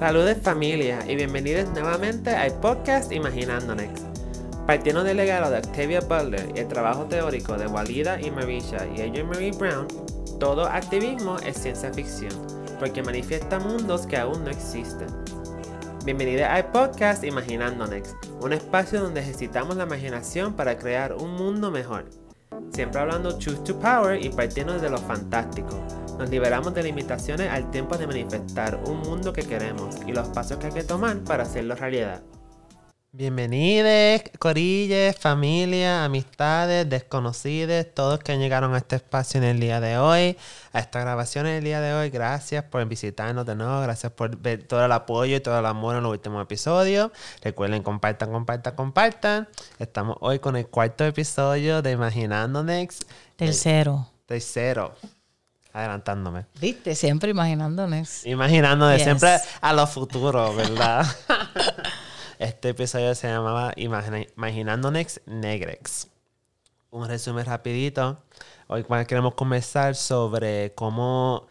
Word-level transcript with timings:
Saludos 0.00 0.38
familia 0.42 0.98
y 1.06 1.14
bienvenidos 1.14 1.68
nuevamente 1.74 2.30
al 2.30 2.58
podcast 2.58 3.12
Imaginando 3.12 3.74
Next. 3.74 4.06
Partiendo 4.66 5.04
del 5.04 5.18
legado 5.18 5.50
de 5.50 5.58
Octavia 5.58 6.00
Butler 6.00 6.54
y 6.56 6.60
el 6.60 6.68
trabajo 6.68 7.04
teórico 7.04 7.58
de 7.58 7.66
Walida 7.66 8.18
y 8.18 8.30
Marisha 8.30 8.86
y 8.96 9.02
Adrienne 9.02 9.24
Marie 9.24 9.52
Brown, 9.52 9.86
todo 10.38 10.64
activismo 10.64 11.36
es 11.40 11.58
ciencia 11.58 11.92
ficción, 11.92 12.32
porque 12.78 13.02
manifiesta 13.02 13.58
mundos 13.58 14.06
que 14.06 14.16
aún 14.16 14.42
no 14.42 14.50
existen. 14.50 15.08
Bienvenidos 16.06 16.48
al 16.48 16.70
podcast 16.70 17.22
Imaginando 17.22 17.86
Next, 17.86 18.16
un 18.40 18.54
espacio 18.54 19.02
donde 19.02 19.20
ejercitamos 19.20 19.76
la 19.76 19.84
imaginación 19.84 20.54
para 20.54 20.78
crear 20.78 21.12
un 21.12 21.34
mundo 21.34 21.70
mejor. 21.70 22.06
Siempre 22.72 23.00
hablando 23.00 23.36
truth 23.36 23.64
to 23.64 23.78
power 23.78 24.22
y 24.22 24.30
partiendo 24.30 24.78
de 24.78 24.90
lo 24.90 24.98
fantástico. 24.98 25.84
Nos 26.18 26.30
liberamos 26.30 26.74
de 26.74 26.82
limitaciones 26.82 27.50
al 27.50 27.70
tiempo 27.70 27.96
de 27.96 28.06
manifestar 28.06 28.80
un 28.86 29.00
mundo 29.00 29.32
que 29.32 29.42
queremos 29.42 29.96
y 30.06 30.12
los 30.12 30.28
pasos 30.28 30.58
que 30.58 30.66
hay 30.66 30.72
que 30.72 30.84
tomar 30.84 31.18
para 31.20 31.42
hacerlo 31.42 31.74
realidad. 31.74 32.22
Bienvenidos, 33.12 34.22
corilles, 34.38 35.18
familia, 35.18 36.04
amistades, 36.04 36.88
desconocidos, 36.88 37.84
todos 37.92 38.20
que 38.20 38.38
llegaron 38.38 38.72
a 38.72 38.78
este 38.78 38.94
espacio 38.94 39.38
en 39.38 39.48
el 39.48 39.58
día 39.58 39.80
de 39.80 39.98
hoy, 39.98 40.36
a 40.72 40.78
esta 40.78 41.00
grabación 41.00 41.48
en 41.48 41.54
el 41.54 41.64
día 41.64 41.80
de 41.80 41.92
hoy. 41.92 42.10
Gracias 42.10 42.62
por 42.62 42.86
visitarnos 42.86 43.44
de 43.46 43.56
nuevo, 43.56 43.80
gracias 43.80 44.12
por 44.12 44.36
ver 44.36 44.62
todo 44.62 44.84
el 44.84 44.92
apoyo 44.92 45.34
y 45.34 45.40
todo 45.40 45.58
el 45.58 45.66
amor 45.66 45.96
en 45.96 46.04
los 46.04 46.12
últimos 46.12 46.40
episodios. 46.40 47.10
Recuerden, 47.42 47.82
compartan, 47.82 48.30
compartan, 48.30 48.76
compartan. 48.76 49.48
Estamos 49.80 50.16
hoy 50.20 50.38
con 50.38 50.54
el 50.54 50.68
cuarto 50.68 51.04
episodio 51.04 51.82
de 51.82 51.90
Imaginando 51.90 52.62
Next. 52.62 53.10
Tercero. 53.34 54.06
Tercero. 54.24 54.94
Adelantándome. 55.72 56.46
Viste, 56.60 56.94
siempre 56.94 57.32
imaginando 57.32 57.88
Next. 57.88 58.24
Imaginando 58.24 58.86
de 58.86 59.00
siempre 59.00 59.36
a 59.60 59.72
lo 59.72 59.88
futuro, 59.88 60.54
¿verdad? 60.54 61.04
Este 62.40 62.70
episodio 62.70 63.14
se 63.14 63.28
llamaba 63.28 63.74
Imaginando 63.76 64.90
Next 64.90 65.18
Negrex. 65.26 66.08
Un 66.88 67.06
resumen 67.06 67.44
rapidito. 67.44 68.22
Hoy 68.66 68.82
queremos 69.06 69.34
conversar 69.34 69.94
sobre 69.94 70.72
cómo 70.74 71.48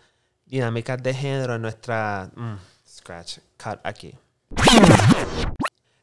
dinámicas 0.47 1.03
de 1.03 1.13
género 1.13 1.53
en 1.53 1.61
nuestra... 1.61 2.31
Mm, 2.35 2.55
scratch, 2.87 3.37
cut 3.63 3.79
aquí. 3.83 4.15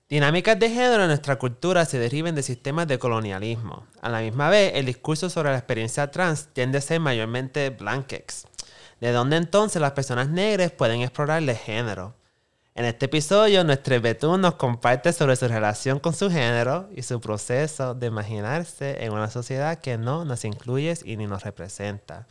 Dinámicas 0.09 0.56
de 0.56 0.70
género 0.70 1.03
en 1.03 1.09
nuestra 1.09 1.37
cultura 1.37 1.84
se 1.84 1.98
deriven 1.98 2.37
de 2.37 2.45
sistemas 2.45 2.87
de 2.87 3.00
colonialismo. 3.00 3.89
A 4.03 4.09
la 4.09 4.21
misma 4.21 4.50
vez, 4.50 4.75
el 4.77 4.87
discurso 4.87 5.28
sobre 5.28 5.50
la 5.50 5.59
experiencia 5.59 6.12
trans 6.12 6.50
tiende 6.53 6.78
a 6.78 6.81
ser 6.81 7.00
mayormente 7.00 7.71
blankex, 7.71 8.47
de 9.00 9.11
donde 9.11 9.37
entonces 9.37 9.83
las 9.83 9.95
personas 9.95 10.28
negras 10.28 10.71
pueden 10.71 11.00
explorar 11.00 11.43
el 11.43 11.56
género. 11.56 12.15
En 12.77 12.85
este 12.85 13.07
episodio, 13.07 13.65
nuestro 13.65 13.99
Betún 14.03 14.43
nos 14.43 14.57
comparte 14.57 15.11
sobre 15.15 15.35
su 15.37 15.49
relación 15.49 15.99
con 15.99 16.13
su 16.13 16.31
género 16.31 16.91
y 16.95 17.01
su 17.01 17.19
proceso 17.23 17.95
de 17.95 18.09
imaginarse 18.09 19.03
en 19.03 19.15
una 19.15 19.31
sociedad 19.31 19.79
que 19.79 19.97
no 19.97 20.27
nos 20.27 20.45
incluye 20.45 20.93
y 21.03 21.17
ni 21.17 21.27
nos 21.27 21.43
representa. 21.43 22.27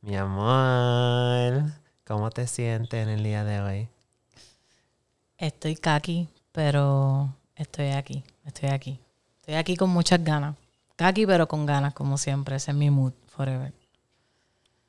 Mi 0.00 0.14
amor, 0.14 1.64
¿cómo 2.06 2.30
te 2.30 2.46
sientes 2.46 3.02
en 3.02 3.08
el 3.08 3.24
día 3.24 3.42
de 3.42 3.60
hoy? 3.60 3.88
Estoy 5.36 5.74
kaki, 5.74 6.28
pero 6.52 7.34
estoy 7.56 7.88
aquí, 7.88 8.22
estoy 8.44 8.68
aquí. 8.68 9.00
Estoy 9.40 9.54
aquí 9.54 9.76
con 9.76 9.90
muchas 9.90 10.22
ganas. 10.22 10.54
Kaki, 10.94 11.26
pero 11.26 11.48
con 11.48 11.66
ganas, 11.66 11.92
como 11.92 12.18
siempre. 12.18 12.54
Ese 12.54 12.70
es 12.70 12.76
mi 12.76 12.88
mood, 12.88 13.14
forever. 13.26 13.81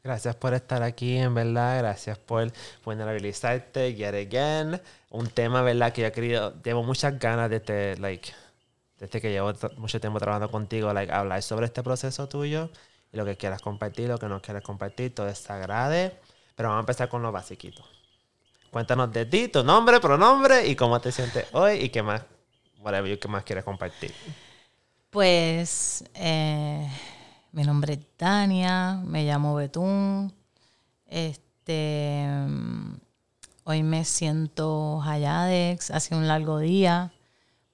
Gracias 0.04 0.36
por 0.36 0.54
estar 0.54 0.84
aquí, 0.84 1.18
en 1.18 1.34
verdad. 1.34 1.78
Gracias 1.78 2.18
por 2.18 2.52
vulnerabilizarte 2.84 3.96
yet 3.96 4.14
again. 4.14 4.82
Un 5.10 5.28
tema, 5.28 5.62
¿verdad? 5.62 5.94
Que 5.94 6.02
yo 6.02 6.08
he 6.08 6.12
querido, 6.12 6.62
llevo 6.62 6.84
muchas 6.84 7.18
ganas 7.18 7.50
de 7.50 7.56
este, 7.56 7.98
like, 8.00 8.34
desde 9.00 9.22
que 9.22 9.32
llevo 9.32 9.54
mucho 9.78 10.02
tiempo 10.02 10.20
trabajando 10.20 10.52
contigo, 10.52 10.92
like, 10.92 11.10
hablar 11.10 11.42
sobre 11.42 11.68
este 11.68 11.84
proceso 11.84 12.28
tuyo 12.28 12.70
y 13.14 13.18
lo 13.18 13.24
que 13.24 13.38
quieras 13.38 13.62
compartir, 13.62 14.10
lo 14.10 14.18
que 14.18 14.28
no 14.28 14.42
quieras 14.42 14.62
compartir, 14.62 15.16
todo 15.16 15.30
es 15.30 15.50
agrade. 15.50 16.20
Pero 16.54 16.68
vamos 16.68 16.82
a 16.82 16.84
empezar 16.84 17.08
con 17.08 17.22
lo 17.22 17.32
basiquito. 17.32 17.82
Cuéntanos 18.72 19.10
de 19.14 19.26
ti, 19.26 19.48
tu 19.48 19.64
nombre, 19.64 20.02
pronombre 20.02 20.68
y 20.68 20.76
cómo 20.76 21.00
te 21.00 21.14
sientes 21.14 21.46
hoy 21.54 21.76
y 21.76 21.88
qué 21.88 22.04
más, 22.04 22.24
whatever, 22.82 23.18
qué 23.18 23.28
más 23.30 23.46
quieres 23.46 23.64
compartir. 23.64 24.14
Pues, 25.10 26.04
eh, 26.16 26.90
mi 27.54 27.64
nombre 27.64 27.94
es 27.94 28.18
Tania, 28.18 29.00
me 29.06 29.24
llamo 29.26 29.56
Betún. 29.56 30.34
Este, 31.06 32.28
hoy 33.64 33.84
me 33.84 34.04
siento 34.06 35.02
Hayadex, 35.04 35.92
hace 35.92 36.16
un 36.16 36.28
largo 36.28 36.58
día, 36.58 37.14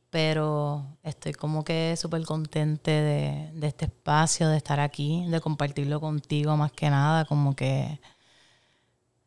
pero 0.09 0.85
estoy 1.03 1.33
como 1.33 1.63
que 1.63 1.95
súper 1.97 2.25
contente 2.25 2.91
de, 2.91 3.51
de, 3.53 3.67
este 3.67 3.85
espacio, 3.85 4.49
de 4.49 4.57
estar 4.57 4.81
aquí, 4.81 5.25
de 5.29 5.39
compartirlo 5.39 6.01
contigo 6.01 6.57
más 6.57 6.73
que 6.73 6.89
nada, 6.89 7.23
como 7.25 7.55
que, 7.55 8.01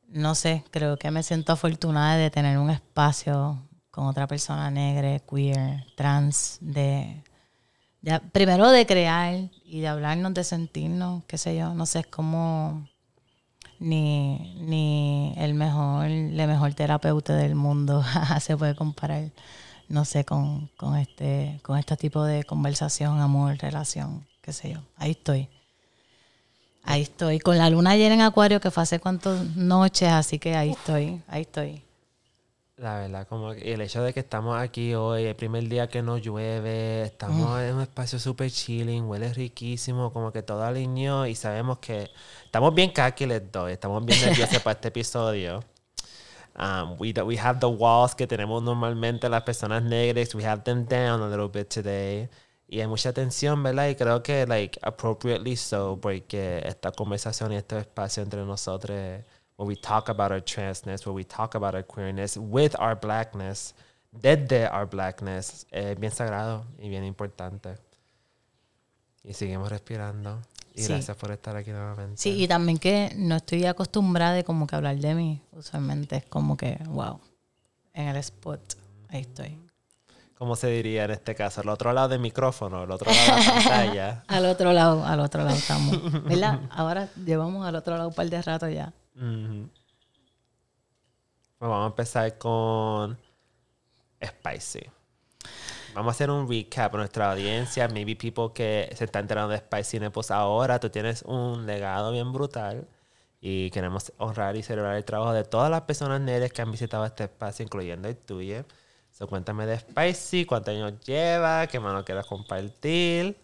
no 0.08 0.34
sé, 0.34 0.64
creo 0.70 0.98
que 0.98 1.10
me 1.10 1.22
siento 1.22 1.52
afortunada 1.54 2.16
de 2.16 2.30
tener 2.30 2.58
un 2.58 2.70
espacio 2.70 3.58
con 3.90 4.06
otra 4.06 4.26
persona 4.26 4.70
negra, 4.70 5.18
queer, 5.20 5.86
trans, 5.96 6.58
de 6.60 7.22
primero 8.32 8.70
de 8.70 8.86
crear 8.86 9.50
y 9.64 9.80
de 9.80 9.88
hablarnos, 9.88 10.34
de 10.34 10.44
sentirnos, 10.44 11.22
qué 11.26 11.38
sé 11.38 11.56
yo, 11.56 11.74
no 11.74 11.86
sé, 11.86 12.00
es 12.00 12.06
como 12.06 12.88
ni, 13.78 14.56
ni 14.60 15.34
el 15.36 15.54
mejor, 15.54 16.06
el 16.06 16.34
mejor 16.34 16.74
terapeuta 16.74 17.34
del 17.34 17.54
mundo 17.54 18.04
se 18.40 18.56
puede 18.56 18.74
comparar, 18.74 19.30
no 19.88 20.04
sé, 20.04 20.24
con, 20.24 20.68
con, 20.76 20.96
este, 20.96 21.60
con 21.62 21.78
este 21.78 21.96
tipo 21.96 22.24
de 22.24 22.44
conversación, 22.44 23.20
amor, 23.20 23.56
relación, 23.58 24.26
qué 24.40 24.52
sé 24.52 24.72
yo. 24.72 24.80
Ahí 24.96 25.12
estoy. 25.12 25.48
Ahí 26.84 27.02
estoy. 27.02 27.38
Con 27.38 27.58
la 27.58 27.70
luna 27.70 27.96
llena 27.96 28.14
en 28.14 28.20
acuario 28.22 28.60
que 28.60 28.70
fue 28.70 28.82
hace 28.82 28.98
cuántas 28.98 29.56
noches, 29.56 30.08
así 30.08 30.38
que 30.38 30.56
ahí 30.56 30.70
estoy, 30.70 31.22
ahí 31.28 31.42
estoy. 31.42 31.82
La 32.82 32.98
verdad, 32.98 33.28
como 33.28 33.52
el 33.52 33.80
hecho 33.80 34.02
de 34.02 34.12
que 34.12 34.18
estamos 34.18 34.58
aquí 34.58 34.92
hoy, 34.92 35.22
el 35.22 35.36
primer 35.36 35.68
día 35.68 35.86
que 35.86 36.02
no 36.02 36.18
llueve, 36.18 37.04
estamos 37.04 37.48
mm. 37.48 37.60
en 37.60 37.74
un 37.76 37.82
espacio 37.82 38.18
súper 38.18 38.50
chilling, 38.50 39.04
huele 39.04 39.32
riquísimo, 39.32 40.12
como 40.12 40.32
que 40.32 40.42
todo 40.42 40.64
alineó 40.64 41.24
y 41.28 41.36
sabemos 41.36 41.78
que 41.78 42.10
estamos 42.44 42.74
bien 42.74 42.90
kaki 42.90 43.26
les 43.26 43.52
doy, 43.52 43.74
estamos 43.74 44.04
bien 44.04 44.20
nerviosos 44.26 44.60
para 44.62 44.74
este 44.74 44.88
episodio. 44.88 45.62
Um, 46.58 46.96
we, 46.98 47.12
we 47.24 47.38
have 47.38 47.60
the 47.60 47.66
walls 47.66 48.16
que 48.16 48.26
tenemos 48.26 48.60
normalmente 48.64 49.28
las 49.28 49.44
personas 49.44 49.84
negras, 49.84 50.34
we 50.34 50.44
have 50.44 50.64
them 50.64 50.84
down 50.84 51.22
a 51.22 51.28
little 51.28 51.48
bit 51.48 51.68
today. 51.72 52.28
Y 52.66 52.80
hay 52.80 52.88
mucha 52.88 53.12
tensión, 53.12 53.62
¿verdad? 53.62 53.90
Y 53.90 53.94
creo 53.94 54.24
que, 54.24 54.44
like, 54.44 54.80
appropriately 54.82 55.54
so, 55.56 56.00
porque 56.00 56.60
esta 56.66 56.90
conversación 56.90 57.52
y 57.52 57.56
este 57.56 57.78
espacio 57.78 58.24
entre 58.24 58.44
nosotros 58.44 59.22
where 59.62 59.68
we 59.68 59.76
talk 59.76 60.08
about 60.08 60.32
our 60.32 60.40
transness, 60.40 61.06
where 61.06 61.14
we 61.14 61.24
talk 61.24 61.54
about 61.54 61.74
our 61.74 61.84
queerness 61.84 62.36
with 62.36 62.74
our 62.80 62.96
blackness, 62.96 63.74
desde 64.10 64.66
our 64.66 64.86
blackness, 64.86 65.66
es 65.70 65.98
bien 65.98 66.12
sagrado 66.12 66.64
y 66.80 66.88
bien 66.88 67.04
importante. 67.04 67.76
Y 69.22 69.34
seguimos 69.34 69.70
respirando. 69.70 70.42
Y 70.74 70.82
gracias 70.84 71.16
por 71.16 71.30
estar 71.30 71.54
aquí 71.54 71.70
nuevamente. 71.70 72.16
Sí, 72.16 72.42
y 72.42 72.48
también 72.48 72.78
que 72.78 73.12
no 73.14 73.36
estoy 73.36 73.66
acostumbrada 73.66 74.34
de 74.34 74.42
como 74.42 74.66
que 74.66 74.74
hablar 74.74 74.96
de 74.96 75.14
mí. 75.14 75.40
Usualmente 75.52 76.16
es 76.16 76.24
como 76.24 76.56
que, 76.56 76.80
wow, 76.86 77.20
en 77.94 78.08
el 78.08 78.16
spot, 78.16 78.74
ahí 79.10 79.20
estoy. 79.20 79.60
¿Cómo 80.34 80.56
se 80.56 80.66
diría 80.66 81.04
en 81.04 81.12
este 81.12 81.36
caso? 81.36 81.60
¿Al 81.60 81.68
otro 81.68 81.92
lado 81.92 82.08
del 82.08 82.18
micrófono? 82.18 82.80
¿Al 82.80 82.90
otro 82.90 83.12
lado 83.12 83.36
de 83.36 83.46
la 83.46 83.52
pantalla? 83.54 84.24
al 84.26 84.46
otro 84.46 84.72
lado, 84.72 85.04
al 85.04 85.20
otro 85.20 85.44
lado 85.44 85.56
estamos. 85.56 86.24
¿Verdad? 86.24 86.62
Ahora 86.70 87.08
llevamos 87.24 87.64
al 87.64 87.76
otro 87.76 87.96
lado 87.96 88.08
un 88.08 88.14
par 88.14 88.28
de 88.28 88.42
rato 88.42 88.68
ya. 88.68 88.92
Pues 89.14 89.70
vamos 91.58 91.84
a 91.84 91.86
empezar 91.86 92.38
con 92.38 93.18
Spicy. 94.24 94.80
Vamos 95.94 96.12
a 96.12 96.12
hacer 96.12 96.30
un 96.30 96.48
recap 96.48 96.94
a 96.94 96.98
nuestra 96.98 97.32
audiencia, 97.32 97.86
maybe 97.88 98.16
people 98.16 98.50
que 98.54 98.90
se 98.96 99.04
están 99.04 99.24
enterando 99.24 99.50
de 99.52 99.58
Spicy 99.58 100.00
Nepos 100.00 100.30
ahora. 100.30 100.80
Tú 100.80 100.88
tienes 100.88 101.22
un 101.22 101.66
legado 101.66 102.12
bien 102.12 102.32
brutal 102.32 102.88
y 103.40 103.70
queremos 103.70 104.12
honrar 104.16 104.56
y 104.56 104.62
celebrar 104.62 104.96
el 104.96 105.04
trabajo 105.04 105.32
de 105.32 105.44
todas 105.44 105.70
las 105.70 105.82
personas 105.82 106.20
negras 106.20 106.50
que 106.52 106.62
han 106.62 106.70
visitado 106.70 107.04
este 107.04 107.24
espacio, 107.24 107.64
incluyendo 107.64 108.08
el 108.08 108.16
tuyo. 108.16 108.64
So, 109.10 109.26
cuéntame 109.26 109.66
de 109.66 109.78
Spicy, 109.78 110.46
cuántos 110.46 110.74
años 110.74 110.94
lleva, 111.04 111.66
qué 111.66 111.78
mano 111.78 112.02
quieras 112.04 112.26
compartir. 112.26 113.36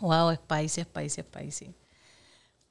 Wow, 0.00 0.34
Spicy, 0.34 0.82
Spicy, 0.82 1.22
Spicy. 1.22 1.74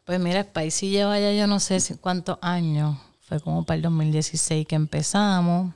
Pues 0.07 0.21
mira, 0.21 0.42
Spicy 0.42 0.89
lleva 0.89 1.19
ya 1.19 1.33
yo 1.33 1.48
no 1.48 1.59
sé 1.59 1.80
cuántos 2.00 2.38
años. 2.42 2.98
Fue 3.19 3.42
como 3.42 3.65
para 3.65 3.75
el 3.75 3.81
2016 3.81 4.65
que 4.65 4.75
empezamos. 4.75 5.74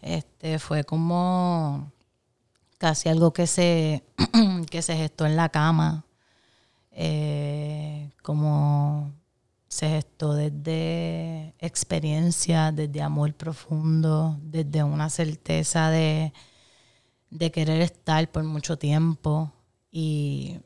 Este 0.00 0.60
fue 0.60 0.84
como 0.84 1.90
casi 2.78 3.08
algo 3.08 3.32
que 3.32 3.48
se, 3.48 4.04
que 4.70 4.82
se 4.82 4.96
gestó 4.96 5.26
en 5.26 5.34
la 5.34 5.48
cama. 5.48 6.04
Eh, 6.92 8.12
como 8.22 9.12
se 9.66 9.88
gestó 9.88 10.34
desde 10.34 11.56
experiencia, 11.58 12.70
desde 12.70 13.02
amor 13.02 13.34
profundo, 13.34 14.38
desde 14.42 14.84
una 14.84 15.10
certeza 15.10 15.90
de, 15.90 16.32
de 17.30 17.50
querer 17.50 17.82
estar 17.82 18.30
por 18.30 18.44
mucho 18.44 18.78
tiempo 18.78 19.52
y, 19.90 20.60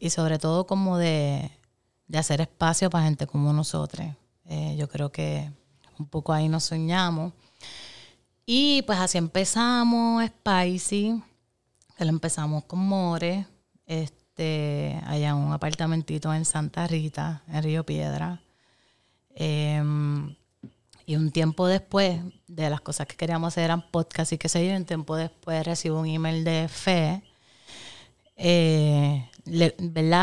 y 0.00 0.10
sobre 0.10 0.40
todo 0.40 0.66
como 0.66 0.98
de, 0.98 1.52
de, 2.06 2.18
hacer 2.18 2.40
espacio 2.40 2.90
para 2.90 3.04
gente 3.04 3.26
como 3.26 3.52
nosotros. 3.52 4.06
Eh, 4.46 4.76
yo 4.78 4.88
creo 4.88 5.10
que 5.10 5.50
un 5.98 6.06
poco 6.06 6.32
ahí 6.32 6.48
nos 6.48 6.64
soñamos. 6.64 7.32
Y 8.46 8.82
pues 8.82 8.98
así 8.98 9.18
empezamos 9.18 10.24
Spicy, 10.24 11.22
que 11.96 12.04
lo 12.04 12.10
empezamos 12.10 12.64
con 12.64 12.80
More, 12.80 13.46
este, 13.86 15.00
allá 15.06 15.30
en 15.30 15.36
un 15.36 15.52
apartamentito 15.52 16.32
en 16.34 16.44
Santa 16.44 16.86
Rita, 16.86 17.42
en 17.48 17.62
Río 17.62 17.86
Piedra. 17.86 18.42
Em, 19.34 20.34
y 21.06 21.16
un 21.16 21.30
tiempo 21.30 21.66
después, 21.66 22.20
de 22.46 22.70
las 22.70 22.80
cosas 22.80 23.06
que 23.06 23.16
queríamos 23.16 23.48
hacer 23.48 23.64
eran 23.64 23.90
podcast 23.90 24.32
y 24.32 24.38
qué 24.38 24.48
sé 24.48 24.66
yo, 24.66 24.76
un 24.76 24.84
tiempo 24.84 25.16
después 25.16 25.64
recibo 25.64 26.00
un 26.00 26.06
email 26.06 26.44
de 26.44 26.68
Fe, 26.68 27.22
eh, 28.36 29.30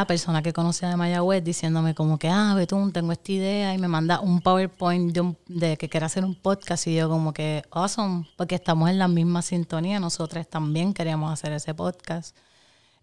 persona 0.07 0.41
que 0.41 0.53
conocía 0.53 0.89
de 0.89 0.97
Mayagüez 0.97 1.43
diciéndome 1.43 1.95
como 1.95 2.17
que, 2.17 2.29
ah, 2.29 2.53
Betún, 2.55 2.91
tengo 2.91 3.11
esta 3.11 3.31
idea 3.31 3.73
y 3.73 3.77
me 3.77 3.87
manda 3.87 4.19
un 4.19 4.41
PowerPoint 4.41 5.15
de, 5.47 5.77
que 5.77 5.89
quiere 5.89 6.05
hacer 6.05 6.25
un 6.25 6.35
podcast 6.35 6.87
y 6.87 6.95
yo 6.95 7.09
como 7.09 7.33
que, 7.33 7.63
awesome, 7.71 8.27
porque 8.37 8.55
estamos 8.55 8.89
en 8.89 8.99
la 8.99 9.07
misma 9.07 9.41
sintonía, 9.41 9.99
nosotros 9.99 10.47
también 10.49 10.93
queríamos 10.93 11.31
hacer 11.31 11.53
ese 11.53 11.73
podcast. 11.73 12.35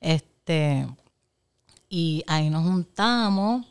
Este, 0.01 0.87
y 1.89 2.23
ahí 2.27 2.51
nos 2.51 2.65
juntamos, 2.65 3.67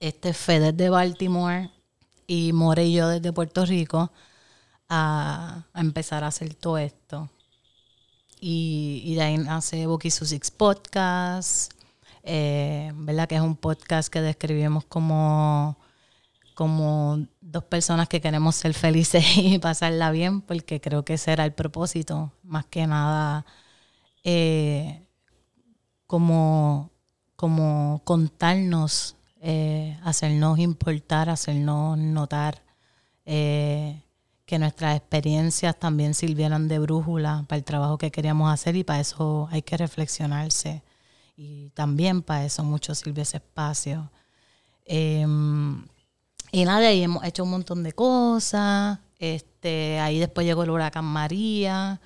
este 0.00 0.32
Fede 0.34 0.72
de 0.72 0.90
Baltimore 0.90 1.70
y 2.26 2.52
More 2.52 2.84
y 2.84 2.92
yo 2.94 3.08
desde 3.08 3.32
Puerto 3.32 3.64
Rico 3.64 4.12
a, 4.88 5.64
empezar 5.74 6.24
a 6.24 6.28
hacer 6.28 6.54
todo 6.54 6.78
esto. 6.78 7.30
Y, 8.40 9.14
de 9.14 9.22
ahí 9.22 9.38
nace 9.38 9.86
Boki 9.86 10.10
Six 10.10 10.50
Podcast, 10.50 11.72
eh, 12.22 12.92
¿verdad? 12.94 13.28
Que 13.28 13.36
es 13.36 13.40
un 13.40 13.56
podcast 13.56 14.08
que 14.08 14.20
describimos 14.20 14.84
como, 14.84 15.76
como 16.54 17.26
dos 17.40 17.64
personas 17.64 18.08
que 18.08 18.20
queremos 18.20 18.56
ser 18.56 18.74
felices 18.74 19.24
y 19.36 19.58
pasarla 19.58 20.10
bien, 20.10 20.42
porque 20.42 20.80
creo 20.80 21.04
que 21.04 21.14
ese 21.14 21.32
era 21.32 21.44
el 21.44 21.52
propósito, 21.52 22.32
más 22.42 22.66
que 22.66 22.86
nada 22.86 23.46
eh, 24.24 25.06
como, 26.06 26.90
como 27.36 28.02
contarnos 28.04 29.16
eh, 29.40 29.98
hacernos 30.02 30.58
importar, 30.58 31.30
hacernos 31.30 31.96
notar 31.98 32.62
que 34.46 34.58
nuestras 34.60 34.96
experiencias 34.96 35.78
también 35.78 36.14
sirvieran 36.14 36.68
de 36.68 36.78
brújula 36.78 37.44
para 37.48 37.58
el 37.58 37.64
trabajo 37.64 37.98
que 37.98 38.12
queríamos 38.12 38.52
hacer 38.52 38.76
y 38.76 38.84
para 38.84 39.00
eso 39.00 39.48
hay 39.50 39.62
que 39.62 39.76
reflexionarse. 39.76 40.82
Y 41.36 41.70
también 41.70 42.22
para 42.22 42.44
eso 42.44 42.64
mucho 42.64 42.94
sirve 42.94 43.22
ese 43.22 43.38
espacio. 43.38 44.10
Em, 44.84 45.84
y 46.52 46.64
nada, 46.64 46.88
ahí 46.88 47.02
hemos 47.02 47.24
hecho 47.24 47.44
un 47.44 47.50
montón 47.50 47.82
de 47.82 47.92
cosas. 47.92 49.00
Este, 49.18 49.98
ahí 49.98 50.18
después 50.20 50.46
llegó 50.46 50.62
el 50.62 50.70
huracán 50.70 51.04
María. 51.04 52.00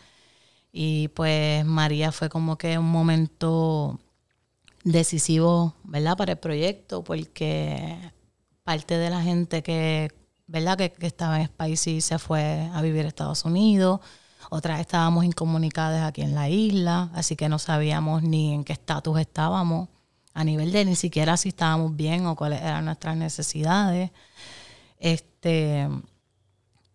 Y 0.72 1.08
pues 1.08 1.64
María 1.64 2.10
fue 2.12 2.28
como 2.31 2.56
que 2.56 2.78
un 2.78 2.90
momento 2.90 4.00
decisivo, 4.84 5.75
¿verdad? 5.84 6.16
Para 6.16 6.32
el 6.32 6.38
proyecto, 6.38 7.04
porque 7.04 8.12
parte 8.64 8.96
de 8.98 9.10
la 9.10 9.22
gente 9.22 9.62
que, 9.62 10.10
¿verdad? 10.50 10.76
Que, 10.76 10.93
estaba 11.06 11.41
en 11.41 11.47
Spicy 11.47 12.00
se 12.00 12.19
fue 12.19 12.69
a 12.73 12.82
vivir 12.82 13.05
a 13.05 13.08
Estados 13.08 13.44
Unidos, 13.44 14.00
otras 14.50 14.81
estábamos 14.81 15.25
incomunicadas 15.25 16.06
aquí 16.06 16.23
en 16.23 16.35
la 16.35 16.49
isla, 16.49 17.11
así 17.14 17.37
que 17.37 17.49
no 17.49 17.58
sabíamos 17.58 18.23
ni 18.23 18.52
en 18.55 18.64
qué 18.64 18.73
estatus 18.73 19.19
estábamos, 19.20 19.88
a 20.35 20.44
nivel 20.44 20.73
de 20.73 20.85
ni 20.85 20.97
siquiera 20.97 21.37
si 21.37 21.50
estábamos 21.50 21.97
bien 21.97 22.26
o 22.26 22.35
cuáles 22.35 22.61
eran 22.61 22.85
nuestras 22.85 23.17
necesidades. 23.17 24.11
Este, 24.99 25.88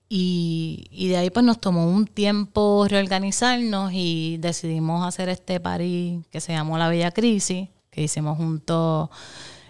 y, 0.09 0.87
y, 0.91 1.07
de 1.07 1.17
ahí 1.17 1.29
pues 1.29 1.45
nos 1.45 1.59
tomó 1.59 1.87
un 1.87 2.05
tiempo 2.07 2.85
reorganizarnos 2.87 3.91
y 3.93 4.37
decidimos 4.37 5.05
hacer 5.05 5.29
este 5.29 5.59
party 5.59 6.23
que 6.29 6.41
se 6.41 6.53
llamó 6.53 6.77
La 6.77 6.89
Bella 6.89 7.11
Crisis, 7.11 7.69
que 7.89 8.03
hicimos 8.03 8.37
junto 8.37 9.09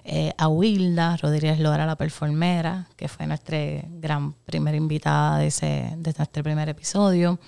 eh, 0.07 0.33
a 0.37 0.47
Wilda 0.47 1.17
Rodríguez 1.17 1.59
Lora, 1.59 1.87
la 1.87 1.95
performera, 1.95 2.87
que 2.95 3.07
fue 3.07 3.25
nuestra 3.25 3.57
gran 3.89 4.33
primera 4.33 4.77
invitada 4.77 5.39
de, 5.39 5.47
ese, 5.47 5.95
de 5.97 6.13
nuestro 6.15 6.43
primer 6.43 6.69
episodio, 6.69 7.39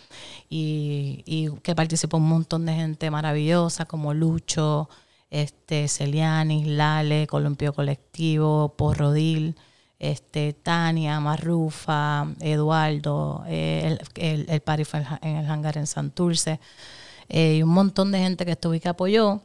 y, 0.49 1.51
que 1.61 1.75
participó 1.75 2.17
un 2.17 2.27
montón 2.27 2.65
de 2.65 2.73
gente 2.73 3.11
maravillosa 3.11 3.85
como 3.85 4.15
Lucho, 4.15 4.89
este, 5.29 5.87
Celianis, 5.87 6.65
Lale, 6.65 7.27
Columpio 7.27 7.73
Colectivo, 7.73 8.73
Porrodil, 8.75 9.55
este, 9.99 10.53
Tania, 10.53 11.19
Marrufa, 11.19 12.25
Eduardo, 12.39 13.43
eh, 13.47 13.99
el, 14.15 14.45
el, 14.49 14.61
party 14.61 14.83
fue 14.83 15.03
en 15.21 15.37
el 15.37 15.45
hangar 15.45 15.77
en 15.77 15.85
Santurce, 15.85 16.59
eh, 17.29 17.57
y 17.57 17.61
un 17.63 17.69
montón 17.69 18.11
de 18.11 18.17
gente 18.17 18.45
que 18.45 18.53
estuvo 18.53 18.73
y 18.73 18.79
que 18.79 18.89
apoyó. 18.89 19.41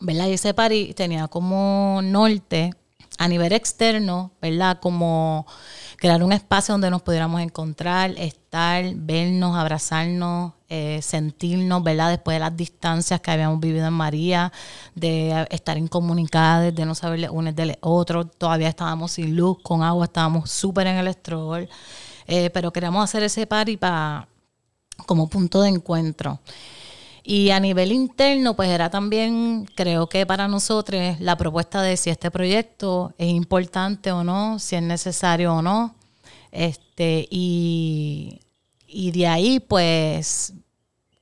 ¿Verdad? 0.00 0.26
Y 0.26 0.34
ese 0.34 0.54
party 0.54 0.94
tenía 0.94 1.28
como 1.28 2.00
norte 2.02 2.72
a 3.18 3.28
nivel 3.28 3.52
externo, 3.52 4.32
¿verdad? 4.40 4.78
Como 4.80 5.46
crear 5.96 6.22
un 6.22 6.32
espacio 6.32 6.74
donde 6.74 6.90
nos 6.90 7.02
pudiéramos 7.02 7.40
encontrar, 7.40 8.10
estar, 8.18 8.84
vernos, 8.94 9.56
abrazarnos, 9.56 10.52
eh, 10.68 11.00
sentirnos, 11.02 11.82
¿verdad? 11.82 12.10
Después 12.10 12.34
de 12.34 12.40
las 12.40 12.56
distancias 12.56 13.20
que 13.20 13.30
habíamos 13.30 13.60
vivido 13.60 13.86
en 13.86 13.92
María, 13.94 14.52
de 14.94 15.46
estar 15.50 15.78
incomunicadas, 15.78 16.74
de 16.74 16.84
no 16.84 16.94
saber 16.94 17.30
unos 17.30 17.54
del 17.54 17.78
otro, 17.80 18.26
todavía 18.26 18.68
estábamos 18.68 19.12
sin 19.12 19.34
luz, 19.34 19.58
con 19.62 19.82
agua, 19.82 20.04
estábamos 20.04 20.50
súper 20.50 20.86
en 20.88 20.96
el 20.96 21.08
estrol, 21.08 21.68
eh, 22.26 22.50
pero 22.50 22.72
queríamos 22.72 23.02
hacer 23.02 23.22
ese 23.22 23.46
party 23.46 23.76
para 23.76 24.28
como 25.06 25.28
punto 25.28 25.62
de 25.62 25.68
encuentro. 25.70 26.40
Y 27.28 27.50
a 27.50 27.58
nivel 27.58 27.90
interno, 27.90 28.54
pues 28.54 28.68
era 28.68 28.88
también, 28.88 29.66
creo 29.74 30.08
que 30.08 30.24
para 30.26 30.46
nosotros, 30.46 31.18
la 31.18 31.36
propuesta 31.36 31.82
de 31.82 31.96
si 31.96 32.08
este 32.08 32.30
proyecto 32.30 33.14
es 33.18 33.30
importante 33.30 34.12
o 34.12 34.22
no, 34.22 34.60
si 34.60 34.76
es 34.76 34.82
necesario 34.82 35.54
o 35.54 35.60
no. 35.60 35.96
Este, 36.52 37.26
y, 37.28 38.40
de 39.12 39.26
ahí, 39.26 39.58
pues, 39.58 40.52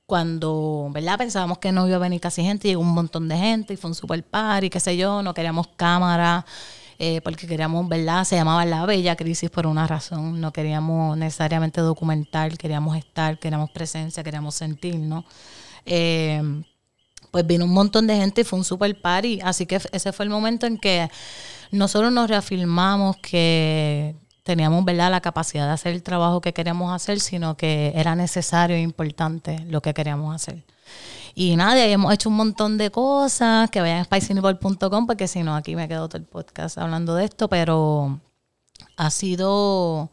cuando, 0.05 0.89
¿verdad? 0.91 1.17
Pensábamos 1.17 1.57
que 1.57 1.71
no 1.71 1.87
iba 1.87 1.95
a 1.95 1.99
venir 1.99 2.21
casi 2.21 2.43
gente, 2.43 2.67
llegó 2.67 2.83
un 2.83 2.93
montón 2.93 3.27
de 3.27 3.37
gente 3.37 3.73
y 3.73 3.75
fue 3.75 3.89
un 3.89 3.95
super 3.95 4.23
party, 4.23 4.69
qué 4.69 4.79
sé 4.79 4.95
yo, 4.95 5.23
no 5.23 5.33
queríamos 5.33 5.69
cámara. 5.75 6.45
Eh, 6.99 7.19
porque 7.23 7.47
queríamos, 7.47 7.89
¿verdad? 7.89 8.25
Se 8.25 8.35
llamaba 8.35 8.63
La 8.63 8.85
Bella 8.85 9.15
Crisis 9.15 9.49
por 9.49 9.65
una 9.65 9.87
razón. 9.87 10.39
No 10.39 10.53
queríamos 10.53 11.17
necesariamente 11.17 11.81
documentar, 11.81 12.55
queríamos 12.59 12.95
estar, 12.95 13.39
queríamos 13.39 13.71
presencia, 13.71 14.23
queríamos 14.23 14.53
sentirnos. 14.53 15.25
Eh, 15.85 16.41
pues 17.31 17.45
vino 17.45 17.65
un 17.65 17.73
montón 17.73 18.07
de 18.07 18.15
gente 18.15 18.41
y 18.41 18.43
fue 18.45 18.59
un 18.59 18.65
super 18.65 19.01
party. 19.01 19.39
Así 19.43 19.65
que 19.65 19.81
ese 19.91 20.13
fue 20.13 20.23
el 20.23 20.29
momento 20.29 20.65
en 20.67 20.77
que 20.77 21.09
nosotros 21.71 22.11
nos 22.11 22.29
reafirmamos 22.29 23.17
que 23.17 24.15
teníamos 24.43 24.85
¿verdad? 24.85 25.11
la 25.11 25.21
capacidad 25.21 25.65
de 25.65 25.73
hacer 25.73 25.93
el 25.93 26.03
trabajo 26.03 26.39
que 26.39 26.53
queríamos 26.53 26.93
hacer, 26.93 27.19
sino 27.19 27.57
que 27.57 27.91
era 27.95 28.15
necesario 28.15 28.77
e 28.77 28.81
importante 28.81 29.59
lo 29.67 29.81
que 29.81 29.93
queríamos 29.93 30.33
hacer. 30.33 30.63
Y 31.33 31.57
nada, 31.57 31.83
hemos 31.85 32.13
hecho 32.13 32.29
un 32.29 32.35
montón 32.35 32.77
de 32.77 32.91
cosas, 32.91 33.69
que 33.69 33.81
vayan 33.81 33.99
a 33.99 34.03
spiciniball.com, 34.05 35.05
porque 35.05 35.27
si 35.27 35.43
no, 35.43 35.55
aquí 35.55 35.75
me 35.75 35.89
quedo 35.89 36.07
todo 36.07 36.19
el 36.19 36.25
podcast 36.25 36.77
hablando 36.77 37.15
de 37.15 37.25
esto, 37.25 37.49
pero 37.49 38.21
ha 38.95 39.09
sido 39.09 40.09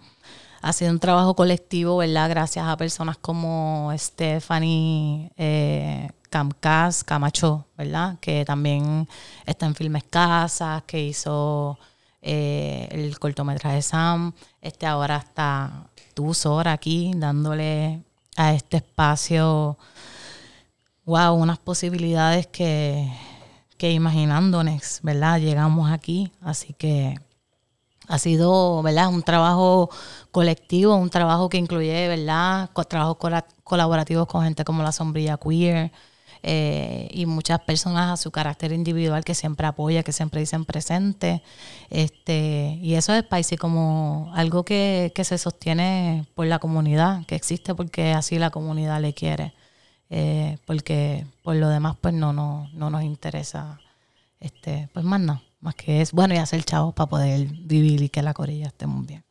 ha 0.62 0.72
sido 0.72 0.92
un 0.92 1.00
trabajo 1.00 1.34
colectivo, 1.34 1.96
¿verdad? 1.96 2.30
Gracias 2.30 2.64
a 2.64 2.76
personas 2.76 3.18
como 3.18 3.92
Stephanie 3.98 5.32
eh, 5.36 6.08
Camcas, 6.30 7.02
Camacho, 7.02 7.66
¿verdad? 7.76 8.18
Que 8.20 8.44
también 8.44 9.08
está 9.44 9.66
en 9.66 9.74
Filmes 9.74 10.04
Casas, 10.04 10.84
que 10.84 11.02
hizo 11.02 11.78
eh, 12.22 12.88
el 12.92 13.18
cortometraje 13.18 13.82
Sam. 13.82 14.32
Este 14.60 14.86
ahora 14.86 15.16
está 15.16 15.88
tú, 16.14 16.32
Sora, 16.32 16.72
aquí, 16.72 17.10
dándole 17.16 18.00
a 18.36 18.54
este 18.54 18.76
espacio, 18.76 19.76
wow, 21.04 21.34
unas 21.34 21.58
posibilidades 21.58 22.46
que, 22.46 23.12
que 23.78 23.90
imaginándonos, 23.90 25.00
¿verdad? 25.02 25.40
Llegamos 25.40 25.90
aquí, 25.90 26.30
así 26.40 26.72
que 26.72 27.16
ha 28.08 28.18
sido, 28.18 28.82
¿verdad? 28.82 29.08
Un 29.08 29.22
trabajo 29.22 29.90
colectivo, 30.30 30.94
un 30.96 31.10
trabajo 31.10 31.48
que 31.48 31.58
incluye, 31.58 32.08
¿verdad? 32.08 32.70
Trabajos 32.88 33.16
colaborativos 33.64 34.26
con 34.26 34.44
gente 34.44 34.64
como 34.64 34.82
la 34.82 34.92
Sombrilla 34.92 35.36
Queer, 35.38 35.92
eh, 36.44 37.08
y 37.12 37.26
muchas 37.26 37.60
personas 37.60 38.10
a 38.12 38.16
su 38.16 38.32
carácter 38.32 38.72
individual 38.72 39.24
que 39.24 39.34
siempre 39.34 39.66
apoya, 39.66 40.02
que 40.02 40.12
siempre 40.12 40.40
dicen 40.40 40.64
presente. 40.64 41.42
Este, 41.90 42.78
y 42.82 42.94
eso 42.94 43.14
es 43.14 43.24
Spicy 43.24 43.56
como 43.56 44.32
algo 44.34 44.64
que, 44.64 45.12
que 45.14 45.24
se 45.24 45.38
sostiene 45.38 46.26
por 46.34 46.46
la 46.46 46.58
comunidad, 46.58 47.24
que 47.26 47.36
existe 47.36 47.74
porque 47.74 48.12
así 48.12 48.38
la 48.38 48.50
comunidad 48.50 49.00
le 49.00 49.14
quiere. 49.14 49.54
Eh, 50.10 50.58
porque 50.66 51.26
por 51.42 51.56
lo 51.56 51.68
demás 51.68 51.96
pues 52.00 52.12
no, 52.12 52.32
no, 52.34 52.68
no 52.74 52.90
nos 52.90 53.02
interesa 53.02 53.80
este, 54.40 54.88
pues 54.92 55.04
más 55.06 55.20
nada, 55.20 55.42
más 55.62 55.76
que 55.76 56.02
es 56.02 56.12
bueno 56.12 56.34
y 56.34 56.38
hacer 56.38 56.62
chavos 56.64 56.92
para 56.92 57.08
poder 57.08 57.46
vivir 57.46 58.02
y 58.02 58.08
que 58.08 58.20
la 58.20 58.34
corilla 58.34 58.66
esté 58.66 58.86
muy 58.86 59.06
bien. 59.06 59.24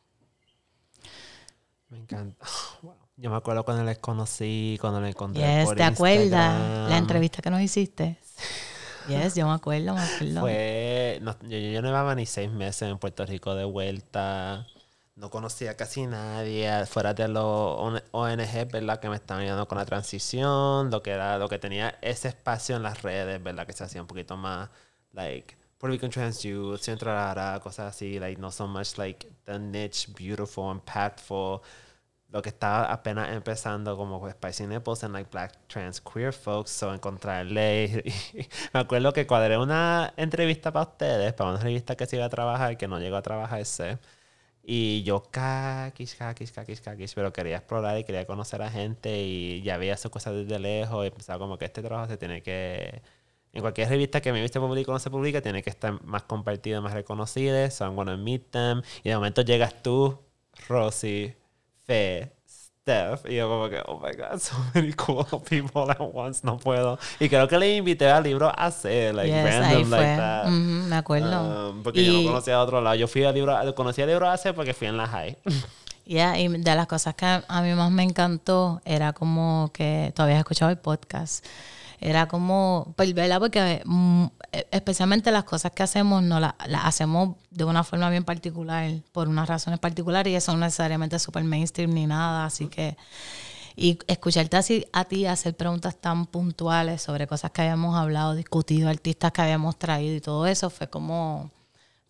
Me 1.90 1.98
encanta. 1.98 2.44
Yo 3.16 3.30
me 3.30 3.36
acuerdo 3.36 3.64
cuando 3.64 3.84
les 3.84 3.98
conocí, 3.98 4.78
cuando 4.80 5.00
les 5.00 5.10
encontré 5.10 5.42
Yes, 5.42 5.66
por 5.66 5.76
¿te 5.76 5.84
acuerdas? 5.84 6.90
La 6.90 6.96
entrevista 6.96 7.40
que 7.40 7.50
nos 7.50 7.60
hiciste. 7.60 8.18
Yes, 9.08 9.34
yo 9.34 9.48
me 9.48 9.54
acuerdo, 9.54 9.94
me 9.94 10.00
acuerdo. 10.00 10.40
Fue, 10.42 11.18
no, 11.22 11.36
yo, 11.42 11.58
yo 11.58 11.82
no 11.82 11.88
llevaba 11.88 12.14
ni 12.14 12.24
seis 12.24 12.48
meses 12.48 12.88
en 12.88 12.98
Puerto 12.98 13.26
Rico 13.26 13.56
de 13.56 13.64
vuelta. 13.64 14.64
No 15.16 15.28
conocía 15.28 15.76
casi 15.76 16.06
nadie 16.06 16.86
fuera 16.86 17.12
de 17.12 17.26
los 17.26 17.42
ONG, 18.12 18.70
¿verdad? 18.70 19.00
Que 19.00 19.08
me 19.08 19.16
estaban 19.16 19.42
ayudando 19.42 19.66
con 19.66 19.78
la 19.78 19.84
transición, 19.86 20.92
lo 20.92 21.02
que 21.02 21.10
era, 21.10 21.36
lo 21.36 21.48
que 21.48 21.58
tenía 21.58 21.98
ese 22.00 22.28
espacio 22.28 22.76
en 22.76 22.84
las 22.84 23.02
redes, 23.02 23.42
¿verdad? 23.42 23.66
Que 23.66 23.72
se 23.72 23.82
hacía 23.82 24.00
un 24.00 24.06
poquito 24.06 24.36
más, 24.36 24.70
like, 25.12 25.56
Puerto 25.82 25.94
Rican 25.94 26.10
Trans 26.10 26.44
Youth, 26.44 26.80
Centro 26.80 27.10
Arara, 27.10 27.58
cosas 27.58 27.92
así, 27.92 28.20
like, 28.20 28.40
not 28.40 28.52
so 28.52 28.68
much 28.68 28.96
like 28.98 29.26
the 29.46 29.58
niche, 29.58 30.06
beautiful, 30.16 30.70
impactful. 30.70 31.60
Lo 32.28 32.40
que 32.40 32.50
estaba 32.50 32.84
apenas 32.84 33.32
empezando 33.32 33.96
como 33.96 34.20
pues, 34.20 34.34
Spicy 34.34 34.68
Nipples 34.68 35.02
and 35.02 35.12
like 35.12 35.28
black 35.32 35.66
trans 35.66 36.00
queer 36.00 36.32
folks, 36.32 36.70
so 36.70 36.94
encontrarle. 36.94 38.04
me 38.72 38.80
acuerdo 38.80 39.12
que 39.12 39.26
cuadré 39.26 39.58
una 39.58 40.14
entrevista 40.16 40.72
para 40.72 40.88
ustedes, 40.88 41.32
para 41.32 41.50
una 41.50 41.58
revista 41.58 41.96
que 41.96 42.06
se 42.06 42.14
iba 42.14 42.26
a 42.26 42.30
trabajar, 42.30 42.76
que 42.76 42.86
no 42.86 43.00
llegó 43.00 43.16
a 43.16 43.22
trabajarse. 43.22 43.98
Y 44.62 45.02
yo, 45.02 45.24
caquis, 45.32 46.14
caquis, 46.14 46.52
caquis, 46.52 46.80
caquis, 46.80 47.14
pero 47.14 47.32
quería 47.32 47.56
explorar 47.56 47.98
y 47.98 48.04
quería 48.04 48.24
conocer 48.26 48.62
a 48.62 48.70
gente 48.70 49.20
y 49.22 49.62
ya 49.62 49.78
veía 49.78 49.96
sus 49.96 50.12
cosas 50.12 50.34
desde 50.34 50.60
lejos 50.60 51.04
y 51.06 51.10
pensaba 51.10 51.40
como 51.40 51.58
que 51.58 51.64
este 51.64 51.82
trabajo 51.82 52.08
se 52.08 52.16
tiene 52.18 52.40
que... 52.42 53.02
En 53.54 53.60
cualquier 53.60 53.88
revista 53.88 54.20
que 54.22 54.32
me 54.32 54.40
viste 54.40 54.58
publica 54.58 54.90
o 54.90 54.94
no 54.94 54.98
se 54.98 55.10
publica, 55.10 55.42
tiene 55.42 55.62
que 55.62 55.68
estar 55.70 56.02
más 56.04 56.22
compartido, 56.22 56.80
más 56.80 56.94
reconocido. 56.94 57.70
So 57.70 57.84
I'm 57.84 57.94
gonna 57.96 58.16
meet 58.16 58.50
them. 58.50 58.80
Y 59.04 59.10
de 59.10 59.14
momento 59.16 59.42
llegas 59.42 59.82
tú, 59.82 60.18
Rosy, 60.68 61.34
Fe, 61.84 62.32
Steph. 62.48 63.26
Y 63.28 63.36
yo 63.36 63.48
como 63.50 63.68
que, 63.68 63.80
oh 63.86 63.98
my 64.00 64.12
God, 64.16 64.38
so 64.40 64.56
many 64.74 64.92
cool 64.94 65.26
people 65.48 65.82
at 65.90 66.00
once. 66.00 66.40
No 66.44 66.56
puedo. 66.56 66.98
Y 67.20 67.28
creo 67.28 67.46
que 67.46 67.58
le 67.58 67.76
invité 67.76 68.08
al 68.10 68.24
libro 68.24 68.48
a 68.48 68.52
hacer, 68.66 69.14
like, 69.14 69.30
Yes, 69.30 69.44
random 69.44 69.90
like 69.90 70.16
that. 70.16 70.44
Ujú, 70.46 70.52
me 70.88 70.96
acuerdo. 70.96 71.70
Um, 71.70 71.82
porque 71.82 72.04
yo 72.04 72.12
Y- 72.12 72.24
no 72.24 72.30
conocía 72.30 72.54
a 72.56 72.62
otro 72.62 72.80
lado. 72.80 72.96
Yo 72.96 73.06
fui 73.06 73.24
a 73.24 73.32
libro, 73.32 73.54
conocí 73.74 74.00
a 74.00 74.06
libro 74.06 74.30
hace 74.30 74.54
porque 74.54 74.72
fui 74.72 74.86
en 74.88 74.96
la 74.96 75.06
high. 75.06 75.36
Yeah, 76.04 76.36
y 76.40 76.48
de 76.48 76.74
las 76.74 76.86
cosas 76.88 77.14
que 77.14 77.26
a 77.26 77.44
a 77.46 77.62
mí 77.62 77.72
más 77.74 77.90
me 77.92 78.02
encantó 78.02 78.80
era 78.84 79.12
como 79.12 79.70
que 79.72 80.12
tú 80.16 80.22
habías 80.22 80.38
escuchado 80.38 80.70
el 80.70 80.78
podcast. 80.78 81.44
Era 82.04 82.26
como, 82.26 82.94
pues, 82.96 83.14
¿verdad? 83.14 83.38
Porque 83.38 83.80
mm, 83.84 84.24
especialmente 84.72 85.30
las 85.30 85.44
cosas 85.44 85.70
que 85.70 85.84
hacemos, 85.84 86.20
no 86.20 86.40
la- 86.40 86.56
las 86.66 86.84
hacemos 86.84 87.36
de 87.52 87.62
una 87.64 87.84
forma 87.84 88.10
bien 88.10 88.24
particular, 88.24 88.90
por 89.12 89.28
unas 89.28 89.48
razones 89.48 89.78
particulares, 89.78 90.32
y 90.32 90.34
eso 90.34 90.52
no 90.52 90.58
necesariamente 90.58 91.14
es 91.14 91.22
super 91.22 91.44
mainstream 91.44 91.94
ni 91.94 92.08
nada. 92.08 92.44
Así 92.44 92.66
que, 92.66 92.96
y 93.76 94.00
escucharte 94.08 94.56
así 94.56 94.84
a 94.92 95.04
ti 95.04 95.26
hacer 95.26 95.56
preguntas 95.56 95.94
tan 95.96 96.26
puntuales 96.26 97.00
sobre 97.02 97.28
cosas 97.28 97.52
que 97.52 97.62
habíamos 97.62 97.96
hablado, 97.96 98.34
discutido, 98.34 98.88
artistas 98.88 99.30
que 99.30 99.42
habíamos 99.42 99.78
traído 99.78 100.16
y 100.16 100.20
todo 100.20 100.48
eso, 100.48 100.70
fue 100.70 100.88
como, 100.88 101.52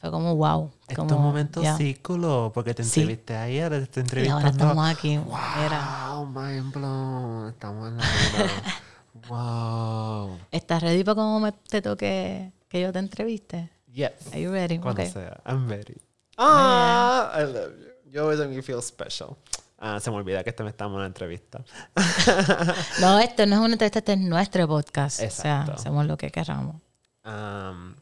fue 0.01 0.11
como 0.11 0.35
wow. 0.37 0.71
Es 0.89 0.97
como, 0.97 1.17
un 1.17 1.23
momento 1.23 1.61
yeah. 1.61 1.77
círculo, 1.77 2.51
porque 2.55 2.73
te 2.73 2.83
Sí. 2.83 3.01
entrevisté 3.01 3.37
ayer, 3.37 3.87
te 3.89 4.01
estoy 4.01 4.25
Y 4.25 4.29
ahora 4.29 4.49
estamos 4.49 4.89
aquí. 4.89 5.21
Era. 5.67 6.09
Wow, 6.15 6.27
mind 6.29 6.73
blown. 6.73 7.49
Estamos 7.51 7.89
en 7.89 7.99
la 7.99 8.05
vida. 8.05 8.51
wow. 9.29 10.39
¿Estás 10.51 10.83
ready 10.83 11.05
para 11.05 11.15
cómo 11.17 11.41
me 11.41 11.53
te 11.53 11.83
toque 11.83 12.53
que 12.69 12.81
yo 12.81 12.93
te 12.93 12.99
entreviste? 12.99 13.71
Yes. 13.93 14.13
Are 14.33 14.41
you 14.41 14.51
ready? 14.53 14.79
Cuando 14.79 15.03
Ok. 15.03 15.09
sea. 15.09 15.41
I'm 15.47 15.69
ready. 15.69 15.97
Ah, 16.39 17.33
I 17.37 17.43
love 17.43 17.73
you. 17.79 18.11
You 18.13 18.21
always 18.23 18.39
make 18.39 18.51
me 18.55 18.63
feel 18.63 18.83
special. 18.83 19.37
Ah, 19.79 19.99
se 20.01 20.11
me 20.11 20.17
olvida 20.17 20.45
que 20.45 20.51
este 20.51 20.63
me 20.63 20.71
estamos 20.71 20.93
en 20.95 20.99
una 20.99 21.07
entrevista. 21.07 21.65
No, 23.01 23.19
esto 23.19 23.47
no 23.47 23.57
es 23.57 23.61
una 23.61 23.73
entrevista, 23.75 23.99
este 23.99 24.13
es 24.13 24.19
nuestro 24.21 24.69
podcast. 24.69 25.21
O 25.21 25.25
Exacto. 25.25 25.67
sea, 25.67 25.75
hacemos 25.75 26.07
lo 26.07 26.17
que 26.17 26.31
queramos. 26.31 26.77
Am, 27.25 27.97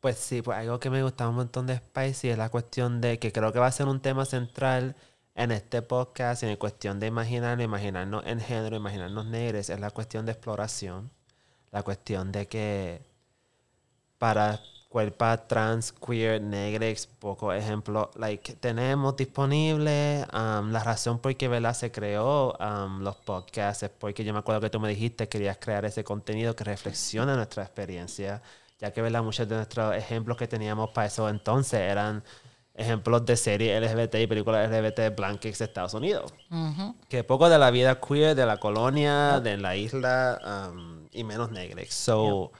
pues 0.00 0.18
sí, 0.18 0.40
pues 0.42 0.58
algo 0.58 0.78
que 0.78 0.88
me 0.90 1.02
gusta 1.02 1.28
un 1.28 1.34
montón 1.36 1.66
de 1.66 1.76
Spicy 1.76 2.28
es 2.30 2.38
la 2.38 2.48
cuestión 2.48 3.00
de 3.00 3.18
que 3.18 3.32
creo 3.32 3.52
que 3.52 3.58
va 3.58 3.66
a 3.66 3.72
ser 3.72 3.86
un 3.88 4.00
tema 4.00 4.24
central 4.24 4.94
en 5.34 5.52
este 5.52 5.82
podcast, 5.82 6.42
en 6.42 6.56
cuestión 6.56 7.00
de 7.00 7.06
imaginar, 7.06 7.60
imaginarnos 7.60 8.24
en 8.26 8.40
género, 8.40 8.76
imaginarnos 8.76 9.26
negros, 9.26 9.70
es 9.70 9.80
la 9.80 9.90
cuestión 9.90 10.26
de 10.26 10.32
exploración, 10.32 11.10
la 11.70 11.82
cuestión 11.82 12.32
de 12.32 12.48
que 12.48 13.02
para 14.18 14.60
cuerpos 14.90 15.46
trans, 15.46 15.92
queer, 15.92 16.42
negres, 16.42 17.06
poco 17.06 17.52
ejemplo, 17.52 18.10
like, 18.16 18.54
tenemos 18.54 19.16
disponible 19.16 20.26
um, 20.32 20.70
la 20.72 20.82
razón 20.82 21.20
por 21.20 21.36
qué 21.36 21.48
se 21.74 21.92
creó 21.92 22.56
um, 22.58 23.00
los 23.00 23.16
podcasts 23.16 23.84
es 23.84 23.90
porque 23.90 24.24
yo 24.24 24.32
me 24.32 24.40
acuerdo 24.40 24.60
que 24.60 24.70
tú 24.70 24.80
me 24.80 24.88
dijiste 24.88 25.28
que 25.28 25.38
querías 25.38 25.58
crear 25.58 25.84
ese 25.84 26.02
contenido 26.02 26.56
que 26.56 26.64
reflexiona 26.64 27.36
nuestra 27.36 27.62
experiencia, 27.62 28.42
ya 28.80 28.92
que 28.92 29.00
¿verdad? 29.00 29.22
muchos 29.22 29.48
de 29.48 29.54
nuestros 29.54 29.94
ejemplos 29.94 30.36
que 30.36 30.48
teníamos 30.48 30.90
para 30.90 31.06
eso 31.06 31.28
entonces 31.28 31.80
eran 31.80 32.24
ejemplos 32.80 33.24
de 33.26 33.36
series 33.36 33.80
LGBT 33.82 34.14
y 34.22 34.26
películas 34.26 34.70
LGBT 34.70 35.14
blancas 35.16 35.58
de 35.58 35.64
Estados 35.66 35.94
Unidos 35.94 36.32
que 37.08 37.24
poco 37.24 37.48
de 37.48 37.58
la 37.58 37.70
vida 37.70 38.00
queer 38.00 38.34
de 38.34 38.46
la 38.46 38.58
colonia, 38.58 39.40
de 39.40 39.56
la 39.56 39.76
isla 39.76 40.70
um, 40.72 41.06
y 41.12 41.24
menos 41.24 41.50
negros. 41.50 41.86
So, 41.90 42.52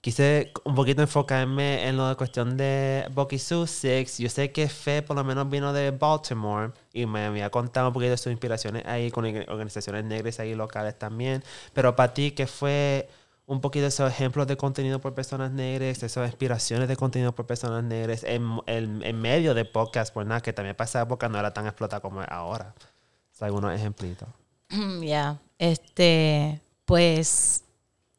quise 0.00 0.52
un 0.64 0.74
poquito 0.74 1.02
enfocarme 1.02 1.88
en 1.88 1.96
la 1.96 2.14
cuestión 2.16 2.56
de 2.56 3.06
Bucky 3.12 3.38
Sussex. 3.38 4.18
Yo 4.18 4.28
sé 4.28 4.52
que 4.52 4.68
Fe 4.68 5.02
por 5.02 5.16
lo 5.16 5.24
menos 5.24 5.48
vino 5.50 5.72
de 5.72 5.90
Baltimore 5.90 6.72
y 6.92 7.06
me 7.06 7.26
había 7.26 7.50
contado 7.50 7.88
un 7.88 7.94
poquito 7.94 8.12
de 8.12 8.16
sus 8.16 8.32
inspiraciones 8.32 8.84
ahí 8.86 9.10
con 9.10 9.24
orga- 9.24 9.46
organizaciones 9.48 10.04
negras 10.04 10.38
ahí 10.40 10.54
locales 10.54 10.98
también. 10.98 11.42
Pero 11.72 11.96
para 11.96 12.14
ti, 12.14 12.30
¿qué 12.32 12.46
fue 12.46 13.08
un 13.48 13.60
poquito 13.62 13.86
esos 13.86 14.10
ejemplos 14.10 14.46
de 14.46 14.56
contenido 14.56 15.00
por 15.00 15.14
personas 15.14 15.50
negras, 15.50 16.02
esas 16.02 16.28
inspiraciones 16.28 16.86
de 16.88 16.96
contenido 16.96 17.34
por 17.34 17.46
personas 17.46 17.82
negras 17.82 18.22
en, 18.24 18.44
en- 18.66 19.02
en 19.02 19.20
medio 19.20 19.54
de 19.54 19.64
podcast, 19.64 20.12
por 20.14 20.24
nada, 20.26 20.40
que 20.42 20.52
también 20.52 20.76
para 20.76 20.86
esa 20.88 21.02
época 21.02 21.28
no 21.28 21.38
era 21.38 21.52
tan 21.54 21.66
explotada 21.66 22.00
como 22.00 22.20
ahora? 22.28 22.74
O 22.78 23.36
sea, 23.36 23.46
algunos 23.46 23.74
ejemplitos. 23.74 24.28
Ya, 25.02 25.38
este, 25.58 26.60
pues, 26.84 27.64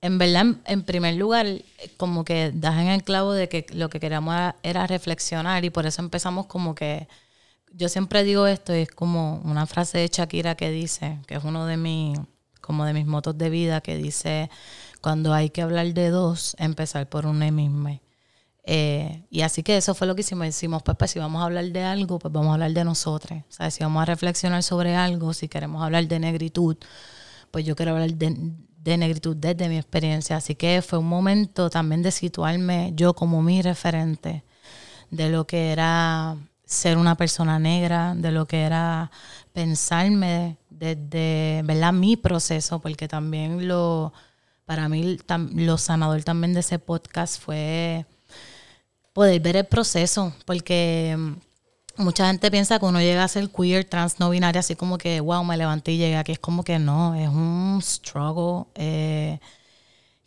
en 0.01 0.17
verdad, 0.17 0.45
en- 0.65 0.83
primer 0.83 1.15
lugar, 1.15 1.45
como 1.97 2.25
que 2.25 2.51
das 2.53 2.79
en 2.79 2.87
el 2.87 3.03
clavo 3.03 3.33
de 3.33 3.47
que 3.49 3.67
lo 3.73 3.89
que 3.89 3.99
queríamos 3.99 4.33
era, 4.33 4.55
era 4.63 4.87
reflexionar 4.87 5.63
y 5.63 5.69
por 5.69 5.85
eso 5.85 6.01
empezamos 6.01 6.47
como 6.47 6.73
que, 6.73 7.07
yo 7.73 7.87
siempre 7.89 8.23
digo 8.23 8.47
esto 8.47 8.73
es 8.73 8.89
como 8.89 9.41
una 9.45 9.67
frase 9.67 9.99
de 9.99 10.07
Shakira 10.07 10.55
que 10.55 10.71
dice, 10.71 11.19
que 11.27 11.35
es 11.35 11.43
uno 11.43 11.67
de 11.67 11.77
mis, 11.77 12.17
como 12.61 12.85
de 12.85 12.93
mis 12.93 13.05
motos 13.05 13.37
de 13.37 13.49
vida, 13.51 13.81
que 13.81 13.95
dice, 13.97 14.49
cuando 15.01 15.33
hay 15.33 15.49
que 15.49 15.61
hablar 15.61 15.93
de 15.93 16.09
dos, 16.09 16.55
empezar 16.59 17.07
por 17.09 17.25
una 17.25 17.51
misma. 17.51 17.99
Eh, 18.63 19.23
y 19.31 19.41
así 19.41 19.63
que 19.63 19.77
eso 19.77 19.95
fue 19.95 20.07
lo 20.07 20.15
que 20.15 20.21
hicimos. 20.21 20.45
Decimos, 20.45 20.83
pues, 20.83 20.97
pues 20.97 21.11
si 21.11 21.19
vamos 21.19 21.41
a 21.41 21.45
hablar 21.45 21.65
de 21.65 21.83
algo, 21.83 22.19
pues 22.19 22.31
vamos 22.31 22.51
a 22.51 22.53
hablar 22.53 22.71
de 22.71 22.83
nosotros. 22.83 23.41
Sea, 23.49 23.71
si 23.71 23.83
vamos 23.83 24.01
a 24.01 24.05
reflexionar 24.05 24.63
sobre 24.63 24.95
algo, 24.95 25.33
si 25.33 25.47
queremos 25.47 25.81
hablar 25.83 26.07
de 26.07 26.19
negritud, 26.19 26.77
pues 27.51 27.65
yo 27.65 27.75
quiero 27.75 27.93
hablar 27.93 28.13
de, 28.13 28.53
de 28.77 28.97
negritud 28.97 29.35
desde 29.35 29.69
mi 29.69 29.77
experiencia. 29.77 30.37
Así 30.37 30.55
que 30.55 30.81
fue 30.81 30.99
un 30.99 31.07
momento 31.07 31.69
también 31.69 32.03
de 32.03 32.11
situarme 32.11 32.93
yo 32.95 33.13
como 33.15 33.41
mi 33.41 33.61
referente 33.61 34.43
de 35.09 35.29
lo 35.29 35.47
que 35.47 35.71
era 35.71 36.37
ser 36.65 36.97
una 36.97 37.15
persona 37.15 37.57
negra, 37.57 38.13
de 38.15 38.31
lo 38.31 38.45
que 38.45 38.61
era 38.61 39.09
pensarme 39.53 40.57
desde, 40.69 41.61
¿verdad? 41.65 41.93
Mi 41.93 42.15
proceso, 42.17 42.79
porque 42.79 43.07
también 43.07 43.67
lo, 43.67 44.13
para 44.69 44.87
mí, 44.87 45.17
lo 45.55 45.79
sanador 45.79 46.23
también 46.23 46.53
de 46.53 46.59
ese 46.59 46.77
podcast 46.77 47.41
fue 47.41 48.05
poder 49.13 49.41
ver 49.41 49.55
el 49.57 49.65
proceso, 49.65 50.31
porque 50.45 51.15
mm, 51.17 52.03
mucha 52.03 52.27
gente 52.27 52.51
piensa 52.51 52.77
que 52.77 52.85
uno 52.85 52.99
llega 52.99 53.23
a 53.23 53.27
ser 53.27 53.49
queer, 53.49 53.85
trans, 53.85 54.19
no 54.19 54.29
binaria, 54.29 54.59
así 54.59 54.75
como 54.75 54.99
que, 54.99 55.21
wow, 55.21 55.43
me 55.43 55.57
levanté 55.57 55.93
y 55.93 55.97
llegué 55.97 56.17
aquí. 56.17 56.33
Es 56.33 56.39
como 56.39 56.63
que 56.63 56.77
no, 56.77 57.15
es 57.15 57.29
un 57.29 57.79
struggle 57.81 58.67
eh, 58.75 59.39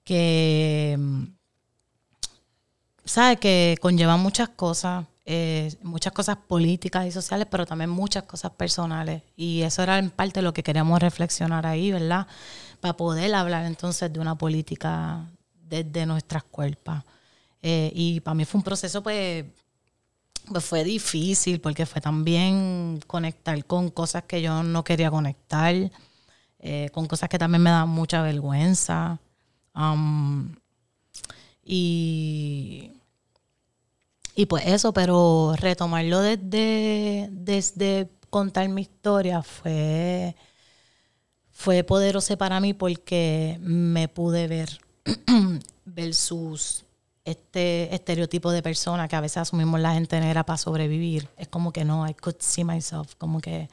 que, 0.03 0.97
mm, 0.99 1.25
¿sabes? 3.05 3.39
Que 3.39 3.79
conlleva 3.81 4.17
muchas 4.17 4.49
cosas, 4.49 5.05
eh, 5.25 5.73
muchas 5.85 6.13
cosas 6.13 6.37
políticas 6.49 7.07
y 7.07 7.13
sociales, 7.13 7.47
pero 7.49 7.65
también 7.65 7.91
muchas 7.91 8.25
cosas 8.25 8.51
personales. 8.51 9.23
Y 9.37 9.63
eso 9.63 9.85
era 9.85 9.99
en 10.01 10.11
parte 10.11 10.43
lo 10.43 10.53
que 10.53 10.65
queríamos 10.65 11.01
reflexionar 11.01 11.65
ahí, 11.65 11.93
¿verdad? 11.93 12.27
Para 12.83 12.97
poder 12.97 13.33
hablar 13.33 13.65
entonces 13.65 14.13
de 14.13 14.19
una 14.19 14.37
política 14.37 15.25
desde 15.69 16.05
nuestras 16.05 16.43
cuerpos. 16.43 16.97
Eh, 17.63 17.93
y 17.95 18.19
para 18.21 18.35
mí 18.35 18.45
fue 18.45 18.59
un 18.59 18.65
proceso, 18.65 19.05
pues, 19.05 19.45
pues, 20.51 20.65
fue 20.65 20.83
difícil 20.83 21.61
porque 21.61 21.87
fue 21.87 22.01
también 22.01 22.99
conectar 23.07 23.65
con 23.67 23.89
cosas 23.91 24.25
que 24.25 24.43
yo 24.43 24.65
no 24.65 24.83
quería 24.83 25.13
conectar, 25.13 25.77
eh, 26.59 26.91
con 26.93 27.07
cosas 27.07 27.29
que 27.29 27.39
también 27.39 27.63
me 27.63 27.71
dan 27.71 27.89
mucha 27.89 28.21
vergüenza. 28.21 29.21
Um, 29.77 30.57
y, 31.65 32.91
y 34.35 34.47
pues 34.47 34.67
eso, 34.67 34.93
pero 34.93 35.55
retomarlo 35.57 36.21
desde, 36.21 37.29
desde 37.31 38.11
contar 38.29 38.69
mi 38.69 38.83
historia 38.83 39.41
fue, 39.45 40.35
fue 41.53 41.85
poderoso 41.85 42.37
para 42.37 42.61
mí 42.61 42.75
porque 42.75 43.59
me 43.61 44.09
pude 44.09 44.49
ver 44.49 44.81
versus 45.85 46.85
este 47.25 47.95
estereotipo 47.95 48.51
de 48.51 48.63
persona 48.63 49.07
que 49.07 49.17
a 49.17 49.21
veces 49.21 49.39
asumimos 49.39 49.81
la 49.81 49.95
gente 49.95 50.19
negra 50.21 50.45
para 50.45 50.57
sobrevivir. 50.57 51.29
Es 51.37 51.49
como 51.49 51.73
que 51.73 51.85
no, 51.85 52.09
I 52.09 52.15
could 52.15 52.37
see 52.41 52.65
myself, 52.65 53.15
como 53.17 53.41
que 53.41 53.69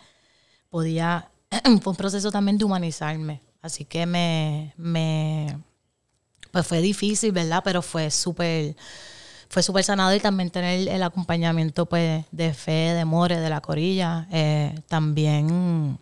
podía, 0.69 1.31
fue 1.81 1.91
un 1.91 1.98
proceso 1.98 2.31
también 2.31 2.57
de 2.57 2.65
humanizarme. 2.65 3.41
Así 3.62 3.86
que 3.86 4.05
me, 4.05 4.74
me 4.77 5.57
pues 6.51 6.65
fue 6.65 6.81
difícil, 6.81 7.31
¿verdad? 7.31 7.62
Pero 7.63 7.81
fue 7.81 8.09
súper, 8.12 8.75
fue 9.50 9.63
súper 9.63 9.83
sanado 9.83 10.13
y 10.15 10.19
también 10.19 10.50
tener 10.50 10.88
el 10.88 11.03
acompañamiento 11.03 11.86
pues 11.86 12.25
de 12.31 12.53
fe, 12.53 12.93
de 12.93 13.05
more, 13.05 13.39
de 13.39 13.50
la 13.50 13.62
corilla, 13.62 14.27
eh, 14.31 14.79
también, 14.88 15.98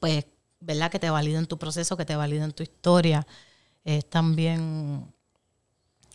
pues, 0.00 0.24
¿verdad? 0.62 0.90
Que 0.90 0.98
te 0.98 1.10
validen 1.10 1.46
tu 1.46 1.58
proceso, 1.58 1.96
que 1.96 2.04
te 2.04 2.16
validen 2.16 2.52
tu 2.52 2.62
historia. 2.62 3.26
Es 3.84 4.08
también 4.08 5.12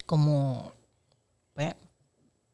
como 0.05 0.71
pues, 1.53 1.75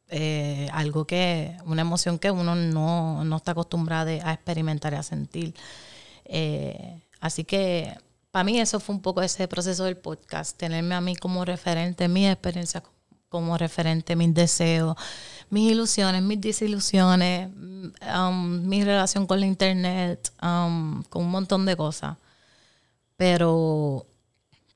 eh, 0.09 0.69
algo 0.73 1.05
que, 1.05 1.57
una 1.65 1.81
emoción 1.81 2.19
que 2.19 2.31
uno 2.31 2.55
no, 2.55 3.35
está 3.35 3.51
acostumbrado 3.51 4.11
a 4.23 4.33
experimentar 4.33 4.93
y 4.93 4.95
a 4.97 5.03
sentir. 5.03 5.55
Eh, 6.25 7.01
así 7.19 7.43
que 7.43 7.95
para 8.31 8.43
mí 8.43 8.59
eso 8.59 8.79
fue 8.79 8.95
un 8.95 9.01
poco 9.01 9.21
ese 9.21 9.47
proceso 9.47 9.83
del 9.83 9.97
podcast, 9.97 10.57
tenerme 10.57 10.95
a 10.95 11.01
mí 11.01 11.15
como 11.15 11.45
referente, 11.45 12.07
mis 12.07 12.29
experiencias 12.29 12.83
como 13.29 13.57
referente, 13.57 14.15
mis 14.15 14.33
deseos, 14.33 14.95
mis 15.53 15.71
ilusiones, 15.71 16.21
mis 16.23 16.41
desilusiones, 16.41 17.49
um, 18.17 18.67
mi 18.67 18.83
relación 18.83 19.27
con 19.27 19.39
la 19.39 19.45
internet, 19.45 20.31
um, 20.41 21.03
con 21.03 21.23
un 21.23 21.31
montón 21.31 21.65
de 21.65 21.77
cosas. 21.77 22.17
Pero 23.15 24.07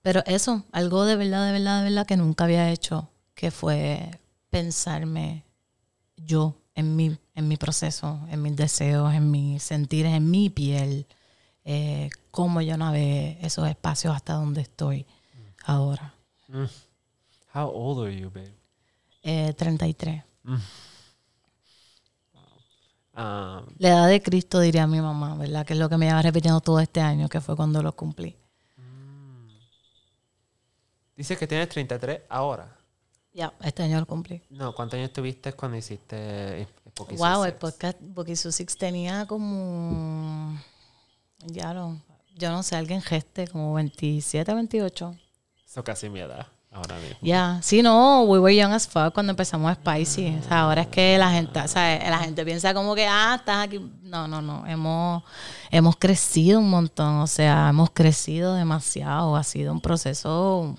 pero 0.07 0.24
eso, 0.25 0.63
algo 0.72 1.03
de 1.03 1.17
verdad, 1.17 1.46
de 1.46 1.51
verdad, 1.51 1.79
de 1.79 1.89
verdad 1.89 2.07
que 2.07 2.15
nunca 2.15 2.46
había 2.46 2.72
hecho, 2.72 3.10
que 3.36 3.51
fue 3.51 4.10
pensarme 4.50 5.43
yo 6.15 6.55
en 6.75 6.96
mi, 6.96 7.17
en 7.36 7.48
mi 7.50 7.57
proceso, 7.57 8.22
en 8.29 8.41
mis 8.41 8.55
deseos, 8.55 9.13
en 9.13 9.29
mis 9.29 9.62
sentires, 9.63 10.13
en 10.13 10.31
mi 10.31 10.50
piel, 10.50 11.07
eh, 11.65 12.10
cómo 12.31 12.62
yo 12.62 12.77
navegué 12.77 13.38
esos 13.41 13.67
espacios 13.67 14.15
hasta 14.15 14.36
donde 14.36 14.62
estoy 14.62 15.05
ahora. 15.65 16.13
Mm. 16.48 16.63
How 17.53 17.69
old 17.69 18.07
are 18.07 18.17
you, 18.17 18.29
babe? 18.29 18.55
Eh, 19.24 19.53
33. 19.57 20.24
Mm. 20.48 20.56
Um, 23.18 23.66
La 23.80 23.89
edad 23.89 24.08
de 24.08 24.22
Cristo, 24.22 24.60
diría 24.60 24.88
mi 24.88 25.01
mamá, 25.01 25.36
¿verdad? 25.36 25.66
Que 25.66 25.74
es 25.74 25.80
lo 25.80 25.89
que 25.89 25.98
me 25.98 26.06
lleva 26.06 26.22
repitiendo 26.22 26.62
todo 26.62 26.80
este 26.80 27.01
año, 27.01 27.27
que 27.27 27.42
fue 27.42 27.56
cuando 27.56 27.84
lo 27.84 27.96
cumplí. 27.96 28.38
Dices 31.16 31.38
que 31.38 31.48
tienes 31.48 31.68
33 31.70 32.22
ahora. 32.30 32.77
Ya, 33.33 33.53
este 33.62 33.83
año 33.83 34.00
lo 34.00 34.05
cumplí. 34.05 34.42
No, 34.50 34.74
¿cuántos 34.74 34.98
años 34.98 35.12
tuviste 35.12 35.51
cuando 35.53 35.77
hiciste 35.77 36.68
Poquisu 36.94 37.24
Wow, 37.24 37.44
el 37.44 37.53
podcast 37.53 38.00
Poquisu 38.16 38.51
Six 38.51 38.77
tenía 38.77 39.25
como. 39.25 40.60
Ya 41.40 41.74
no. 41.74 42.01
Yo 42.36 42.51
no 42.51 42.62
sé, 42.62 42.75
alguien 42.75 43.01
geste, 43.01 43.48
como 43.48 43.74
27, 43.74 44.53
28. 44.53 45.18
Eso 45.66 45.83
casi 45.83 46.07
mi 46.07 46.20
edad 46.20 46.48
ahora 46.77 46.98
mismo. 47.00 47.18
Ya, 47.22 47.59
sí, 47.61 47.81
no, 47.81 48.24
we 48.24 48.40
were 48.40 48.55
young 48.55 48.72
as 48.72 48.87
fuck 48.87 49.13
cuando 49.13 49.31
empezamos 49.31 49.74
Spicy. 49.74 50.37
O 50.40 50.44
sea, 50.44 50.61
ahora 50.61 50.81
es 50.81 50.87
que 50.87 51.18
la 51.18 51.31
gente, 51.31 51.59
o 51.59 51.68
sea, 51.68 52.09
la 52.09 52.20
gente 52.20 52.46
piensa 52.46 52.74
como 52.74 52.96
que, 52.96 53.05
ah, 53.07 53.35
estás 53.40 53.66
aquí. 53.66 53.79
No, 54.03 54.27
no, 54.27 54.42
no. 54.42 54.66
Hemos, 54.66 55.24
hemos 55.72 55.96
crecido 55.98 56.59
un 56.59 56.70
montón. 56.70 57.18
O 57.18 57.27
sea, 57.27 57.70
hemos 57.70 57.92
crecido 57.92 58.53
demasiado. 58.55 59.35
Ha 59.35 59.44
sido 59.44 59.74
un 59.74 59.81
proceso. 59.81 60.75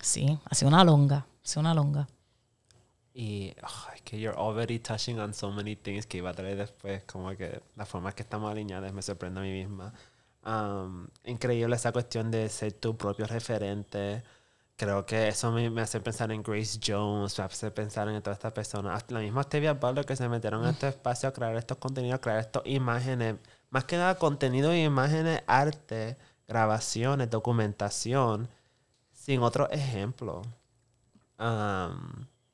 sí, 0.00 0.38
ha 0.44 0.54
sido 0.54 0.68
una 0.68 0.84
longa. 0.84 1.18
Ha 1.18 1.46
sido 1.48 1.60
una 1.60 1.74
longa. 1.74 2.08
Y 3.14 3.54
es 3.94 4.02
que 4.02 4.20
you're 4.20 4.38
already 4.38 4.78
touching 4.78 5.18
on 5.18 5.34
so 5.34 5.50
many 5.50 5.74
things 5.74 6.06
que 6.06 6.18
iba 6.18 6.30
a 6.30 6.34
traer 6.34 6.56
después. 6.56 7.02
Como 7.04 7.36
que 7.36 7.60
la 7.76 7.84
forma 7.84 8.12
que 8.12 8.22
estamos 8.22 8.50
alineadas 8.50 8.92
me 8.92 9.02
sorprende 9.02 9.40
a 9.40 9.42
mí 9.42 9.50
misma. 9.50 9.92
Um, 10.46 11.08
increíble 11.24 11.74
esa 11.74 11.90
cuestión 11.92 12.30
de 12.30 12.48
ser 12.48 12.72
tu 12.72 12.96
propio 12.96 13.26
referente 13.26 14.22
creo 14.78 15.04
que 15.04 15.28
eso 15.28 15.50
me, 15.52 15.80
hace 15.82 16.00
pensar 16.00 16.30
en 16.32 16.42
Grace 16.42 16.78
Jones, 16.84 17.36
me 17.38 17.44
hace 17.44 17.70
pensar 17.72 18.08
en 18.08 18.22
todas 18.22 18.38
estas 18.38 18.52
personas. 18.52 19.04
La 19.08 19.18
misma 19.20 19.42
Stevia 19.42 19.74
Butler 19.74 20.06
que 20.06 20.16
se 20.16 20.28
metieron 20.28 20.62
en 20.62 20.70
este 20.70 20.88
espacio 20.88 21.28
a 21.28 21.32
crear 21.32 21.56
estos 21.56 21.78
contenidos, 21.78 22.18
a 22.18 22.20
crear 22.20 22.38
estas 22.38 22.62
imágenes. 22.64 23.36
Más 23.70 23.84
que 23.84 23.96
nada 23.96 24.14
contenido 24.14 24.72
y 24.74 24.84
imágenes, 24.84 25.42
arte, 25.48 26.16
grabaciones, 26.46 27.28
documentación, 27.28 28.48
sin 29.12 29.42
otro 29.42 29.68
ejemplo. 29.70 30.42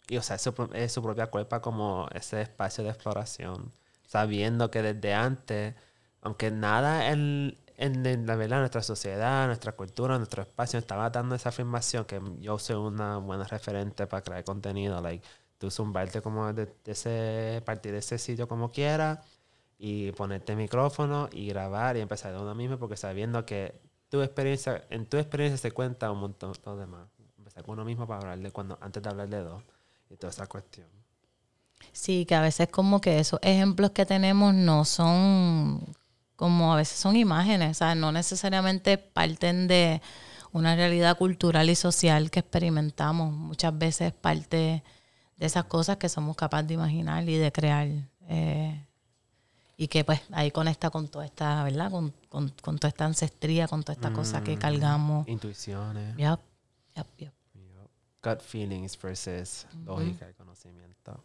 y 0.08 0.16
o 0.16 0.22
sea, 0.22 0.36
es 0.36 0.42
su, 0.42 0.70
es 0.72 0.92
su 0.92 1.02
propia 1.02 1.26
culpa 1.30 1.60
como 1.60 2.08
ese 2.14 2.40
espacio 2.40 2.84
de 2.84 2.90
exploración. 2.90 3.70
Sabiendo 4.06 4.70
que 4.70 4.80
desde 4.82 5.12
antes, 5.12 5.74
aunque 6.22 6.50
nada 6.50 7.10
en, 7.10 7.58
en, 7.76 8.26
la 8.26 8.36
verdad, 8.36 8.60
nuestra 8.60 8.82
sociedad, 8.82 9.46
nuestra 9.46 9.72
cultura, 9.72 10.16
nuestro 10.18 10.42
espacio, 10.42 10.78
estaba 10.78 11.10
dando 11.10 11.34
esa 11.34 11.48
afirmación 11.48 12.04
que 12.04 12.20
yo 12.40 12.58
soy 12.58 12.76
una 12.76 13.18
buena 13.18 13.44
referente 13.44 14.06
para 14.06 14.22
crear 14.22 14.44
contenido. 14.44 15.00
Like, 15.00 15.26
tú 15.58 15.70
zumbarte 15.70 16.22
como 16.22 16.52
de, 16.52 16.72
ese, 16.84 17.62
partir 17.64 17.92
de 17.92 17.98
ese 17.98 18.18
sitio 18.18 18.48
como 18.48 18.70
quieras 18.70 19.18
y 19.78 20.12
ponerte 20.12 20.54
micrófono 20.56 21.28
y 21.32 21.48
grabar 21.48 21.96
y 21.96 22.00
empezar 22.00 22.32
de 22.32 22.40
uno 22.40 22.54
mismo 22.54 22.78
porque 22.78 22.96
sabiendo 22.96 23.44
que 23.44 23.80
tu 24.08 24.22
experiencia, 24.22 24.84
en 24.90 25.06
tu 25.06 25.16
experiencia 25.16 25.58
se 25.58 25.72
cuenta 25.72 26.10
un 26.10 26.20
montón 26.20 26.52
de 26.78 26.86
más. 26.86 27.08
Empezar 27.38 27.64
con 27.64 27.74
uno 27.74 27.84
mismo 27.84 28.06
para 28.06 28.20
hablar 28.20 28.38
de 28.38 28.50
cuando, 28.52 28.78
antes 28.80 29.02
de 29.02 29.08
hablar 29.08 29.28
de 29.28 29.40
dos 29.40 29.62
y 30.10 30.16
toda 30.16 30.30
esa 30.30 30.46
cuestión. 30.46 30.86
Sí, 31.92 32.24
que 32.24 32.34
a 32.34 32.40
veces 32.40 32.68
como 32.68 33.00
que 33.00 33.18
esos 33.18 33.40
ejemplos 33.42 33.90
que 33.90 34.06
tenemos 34.06 34.54
no 34.54 34.84
son 34.84 35.94
como 36.36 36.72
a 36.72 36.76
veces 36.76 36.98
son 36.98 37.16
imágenes, 37.16 37.78
sea, 37.78 37.94
no 37.94 38.12
necesariamente 38.12 38.98
parten 38.98 39.68
de 39.68 40.00
una 40.52 40.76
realidad 40.76 41.16
cultural 41.16 41.68
y 41.68 41.74
social 41.74 42.30
que 42.30 42.40
experimentamos, 42.40 43.32
muchas 43.32 43.76
veces 43.76 44.12
parte 44.12 44.82
de 45.36 45.46
esas 45.46 45.64
cosas 45.64 45.96
que 45.96 46.08
somos 46.08 46.36
capaces 46.36 46.68
de 46.68 46.74
imaginar 46.74 47.28
y 47.28 47.36
de 47.36 47.52
crear. 47.52 47.88
Eh, 48.28 48.84
y 49.76 49.88
que 49.88 50.04
pues 50.04 50.20
ahí 50.30 50.50
conecta 50.52 50.90
con 50.90 51.08
toda 51.08 51.24
esta, 51.24 51.64
¿verdad? 51.64 51.90
Con, 51.90 52.14
con, 52.28 52.50
toda 52.78 52.88
esta 52.88 53.04
ancestría, 53.04 53.66
con 53.66 53.82
toda 53.82 53.94
esta 53.94 54.12
cosa 54.12 54.44
que 54.44 54.56
mm, 54.56 54.58
cargamos. 54.60 55.28
Intuiciones. 55.28 56.16
Yep, 56.16 56.40
yep, 56.96 57.06
yep. 57.18 57.32
Gut 58.22 58.40
feelings 58.40 58.96
versus 59.00 59.66
lógica 59.84 60.30
y 60.30 60.34
conocimiento. 60.34 61.22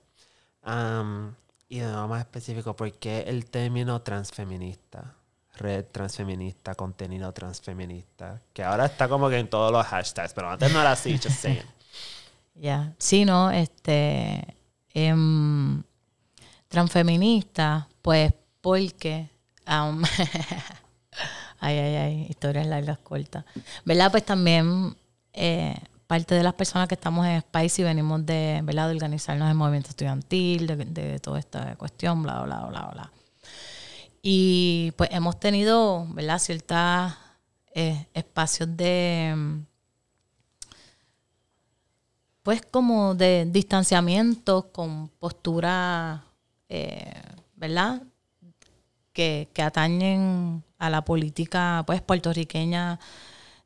Y 1.71 1.79
de 1.79 1.85
nuevo 1.85 2.07
más 2.07 2.21
específico, 2.21 2.75
¿por 2.75 2.91
qué 2.93 3.25
el 3.27 3.45
término 3.45 4.01
transfeminista? 4.01 5.13
Red 5.55 5.85
transfeminista, 5.91 6.73
contenido 6.73 7.31
transfeminista. 7.31 8.41
Que 8.53 8.63
ahora 8.63 8.87
está 8.87 9.07
como 9.07 9.29
que 9.29 9.37
en 9.37 9.47
todos 9.47 9.71
los 9.71 9.85
hashtags, 9.85 10.33
pero 10.33 10.49
antes 10.49 10.73
no 10.73 10.81
era 10.81 10.93
así, 10.93 11.19
just 11.19 11.29
saying. 11.41 11.61
Ya, 12.55 12.95
sí, 12.97 13.23
no, 13.23 13.51
este. 13.51 14.57
Em, 14.95 15.83
transfeminista, 16.67 17.87
pues 18.01 18.33
porque. 18.61 19.29
Um, 19.67 20.03
ay, 21.59 21.77
ay, 21.77 21.95
ay, 21.95 22.27
historias 22.29 22.65
largas, 22.65 22.97
cortas. 22.97 23.45
¿Verdad? 23.85 24.09
Pues 24.09 24.25
también. 24.25 24.97
Eh, 25.33 25.75
parte 26.09 26.33
de 26.33 26.41
las 26.41 26.55
personas 26.55 26.87
que 26.87 26.95
estamos 26.95 27.27
en 27.27 27.39
Spicy 27.39 27.83
venimos 27.83 28.25
de, 28.25 28.61
¿verdad? 28.63 28.87
de 28.87 28.95
organizarnos 28.95 29.47
en 29.51 29.55
movimiento 29.55 29.91
estudiantil, 29.91 30.65
de, 30.65 31.19
toda 31.19 31.37
esta 31.37 31.75
cuestión, 31.75 32.23
bla, 32.23 32.41
bla, 32.41 32.65
bla, 32.65 32.89
bla. 32.91 33.11
Y 34.23 34.91
pues 34.97 35.11
hemos 35.13 35.39
tenido. 35.39 36.07
Ciertos 36.39 37.13
eh, 37.75 38.07
espacios 38.15 38.75
de, 38.75 39.61
pues 42.41 42.63
como 42.63 43.13
de 43.13 43.45
distanciamiento 43.45 44.71
con 44.71 45.09
postura, 45.09 46.23
eh, 46.69 47.21
¿verdad? 47.55 48.01
que, 49.13 49.47
que 49.53 49.61
atañen 49.61 50.63
a 50.79 50.89
la 50.89 51.05
política 51.05 51.83
pues 51.85 52.01
puertorriqueña 52.01 52.99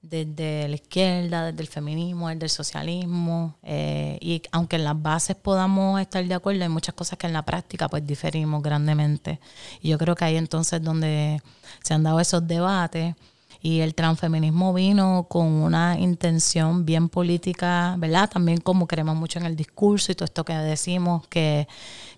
desde 0.04 0.68
la 0.68 0.76
izquierda, 0.76 1.46
desde 1.48 1.62
el 1.62 1.68
feminismo, 1.68 2.28
desde 2.28 2.44
el 2.44 2.50
socialismo, 2.50 3.56
eh, 3.64 4.18
y 4.22 4.42
aunque 4.52 4.76
en 4.76 4.84
las 4.84 5.02
bases 5.02 5.36
podamos 5.36 6.00
estar 6.02 6.24
de 6.24 6.34
acuerdo, 6.34 6.62
hay 6.64 6.70
muchas 6.70 6.94
cosas 6.94 7.18
que 7.18 7.26
en 7.26 7.34
la 7.34 7.44
práctica 7.44 7.88
pues 7.88 8.06
diferimos 8.06 8.62
grandemente. 8.62 9.40
Y 9.82 9.90
yo 9.90 9.98
creo 9.98 10.14
que 10.14 10.26
ahí 10.26 10.36
entonces 10.36 10.84
donde 10.84 11.42
se 11.82 11.94
han 11.94 12.04
dado 12.04 12.20
esos 12.20 12.46
debates 12.46 13.16
y 13.66 13.80
el 13.80 13.96
transfeminismo 13.96 14.74
vino 14.74 15.26
con 15.30 15.48
una 15.48 15.98
intención 15.98 16.86
bien 16.86 17.08
política, 17.08 17.96
¿verdad? 17.98 18.30
También 18.30 18.60
como 18.60 18.88
creemos 18.88 19.16
mucho 19.16 19.40
en 19.40 19.46
el 19.46 19.56
discurso 19.56 20.12
y 20.12 20.16
todo 20.16 20.26
esto 20.26 20.44
que 20.44 20.54
decimos, 20.54 21.26
que, 21.30 21.70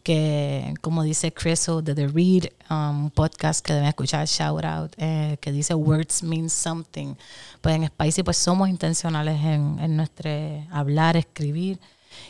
que 0.01 0.73
como 0.81 1.03
dice 1.03 1.31
Chris 1.31 1.67
de 1.83 1.93
The 1.93 2.07
Read, 2.07 2.49
un 2.71 2.77
um, 2.77 3.09
podcast 3.11 3.63
que 3.63 3.73
deben 3.73 3.87
escuchar, 3.87 4.25
shout 4.25 4.65
out, 4.65 4.93
eh, 4.97 5.37
que 5.39 5.51
dice 5.51 5.75
Words 5.75 6.23
mean 6.23 6.49
something. 6.49 7.13
Pues 7.61 7.75
en 7.75 7.85
Spicy 7.85 8.23
pues 8.23 8.37
somos 8.37 8.67
intencionales 8.67 9.39
en, 9.39 9.77
en 9.79 9.95
nuestro 9.95 10.31
hablar, 10.71 11.15
escribir. 11.15 11.79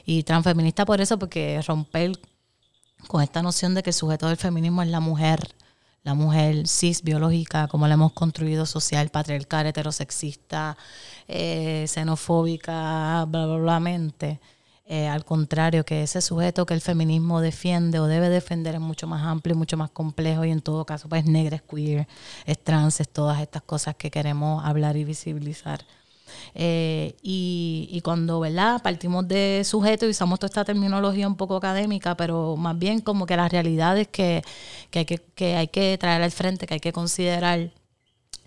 Y 0.05 0.23
transfeminista 0.23 0.83
por 0.83 0.99
eso, 0.99 1.17
porque 1.17 1.61
romper 1.65 2.19
con 3.07 3.21
esta 3.21 3.41
noción 3.41 3.75
de 3.75 3.81
que 3.81 3.91
el 3.91 3.93
sujeto 3.93 4.27
del 4.27 4.35
feminismo 4.35 4.81
es 4.81 4.89
la 4.89 4.99
mujer 4.99 5.55
la 6.05 6.13
mujer 6.13 6.67
cis 6.67 7.01
biológica, 7.03 7.67
como 7.67 7.87
la 7.87 7.95
hemos 7.95 8.13
construido 8.13 8.65
social, 8.67 9.09
patriarcal, 9.09 9.65
heterosexista, 9.65 10.77
eh, 11.27 11.85
xenofóbica, 11.87 13.25
bla, 13.27 13.45
bla, 13.47 13.57
bla, 13.57 13.79
mente. 13.79 14.39
Eh, 14.87 15.07
al 15.07 15.25
contrario, 15.25 15.83
que 15.83 16.03
ese 16.03 16.21
sujeto 16.21 16.67
que 16.67 16.75
el 16.75 16.81
feminismo 16.81 17.41
defiende 17.41 17.99
o 17.99 18.05
debe 18.05 18.29
defender 18.29 18.75
es 18.75 18.81
mucho 18.81 19.07
más 19.07 19.25
amplio, 19.25 19.55
mucho 19.55 19.77
más 19.77 19.89
complejo 19.89 20.45
y 20.45 20.51
en 20.51 20.61
todo 20.61 20.85
caso 20.85 21.09
pues 21.09 21.25
negra, 21.25 21.55
es 21.55 21.63
queer, 21.63 22.07
es 22.45 22.63
trans, 22.63 22.99
es 23.01 23.09
todas 23.09 23.41
estas 23.41 23.63
cosas 23.63 23.95
que 23.95 24.11
queremos 24.11 24.63
hablar 24.63 24.97
y 24.97 25.03
visibilizar. 25.05 25.85
Eh, 26.53 27.15
y, 27.21 28.01
cuando 28.03 28.39
¿verdad? 28.39 28.81
partimos 28.81 29.27
de 29.27 29.63
sujeto 29.65 30.05
y 30.05 30.09
usamos 30.09 30.39
toda 30.39 30.47
esta 30.47 30.65
terminología 30.65 31.27
un 31.27 31.35
poco 31.35 31.55
académica, 31.55 32.15
pero 32.15 32.55
más 32.55 32.77
bien 32.77 33.01
como 33.01 33.25
que 33.25 33.35
las 33.35 33.51
realidades 33.51 34.07
que, 34.07 34.43
que, 34.91 34.99
hay, 34.99 35.05
que, 35.05 35.17
que 35.17 35.55
hay 35.55 35.67
que 35.67 35.97
traer 35.97 36.21
al 36.21 36.31
frente, 36.31 36.67
que 36.67 36.75
hay 36.75 36.79
que 36.79 36.93
considerar, 36.93 37.71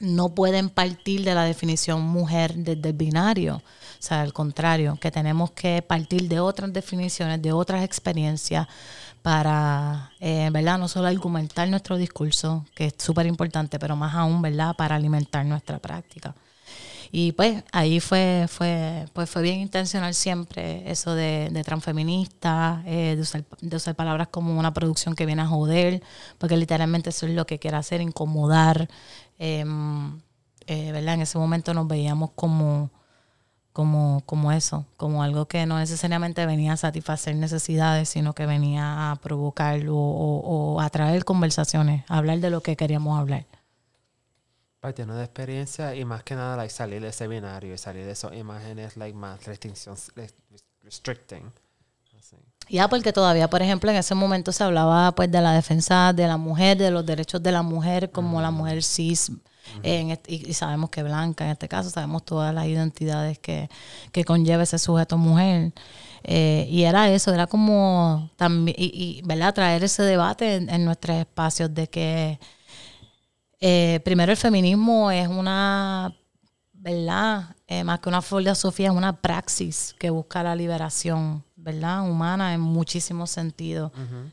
no 0.01 0.35
pueden 0.35 0.71
partir 0.71 1.25
de 1.25 1.35
la 1.35 1.45
definición 1.45 2.03
mujer 2.03 2.55
desde 2.55 2.91
el 2.91 2.95
binario. 2.95 3.57
O 3.57 4.03
sea, 4.03 4.23
al 4.23 4.33
contrario, 4.33 4.97
que 5.01 5.11
tenemos 5.11 5.51
que 5.53 5.83
partir 5.83 6.29
de 6.29 6.39
otras 6.41 6.73
definiciones, 6.73 7.43
de 7.43 7.53
otras 7.53 7.83
experiencias 7.83 8.69
para, 9.23 10.13
eh, 10.21 10.49
¿verdad? 10.53 10.79
No 10.79 10.89
solo 10.89 11.09
argumentar 11.09 11.69
nuestro 11.69 11.97
discurso, 11.97 12.65
que 12.75 12.87
es 12.87 12.95
súper 12.97 13.27
importante, 13.27 13.79
pero 13.79 13.97
más 13.97 14.15
aún, 14.15 14.41
¿verdad? 14.41 14.77
Para 14.77 14.95
alimentar 14.95 15.45
nuestra 15.45 15.79
práctica. 15.79 16.35
Y 17.11 17.33
pues 17.33 17.65
ahí 17.73 18.01
fue, 18.01 18.47
fue, 18.49 19.07
pues 19.13 19.31
fue 19.31 19.43
bien 19.43 19.61
intencional 19.61 20.15
siempre 20.15 20.91
eso 20.91 21.15
de, 21.15 21.49
de 21.51 21.65
transfeminista, 21.65 22.83
eh, 22.87 23.15
de, 23.17 23.23
usar, 23.23 23.45
de 23.61 23.77
usar 23.77 23.95
palabras 23.95 24.29
como 24.29 24.59
una 24.59 24.75
producción 24.75 25.15
que 25.15 25.27
viene 25.27 25.43
a 25.43 25.47
joder, 25.47 26.03
porque 26.39 26.57
literalmente 26.57 27.11
eso 27.11 27.27
es 27.27 27.33
lo 27.33 27.47
que 27.47 27.59
quiere 27.59 27.77
hacer, 27.77 28.01
incomodar. 28.01 28.89
Em, 29.39 30.21
eh, 30.67 30.93
¿verdad? 30.93 31.15
En 31.15 31.23
ese 31.23 31.39
momento 31.39 31.73
nos 31.73 31.89
veíamos 31.89 32.31
como, 32.35 32.91
como, 33.73 34.23
como 34.27 34.53
eso, 34.53 34.85
como 34.99 35.23
algo 35.23 35.47
que 35.49 35.65
no 35.67 35.79
necesariamente 35.79 36.45
venía 36.47 36.75
a 36.75 36.77
satisfacer 36.77 37.37
necesidades, 37.37 38.11
sino 38.11 38.35
que 38.35 38.47
venía 38.47 39.11
a 39.11 39.17
provocar 39.17 39.89
o, 39.89 39.97
o, 39.97 40.75
o 40.75 40.81
atraer 40.81 41.25
conversaciones, 41.25 42.05
a 42.09 42.19
hablar 42.19 42.41
de 42.41 42.51
lo 42.51 42.63
que 42.63 42.77
queríamos 42.77 43.19
hablar 43.19 43.47
partiendo 44.81 45.15
de 45.15 45.25
experiencia 45.25 45.95
y 45.95 46.05
más 46.05 46.23
que 46.23 46.35
nada 46.35 46.57
like, 46.57 46.73
salir 46.73 47.01
de 47.03 47.09
ese 47.09 47.27
binario 47.27 47.75
y 47.75 47.79
salir 47.79 48.05
de 48.05 48.13
esas 48.13 48.35
imágenes 48.35 48.97
like, 48.97 49.17
más 49.17 49.45
restrictions, 49.45 50.13
restricting. 50.83 51.53
Ya, 52.69 52.87
porque 52.87 53.15
todavía, 53.15 53.49
por 53.49 53.63
ejemplo, 53.63 53.91
en 53.91 53.97
ese 53.97 54.15
momento 54.15 54.53
se 54.53 54.63
hablaba 54.63 55.13
pues 55.13 55.31
de 55.31 55.41
la 55.41 55.53
defensa 55.53 56.13
de 56.13 56.27
la 56.27 56.37
mujer, 56.37 56.77
de 56.77 56.91
los 56.91 57.05
derechos 57.07 57.43
de 57.43 57.51
la 57.51 57.63
mujer, 57.63 58.11
como 58.11 58.43
la 58.43 58.51
mujer 58.51 58.83
cis, 58.83 59.33
y, 60.27 60.53
sabemos 60.55 60.91
que 60.91 61.03
blanca 61.03 61.45
en 61.45 61.53
este 61.53 61.69
caso, 61.69 61.91
sabemos 61.91 62.25
todas 62.25 62.55
las 62.55 62.67
identidades 62.67 63.39
que, 63.39 63.69
que 64.13 64.25
conlleva 64.25 64.63
ese 64.63 64.79
sujeto 64.79 65.17
mujer. 65.17 65.73
Eh, 66.25 66.67
y 66.69 66.83
era 66.83 67.11
eso, 67.11 67.33
era 67.33 67.47
como 67.47 68.31
también, 68.37 68.77
y, 68.79 69.23
¿verdad? 69.25 69.55
traer 69.55 69.85
ese 69.85 70.03
debate 70.03 70.57
en, 70.57 70.69
en 70.69 70.85
nuestros 70.85 71.17
espacios 71.17 71.73
de 71.73 71.89
que 71.89 72.39
eh, 73.61 74.01
primero, 74.05 74.33
el 74.33 74.39
feminismo 74.39 75.11
es 75.11 75.29
una, 75.29 76.15
¿verdad? 76.73 77.57
Eh, 77.67 77.85
más 77.85 78.01
que 78.01 78.09
una 78.09 78.23
filosofía, 78.23 78.89
es 78.89 78.95
una 78.95 79.21
praxis 79.21 79.95
que 79.99 80.11
busca 80.11 80.43
la 80.43 80.55
liberación, 80.55 81.45
¿verdad? 81.57 82.09
Humana 82.09 82.55
en 82.55 82.61
muchísimos 82.61 83.31
sentidos. 83.31 83.93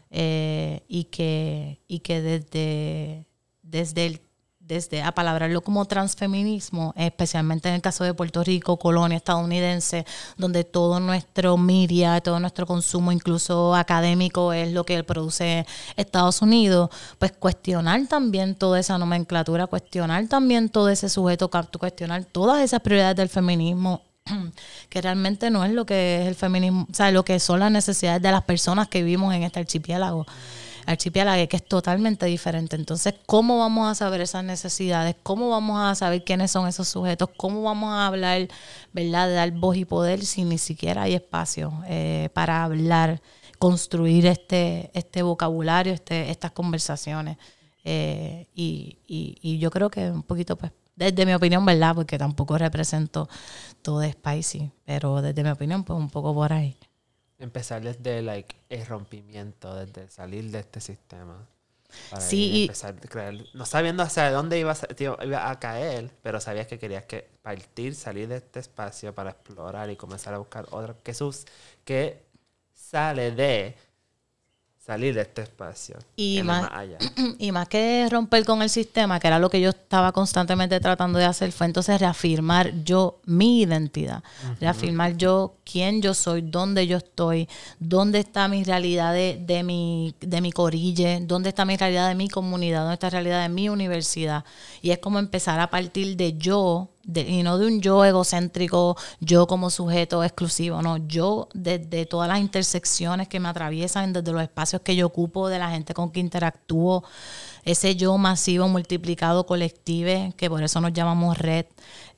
Eh, 0.09 0.83
y, 0.87 1.05
que, 1.05 1.81
y 1.87 1.99
que 1.99 2.21
desde, 2.21 3.27
desde 3.61 4.05
el 4.05 4.21
desde 4.67 5.03
apalabrarlo 5.03 5.61
como 5.61 5.85
transfeminismo, 5.85 6.93
especialmente 6.97 7.69
en 7.69 7.75
el 7.75 7.81
caso 7.81 8.03
de 8.03 8.13
Puerto 8.13 8.43
Rico, 8.43 8.77
colonia 8.77 9.17
estadounidense, 9.17 10.05
donde 10.37 10.63
todo 10.63 10.99
nuestro 10.99 11.55
media, 11.57 12.19
todo 12.21 12.39
nuestro 12.39 12.65
consumo, 12.65 13.11
incluso 13.11 13.75
académico, 13.75 14.53
es 14.53 14.71
lo 14.71 14.83
que 14.83 15.03
produce 15.03 15.65
Estados 15.95 16.41
Unidos, 16.41 16.89
pues 17.19 17.31
cuestionar 17.31 18.07
también 18.07 18.55
toda 18.55 18.79
esa 18.79 18.97
nomenclatura, 18.97 19.67
cuestionar 19.67 20.27
también 20.27 20.69
todo 20.69 20.89
ese 20.89 21.09
sujeto, 21.09 21.49
cuestionar 21.79 22.25
todas 22.25 22.63
esas 22.63 22.81
prioridades 22.81 23.17
del 23.17 23.29
feminismo 23.29 24.01
que 24.89 25.01
realmente 25.01 25.51
no 25.51 25.63
es 25.63 25.71
lo 25.71 25.85
que 25.85 26.23
es 26.23 26.27
el 26.27 26.35
feminismo, 26.35 26.87
o 26.89 26.93
sea, 26.93 27.11
lo 27.11 27.23
que 27.23 27.39
son 27.39 27.59
las 27.59 27.71
necesidades 27.71 28.21
de 28.21 28.31
las 28.31 28.43
personas 28.43 28.87
que 28.87 29.03
vivimos 29.03 29.33
en 29.35 29.43
este 29.43 29.59
archipiélago 29.59 30.25
archipiélago, 30.85 31.47
que 31.47 31.57
es 31.57 31.65
totalmente 31.65 32.25
diferente. 32.25 32.75
Entonces, 32.75 33.15
¿cómo 33.25 33.59
vamos 33.59 33.89
a 33.89 33.95
saber 33.95 34.21
esas 34.21 34.43
necesidades? 34.43 35.15
¿Cómo 35.23 35.49
vamos 35.49 35.79
a 35.79 35.95
saber 35.95 36.23
quiénes 36.23 36.51
son 36.51 36.67
esos 36.67 36.87
sujetos? 36.87 37.29
¿Cómo 37.37 37.63
vamos 37.63 37.91
a 37.91 38.07
hablar, 38.07 38.47
verdad, 38.93 39.27
de 39.27 39.33
dar 39.33 39.51
voz 39.51 39.77
y 39.77 39.85
poder 39.85 40.25
si 40.25 40.43
ni 40.43 40.57
siquiera 40.57 41.03
hay 41.03 41.15
espacio 41.15 41.73
eh, 41.87 42.29
para 42.33 42.63
hablar, 42.63 43.21
construir 43.59 44.25
este, 44.25 44.91
este 44.93 45.21
vocabulario, 45.23 45.93
este, 45.93 46.29
estas 46.29 46.51
conversaciones? 46.51 47.37
Eh, 47.83 48.47
y, 48.55 48.97
y, 49.07 49.37
y 49.41 49.59
yo 49.59 49.69
creo 49.71 49.89
que 49.89 50.09
un 50.09 50.23
poquito, 50.23 50.55
pues, 50.55 50.71
desde 50.95 51.25
mi 51.25 51.33
opinión, 51.33 51.65
¿verdad? 51.65 51.93
Porque 51.93 52.17
tampoco 52.17 52.57
represento 52.57 53.27
todo 53.81 54.01
Spicy, 54.03 54.71
pero 54.85 55.21
desde 55.21 55.43
mi 55.43 55.49
opinión, 55.49 55.83
pues 55.83 55.99
un 55.99 56.09
poco 56.09 56.33
por 56.33 56.53
ahí 56.53 56.75
empezar 57.45 57.81
desde 57.81 58.21
like, 58.21 58.55
el 58.69 58.85
rompimiento, 58.85 59.75
desde 59.75 60.09
salir 60.09 60.51
de 60.51 60.59
este 60.59 60.81
sistema. 60.81 61.47
sí, 62.19 62.63
empezar 62.63 62.95
a 62.95 63.07
crear, 63.07 63.35
no 63.53 63.65
sabiendo 63.65 64.03
hacia 64.03 64.29
dónde 64.31 64.59
ibas 64.59 64.83
a, 64.83 64.87
iba 64.99 65.49
a 65.49 65.59
caer, 65.59 66.11
pero 66.21 66.41
sabías 66.41 66.67
que 66.67 66.77
querías 66.77 67.05
que 67.05 67.29
partir, 67.41 67.95
salir 67.95 68.27
de 68.27 68.37
este 68.37 68.59
espacio 68.59 69.15
para 69.15 69.31
explorar 69.31 69.89
y 69.89 69.95
comenzar 69.95 70.33
a 70.33 70.39
buscar 70.39 70.67
otra 70.71 70.95
que 71.03 71.13
sus 71.13 71.45
que 71.85 72.25
sale 72.73 73.31
de 73.31 73.75
salir 74.85 75.15
de 75.15 75.21
este 75.21 75.41
espacio. 75.41 75.97
Y 76.15 76.43
más, 76.43 76.69
y 77.39 77.51
más 77.51 77.67
que 77.67 78.07
romper 78.09 78.45
con 78.45 78.61
el 78.61 78.69
sistema, 78.69 79.19
que 79.19 79.27
era 79.27 79.39
lo 79.39 79.49
que 79.49 79.59
yo 79.59 79.69
estaba 79.69 80.11
constantemente 80.11 80.79
tratando 80.79 81.17
de 81.17 81.25
hacer, 81.25 81.51
fue 81.51 81.65
entonces 81.65 81.99
reafirmar 81.99 82.71
yo 82.83 83.19
mi 83.25 83.61
identidad, 83.61 84.23
reafirmar 84.59 85.17
yo 85.17 85.55
quién 85.63 86.01
yo 86.03 86.13
soy, 86.13 86.41
dónde 86.41 86.85
yo 86.85 86.97
estoy, 86.97 87.49
dónde 87.79 88.19
está 88.19 88.47
mi 88.47 88.63
realidad 88.63 89.13
de, 89.13 89.39
de, 89.41 89.63
mi, 89.63 90.13
de 90.19 90.41
mi 90.41 90.51
corille, 90.51 91.19
dónde 91.23 91.49
está 91.49 91.65
mi 91.65 91.77
realidad 91.77 92.07
de 92.07 92.15
mi 92.15 92.29
comunidad, 92.29 92.81
dónde 92.81 92.93
está 92.93 93.07
la 93.07 93.11
realidad 93.11 93.41
de 93.41 93.49
mi 93.49 93.69
universidad. 93.69 94.45
Y 94.83 94.91
es 94.91 94.99
como 94.99 95.17
empezar 95.17 95.59
a 95.59 95.69
partir 95.71 96.15
de 96.15 96.37
yo 96.37 96.89
y 97.13 97.43
no 97.43 97.57
de 97.57 97.67
un 97.67 97.81
yo 97.81 98.03
egocéntrico, 98.03 98.97
yo 99.19 99.47
como 99.47 99.69
sujeto 99.69 100.23
exclusivo, 100.23 100.81
no, 100.81 100.97
yo 100.97 101.49
desde 101.53 102.05
todas 102.05 102.27
las 102.27 102.39
intersecciones 102.39 103.27
que 103.27 103.39
me 103.39 103.49
atraviesan, 103.49 104.13
desde 104.13 104.31
los 104.31 104.41
espacios 104.41 104.81
que 104.81 104.95
yo 104.95 105.07
ocupo, 105.07 105.47
de 105.47 105.59
la 105.59 105.69
gente 105.69 105.93
con 105.93 106.11
que 106.11 106.19
interactúo, 106.19 107.03
ese 107.63 107.95
yo 107.95 108.17
masivo, 108.17 108.67
multiplicado, 108.67 109.45
colectivo, 109.45 110.33
que 110.37 110.49
por 110.49 110.63
eso 110.63 110.81
nos 110.81 110.93
llamamos 110.93 111.37
red, 111.37 111.65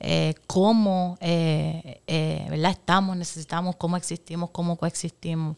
eh, 0.00 0.34
cómo 0.46 1.16
eh, 1.20 2.02
eh, 2.06 2.46
¿verdad? 2.50 2.72
estamos, 2.72 3.16
necesitamos, 3.16 3.76
cómo 3.76 3.96
existimos, 3.96 4.50
cómo 4.50 4.76
coexistimos. 4.76 5.56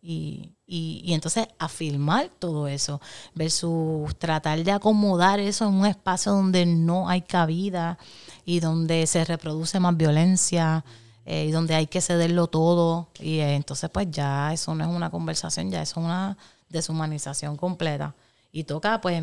Y, 0.00 0.52
y, 0.68 1.12
entonces 1.14 1.48
afirmar 1.58 2.30
todo 2.38 2.68
eso 2.68 3.00
versus 3.34 4.14
tratar 4.18 4.62
de 4.62 4.70
acomodar 4.70 5.40
eso 5.40 5.66
en 5.66 5.74
un 5.74 5.86
espacio 5.86 6.32
donde 6.32 6.66
no 6.66 7.08
hay 7.08 7.22
cabida 7.22 7.98
y 8.44 8.60
donde 8.60 9.06
se 9.06 9.24
reproduce 9.24 9.80
más 9.80 9.96
violencia 9.96 10.84
eh, 11.24 11.46
y 11.46 11.50
donde 11.50 11.74
hay 11.74 11.86
que 11.86 12.00
cederlo 12.00 12.46
todo 12.48 13.08
y 13.18 13.38
eh, 13.38 13.54
entonces 13.54 13.88
pues 13.90 14.10
ya 14.10 14.52
eso 14.52 14.74
no 14.74 14.84
es 14.84 14.90
una 14.90 15.10
conversación 15.10 15.70
ya 15.70 15.82
eso 15.82 16.00
es 16.00 16.04
una 16.06 16.36
deshumanización 16.68 17.56
completa 17.56 18.14
y 18.52 18.64
toca, 18.64 19.00
pues, 19.00 19.22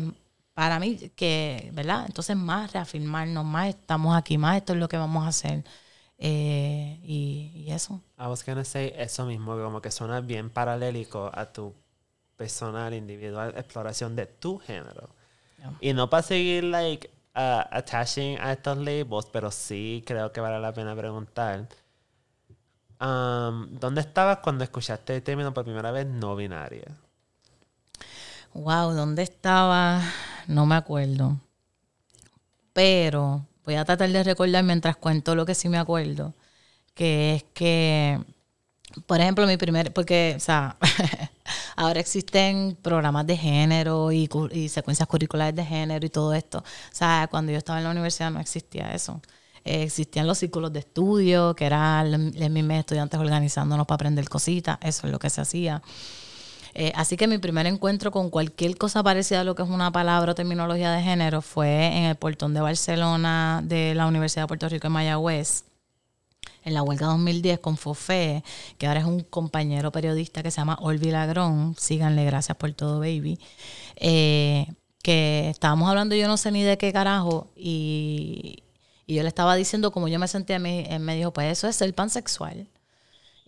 para 0.54 0.78
mí, 0.80 0.96
que, 1.16 1.70
¿verdad? 1.74 2.04
Entonces, 2.06 2.36
más 2.36 2.72
reafirmarnos, 2.72 3.44
más 3.44 3.68
estamos 3.68 4.16
aquí, 4.16 4.38
más 4.38 4.56
esto 4.56 4.72
es 4.72 4.78
lo 4.78 4.88
que 4.88 4.96
vamos 4.96 5.24
a 5.24 5.28
hacer. 5.28 5.64
Eh, 6.18 6.98
y, 7.02 7.66
eso. 7.70 8.00
I 8.18 8.26
was 8.26 8.44
gonna 8.44 8.64
say 8.64 8.92
eso 8.96 9.26
mismo, 9.26 9.56
como 9.56 9.82
que 9.82 9.90
suena 9.90 10.20
bien 10.20 10.50
paralélico 10.50 11.30
a 11.34 11.52
tu 11.52 11.74
personal, 12.36 12.94
individual 12.94 13.54
exploración 13.56 14.16
de 14.16 14.26
tu 14.26 14.58
género. 14.58 15.10
Y 15.80 15.92
no 15.94 16.08
para 16.08 16.22
seguir, 16.22 16.64
like, 16.64 17.10
uh, 17.34 17.66
attaching 17.70 18.38
a 18.40 18.52
estos 18.52 18.78
labels, 18.78 19.26
pero 19.32 19.50
sí 19.50 20.02
creo 20.06 20.32
que 20.32 20.40
vale 20.40 20.60
la 20.60 20.72
pena 20.72 20.94
preguntar. 20.94 21.66
Um, 23.00 23.78
¿Dónde 23.78 24.00
estabas 24.00 24.38
cuando 24.38 24.64
escuchaste 24.64 25.16
el 25.16 25.22
término 25.22 25.52
por 25.52 25.64
primera 25.64 25.90
vez 25.90 26.06
no 26.06 26.34
binaria? 26.36 26.96
Wow, 28.54 28.92
¿dónde 28.92 29.22
estaba? 29.22 30.00
No 30.46 30.64
me 30.64 30.76
acuerdo. 30.76 31.36
Pero 32.72 33.44
voy 33.66 33.74
a 33.74 33.84
tratar 33.84 34.10
de 34.10 34.22
recordar 34.22 34.64
mientras 34.64 34.96
cuento 34.96 35.34
lo 35.34 35.44
que 35.44 35.54
sí 35.54 35.68
me 35.68 35.78
acuerdo. 35.78 36.34
Que 36.94 37.34
es 37.36 37.44
que, 37.54 38.20
por 39.06 39.20
ejemplo, 39.20 39.46
mi 39.46 39.56
primer, 39.58 39.92
porque, 39.92 40.34
o 40.36 40.40
sea, 40.40 40.78
ahora 41.76 42.00
existen 42.00 42.78
programas 42.80 43.26
de 43.26 43.36
género 43.36 44.12
y, 44.12 44.28
secuencias 44.68 45.08
curriculares 45.08 45.54
de 45.56 45.64
género 45.64 46.06
y 46.06 46.10
todo 46.10 46.32
esto. 46.32 46.58
O 46.58 46.64
sea, 46.94 47.28
cuando 47.30 47.52
yo 47.52 47.58
estaba 47.58 47.78
en 47.78 47.84
la 47.84 47.90
universidad 47.90 48.30
no 48.30 48.40
existía 48.40 48.94
eso. 48.94 49.20
existían 49.64 50.26
los 50.26 50.38
círculos 50.38 50.72
de 50.72 50.80
estudio, 50.80 51.54
que 51.56 51.66
eran 51.66 52.12
los 52.12 52.50
mismos 52.50 52.78
estudiantes 52.78 53.18
organizándonos 53.20 53.86
para 53.86 53.96
aprender 53.96 54.28
cositas, 54.28 54.78
eso 54.82 55.06
es 55.06 55.12
lo 55.12 55.18
que 55.18 55.30
se 55.30 55.40
hacía. 55.40 55.82
Eh, 56.78 56.92
así 56.94 57.16
que 57.16 57.26
mi 57.26 57.38
primer 57.38 57.66
encuentro 57.66 58.10
con 58.10 58.28
cualquier 58.28 58.76
cosa 58.76 59.02
parecida 59.02 59.40
a 59.40 59.44
lo 59.44 59.54
que 59.54 59.62
es 59.62 59.68
una 59.70 59.90
palabra 59.90 60.32
o 60.32 60.34
terminología 60.34 60.92
de 60.92 61.02
género 61.02 61.40
fue 61.40 61.86
en 61.86 62.04
el 62.04 62.16
portón 62.16 62.52
de 62.52 62.60
Barcelona 62.60 63.62
de 63.64 63.94
la 63.94 64.06
Universidad 64.06 64.42
de 64.42 64.48
Puerto 64.48 64.68
Rico 64.68 64.86
en 64.88 64.92
Mayagüez 64.92 65.64
en 66.64 66.74
la 66.74 66.82
huelga 66.82 67.06
2010 67.06 67.60
con 67.60 67.78
Fofé, 67.78 68.44
que 68.76 68.86
ahora 68.86 69.00
es 69.00 69.06
un 69.06 69.20
compañero 69.20 69.90
periodista 69.90 70.42
que 70.42 70.50
se 70.50 70.58
llama 70.58 70.76
Olvi 70.82 71.10
Lagrón, 71.12 71.74
síganle, 71.78 72.26
gracias 72.26 72.58
por 72.58 72.70
todo, 72.72 72.98
baby, 72.98 73.38
eh, 73.96 74.66
que 75.02 75.48
estábamos 75.48 75.88
hablando 75.88 76.14
yo 76.14 76.28
no 76.28 76.36
sé 76.36 76.50
ni 76.50 76.62
de 76.62 76.76
qué 76.76 76.92
carajo, 76.92 77.52
y, 77.56 78.64
yo 79.06 79.22
le 79.22 79.28
estaba 79.28 79.54
diciendo 79.54 79.92
como 79.92 80.08
yo 80.08 80.18
me 80.18 80.28
sentía, 80.28 80.56
él 80.56 81.00
me 81.00 81.16
dijo, 81.16 81.32
pues 81.32 81.56
eso 81.56 81.68
es 81.68 81.80
el 81.80 81.94
pansexual. 81.94 82.68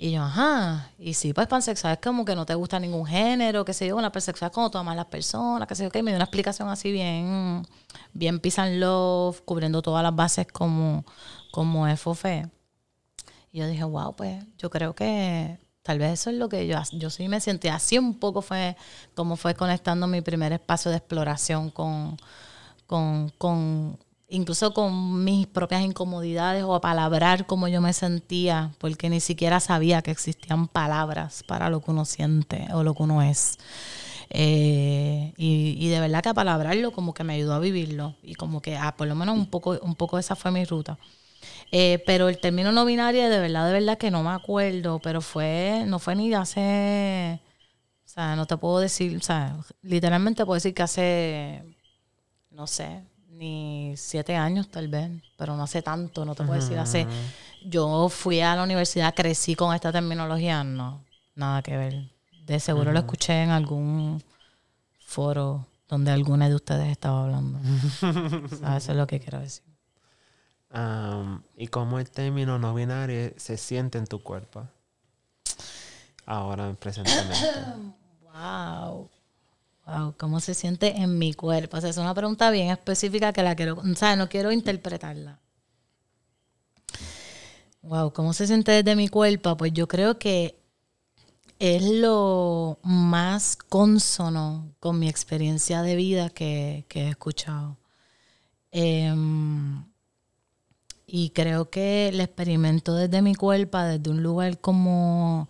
Y 0.01 0.13
yo, 0.13 0.23
ajá, 0.23 0.93
y 0.97 1.15
sí, 1.15 1.33
pues 1.33 1.49
pansexual 1.49 1.95
es 1.95 1.99
como 2.01 2.25
que 2.25 2.37
no 2.37 2.47
te 2.47 2.55
gusta 2.55 2.79
ningún 2.79 3.05
género, 3.05 3.65
que 3.65 3.75
sé 3.75 3.89
yo, 3.89 3.97
una 3.97 4.13
pansexual 4.13 4.49
es 4.49 4.55
como 4.55 4.71
tú 4.71 4.79
amas 4.79 4.95
las 4.95 5.07
personas, 5.07 5.67
que 5.67 5.75
sé 5.75 5.83
yo, 5.83 5.91
que 5.91 6.05
me 6.05 6.13
dio 6.13 6.17
una 6.19 6.25
explicación 6.27 6.69
así 6.69 6.93
bien, 6.93 7.67
bien 8.13 8.39
peace 8.39 8.61
and 8.61 8.79
love, 8.79 9.41
cubriendo 9.45 9.83
todas 9.83 10.05
las 10.05 10.15
bases 10.15 10.47
como, 10.53 11.05
como 11.51 11.89
es 11.89 12.01
Fofé. 12.01 12.49
Y 13.51 13.59
yo 13.59 13.67
dije, 13.67 13.83
wow, 13.83 14.15
pues 14.15 14.45
yo 14.57 14.71
creo 14.71 14.95
que 14.95 15.59
tal 15.83 15.99
vez 15.99 16.13
eso 16.21 16.31
es 16.31 16.37
lo 16.37 16.49
que 16.49 16.69
yo, 16.69 16.79
yo 16.93 17.11
sí 17.11 17.29
me 17.29 17.41
sentí. 17.41 17.67
Así 17.67 17.99
un 17.99 18.15
poco 18.21 18.41
fue 18.41 18.77
como 19.17 19.35
fue 19.37 19.55
conectando 19.57 20.07
mi 20.07 20.21
primer 20.21 20.53
espacio 20.53 20.93
de 20.93 20.99
exploración 20.99 21.71
con, 21.71 22.17
con, 22.87 23.31
con 23.39 23.99
incluso 24.29 24.75
con 24.75 25.25
mis 25.25 25.47
propias 25.47 25.83
incomodidades 25.83 26.63
o 26.65 26.75
a 26.75 26.81
palabrar 26.81 27.47
como 27.47 27.69
yo 27.69 27.81
me 27.81 27.93
sentía, 27.93 28.73
porque 28.79 29.09
ni 29.11 29.21
siquiera 29.21 29.61
sabía 29.61 30.03
que 30.03 30.11
existían 30.11 30.69
palabras 30.69 31.43
para 31.47 31.71
lo 31.71 31.81
que 31.81 31.91
uno 31.91 32.05
siente 32.05 32.69
o 32.73 32.83
lo 32.83 32.95
que 32.95 33.03
uno 33.03 33.23
es. 33.23 33.59
Eh, 34.31 35.33
y, 35.39 35.89
de 35.89 36.01
verdad 36.01 36.23
que 36.23 36.29
a 36.29 36.35
palabrarlo 36.35 36.93
como 36.93 37.15
que 37.15 37.25
me 37.25 37.35
ayudó 37.35 37.55
a 37.55 37.61
vivirlo 37.61 38.15
y 38.23 38.35
como 38.35 38.61
que 38.61 38.77
ah, 38.77 38.95
por 38.97 39.09
lo 39.09 39.15
menos 39.15 39.37
un 39.39 39.47
poco, 39.47 39.79
un 39.83 39.95
poco 39.95 40.19
esa 40.19 40.37
fue 40.37 40.51
mi 40.51 40.65
ruta. 40.65 40.99
Eh, 41.73 42.03
pero 42.07 42.29
el 42.29 42.39
término 42.39 42.73
no 42.73 42.85
binario 42.85 43.29
de 43.31 43.41
verdad, 43.41 43.67
de 43.67 43.73
verdad 43.73 43.99
que 43.99 44.11
no 44.11 44.23
me 44.23 44.31
acuerdo, 44.31 45.01
pero 45.01 45.21
fue, 45.21 45.85
no 45.87 45.99
fue 45.99 46.17
ni 46.17 46.33
hace, 46.35 47.41
o 48.05 48.09
sea, 48.09 48.37
no 48.37 48.47
te 48.47 48.57
puedo 48.57 48.81
decir, 48.81 49.17
o 49.17 49.21
sea, 49.23 49.57
literalmente 49.83 50.45
puedo 50.45 50.57
decir 50.57 50.75
que 50.75 50.83
hace, 50.83 51.63
no 52.51 52.67
sé, 52.67 53.03
ni 53.39 53.95
siete 53.97 54.37
años 54.37 54.69
tal 54.69 54.89
vez, 54.89 55.11
pero 55.37 55.57
no 55.57 55.63
hace 55.63 55.81
tanto, 55.81 56.25
no 56.25 56.35
te 56.35 56.45
puedo 56.45 56.61
decir 56.61 56.79
hace. 56.79 57.07
Yo 57.65 58.09
fui 58.09 58.41
a 58.41 58.57
la 58.57 58.65
universidad, 58.65 59.15
crecí 59.15 59.55
con 59.55 59.75
esta 59.75 59.93
terminología, 59.93 60.65
no, 60.65 61.05
nada 61.35 61.63
que 61.63 61.77
ver. 61.77 62.11
De 62.45 62.59
seguro 62.59 62.93
lo 62.93 62.99
escuché 62.99 63.43
en 63.43 63.51
algún 63.51 64.23
foro 65.01 65.67
donde 65.89 66.11
alguna 66.11 66.49
de 66.49 66.55
ustedes 66.55 66.89
estaba 66.89 67.25
hablando. 67.25 67.61
eso 68.77 68.93
es 68.93 68.97
lo 68.97 69.07
que 69.07 69.21
quiero 69.21 69.41
decir. 69.41 69.65
¿Y 71.57 71.69
cómo 71.69 71.99
el 71.99 72.11
término 72.11 72.59
no 72.59 72.75
binario 72.75 73.33
se 73.37 73.57
siente 73.57 73.99
en 73.99 74.07
tu 74.07 74.23
cuerpo? 74.23 74.67
Ahora, 76.27 76.75
presentemente. 76.75 77.37
wow. 78.35 79.09
Wow, 79.89 80.15
¿cómo 80.19 80.41
se 80.41 80.53
siente 80.53 80.99
en 80.99 81.17
mi 81.17 81.33
cuerpo? 81.33 81.79
O 81.79 81.81
sea, 81.81 81.89
es 81.89 81.97
una 81.97 82.13
pregunta 82.13 82.51
bien 82.51 82.69
específica 82.69 83.33
que 83.33 83.43
la 83.43 83.57
quiero, 83.57 83.77
o 83.79 83.95
sea, 83.95 84.17
no 84.17 84.29
quiero 84.29 84.53
interpretarla. 84.53 85.41
Wow, 87.81 88.13
¿cómo 88.13 88.35
se 88.35 88.47
siente 88.47 88.73
desde 88.73 88.95
mi 88.97 89.09
cuerpo? 89.09 89.57
Pues 89.57 89.73
yo 89.73 89.89
creo 89.89 90.19
que 90.19 90.61
es 91.59 91.83
lo 91.83 92.79
más 92.83 93.57
consono 93.57 94.75
con 94.79 94.99
mi 94.99 95.09
experiencia 95.09 95.81
de 95.81 95.97
vida 95.97 96.29
que, 96.29 96.85
he 96.91 97.09
escuchado. 97.09 97.79
Em, 98.71 99.85
y 101.07 101.31
creo 101.31 101.71
que 101.71 102.09
el 102.09 102.21
experimento 102.21 102.95
desde 102.95 103.23
mi 103.23 103.35
cuerpo, 103.35 103.79
desde 103.79 104.11
un 104.11 104.23
lugar 104.23 104.61
como 104.61 105.49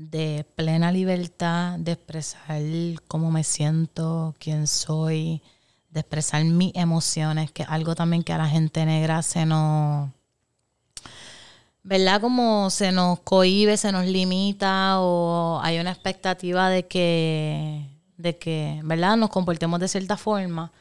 de 0.00 0.46
plena 0.56 0.90
libertad 0.90 1.78
de 1.78 1.92
expresar 1.92 2.62
cómo 3.06 3.30
me 3.30 3.44
siento, 3.44 4.34
quién 4.38 4.66
soy, 4.66 5.42
de 5.90 6.00
expresar 6.00 6.42
mis 6.44 6.74
emociones, 6.74 7.52
que 7.52 7.64
es 7.64 7.68
algo 7.68 7.94
también 7.94 8.22
que 8.22 8.32
a 8.32 8.38
la 8.38 8.48
gente 8.48 8.86
negra 8.86 9.20
se 9.20 9.44
nos, 9.44 10.08
¿verdad? 11.82 12.22
Como 12.22 12.70
se 12.70 12.92
nos 12.92 13.20
cohibe, 13.20 13.76
se 13.76 13.92
nos 13.92 14.06
limita 14.06 15.00
o 15.00 15.60
hay 15.62 15.78
una 15.78 15.90
expectativa 15.90 16.70
de 16.70 16.86
que, 16.86 17.86
de 18.16 18.38
que, 18.38 18.80
¿verdad? 18.84 19.18
Nos 19.18 19.28
comportemos 19.28 19.80
de 19.80 19.88
cierta 19.88 20.16
forma 20.16 20.72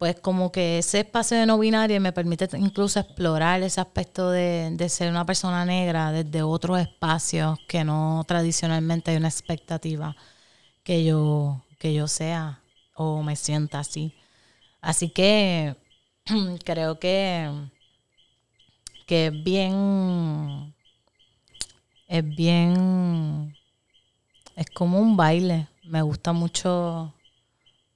pues 0.00 0.18
como 0.18 0.50
que 0.50 0.78
ese 0.78 1.00
espacio 1.00 1.36
de 1.36 1.44
no 1.44 1.58
binario 1.58 2.00
me 2.00 2.14
permite 2.14 2.48
incluso 2.56 2.98
explorar 3.00 3.62
ese 3.62 3.82
aspecto 3.82 4.30
de, 4.30 4.74
ser 4.88 5.10
una 5.10 5.26
persona 5.26 5.66
negra 5.66 6.10
desde 6.10 6.42
otros 6.42 6.80
espacios 6.80 7.58
que 7.68 7.84
no 7.84 8.24
tradicionalmente 8.26 9.10
hay 9.10 9.18
una 9.18 9.28
expectativa 9.28 10.16
que 10.84 11.04
yo, 11.04 11.62
que 11.78 11.92
yo 11.92 12.08
sea 12.08 12.62
o 12.94 13.22
me 13.22 13.36
sienta 13.36 13.80
así. 13.80 14.14
Así 14.80 15.10
que 15.10 15.76
creo 16.64 16.98
que, 16.98 17.50
que 19.06 19.26
es 19.26 19.44
bien, 19.44 20.74
es 22.08 22.24
bien, 22.36 23.54
es 24.56 24.70
como 24.70 24.98
un 24.98 25.14
baile. 25.18 25.68
Me 25.84 26.00
gusta 26.00 26.32
mucho 26.32 27.12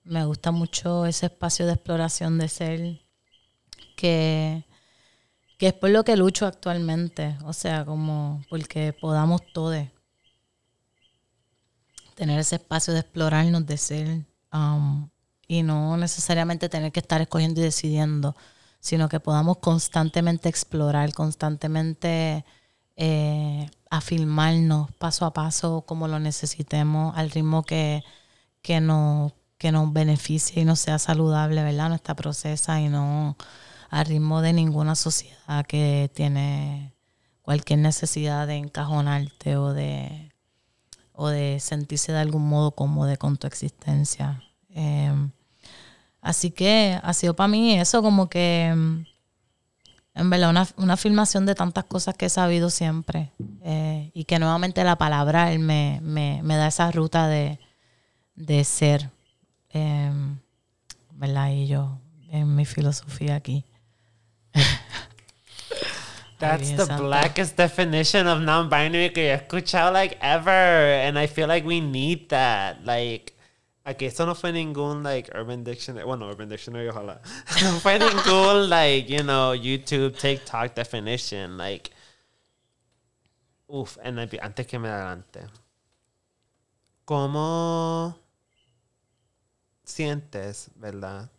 me 0.05 0.25
gusta 0.25 0.51
mucho 0.53 1.07
ese 1.07 1.27
espacio 1.27 1.67
de 1.67 1.73
exploración 1.73 2.39
de 2.39 2.49
ser 2.49 3.01
que, 3.97 4.67
que 5.59 5.69
es 5.69 5.73
por 5.73 5.91
lo 5.91 6.05
que 6.05 6.17
lucho 6.17 6.47
actualmente. 6.47 7.37
O 7.45 7.53
sea, 7.53 7.85
como 7.85 8.43
porque 8.51 8.93
podamos 8.93 9.41
todos 9.53 9.87
tener 12.15 12.39
ese 12.39 12.57
espacio 12.57 12.95
de 12.95 13.01
explorarnos, 13.01 13.67
de 13.67 13.77
ser, 13.77 14.27
um, 14.53 15.09
y 15.49 15.63
no 15.63 15.97
necesariamente 15.97 16.69
tener 16.69 16.93
que 16.93 17.01
estar 17.01 17.21
escogiendo 17.21 17.61
y 17.61 17.65
decidiendo, 17.65 18.37
sino 18.81 19.09
que 19.09 19.21
podamos 19.21 19.59
constantemente 19.59 20.49
explorar, 20.49 21.13
constantemente 21.13 22.45
eh, 22.97 23.69
afirmarnos 23.91 24.93
paso 24.93 25.27
a 25.27 25.33
paso 25.33 25.83
como 25.87 26.09
lo 26.09 26.19
necesitemos, 26.21 27.17
al 27.17 27.31
ritmo 27.31 27.65
que, 27.65 28.05
que 28.63 28.81
nos 28.81 29.33
que 29.65 29.73
nos 29.73 29.91
beneficie 29.95 30.61
y 30.61 30.65
no 30.67 30.77
sea 30.77 30.99
saludable, 30.99 31.63
¿verdad? 31.63 31.89
Nuestra 31.89 32.15
procesa 32.15 32.83
y 32.83 32.91
no 32.91 33.35
al 33.89 34.05
ritmo 34.05 34.43
de 34.43 34.53
ninguna 34.53 34.95
sociedad 34.95 35.65
que 35.65 36.11
tiene 36.13 36.93
cualquier 37.41 37.79
necesidad 37.79 38.47
de 38.47 38.57
encajonarte 38.57 39.57
o 39.57 39.73
de, 39.73 40.35
o 41.13 41.29
de 41.29 41.61
sentirse 41.61 42.13
de 42.13 42.19
algún 42.19 42.47
modo 42.47 42.73
cómodo 42.73 43.17
con 43.17 43.39
tu 43.39 43.47
existencia. 43.47 44.43
Em, 44.69 45.31
así 46.21 46.51
que 46.51 47.01
ha 47.03 47.15
sido 47.15 47.35
para 47.35 47.49
mí 47.49 47.81
eso 47.81 48.03
como 48.03 48.29
que, 48.29 48.67
em, 48.67 49.07
en 50.13 50.29
verdad, 50.29 50.51
una, 50.51 50.69
una 50.77 50.93
afirmación 50.93 51.47
de 51.47 51.55
tantas 51.55 51.85
cosas 51.85 52.15
que 52.19 52.27
he 52.27 52.29
sabido 52.29 52.69
siempre 52.69 53.33
eh, 53.63 54.11
y 54.13 54.25
que 54.25 54.39
nuevamente 54.39 54.85
la 54.85 54.99
palabra 54.99 55.47
me, 55.59 56.01
me, 56.03 56.43
me 56.43 56.57
da 56.57 56.67
esa 56.67 56.91
ruta 56.91 57.29
de, 57.29 57.59
de 58.35 58.63
ser 58.65 59.14
¿verdad? 61.13 61.51
Y 61.51 61.67
yo, 61.67 61.99
en 62.31 62.55
mi 62.55 62.65
filosofía 62.65 63.37
aquí. 63.37 63.65
That's 66.39 66.73
the 66.77 66.87
blackest 66.99 67.57
definition 67.57 68.27
of 68.27 68.41
non-binary 68.41 69.11
que 69.11 69.31
he 69.31 69.35
escuchado 69.35 69.93
like 69.93 70.19
ever, 70.21 70.51
and 70.51 71.19
I 71.19 71.27
feel 71.27 71.49
like 71.49 71.67
we 71.67 71.81
need 71.81 72.29
that. 72.29 72.85
Like, 72.85 73.33
aquí 73.85 74.07
esto 74.07 74.27
no 74.27 74.35
fue 74.35 74.53
ningún 74.53 75.03
like 75.03 75.31
Urban 75.35 75.65
Dictionary, 75.65 76.05
bueno, 76.05 76.29
Urban 76.29 76.49
Dictionary, 76.49 76.89
ojalá. 76.89 77.21
no 77.63 77.79
fue 77.81 77.99
ningún 77.99 78.69
like 78.69 79.09
you 79.09 79.23
know 79.23 79.55
YouTube, 79.55 80.19
TikTok 80.19 80.75
definition. 80.75 81.57
Like, 81.57 81.91
Uf, 83.67 83.99
antes 84.05 84.67
que 84.67 84.79
me 84.79 84.89
adelante. 84.89 85.41
¿Cómo 87.05 88.17
sientes, 89.85 90.71
verdad? 90.77 91.31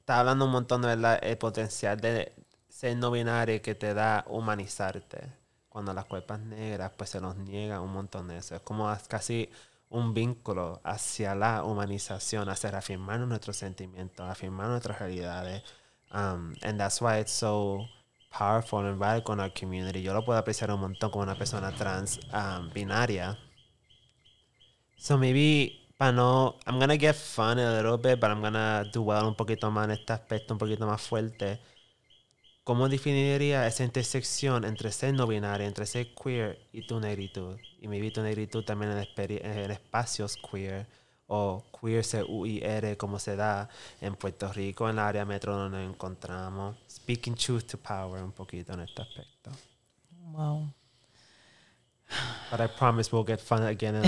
Está 0.00 0.20
hablando 0.20 0.46
un 0.46 0.52
montón 0.52 0.82
de 0.82 0.88
verdad 0.88 1.18
el 1.22 1.38
potencial 1.38 2.00
de 2.00 2.32
ser 2.68 2.96
no 2.96 3.10
binario 3.10 3.60
que 3.62 3.74
te 3.74 3.94
da 3.94 4.24
humanizarte. 4.28 5.32
Cuando 5.68 5.92
las 5.92 6.06
cuerpas 6.06 6.40
negras, 6.40 6.92
pues 6.96 7.10
se 7.10 7.20
nos 7.20 7.36
niega 7.36 7.80
un 7.80 7.92
montón 7.92 8.28
de 8.28 8.38
eso. 8.38 8.56
Es 8.56 8.62
como 8.62 8.90
casi 9.08 9.50
un 9.90 10.14
vínculo 10.14 10.80
hacia 10.84 11.34
la 11.34 11.62
humanización, 11.64 12.48
hacia 12.48 12.70
afirmar 12.70 13.20
nuestros 13.20 13.56
sentimientos, 13.56 14.28
afirmar 14.28 14.68
nuestras 14.68 14.98
realidades. 14.98 15.62
Um, 16.10 16.54
and 16.62 16.78
that's 16.80 17.00
why 17.00 17.20
it's 17.20 17.32
so 17.32 17.86
powerful 18.30 18.86
and 18.86 19.00
radical 19.00 19.34
in 19.34 19.40
our 19.40 19.52
community. 19.52 20.02
Yo 20.02 20.14
lo 20.14 20.24
puedo 20.24 20.38
apreciar 20.38 20.70
un 20.70 20.80
montón 20.80 21.10
como 21.10 21.22
una 21.22 21.36
persona 21.36 21.72
trans 21.72 22.18
um, 22.32 22.70
binaria. 22.72 23.38
So 24.96 25.16
maybe 25.16 25.87
para 25.98 26.12
no, 26.12 26.56
I'm 26.64 26.78
gonna 26.78 26.96
get 26.96 27.16
fun 27.16 27.58
a 27.58 27.76
little 27.76 27.98
bit, 27.98 28.20
but 28.20 28.30
I'm 28.30 28.40
gonna 28.40 28.84
dwell 28.92 29.26
un 29.26 29.34
poquito 29.34 29.70
más 29.70 29.86
en 29.86 29.90
este 29.90 30.12
aspecto 30.12 30.54
un 30.54 30.58
poquito 30.58 30.86
más 30.86 31.02
fuerte. 31.02 31.60
¿Cómo 32.62 32.88
definiría 32.88 33.66
esa 33.66 33.82
intersección 33.82 34.64
entre 34.64 34.92
ser 34.92 35.14
no 35.14 35.26
binario, 35.26 35.66
entre 35.66 35.86
ser 35.86 36.14
queer 36.14 36.58
y 36.72 36.86
tu 36.86 37.00
negritud? 37.00 37.58
Y 37.80 37.88
maybe 37.88 38.10
tu 38.12 38.22
negritud 38.22 38.64
también 38.64 38.92
en, 38.92 39.06
en 39.16 39.70
espacios 39.70 40.36
queer 40.36 40.86
o 41.26 41.64
queer 41.80 42.04
C-U-I-R 42.04 42.96
como 42.96 43.18
se 43.18 43.34
da 43.34 43.68
en 44.00 44.14
Puerto 44.14 44.52
Rico, 44.52 44.88
en 44.88 44.96
la 44.96 45.08
área 45.08 45.24
metro 45.24 45.56
donde 45.56 45.78
nos 45.78 45.94
encontramos. 45.94 46.76
Speaking 46.88 47.34
truth 47.34 47.64
to 47.64 47.78
power 47.78 48.22
un 48.22 48.32
poquito 48.32 48.72
en 48.74 48.80
este 48.80 49.02
aspecto. 49.02 49.50
Wow. 50.30 50.72
But 52.50 52.60
I 52.60 52.66
promise 52.68 53.12
we'll 53.12 53.26
get 53.26 53.40
fun 53.40 53.62
again. 53.62 54.02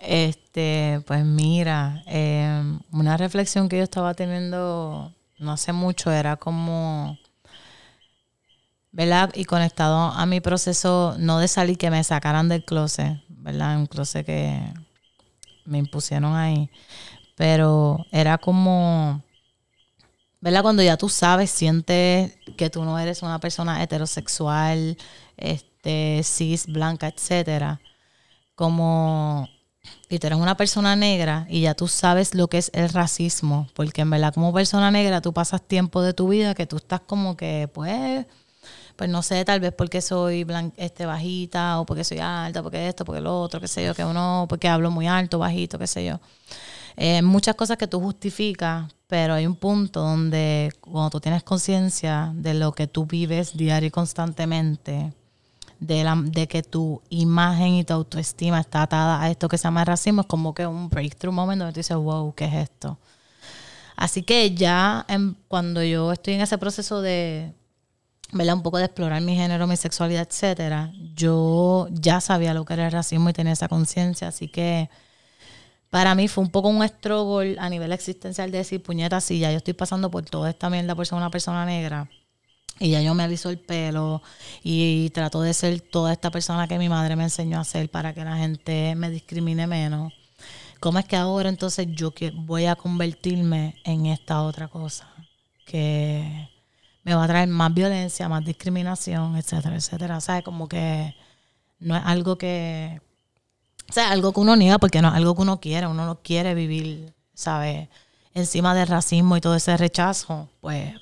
este, 0.00 1.02
pues 1.06 1.24
mira, 1.24 2.02
em, 2.06 2.80
una 2.92 3.16
reflexión 3.16 3.68
que 3.68 3.76
yo 3.76 3.84
estaba 3.84 4.14
teniendo 4.14 5.12
no 5.38 5.52
hace 5.52 5.72
mucho 5.72 6.10
era 6.10 6.36
como, 6.36 7.18
¿verdad? 8.92 9.30
Y 9.34 9.44
conectado 9.44 10.12
a 10.12 10.24
mi 10.24 10.40
proceso, 10.40 11.16
no 11.18 11.38
de 11.38 11.48
salir, 11.48 11.76
que 11.76 11.90
me 11.90 12.02
sacaran 12.04 12.48
del 12.48 12.64
closet, 12.64 13.20
¿verdad? 13.28 13.76
Un 13.76 13.86
closet 13.86 14.24
que 14.24 14.72
me 15.64 15.78
impusieron 15.78 16.34
ahí. 16.36 16.70
Pero 17.36 18.06
era 18.12 18.38
como, 18.38 19.22
¿verdad? 20.42 20.62
Cuando 20.62 20.82
ya 20.82 20.96
tú 20.96 21.08
sabes, 21.08 21.50
sientes 21.50 22.36
que 22.56 22.68
tú 22.68 22.84
no 22.84 22.98
eres 22.98 23.22
una 23.22 23.38
persona 23.38 23.82
heterosexual, 23.82 24.98
este, 25.36 26.20
cis, 26.24 26.66
blanca, 26.66 27.08
etcétera. 27.08 27.80
Como, 28.56 29.48
y 30.10 30.18
tú 30.18 30.26
eres 30.26 30.38
una 30.38 30.56
persona 30.56 30.96
negra 30.96 31.46
y 31.48 31.62
ya 31.62 31.74
tú 31.74 31.88
sabes 31.88 32.34
lo 32.34 32.48
que 32.48 32.58
es 32.58 32.70
el 32.74 32.88
racismo, 32.90 33.68
porque 33.74 34.02
en 34.02 34.10
verdad 34.10 34.34
como 34.34 34.52
persona 34.52 34.90
negra 34.90 35.20
tú 35.22 35.32
pasas 35.32 35.62
tiempo 35.62 36.02
de 36.02 36.12
tu 36.12 36.28
vida 36.28 36.54
que 36.54 36.66
tú 36.66 36.76
estás 36.76 37.00
como 37.00 37.36
que, 37.36 37.70
pues, 37.72 38.26
pues 38.96 39.10
no 39.10 39.22
sé, 39.22 39.44
tal 39.44 39.60
vez 39.60 39.72
porque 39.72 40.00
soy 40.00 40.46
este, 40.76 41.06
bajita 41.06 41.80
o 41.80 41.86
porque 41.86 42.04
soy 42.04 42.18
alta, 42.18 42.62
porque 42.64 42.88
esto, 42.88 43.04
porque 43.04 43.20
lo 43.20 43.40
otro, 43.40 43.60
qué 43.60 43.68
sé 43.68 43.84
yo, 43.84 43.94
que 43.94 44.04
uno, 44.04 44.46
porque 44.48 44.68
hablo 44.68 44.90
muy 44.90 45.06
alto, 45.06 45.38
bajito, 45.38 45.78
qué 45.78 45.86
sé 45.86 46.04
yo. 46.04 46.20
Eh, 46.96 47.22
muchas 47.22 47.54
cosas 47.54 47.78
que 47.78 47.86
tú 47.86 48.00
justificas, 48.00 48.92
pero 49.12 49.34
hay 49.34 49.46
un 49.46 49.56
punto 49.56 50.00
donde 50.00 50.72
cuando 50.80 51.10
tú 51.10 51.20
tienes 51.20 51.42
conciencia 51.42 52.32
de 52.34 52.54
lo 52.54 52.72
que 52.72 52.86
tú 52.86 53.04
vives 53.04 53.54
diario 53.54 53.88
y 53.88 53.90
constantemente, 53.90 55.12
de, 55.78 56.02
la, 56.02 56.16
de 56.16 56.48
que 56.48 56.62
tu 56.62 57.02
imagen 57.10 57.74
y 57.74 57.84
tu 57.84 57.92
autoestima 57.92 58.58
está 58.58 58.80
atada 58.80 59.20
a 59.20 59.30
esto 59.30 59.48
que 59.48 59.58
se 59.58 59.64
llama 59.64 59.84
racismo, 59.84 60.22
es 60.22 60.26
como 60.26 60.54
que 60.54 60.66
un 60.66 60.88
breakthrough 60.88 61.34
moment 61.34 61.58
donde 61.58 61.74
tú 61.74 61.80
dices, 61.80 61.94
wow, 61.94 62.34
¿qué 62.34 62.46
es 62.46 62.54
esto? 62.54 62.98
Así 63.96 64.22
que 64.22 64.54
ya 64.54 65.04
cuando 65.46 65.82
yo 65.82 66.10
estoy 66.10 66.32
en 66.32 66.40
ese 66.40 66.56
proceso 66.56 67.02
de, 67.02 67.52
¿verdad? 68.32 68.54
Un 68.54 68.62
poco 68.62 68.78
de 68.78 68.86
explorar 68.86 69.20
mi 69.20 69.36
género, 69.36 69.66
mi 69.66 69.76
sexualidad, 69.76 70.26
etcétera, 70.26 70.90
yo 71.14 71.86
ya 71.90 72.22
sabía 72.22 72.54
lo 72.54 72.64
que 72.64 72.72
era 72.72 72.86
el 72.86 72.92
racismo 72.92 73.28
y 73.28 73.34
tenía 73.34 73.52
esa 73.52 73.68
conciencia, 73.68 74.28
así 74.28 74.48
que 74.48 74.88
para 75.92 76.14
mí 76.14 76.26
fue 76.26 76.42
un 76.42 76.48
poco 76.48 76.70
un 76.70 76.82
struggle 76.88 77.54
a 77.58 77.68
nivel 77.68 77.92
existencial 77.92 78.50
de 78.50 78.56
decir, 78.56 78.82
puñeta, 78.82 79.20
si 79.20 79.38
ya 79.38 79.50
yo 79.50 79.58
estoy 79.58 79.74
pasando 79.74 80.10
por 80.10 80.24
toda 80.24 80.48
esta 80.48 80.70
mierda 80.70 80.94
por 80.94 81.06
ser 81.06 81.18
una 81.18 81.30
persona 81.30 81.66
negra, 81.66 82.08
y 82.80 82.92
ya 82.92 83.02
yo 83.02 83.12
me 83.12 83.24
aliso 83.24 83.50
el 83.50 83.58
pelo 83.58 84.22
y, 84.62 85.10
trato 85.10 85.42
de 85.42 85.52
ser 85.52 85.82
toda 85.82 86.14
esta 86.14 86.30
persona 86.30 86.66
que 86.66 86.78
mi 86.78 86.88
madre 86.88 87.14
me 87.14 87.24
enseñó 87.24 87.60
a 87.60 87.64
ser 87.64 87.90
para 87.90 88.14
que 88.14 88.24
la 88.24 88.38
gente 88.38 88.94
me 88.94 89.10
discrimine 89.10 89.66
menos. 89.66 90.14
¿Cómo 90.80 90.98
es 90.98 91.04
que 91.04 91.16
ahora 91.16 91.50
entonces 91.50 91.86
yo 91.90 92.10
voy 92.36 92.64
a 92.64 92.74
convertirme 92.74 93.74
en 93.84 94.06
esta 94.06 94.40
otra 94.44 94.68
cosa? 94.68 95.12
Que 95.66 96.48
me 97.04 97.14
va 97.14 97.24
a 97.24 97.28
traer 97.28 97.48
más 97.48 97.74
violencia, 97.74 98.30
más 98.30 98.42
discriminación, 98.46 99.36
etcétera, 99.36 99.76
etcétera. 99.76 100.20
¿Sabes? 100.22 100.42
Como 100.42 100.68
que 100.70 101.14
no 101.80 101.94
es 101.94 102.02
algo 102.06 102.38
que. 102.38 103.02
O 103.92 103.94
sea, 103.94 104.10
algo 104.10 104.32
que 104.32 104.40
uno 104.40 104.56
niega 104.56 104.78
porque 104.78 105.02
no 105.02 105.08
es 105.08 105.14
algo 105.14 105.34
que 105.34 105.42
uno 105.42 105.60
quiere. 105.60 105.86
Uno 105.86 106.06
no 106.06 106.22
quiere 106.22 106.54
vivir, 106.54 107.12
¿sabes? 107.34 107.90
Encima 108.32 108.74
del 108.74 108.88
racismo 108.88 109.36
y 109.36 109.42
todo 109.42 109.54
ese 109.54 109.76
rechazo. 109.76 110.48
Pues. 110.62 110.94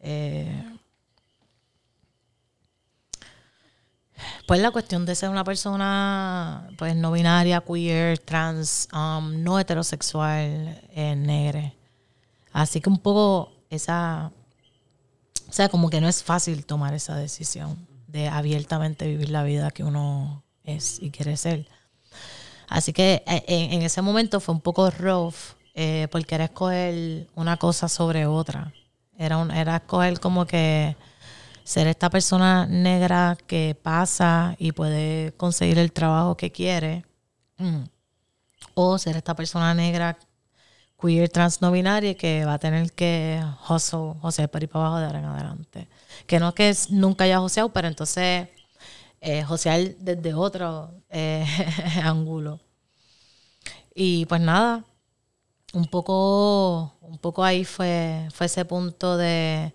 Eh, 0.00 0.62
pues 4.46 4.60
la 4.60 4.70
cuestión 4.70 5.06
de 5.06 5.14
ser 5.14 5.30
una 5.30 5.44
persona 5.44 6.68
pues 6.76 6.94
no 6.94 7.10
binaria, 7.10 7.62
queer, 7.62 8.18
trans, 8.18 8.86
um, 8.92 9.42
no 9.42 9.58
heterosexual, 9.58 10.82
eh, 10.90 11.16
negra. 11.16 11.72
Así 12.52 12.82
que 12.82 12.90
un 12.90 12.98
poco 12.98 13.50
esa 13.70 14.30
o 15.48 15.52
sea, 15.54 15.70
como 15.70 15.88
que 15.88 16.02
no 16.02 16.08
es 16.08 16.22
fácil 16.22 16.66
tomar 16.66 16.92
esa 16.92 17.16
decisión 17.16 17.88
de 18.08 18.28
abiertamente 18.28 19.06
vivir 19.06 19.30
la 19.30 19.42
vida 19.42 19.70
que 19.70 19.84
uno 19.84 20.44
es 20.64 21.02
y 21.02 21.10
quiere 21.10 21.38
ser. 21.38 21.77
Así 22.68 22.92
que 22.92 23.22
eh, 23.26 23.44
en, 23.46 23.82
ese 23.82 24.02
momento 24.02 24.40
fue 24.40 24.54
un 24.54 24.60
poco 24.60 24.90
rough 24.90 25.34
eh, 25.74 26.08
porque 26.10 26.34
era 26.34 26.44
escoger 26.44 27.28
una 27.34 27.56
cosa 27.56 27.88
sobre 27.88 28.26
otra. 28.26 28.72
Era, 29.16 29.38
un, 29.38 29.50
era 29.50 29.76
escoger 29.76 30.20
como 30.20 30.46
que 30.46 30.96
ser 31.64 31.86
esta 31.86 32.10
persona 32.10 32.66
negra 32.66 33.36
que 33.46 33.76
pasa 33.80 34.54
y 34.58 34.72
puede 34.72 35.32
conseguir 35.36 35.78
el 35.78 35.92
trabajo 35.92 36.36
que 36.36 36.50
quiere. 36.50 37.04
Mm. 37.58 37.84
O 38.74 38.98
ser 38.98 39.16
esta 39.16 39.34
persona 39.34 39.74
negra 39.74 40.18
queer 41.00 41.28
trans 41.28 41.62
no 41.62 41.70
binaria 41.70 42.14
que 42.14 42.44
va 42.44 42.54
a 42.54 42.58
tener 42.58 42.92
que 42.92 43.42
hustle, 43.68 44.14
sea, 44.30 44.48
para 44.48 44.64
ir 44.64 44.68
para 44.68 44.86
abajo 44.86 44.98
de 44.98 45.06
ahora 45.06 45.18
en 45.20 45.24
adelante. 45.24 45.88
Que 46.26 46.40
no 46.40 46.54
que 46.54 46.74
nunca 46.90 47.24
haya 47.24 47.38
joseado, 47.38 47.72
pero 47.72 47.88
entonces 47.88 48.48
eh, 49.20 49.42
josear 49.42 49.96
desde 49.96 50.34
otro 50.34 50.90
eh, 51.10 51.44
ángulo. 52.02 52.60
Y 53.94 54.26
pues 54.26 54.40
nada, 54.40 54.84
un 55.72 55.86
poco, 55.86 56.94
un 57.00 57.18
poco 57.18 57.44
ahí 57.44 57.64
fue, 57.64 58.28
fue 58.32 58.46
ese 58.46 58.64
punto 58.64 59.16
de, 59.16 59.72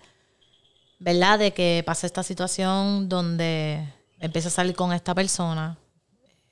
¿verdad? 0.99 1.39
De 1.39 1.51
que 1.53 1.83
pasa 1.85 2.07
esta 2.07 2.23
situación 2.23 3.09
donde 3.09 3.85
empieza 4.19 4.47
a 4.47 4.51
salir 4.51 4.75
con 4.75 4.93
esta 4.93 5.13
persona, 5.13 5.77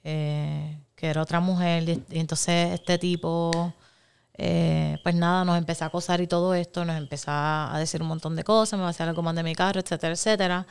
eh, 0.04 0.78
que 0.96 1.08
era 1.08 1.22
otra 1.22 1.40
mujer, 1.40 1.88
y 1.88 2.20
entonces 2.20 2.74
este 2.74 2.98
tipo 2.98 3.74
eh, 4.44 4.98
pues 5.04 5.14
nada, 5.14 5.46
nos 5.46 5.58
empezó 5.58 5.84
a 5.84 5.88
acosar 5.88 6.20
y 6.20 6.28
todo 6.28 6.56
esto, 6.56 6.84
nos 6.84 6.98
empezó 6.98 7.30
a 7.32 7.76
decir 7.78 8.02
un 8.02 8.08
montón 8.08 8.36
de 8.36 8.44
cosas, 8.44 8.78
me 8.78 8.82
va 8.82 8.88
a 8.88 8.92
hacer 8.92 9.08
el 9.08 9.14
comando 9.14 9.40
de 9.40 9.44
mi 9.44 9.54
carro, 9.56 9.80
etcétera, 9.80 10.14
etcétera. 10.14 10.68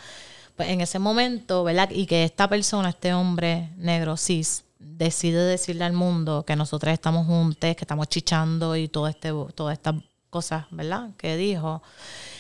En 0.62 0.80
ese 0.80 0.98
momento, 0.98 1.64
¿verdad? 1.64 1.90
Y 1.90 2.06
que 2.06 2.24
esta 2.24 2.48
persona, 2.48 2.90
este 2.90 3.12
hombre 3.14 3.70
negro 3.76 4.16
cis, 4.16 4.64
decide 4.78 5.44
decirle 5.44 5.84
al 5.84 5.92
mundo 5.92 6.44
que 6.44 6.56
nosotros 6.56 6.92
estamos 6.92 7.26
juntos, 7.26 7.74
que 7.74 7.84
estamos 7.84 8.08
chichando 8.08 8.76
y 8.76 8.88
todo 8.88 9.08
este, 9.08 9.32
todas 9.54 9.74
estas 9.74 9.96
cosas, 10.30 10.66
¿verdad? 10.70 11.10
Que 11.16 11.36
dijo, 11.36 11.82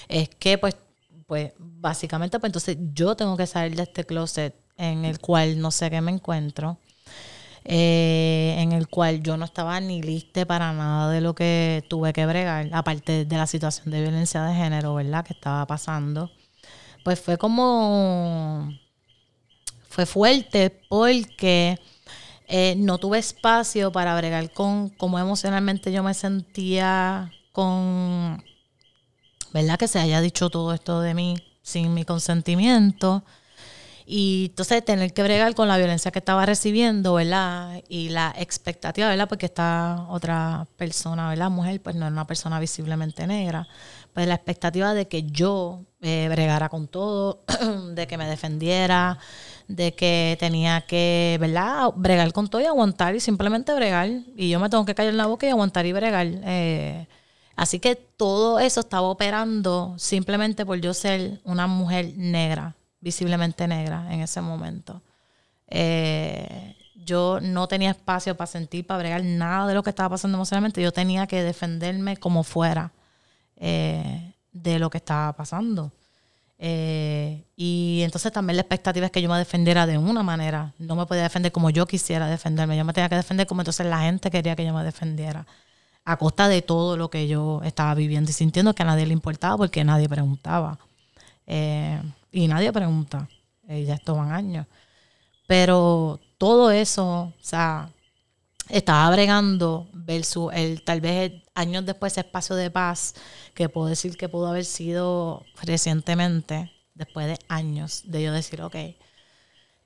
es 0.08 0.28
que 0.28 0.58
pues, 0.58 0.76
pues 1.26 1.52
básicamente, 1.58 2.38
pues 2.38 2.48
entonces 2.48 2.76
yo 2.94 3.16
tengo 3.16 3.36
que 3.36 3.46
salir 3.46 3.76
de 3.76 3.84
este 3.84 4.04
closet 4.04 4.54
en 4.76 5.04
el 5.04 5.20
cual 5.20 5.60
no 5.60 5.70
sé 5.70 5.90
qué 5.90 6.00
me 6.00 6.10
encuentro 6.10 6.78
eh, 7.64 8.56
en 8.58 8.72
el 8.72 8.88
cual 8.88 9.22
yo 9.22 9.36
no 9.36 9.44
estaba 9.44 9.78
ni 9.80 10.02
lista 10.02 10.46
para 10.46 10.72
nada 10.72 11.10
de 11.10 11.20
lo 11.20 11.34
que 11.34 11.84
tuve 11.88 12.12
que 12.12 12.26
bregar, 12.26 12.68
aparte 12.72 13.24
de 13.26 13.36
la 13.36 13.46
situación 13.46 13.90
de 13.90 14.00
violencia 14.00 14.42
de 14.42 14.54
género, 14.54 14.94
¿verdad? 14.94 15.24
Que 15.24 15.34
estaba 15.34 15.66
pasando. 15.66 16.30
Pues 17.04 17.20
fue 17.20 17.38
como... 17.38 18.72
Fue 19.88 20.06
fuerte 20.06 20.70
porque 20.88 21.78
eh, 22.46 22.74
no 22.76 22.98
tuve 22.98 23.18
espacio 23.18 23.90
para 23.92 24.16
bregar 24.16 24.52
con 24.52 24.88
cómo 24.90 25.18
emocionalmente 25.18 25.92
yo 25.92 26.02
me 26.02 26.14
sentía 26.14 27.30
con... 27.52 28.42
¿Verdad? 29.52 29.78
Que 29.78 29.88
se 29.88 29.98
haya 29.98 30.20
dicho 30.20 30.48
todo 30.48 30.72
esto 30.72 31.00
de 31.00 31.14
mí 31.14 31.36
sin 31.62 31.92
mi 31.94 32.04
consentimiento. 32.04 33.24
Y 34.12 34.46
entonces 34.50 34.84
tener 34.84 35.12
que 35.12 35.22
bregar 35.22 35.54
con 35.54 35.68
la 35.68 35.76
violencia 35.76 36.10
que 36.10 36.18
estaba 36.18 36.44
recibiendo, 36.44 37.14
¿verdad? 37.14 37.80
Y 37.88 38.08
la 38.08 38.34
expectativa, 38.36 39.08
¿verdad? 39.08 39.28
Porque 39.28 39.46
esta 39.46 40.06
otra 40.08 40.66
persona, 40.76 41.28
¿verdad? 41.28 41.48
Mujer, 41.50 41.80
pues 41.80 41.94
no 41.94 42.06
era 42.06 42.12
una 42.12 42.26
persona 42.26 42.58
visiblemente 42.58 43.26
negra. 43.28 43.68
Pues 44.12 44.26
la 44.26 44.34
expectativa 44.34 44.94
de 44.94 45.06
que 45.06 45.22
yo 45.22 45.84
eh, 46.02 46.28
bregara 46.30 46.68
con 46.68 46.88
todo, 46.88 47.42
de 47.94 48.06
que 48.06 48.18
me 48.18 48.26
defendiera, 48.26 49.18
de 49.68 49.94
que 49.94 50.36
tenía 50.40 50.82
que, 50.82 51.36
¿verdad? 51.40 51.92
Bregar 51.96 52.32
con 52.32 52.48
todo 52.48 52.60
y 52.62 52.66
aguantar 52.66 53.14
y 53.14 53.20
simplemente 53.20 53.74
bregar. 53.74 54.08
Y 54.36 54.50
yo 54.50 54.60
me 54.60 54.68
tengo 54.70 54.84
que 54.84 54.94
callar 54.94 55.14
la 55.14 55.26
boca 55.26 55.46
y 55.46 55.50
aguantar 55.50 55.86
y 55.86 55.92
bregar. 55.92 56.26
Eh, 56.44 57.06
así 57.56 57.78
que 57.80 57.96
todo 57.96 58.58
eso 58.58 58.80
estaba 58.80 59.08
operando 59.08 59.94
simplemente 59.98 60.66
por 60.66 60.80
yo 60.80 60.94
ser 60.94 61.40
una 61.44 61.66
mujer 61.66 62.12
negra 62.16 62.74
visiblemente 63.00 63.66
negra 63.66 64.06
en 64.10 64.20
ese 64.20 64.40
momento. 64.40 65.02
Eh, 65.68 66.76
yo 66.94 67.40
no 67.40 67.66
tenía 67.66 67.90
espacio 67.90 68.36
para 68.36 68.46
sentir, 68.46 68.86
para 68.86 68.98
bregar 68.98 69.24
nada 69.24 69.66
de 69.66 69.74
lo 69.74 69.82
que 69.82 69.90
estaba 69.90 70.10
pasando 70.10 70.36
emocionalmente. 70.36 70.82
Yo 70.82 70.92
tenía 70.92 71.26
que 71.26 71.42
defenderme 71.42 72.16
como 72.16 72.44
fuera 72.44 72.92
eh, 73.56 74.29
de 74.52 74.78
lo 74.78 74.90
que 74.90 74.98
estaba 74.98 75.32
pasando. 75.34 75.92
Eh, 76.62 77.42
y 77.56 78.02
entonces 78.04 78.30
también 78.32 78.56
la 78.56 78.62
expectativa 78.62 79.06
es 79.06 79.12
que 79.12 79.22
yo 79.22 79.30
me 79.30 79.38
defendiera 79.38 79.86
de 79.86 79.96
una 79.98 80.22
manera. 80.22 80.74
No 80.78 80.94
me 80.94 81.06
podía 81.06 81.22
defender 81.22 81.52
como 81.52 81.70
yo 81.70 81.86
quisiera 81.86 82.28
defenderme. 82.28 82.76
Yo 82.76 82.84
me 82.84 82.92
tenía 82.92 83.08
que 83.08 83.16
defender 83.16 83.46
como 83.46 83.62
entonces 83.62 83.86
la 83.86 84.00
gente 84.00 84.30
quería 84.30 84.54
que 84.56 84.64
yo 84.64 84.74
me 84.74 84.84
defendiera. 84.84 85.46
A 86.04 86.16
costa 86.16 86.48
de 86.48 86.62
todo 86.62 86.96
lo 86.96 87.10
que 87.10 87.28
yo 87.28 87.62
estaba 87.64 87.94
viviendo 87.94 88.30
y 88.30 88.34
sintiendo 88.34 88.74
que 88.74 88.82
a 88.82 88.86
nadie 88.86 89.06
le 89.06 89.12
importaba 89.12 89.56
porque 89.56 89.84
nadie 89.84 90.08
preguntaba. 90.08 90.78
Eh, 91.46 92.00
y 92.32 92.46
nadie 92.48 92.72
pregunta. 92.72 93.28
Eh, 93.68 93.84
ya 93.84 93.94
esto 93.94 94.14
van 94.16 94.32
años. 94.32 94.66
Pero 95.46 96.20
todo 96.38 96.70
eso, 96.70 97.22
o 97.22 97.32
sea, 97.40 97.90
estaba 98.68 99.10
bregando 99.10 99.88
versus 99.92 100.52
el 100.54 100.82
tal 100.84 101.00
vez 101.00 101.32
años 101.60 101.86
después 101.86 102.12
ese 102.12 102.20
espacio 102.20 102.56
de 102.56 102.70
paz 102.70 103.14
que 103.54 103.68
puedo 103.68 103.86
decir 103.86 104.16
que 104.16 104.28
pudo 104.28 104.48
haber 104.48 104.64
sido 104.64 105.44
recientemente, 105.62 106.72
después 106.94 107.26
de 107.26 107.38
años 107.48 108.02
de 108.06 108.22
yo 108.22 108.32
decir, 108.32 108.62
ok, 108.62 108.76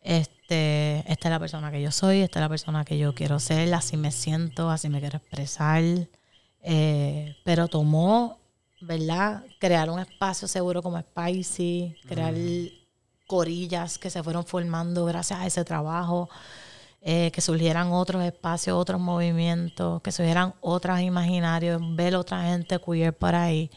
este, 0.02 1.04
esta 1.10 1.28
es 1.28 1.30
la 1.30 1.40
persona 1.40 1.70
que 1.70 1.82
yo 1.82 1.90
soy, 1.90 2.20
esta 2.20 2.38
es 2.38 2.42
la 2.42 2.48
persona 2.48 2.84
que 2.84 2.98
yo 2.98 3.14
quiero 3.14 3.38
ser, 3.40 3.72
así 3.74 3.96
me 3.96 4.10
siento, 4.10 4.70
así 4.70 4.88
me 4.88 5.00
quiero 5.00 5.18
expresar. 5.18 5.82
Eh, 6.66 7.36
pero 7.44 7.68
tomó 7.68 8.38
¿verdad? 8.86 9.44
Crear 9.58 9.90
un 9.90 10.00
espacio 10.00 10.48
seguro 10.48 10.82
como 10.82 11.00
Spicy, 11.00 11.96
crear 12.06 12.34
corillas 13.26 13.98
que 13.98 14.10
se 14.10 14.22
fueron 14.22 14.44
formando 14.44 15.04
gracias 15.04 15.40
a 15.40 15.46
ese 15.46 15.64
trabajo, 15.64 16.28
eh, 17.06 17.30
que 17.32 17.42
surgieran 17.42 17.92
otros 17.92 18.24
espacios, 18.24 18.76
otros 18.78 18.98
movimientos, 18.98 20.00
que 20.00 20.10
surgieran 20.10 20.54
otras 20.62 21.02
imaginarios, 21.02 21.80
ver 21.94 22.16
otra 22.16 22.44
gente 22.44 22.80
queer 22.80 23.12
por 23.16 23.34
ahí. 23.34 23.70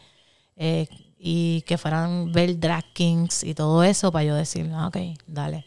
Eh, 0.56 0.88
y 1.18 1.62
que 1.62 1.76
fueran 1.78 2.32
ver 2.32 2.58
drag 2.58 2.84
kings 2.94 3.44
y 3.44 3.54
todo 3.54 3.82
eso 3.84 4.10
para 4.12 4.24
yo 4.24 4.34
decir, 4.34 4.70
ah, 4.74 4.86
ok, 4.88 4.96
dale. 5.26 5.66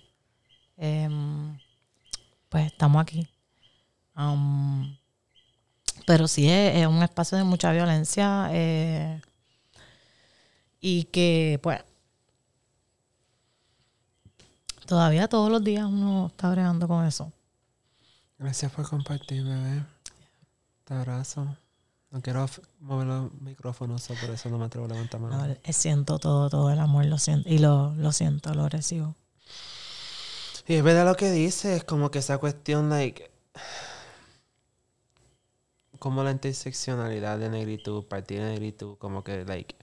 Em, 0.78 1.58
pues 2.50 2.68
estamos 2.68 3.02
aquí. 3.02 3.28
Pero 6.06 6.28
sí 6.28 6.50
es, 6.50 6.88
un 6.88 7.04
espacio 7.04 7.38
de 7.38 7.44
mucha 7.44 7.72
violencia. 7.72 8.50
Eh, 8.52 9.22
y 10.80 11.04
que, 11.06 11.60
pues, 11.62 11.84
todavía 14.88 15.28
todos 15.28 15.52
los 15.52 15.64
días 15.64 15.86
uno 15.86 16.28
está 16.28 16.50
bregando 16.52 16.88
con 16.88 17.06
eso. 17.06 17.32
Gracias 18.42 18.72
por 18.72 18.90
compartir, 18.90 19.44
bebé. 19.44 19.84
Te 20.86 20.96
abrazo. 20.96 21.56
No 22.10 22.24
quiero 22.24 22.48
mover 22.80 23.06
los 23.06 23.32
micrófonos, 23.40 24.08
por 24.08 24.32
eso 24.32 24.50
no 24.50 24.58
me 24.58 24.66
atrevo 24.66 24.88
a 24.88 24.90
levantar 24.90 25.22
mano. 25.22 25.48
No, 25.48 25.56
siento 25.72 26.18
todo, 26.18 26.50
todo 26.50 26.72
el 26.72 26.80
amor, 26.80 27.06
lo 27.06 27.20
siento. 27.20 27.48
Y 27.48 27.60
lo, 27.60 27.94
lo 27.94 28.12
siento, 28.12 28.56
lo 28.56 28.68
recibo. 28.68 29.14
Y 30.66 30.74
es 30.74 30.84
verdad 30.84 31.06
lo 31.06 31.16
que 31.16 31.30
dices, 31.30 31.84
como 31.84 32.10
que 32.10 32.18
esa 32.18 32.40
cuestión, 32.40 32.90
like, 32.90 33.30
como 36.00 36.24
la 36.24 36.32
interseccionalidad 36.32 37.38
de 37.38 37.48
negritud, 37.48 38.06
partir 38.06 38.40
de 38.40 38.50
negritud, 38.50 38.98
como 38.98 39.24
que, 39.24 39.46
like, 39.46 39.76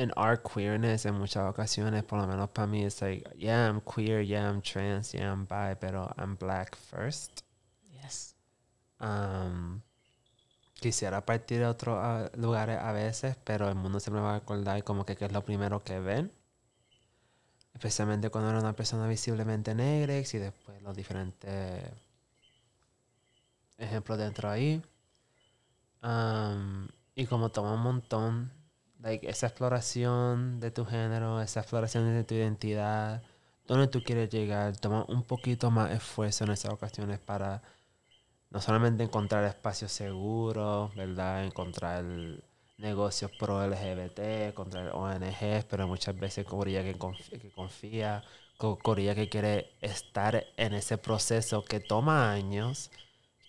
in 0.00 0.10
our 0.16 0.38
queerness 0.38 1.04
en 1.04 1.14
muchas 1.14 1.48
ocasiones, 1.48 2.02
por 2.04 2.18
lo 2.18 2.26
menos 2.26 2.48
para 2.50 2.66
mí, 2.66 2.84
es 2.84 3.02
like, 3.02 3.28
yeah, 3.36 3.68
I'm 3.68 3.82
queer, 3.82 4.22
yeah, 4.22 4.48
I'm 4.48 4.62
trans, 4.62 5.12
yeah, 5.12 5.30
I'm 5.30 5.44
bi, 5.44 5.74
pero 5.78 6.10
I'm 6.16 6.36
black 6.36 6.74
first. 6.74 7.42
Yes. 7.92 8.34
Um, 8.98 9.82
quisiera 10.80 11.24
partir 11.26 11.58
de 11.58 11.66
otros 11.66 12.30
lugares 12.36 12.78
a 12.80 12.92
veces, 12.92 13.36
pero 13.44 13.68
el 13.68 13.74
mundo 13.74 14.00
siempre 14.00 14.22
va 14.22 14.32
a 14.32 14.36
acordar 14.36 14.82
como 14.84 15.04
que, 15.04 15.12
es 15.20 15.32
lo 15.32 15.44
primero 15.44 15.84
que 15.84 16.00
ven. 16.00 16.32
Especialmente 17.74 18.30
cuando 18.30 18.50
era 18.50 18.58
una 18.58 18.74
persona 18.74 19.06
visiblemente 19.06 19.74
negra 19.74 20.16
y 20.16 20.22
después 20.22 20.82
los 20.82 20.96
diferentes 20.96 21.84
ejemplos 23.76 24.18
dentro 24.18 24.48
ahí. 24.48 24.82
Um, 26.02 26.88
y 27.14 27.26
como 27.26 27.50
toma 27.50 27.74
un 27.74 27.82
montón 27.82 28.59
like, 29.02 29.28
esa 29.28 29.46
exploración 29.46 30.60
de 30.60 30.70
tu 30.70 30.84
género, 30.84 31.40
esa 31.40 31.60
exploración 31.60 32.12
de 32.14 32.24
tu 32.24 32.34
identidad, 32.34 33.22
dónde 33.66 33.88
tú 33.88 34.02
quieres 34.02 34.30
llegar, 34.30 34.76
toma 34.76 35.04
un 35.08 35.22
poquito 35.24 35.70
más 35.70 35.92
esfuerzo 35.92 36.44
en 36.44 36.50
esas 36.50 36.72
ocasiones 36.72 37.18
para 37.18 37.62
no 38.50 38.60
solamente 38.60 39.02
encontrar 39.04 39.44
espacios 39.44 39.92
seguros, 39.92 40.94
¿verdad? 40.94 41.44
Encontrar 41.44 42.04
negocios 42.78 43.30
pro 43.38 43.62
LGBT, 43.64 44.48
encontrar 44.48 44.90
ONGs, 44.94 45.64
pero 45.68 45.86
muchas 45.86 46.18
veces 46.18 46.44
Corilla 46.46 46.82
que, 46.82 46.94
confía, 46.94 47.38
que 47.38 47.50
confía, 47.52 48.24
Corilla 48.56 49.14
que 49.14 49.28
quiere 49.28 49.76
estar 49.80 50.44
en 50.56 50.74
ese 50.74 50.98
proceso 50.98 51.64
que 51.64 51.80
toma 51.80 52.32
años 52.32 52.90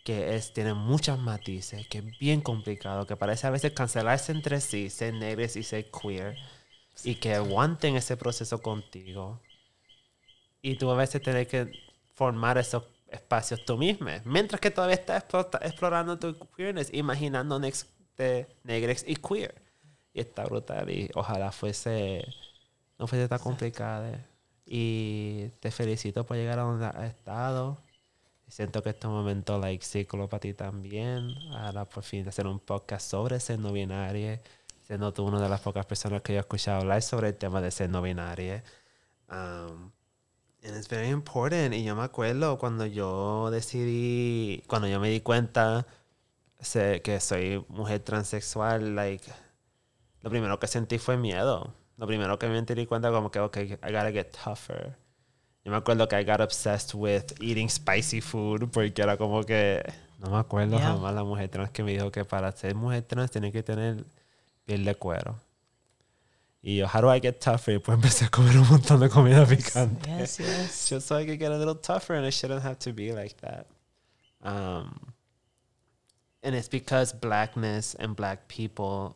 que 0.03 0.35
es, 0.35 0.53
tiene 0.53 0.73
muchos 0.73 1.19
matices, 1.19 1.87
que 1.87 1.99
es 1.99 2.19
bien 2.19 2.41
complicado, 2.41 3.05
que 3.05 3.15
parece 3.15 3.47
a 3.47 3.51
veces 3.51 3.73
cancelarse 3.73 4.31
entre 4.31 4.59
sí, 4.61 4.89
ser 4.89 5.13
negros 5.13 5.55
y 5.55 5.63
ser 5.63 5.89
queer, 5.91 6.37
y 7.03 7.15
que 7.15 7.35
aguanten 7.35 7.95
ese 7.95 8.17
proceso 8.17 8.61
contigo. 8.61 9.39
Y 10.61 10.75
tú 10.75 10.89
a 10.91 10.95
veces 10.95 11.21
tienes 11.21 11.47
que 11.47 11.71
formar 12.15 12.57
esos 12.57 12.83
espacios 13.09 13.63
tú 13.65 13.77
mismo, 13.77 14.09
mientras 14.25 14.59
que 14.59 14.71
todavía 14.71 14.95
estás 14.95 15.25
explorando 15.61 16.17
tu 16.17 16.37
queerness, 16.55 16.93
imaginando 16.93 17.59
next 17.59 17.87
de 18.17 18.47
negres 18.63 19.03
y 19.07 19.15
queer. 19.15 19.61
Y 20.13 20.21
está 20.21 20.43
brutal, 20.45 20.89
y 20.89 21.09
ojalá 21.15 21.51
fuese, 21.51 22.25
no 22.97 23.07
fuese 23.07 23.27
tan 23.27 23.39
complicado. 23.39 24.17
Y 24.65 25.49
te 25.59 25.71
felicito 25.71 26.25
por 26.25 26.37
llegar 26.37 26.59
a 26.59 26.63
donde 26.63 26.85
has 26.85 27.03
estado 27.03 27.77
Siento 28.51 28.83
que 28.83 28.89
este 28.89 29.07
momento, 29.07 29.57
like, 29.57 29.85
ciclo 29.85 30.27
para 30.27 30.41
ti 30.41 30.53
también. 30.53 31.33
Ahora 31.53 31.85
por 31.85 32.03
fin 32.03 32.27
hacer 32.27 32.45
un 32.47 32.59
podcast 32.59 33.09
sobre 33.09 33.39
ser 33.39 33.59
no 33.59 33.71
binario. 33.71 34.41
Siendo 34.83 35.13
tú 35.13 35.23
una 35.25 35.39
de 35.39 35.47
las 35.47 35.61
pocas 35.61 35.85
personas 35.85 36.21
que 36.21 36.33
yo 36.33 36.39
he 36.39 36.41
escuchado 36.41 36.81
hablar 36.81 37.01
sobre 37.01 37.29
el 37.29 37.35
tema 37.37 37.61
de 37.61 37.71
ser 37.71 37.89
no 37.89 38.01
binario. 38.01 38.61
Um, 39.29 39.93
and 40.65 40.75
it's 40.75 40.89
very 40.89 41.07
important. 41.07 41.73
Y 41.73 41.85
yo 41.85 41.95
me 41.95 42.03
acuerdo 42.03 42.57
cuando 42.59 42.85
yo 42.85 43.49
decidí, 43.51 44.65
cuando 44.67 44.89
yo 44.89 44.99
me 44.99 45.09
di 45.09 45.21
cuenta 45.21 45.87
que 46.59 47.19
soy 47.21 47.65
mujer 47.69 48.01
transexual, 48.01 48.95
like, 48.95 49.31
lo 50.19 50.29
primero 50.29 50.59
que 50.59 50.67
sentí 50.67 50.97
fue 50.97 51.15
miedo. 51.15 51.73
Lo 51.95 52.05
primero 52.05 52.37
que 52.37 52.49
me 52.49 52.61
di 52.61 52.85
cuenta 52.85 53.11
como 53.11 53.31
que, 53.31 53.39
ok, 53.39 53.57
I 53.57 53.75
gotta 53.93 54.11
get 54.11 54.31
tougher. 54.43 54.97
Yo 55.63 55.71
me 55.71 55.77
acuerdo 55.77 56.07
que 56.07 56.19
I 56.19 56.23
got 56.23 56.41
obsessed 56.41 56.95
with 56.95 57.33
eating 57.39 57.69
spicy 57.69 58.21
food 58.21 58.69
porque 58.71 59.01
era 59.01 59.17
como 59.17 59.43
que 59.43 59.83
no 60.19 60.29
me 60.29 60.37
acuerdo 60.37 60.77
jamás 60.77 61.13
la 61.13 61.23
mujer 61.23 61.49
trans 61.49 61.71
que 61.71 61.83
me 61.83 61.93
dijo 61.93 62.11
que 62.11 62.25
para 62.25 62.51
ser 62.51 62.75
mujer 62.75 63.03
trans 63.03 63.31
tiene 63.31 63.51
que 63.51 63.63
tener 63.63 64.03
piel 64.65 64.85
de 64.85 64.95
cuero. 64.95 65.35
Y 66.63 66.77
yo, 66.77 66.87
how 66.87 67.01
do 67.01 67.13
I 67.13 67.19
get 67.19 67.39
tougher? 67.39 67.75
Y 67.75 67.79
pues 67.79 67.95
empecé 67.97 68.25
a 68.25 68.29
comer 68.29 68.57
un 68.57 68.67
montón 68.67 68.99
de 68.99 69.09
comida 69.09 69.45
picante. 69.45 70.09
Yes, 70.09 70.37
yes. 70.37 70.89
Just 70.89 71.07
so 71.07 71.17
I 71.17 71.25
could 71.25 71.39
get 71.39 71.51
a 71.51 71.57
little 71.57 71.75
tougher 71.75 72.15
and 72.15 72.25
it 72.25 72.33
shouldn't 72.33 72.61
have 72.61 72.77
to 72.79 72.93
be 72.93 73.11
like 73.13 73.35
that. 73.41 73.65
Um, 74.43 75.13
and 76.43 76.55
it's 76.55 76.69
because 76.69 77.13
blackness 77.13 77.95
and 77.95 78.15
black 78.15 78.47
people 78.47 79.15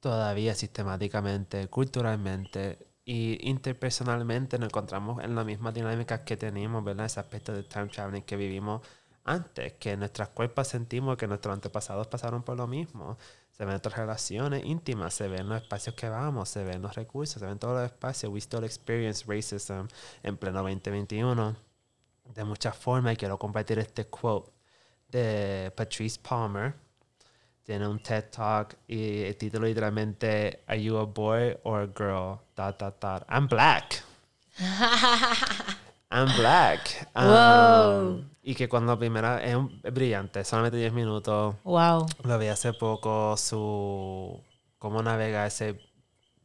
todavía 0.00 0.54
sistemáticamente, 0.54 1.68
culturalmente 1.68 2.78
y 3.08 3.48
interpersonalmente 3.48 4.58
nos 4.58 4.68
encontramos 4.68 5.22
en 5.22 5.36
las 5.36 5.46
mismas 5.46 5.72
dinámicas 5.72 6.20
que 6.22 6.36
teníamos, 6.36 6.82
¿verdad? 6.84 7.06
Ese 7.06 7.20
aspecto 7.20 7.52
de 7.52 7.62
time 7.62 7.86
traveling 7.86 8.22
que 8.22 8.36
vivimos 8.36 8.82
antes, 9.24 9.74
que 9.74 9.96
nuestras 9.96 10.30
cuerpos 10.30 10.66
sentimos 10.68 11.16
que 11.16 11.28
nuestros 11.28 11.54
antepasados 11.54 12.08
pasaron 12.08 12.42
por 12.42 12.56
lo 12.56 12.66
mismo. 12.66 13.16
Se 13.52 13.64
ven 13.64 13.70
nuestras 13.70 13.96
relaciones 13.96 14.64
íntimas, 14.64 15.14
se 15.14 15.28
ven 15.28 15.48
los 15.48 15.62
espacios 15.62 15.94
que 15.94 16.08
vamos, 16.08 16.48
se 16.48 16.64
ven 16.64 16.82
los 16.82 16.96
recursos, 16.96 17.40
se 17.40 17.46
ven 17.46 17.58
todos 17.60 17.76
los 17.76 17.84
espacios. 17.86 18.32
We 18.32 18.40
still 18.40 18.64
experience 18.64 19.24
racism 19.26 19.86
en 20.24 20.36
pleno 20.36 20.62
2021 20.62 21.56
de 22.34 22.44
muchas 22.44 22.76
formas 22.76 23.14
y 23.14 23.16
quiero 23.16 23.38
compartir 23.38 23.78
este 23.78 24.06
quote 24.06 24.50
de 25.08 25.72
Patrice 25.76 26.18
Palmer. 26.20 26.74
Tiene 27.66 27.88
un 27.88 27.98
TED 27.98 28.26
Talk 28.30 28.76
y 28.86 29.24
el 29.24 29.36
título 29.36 29.66
literalmente 29.66 30.62
Are 30.68 30.80
you 30.80 30.96
a 30.98 31.04
boy 31.04 31.58
or 31.64 31.80
a 31.82 31.86
girl? 31.86 32.38
Dot, 32.54 32.78
dot, 32.78 33.00
dot. 33.00 33.24
I'm 33.28 33.48
black. 33.48 34.04
I'm 36.10 36.28
black. 36.36 37.08
Um, 37.16 37.24
Wow. 37.26 38.24
Y 38.44 38.54
que 38.54 38.68
cuando 38.68 38.96
primera 38.96 39.42
es, 39.44 39.56
brillante, 39.92 40.44
solamente 40.44 40.76
10 40.78 40.92
minutos. 40.92 41.56
Wow. 41.64 42.06
Lo 42.22 42.38
vi 42.38 42.46
hace 42.46 42.72
poco 42.72 43.36
su 43.36 44.40
cómo 44.78 45.02
navega 45.02 45.44
ese 45.44 45.80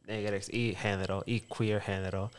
negrex 0.06 0.52
y 0.52 0.74
género 0.74 1.22
y 1.24 1.42
queer 1.42 1.80
género. 1.80 2.32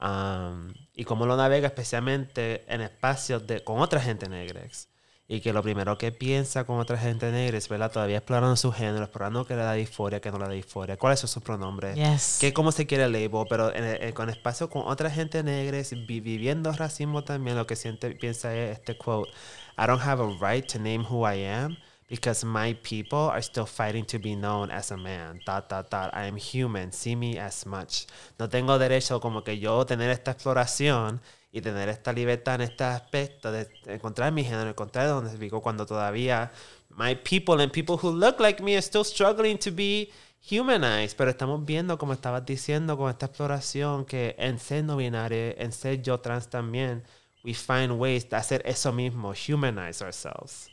um, 0.00 0.72
y 0.94 1.04
cómo 1.04 1.26
lo 1.26 1.36
navega 1.36 1.66
especialmente 1.66 2.64
en 2.72 2.80
espacios 2.80 3.46
de, 3.46 3.62
con 3.62 3.80
otra 3.80 4.00
gente 4.00 4.30
negrex. 4.30 4.88
Y 5.32 5.40
que 5.40 5.52
lo 5.52 5.62
primero 5.62 5.96
que 5.96 6.10
piensa 6.10 6.64
con 6.64 6.80
otra 6.80 6.98
gente 6.98 7.30
negra 7.30 7.56
es, 7.56 7.68
¿verdad? 7.68 7.92
Todavía 7.92 8.16
explorando 8.16 8.56
su 8.56 8.72
género, 8.72 9.04
explorando 9.04 9.44
qué 9.46 9.54
le 9.54 9.62
da 9.62 9.74
disforia, 9.74 10.20
qué 10.20 10.32
no 10.32 10.38
le 10.38 10.46
da 10.46 10.50
disforia, 10.50 10.96
cuáles 10.96 11.20
son 11.20 11.28
sus 11.28 11.40
pronombres, 11.40 11.94
Yes. 11.94 12.38
qué, 12.40 12.52
cómo 12.52 12.72
se 12.72 12.84
quiere 12.84 13.04
el 13.04 13.12
label, 13.12 13.46
pero 13.48 13.72
en, 13.72 13.84
en- 14.02 14.12
con 14.12 14.28
espacio 14.28 14.68
con 14.68 14.82
otra 14.88 15.08
gente 15.08 15.44
negra, 15.44 15.78
vi- 16.08 16.18
viviendo 16.18 16.72
racismo 16.72 17.22
también, 17.22 17.56
lo 17.56 17.64
que 17.64 17.76
siente, 17.76 18.10
piensa 18.10 18.52
es 18.56 18.78
este 18.78 18.98
quote, 18.98 19.30
I 19.78 19.86
don't 19.86 20.02
have 20.02 20.20
a 20.20 20.26
right 20.40 20.66
to 20.72 20.80
name 20.80 21.04
who 21.08 21.24
I 21.24 21.44
am 21.46 21.76
because 22.08 22.44
my 22.44 22.74
people 22.74 23.30
are 23.30 23.40
still 23.40 23.66
fighting 23.66 24.04
to 24.06 24.18
be 24.18 24.34
known 24.34 24.68
as 24.72 24.90
a 24.90 24.96
man, 24.96 25.38
dot, 25.46 25.70
dot, 25.70 25.88
dot. 25.92 26.10
I 26.12 26.26
am 26.26 26.36
human, 26.36 26.92
see 26.92 27.14
me 27.14 27.38
as 27.38 27.64
much. 27.66 28.06
No 28.40 28.48
tengo 28.48 28.80
derecho 28.80 29.20
como 29.20 29.44
que 29.44 29.60
yo 29.60 29.86
tener 29.86 30.10
esta 30.10 30.32
exploración 30.32 31.20
y 31.52 31.60
tener 31.60 31.88
esta 31.88 32.12
libertad 32.12 32.56
en 32.56 32.60
este 32.62 32.84
aspecto 32.84 33.50
de 33.50 33.68
encontrar 33.86 34.32
mi 34.32 34.44
género, 34.44 34.70
encontrar 34.70 35.06
de 35.06 35.12
dónde 35.12 35.36
vivo 35.36 35.60
cuando 35.60 35.84
todavía 35.84 36.52
my 36.96 37.14
people 37.14 37.62
and 37.62 37.72
people 37.72 37.96
who 37.96 38.12
look 38.12 38.40
like 38.40 38.62
me 38.62 38.74
are 38.74 38.82
still 38.82 39.04
struggling 39.04 39.58
to 39.58 39.70
be 39.70 40.10
humanized. 40.40 41.16
Pero 41.16 41.30
estamos 41.30 41.64
viendo, 41.64 41.98
como 41.98 42.12
estabas 42.12 42.44
diciendo, 42.44 42.96
con 42.96 43.10
esta 43.10 43.26
exploración, 43.26 44.04
que 44.04 44.34
en 44.38 44.58
ser 44.58 44.84
no 44.84 44.96
binario, 44.96 45.54
en 45.58 45.72
ser 45.72 46.02
yo 46.02 46.20
trans 46.20 46.48
también, 46.48 47.02
we 47.44 47.54
find 47.54 47.92
ways 47.92 48.28
de 48.28 48.36
hacer 48.36 48.62
eso 48.64 48.92
mismo, 48.92 49.32
humanize 49.32 50.04
ourselves. 50.04 50.68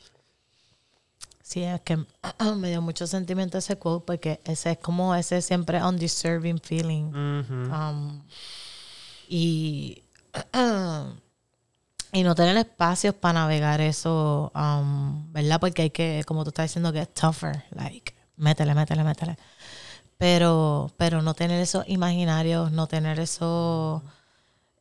Sí, 1.42 1.64
es 1.64 1.80
que 1.82 1.98
me 2.58 2.70
dio 2.70 2.82
mucho 2.82 3.08
sentimiento 3.08 3.58
ese 3.58 3.78
quote 3.78 4.06
porque 4.06 4.40
ese 4.44 4.72
es 4.72 4.78
como 4.80 5.16
ese 5.16 5.42
siempre 5.42 5.82
undeserving 5.82 6.60
feeling. 6.60 7.06
Ujú. 7.06 7.74
Um, 7.74 8.22
y, 9.30 10.04
y 12.14 12.24
no 12.24 12.36
tener 12.36 12.58
espacios 12.58 13.16
para 13.16 13.42
navegar 13.42 13.82
eso, 13.82 14.52
um, 14.56 15.32
¿verdad? 15.34 15.60
Porque 15.60 15.84
hay 15.84 15.90
que, 15.90 16.24
como 16.26 16.44
tú 16.44 16.50
estás 16.50 16.70
diciendo, 16.70 16.92
que 16.94 17.02
es 17.02 17.14
tougher, 17.14 17.64
like, 17.72 18.16
métele, 18.38 18.74
métele, 18.74 19.04
métele. 19.04 19.38
Pero, 20.18 20.92
pero 20.98 21.22
no 21.22 21.34
tener 21.34 21.62
esos 21.62 21.88
imaginarios, 21.88 22.72
no 22.72 22.88
tener 22.88 23.20
eso, 23.20 24.04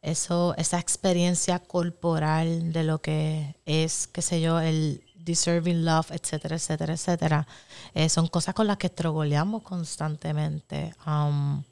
eso, 0.02 0.54
esa 0.56 0.78
experiencia 0.78 1.58
corporal 1.58 2.72
de 2.72 2.84
lo 2.84 3.00
que 3.00 3.56
es, 3.66 4.06
qué 4.06 4.22
sé 4.22 4.40
yo, 4.40 4.60
el 4.60 5.02
deserving 5.16 5.84
love, 5.84 6.10
etcétera, 6.12 6.56
etcétera, 6.56 6.94
etcétera. 6.94 7.46
Eh, 7.94 8.08
son 8.08 8.28
cosas 8.28 8.54
con 8.54 8.66
las 8.66 8.78
que 8.78 8.86
estrogoleamos 8.86 9.62
constantemente. 9.62 10.94
Um, 11.06 11.62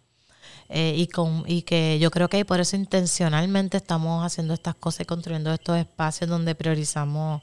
eh, 0.69 0.95
y, 0.97 1.07
con, 1.09 1.45
y 1.47 1.63
que 1.63 1.99
yo 1.99 2.11
creo 2.11 2.29
que 2.29 2.45
por 2.45 2.61
eso 2.61 2.77
intencionalmente 2.77 3.77
estamos 3.77 4.25
haciendo 4.25 4.55
estas 4.55 4.75
cosas 4.75 5.03
y 5.03 5.05
construyendo 5.05 5.53
estos 5.53 5.77
espacios 5.79 6.29
donde 6.31 6.55
priorizamos 6.55 7.43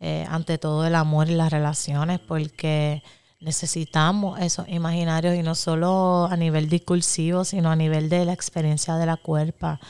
eh, 0.00 0.26
ante 0.28 0.58
todo 0.58 0.86
el 0.86 0.94
amor 0.94 1.28
y 1.28 1.34
las 1.34 1.50
relaciones, 1.50 2.20
porque 2.20 3.02
necesitamos 3.40 4.38
esos 4.40 4.68
imaginarios 4.68 5.34
y 5.34 5.42
no 5.42 5.54
solo 5.54 6.26
a 6.30 6.36
nivel 6.36 6.68
discursivo, 6.68 7.44
sino 7.44 7.70
a 7.70 7.76
nivel 7.76 8.08
de 8.08 8.24
la 8.26 8.32
experiencia 8.32 8.96
de 8.96 9.06
la 9.06 9.16
cuerpa, 9.16 9.80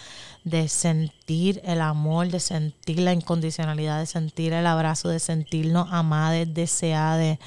de 0.45 0.69
sentir 0.69 1.61
el 1.65 1.81
amor, 1.81 2.29
de 2.29 2.41
sentir 2.41 3.01
la 3.01 3.13
incondicionalidad, 3.13 3.99
de 4.01 4.07
sentir 4.07 4.53
el 4.53 4.67
abrazo, 4.67 5.09
de 5.09 5.19
sentirnos 5.19 5.89
amadas, 5.91 6.47
deseadas, 6.55 7.39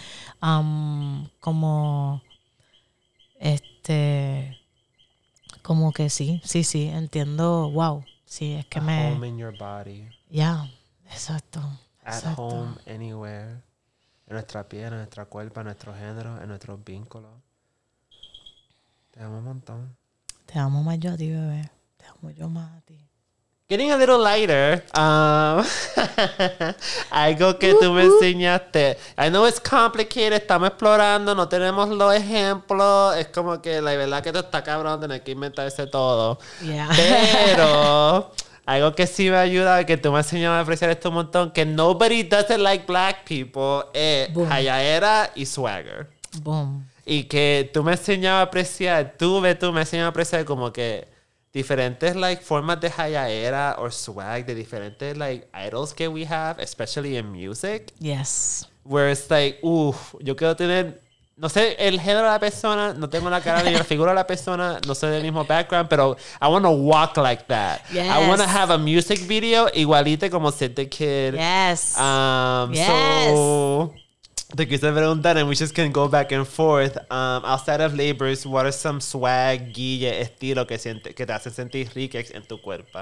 am, 0.42 1.30
como 1.40 2.22
este 3.40 4.63
como 5.64 5.92
que 5.92 6.10
sí, 6.12 6.42
sí, 6.44 6.64
sí, 6.64 6.84
entiendo, 6.90 7.72
wow, 7.72 8.06
sí, 8.26 8.54
es 8.54 8.66
que 8.68 8.80
A 8.80 8.82
me, 8.84 9.12
home 9.12 9.28
in 9.28 9.38
your 9.38 9.58
body, 9.58 10.08
ya, 10.30 10.70
exacto, 11.10 11.60
at 12.04 12.16
exacto. 12.16 12.42
home, 12.42 12.76
anywhere. 12.86 13.62
En 14.28 14.36
nuestra 14.36 14.68
piel, 14.70 14.86
en 14.94 14.98
nuestra 15.00 15.26
cuerpo, 15.26 15.60
en 15.60 15.66
nuestro 15.66 15.94
género, 15.94 16.42
en 16.42 16.48
nuestros 16.48 16.82
vínculos. 16.84 17.32
Te 19.12 19.22
amo 19.22 19.40
un 19.40 19.44
montón. 19.44 19.96
Te 20.46 20.60
amo 20.60 20.82
más 20.84 20.98
yo 21.00 21.12
a 21.12 21.18
ti, 21.18 21.30
bebé, 21.30 21.70
te 21.98 22.06
amo 22.06 22.30
yo 22.32 22.50
más 22.50 22.72
a 22.78 22.82
ti. 22.82 23.03
Getting 23.74 23.90
a 23.90 23.98
little 23.98 24.20
lighter. 24.20 24.84
Um, 24.94 25.66
algo 27.10 27.58
que 27.58 27.74
tú 27.82 27.92
me 27.92 28.04
enseñaste. 28.04 29.00
I 29.18 29.32
know 29.32 29.48
it's 29.48 29.60
complicated. 29.60 30.34
Estamos 30.34 30.70
explorando. 30.70 31.34
No 31.34 31.48
tenemos 31.48 31.90
los 31.90 32.14
ejemplos. 32.14 33.18
Es 33.18 33.30
como 33.30 33.60
que 33.64 33.82
la 33.82 33.96
verdad 33.96 34.22
que 34.22 34.32
te 34.32 34.38
está 34.38 34.64
cabrón 34.64 35.02
tener 35.02 35.24
que 35.24 35.32
inventarse 35.32 35.88
todo. 35.88 36.38
Yeah. 36.62 36.88
Pero 36.96 38.32
algo 38.68 38.94
que 38.94 39.08
sí 39.08 39.32
me 39.32 39.38
ayuda, 39.38 39.84
que 39.88 39.98
tú 39.98 40.12
me 40.12 40.20
has 40.20 40.28
enseñado 40.28 40.54
a 40.54 40.60
apreciar 40.60 40.92
esto 40.92 41.10
un 41.10 41.16
montón, 41.16 41.50
que 41.50 41.66
nobody 41.66 42.22
doesn't 42.22 42.60
like 42.60 42.86
black 42.86 43.28
people, 43.28 43.90
es 43.96 44.30
hayaera 44.52 45.32
y 45.34 45.48
swagger. 45.48 46.12
Boom. 46.44 46.88
Y 47.08 47.24
que 47.24 47.72
tú 47.74 47.82
me 47.82 47.94
enseñabas 47.94 48.42
a 48.42 48.44
apreciar, 48.44 49.16
tú, 49.18 49.42
ve, 49.42 49.56
tú 49.56 49.74
me 49.74 49.82
enseñabas 49.82 50.10
a 50.10 50.12
apreciar 50.12 50.46
como 50.46 50.72
que 50.72 51.12
diferentes 51.54 52.16
like 52.16 52.42
formas 52.44 52.80
de 52.80 52.90
hayaera 52.90 53.76
or 53.78 53.92
swag 53.92 54.46
de 54.46 54.56
diferentes 54.56 55.16
like 55.18 55.48
idols 55.54 55.94
que 55.94 56.08
we 56.08 56.26
have, 56.26 56.60
especially 56.62 57.16
in 57.18 57.32
music, 57.32 57.94
Yes. 58.00 58.68
where 58.84 59.12
it's 59.12 59.30
like, 59.30 59.60
uff, 59.62 60.16
yo 60.20 60.36
quiero 60.36 60.56
tener, 60.56 61.00
no 61.38 61.50
sé 61.50 61.76
el 61.80 62.00
género 62.00 62.24
de 62.24 62.32
la 62.32 62.40
persona, 62.40 62.94
no 62.94 63.08
tengo 63.08 63.30
la 63.30 63.40
cara 63.42 63.64
ni 63.64 63.72
la 63.72 63.84
figura 63.84 64.12
de 64.12 64.16
la 64.16 64.26
persona, 64.28 64.80
no 64.88 64.96
sé 64.96 65.08
del 65.08 65.22
mismo 65.24 65.44
background, 65.46 65.88
pero 65.90 66.18
I 66.42 66.48
want 66.48 66.66
to 66.66 66.72
walk 66.72 67.18
like 67.18 67.46
that. 67.48 67.82
I 67.94 68.28
want 68.28 68.42
to 68.42 68.48
have 68.48 68.72
a 68.72 68.78
music 68.78 69.20
video 69.20 69.68
igualita 69.74 70.30
como 70.32 70.52
Sid 70.52 70.76
the 70.76 70.88
Kid. 70.90 71.36
Yes. 71.36 71.98
Um, 72.00 72.74
Yes. 72.74 73.30
So, 73.32 73.94
te 74.56 74.68
quise 74.68 74.92
preguntar, 74.92 75.38
and 75.38 75.48
we 75.50 75.56
just 75.56 75.74
can 75.74 75.92
go 75.92 76.08
back 76.08 76.32
and 76.32 76.46
forth. 76.46 76.98
Um, 77.10 77.44
outside 77.46 77.82
of 77.82 77.94
labors, 77.94 78.46
what 78.46 78.66
are 78.66 78.72
some 78.72 79.02
swag, 79.02 79.74
guille, 79.74 80.22
estilo 80.22 80.68
que, 80.68 80.78
siente, 80.78 81.14
que 81.14 81.26
te 81.26 81.34
hacen 81.34 81.52
sentir 81.52 81.90
rica 81.94 82.20
en 82.20 82.44
tu 82.44 82.62
cuerpo? 82.62 83.00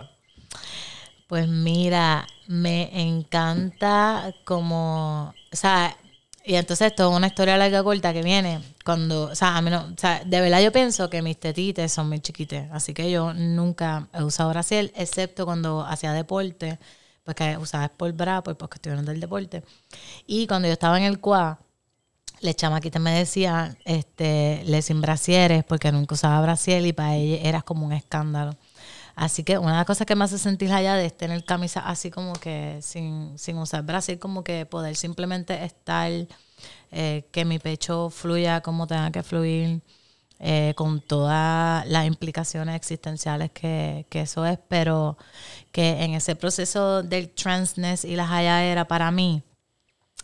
Pues 1.27 1.47
mira, 1.47 2.27
me 2.47 2.89
encanta 2.93 4.33
como, 4.43 5.33
o 5.51 5.55
sea, 5.55 5.95
y 6.43 6.55
entonces 6.55 6.93
es 6.97 7.05
una 7.05 7.27
historia 7.27 7.57
larga 7.57 7.83
corta 7.83 8.13
que 8.13 8.23
viene 8.23 8.59
cuando, 8.83 9.23
o 9.25 9.35
sea, 9.35 9.55
a 9.55 9.61
mí 9.61 9.69
no, 9.69 9.85
o 9.93 9.97
sea, 9.97 10.23
de 10.25 10.41
verdad 10.41 10.61
yo 10.61 10.71
pienso 10.71 11.09
que 11.09 11.21
mis 11.21 11.39
tetites 11.39 11.91
son 11.91 12.09
muy 12.09 12.19
chiquites, 12.19 12.69
así 12.71 12.93
que 12.93 13.11
yo 13.11 13.33
nunca 13.33 14.07
he 14.13 14.23
usado 14.23 14.49
brasier, 14.49 14.91
excepto 14.95 15.45
cuando 15.45 15.81
hacía 15.85 16.13
deporte, 16.13 16.79
porque 17.23 17.57
usaba 17.57 17.89
por 17.89 18.11
bra, 18.13 18.41
pues 18.43 18.57
por 18.57 18.69
cuestiones 18.69 19.05
del 19.05 19.19
deporte. 19.19 19.63
Y 20.27 20.47
cuando 20.47 20.67
yo 20.67 20.73
estaba 20.73 20.97
en 20.97 21.05
el 21.05 21.19
CUA, 21.19 21.59
la 22.41 22.53
chamaquita 22.53 22.99
me 22.99 23.11
decía, 23.13 23.77
este, 23.85 24.63
le 24.65 24.81
sin 24.81 25.01
brasieres, 25.01 25.63
porque 25.63 25.91
nunca 25.91 26.15
usaba 26.15 26.41
brasier 26.41 26.85
y 26.85 26.93
para 26.93 27.15
ella 27.15 27.47
era 27.47 27.61
como 27.61 27.85
un 27.85 27.93
escándalo. 27.93 28.55
Así 29.15 29.43
que 29.43 29.57
una 29.57 29.71
de 29.71 29.77
las 29.77 29.85
cosas 29.85 30.07
que 30.07 30.15
me 30.15 30.23
hace 30.23 30.37
sentir 30.37 30.71
allá 30.71 30.95
de 30.95 31.09
tener 31.11 31.43
camisa 31.43 31.81
así 31.81 32.09
como 32.09 32.33
que 32.33 32.79
sin, 32.81 33.37
sin 33.37 33.57
usar 33.57 33.83
brasier, 33.83 34.19
como 34.19 34.43
que 34.43 34.65
poder 34.65 34.95
simplemente 34.95 35.63
estar 35.63 36.11
eh, 36.91 37.25
que 37.31 37.45
mi 37.45 37.59
pecho 37.59 38.09
fluya 38.09 38.61
como 38.61 38.87
tenga 38.87 39.11
que 39.11 39.23
fluir, 39.23 39.81
eh, 40.43 40.73
con 40.75 41.01
todas 41.01 41.87
las 41.87 42.07
implicaciones 42.07 42.75
existenciales 42.75 43.51
que, 43.51 44.07
eso 44.09 44.43
es, 44.47 44.57
pero 44.67 45.15
que 45.71 46.03
en 46.03 46.15
ese 46.15 46.35
proceso 46.35 47.03
del 47.03 47.29
transness 47.29 48.03
y 48.05 48.15
la 48.15 48.27
haya 48.35 48.63
era 48.63 48.87
para 48.87 49.11
mí, 49.11 49.43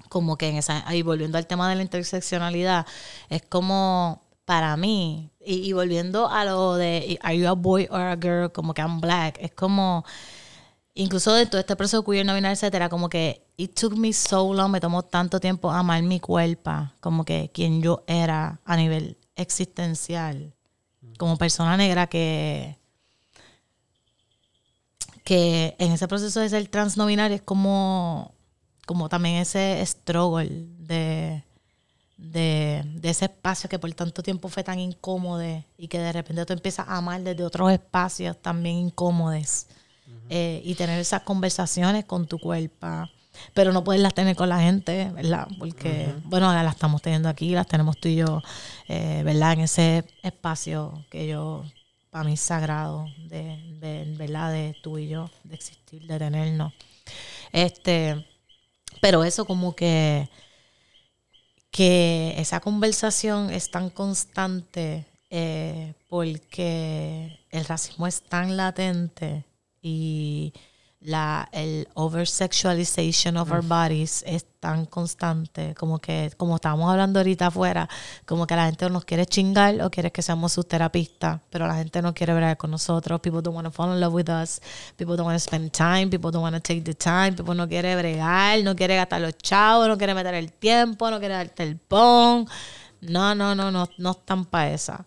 como 0.10 0.36
que 0.36 0.50
en 0.50 0.56
esa, 0.56 0.88
ahí 0.88 1.04
volviendo 1.04 1.38
al 1.38 1.46
tema 1.46 1.70
de 1.70 1.76
la 1.76 1.84
interseccionalidad, 1.84 2.88
es 3.30 3.44
como 3.44 4.24
para 4.44 4.76
mí, 4.76 5.30
y, 5.40 5.72
volviendo 5.74 6.28
a 6.30 6.46
lo 6.46 6.74
de 6.78 7.20
are 7.22 7.38
you 7.38 7.48
a 7.48 7.54
boy 7.54 7.88
or 7.92 8.02
a 8.02 8.16
girl, 8.16 8.52
como 8.52 8.74
que 8.74 8.82
I'm 8.82 9.00
black, 9.00 9.38
es 9.40 9.52
como 9.52 10.04
incluso 10.96 11.32
de 11.36 11.46
todo 11.46 11.60
este 11.60 11.76
proceso 11.76 12.04
queer, 12.04 12.26
no 12.26 12.34
binario, 12.34 12.56
etcétera, 12.56 12.90
como 12.90 13.08
que 13.08 13.46
it 13.56 13.80
took 13.80 13.96
me 13.96 14.12
so 14.14 14.52
long, 14.52 14.72
me 14.72 14.80
tomó 14.80 15.04
tanto 15.04 15.40
tiempo 15.40 15.70
amar 15.70 16.02
mi 16.02 16.20
cuerpo, 16.20 16.72
como 17.02 17.24
que 17.24 17.52
quien 17.54 17.84
yo 17.84 18.04
era 18.08 18.62
a 18.66 18.76
nivel 18.76 19.16
existencial 19.38 20.54
como 21.18 21.38
persona 21.38 21.78
negra 21.78 22.08
que 22.08 22.78
que 25.24 25.76
en 25.78 25.92
ese 25.92 26.08
proceso 26.08 26.40
de 26.40 26.50
ser 26.50 26.68
trans 26.70 26.96
no 26.98 27.06
binario 27.06 27.36
es 27.36 27.42
como 27.42 28.34
como 28.86 29.10
también 29.10 29.36
ese 29.36 29.86
struggle 29.86 30.66
de, 30.80 31.44
de, 32.16 32.86
ese 33.04 33.26
espacio 33.26 33.70
que 33.70 33.78
por 33.78 33.94
tanto 33.94 34.24
tiempo 34.24 34.48
fue 34.48 34.64
tan 34.64 34.80
incómodo 34.80 35.44
y 35.78 35.88
que 35.90 36.00
de 36.00 36.14
repente 36.14 36.46
tú 36.46 36.54
empiezas 36.54 36.88
a 36.88 36.96
amar 36.96 37.22
desde 37.22 37.44
otros 37.44 37.70
espacios 37.72 38.42
también 38.42 38.78
incómodos 38.78 39.68
eh, 40.30 40.62
y 40.64 40.76
tener 40.76 41.00
esas 41.00 41.24
conversaciones 41.24 42.06
con 42.06 42.26
tu 42.28 42.40
cuerpo 42.40 43.10
pero 43.54 43.74
no 43.74 43.84
poderlas 43.84 44.14
tener 44.14 44.36
con 44.36 44.50
la 44.50 44.60
gente, 44.60 45.12
¿verdad? 45.14 45.48
Porque, 45.58 46.14
bueno, 46.24 46.52
las 46.54 46.76
estamos 46.76 47.02
teniendo 47.02 47.30
aquí, 47.30 47.52
las 47.52 47.68
tenemos 47.68 47.98
tú 47.98 48.08
y 48.08 48.16
yo, 48.16 48.42
eh, 48.88 49.22
¿verdad? 49.24 49.54
En 49.54 49.60
ese 49.62 50.06
espacio 50.24 51.06
que 51.10 51.28
yo, 51.28 51.64
para 52.10 52.24
mí 52.24 52.34
es 52.34 52.42
sagrado, 52.42 53.08
de, 53.28 54.16
¿verdad? 54.18 54.52
De 54.52 54.76
tú 54.82 54.98
y 54.98 55.08
yo, 55.08 55.30
de 55.44 55.56
existir, 55.56 56.06
de 56.06 56.20
tenernos. 56.20 56.74
Este, 57.52 58.26
pero 59.02 59.24
eso 59.24 59.46
como 59.46 59.76
que, 59.76 60.30
que 61.72 62.36
esa 62.38 62.60
conversación 62.60 63.52
es 63.52 63.70
tan 63.72 63.90
constante 63.90 65.06
eh, 65.30 65.94
porque 66.08 67.40
el 67.52 67.66
racismo 67.66 68.08
es 68.08 68.22
tan 68.22 68.56
latente 68.56 69.44
y 69.82 70.54
la 71.00 71.48
el 71.52 71.88
over-sexualization 71.94 73.38
of 73.38 73.52
our 73.52 73.64
mm. 73.64 73.70
bodies 73.70 74.24
es 74.26 74.46
tan 74.60 74.86
constante, 74.86 75.76
como 75.76 76.00
que, 76.00 76.32
como 76.38 76.56
estábamos 76.56 76.90
hablando 76.90 77.20
ahorita 77.20 77.48
afuera, 77.48 77.88
como 78.26 78.48
que 78.48 78.56
la 78.56 78.66
gente 78.66 78.90
nos 78.90 79.06
quiere 79.06 79.26
chingar 79.26 79.80
o 79.82 79.92
quiere 79.92 80.12
que 80.12 80.22
seamos 80.22 80.54
sus 80.54 80.68
terapistas, 80.68 81.40
pero 81.52 81.68
la 81.68 81.76
gente 81.76 82.02
no 82.02 82.14
quiere 82.14 82.34
ver 82.34 82.58
con 82.58 82.72
nosotros. 82.72 83.22
People 83.22 83.42
don't 83.42 83.56
want 83.56 83.68
to 83.68 83.72
fall 83.72 83.94
in 83.94 84.02
love 84.02 84.14
with 84.14 84.30
us. 84.30 84.60
People 84.98 85.16
don't 85.16 85.28
want 85.28 85.36
to 85.36 85.40
spend 85.40 85.72
time. 85.72 86.10
People 86.10 86.32
don't 86.32 86.42
want 86.42 86.56
to 86.56 86.62
take 86.62 86.82
the 86.82 86.96
time. 86.96 87.34
People 87.34 87.56
no 87.56 87.68
quiere 87.68 87.96
bregar, 87.96 88.64
no 88.64 88.76
quiere 88.76 88.96
gastar 88.96 89.22
los 89.22 89.38
chavos, 89.38 89.88
no 89.88 89.98
quiere 89.98 90.16
meter 90.16 90.34
el 90.34 90.52
tiempo, 90.52 91.12
no 91.12 91.20
quiere 91.20 91.36
darte 91.36 91.64
el 91.64 91.78
pon. 91.78 92.48
No, 93.02 93.36
no, 93.36 93.54
no, 93.54 93.72
no, 93.72 93.88
no 93.98 94.12
están 94.12 94.46
para 94.46 94.72
esa. 94.72 95.06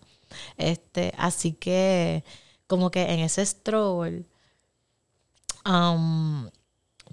Este, 0.57 1.13
así 1.17 1.51
que, 1.53 2.23
como 2.67 2.89
que 2.89 3.03
en 3.03 3.19
ese 3.19 3.45
struggle 3.45 4.23
um, 5.65 6.49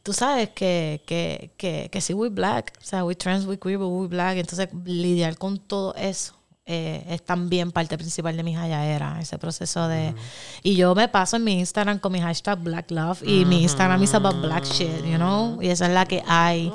tú 0.02 0.12
sabes 0.12 0.50
que, 0.50 1.02
que, 1.06 1.52
que, 1.56 1.88
que 1.90 2.00
sí, 2.00 2.14
we 2.14 2.28
black, 2.28 2.72
o 2.80 2.84
sea, 2.84 3.04
we 3.04 3.14
trans, 3.14 3.46
we 3.46 3.58
queer, 3.58 3.78
but 3.78 3.88
we 3.88 4.06
black. 4.06 4.36
Entonces, 4.36 4.68
lidiar 4.84 5.36
con 5.36 5.58
todo 5.58 5.94
eso 5.94 6.38
eh, 6.70 7.02
es 7.08 7.24
también 7.24 7.72
parte 7.72 7.96
principal 7.96 8.36
de 8.36 8.42
mi 8.42 8.54
era 8.54 9.18
ese 9.20 9.38
proceso 9.38 9.88
de... 9.88 10.14
Y 10.62 10.76
yo 10.76 10.94
me 10.94 11.08
paso 11.08 11.36
en 11.36 11.44
mi 11.44 11.58
Instagram 11.60 11.98
con 11.98 12.12
mi 12.12 12.20
hashtag 12.20 12.58
Black 12.58 12.90
Love 12.90 13.22
y 13.22 13.46
mi 13.46 13.62
Instagram 13.62 14.02
es 14.02 14.12
about 14.12 14.42
black 14.42 14.64
shit, 14.64 15.02
you 15.02 15.16
know? 15.16 15.62
Y 15.62 15.68
esa 15.68 15.86
es 15.86 15.92
la 15.92 16.04
que 16.04 16.22
hay. 16.26 16.70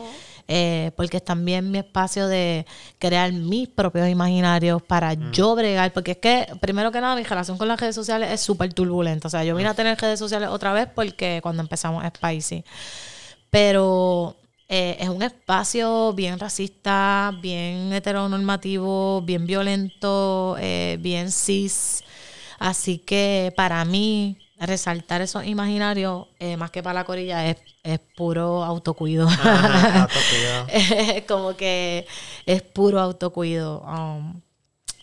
Eh, 0.48 0.92
porque 0.98 1.18
es 1.18 1.24
también 1.24 1.72
mi 1.72 1.78
espacio 1.78 2.28
de 2.28 2.66
crear 3.00 3.32
mis 3.32 3.70
propios 3.70 4.10
imaginarios 4.10 4.82
para 4.82 5.14
mm. 5.16 5.32
yo 5.32 5.56
bregar, 5.56 5.94
porque 5.94 6.12
es 6.12 6.18
que, 6.18 6.48
primero 6.60 6.92
que 6.92 7.00
nada, 7.00 7.16
mi 7.16 7.24
relación 7.24 7.58
con 7.58 7.68
las 7.68 7.80
redes 7.80 7.96
sociales 7.96 8.30
es 8.32 8.42
súper 8.42 8.74
turbulenta. 8.74 9.28
O 9.28 9.32
sea, 9.32 9.44
yo 9.44 9.56
vine 9.56 9.70
a 9.70 9.74
tener 9.74 9.98
redes 10.00 10.20
sociales 10.20 10.50
otra 10.50 10.74
vez 10.74 10.88
porque 10.94 11.40
cuando 11.42 11.62
empezamos 11.62 12.04
Spicy. 12.06 12.64
Pero 13.50 14.36
eh, 14.68 14.98
es 15.00 15.10
un 15.10 15.22
espacio 15.22 16.14
bien 16.14 16.40
racista, 16.40 17.32
bien 17.42 17.94
heteronormativo, 17.94 19.22
bien 19.22 19.46
violento, 19.46 20.58
eh, 20.60 20.98
bien 21.00 21.32
cis. 21.32 22.04
Así 22.60 22.98
que 22.98 23.54
para 23.56 23.84
mí, 23.86 24.38
resaltar 24.66 25.22
esos 25.22 25.46
imaginarios, 25.46 26.28
eh, 26.40 26.58
más 26.58 26.72
que 26.72 26.84
para 26.84 26.96
la 26.96 27.04
corilla, 27.04 27.48
es, 27.48 27.58
es 27.84 28.00
puro 28.16 28.64
autocuido. 28.64 29.28
como 31.28 31.56
que 31.56 32.06
es 32.46 32.62
puro 32.62 33.00
autocuido. 33.00 33.82
Um, 33.82 34.42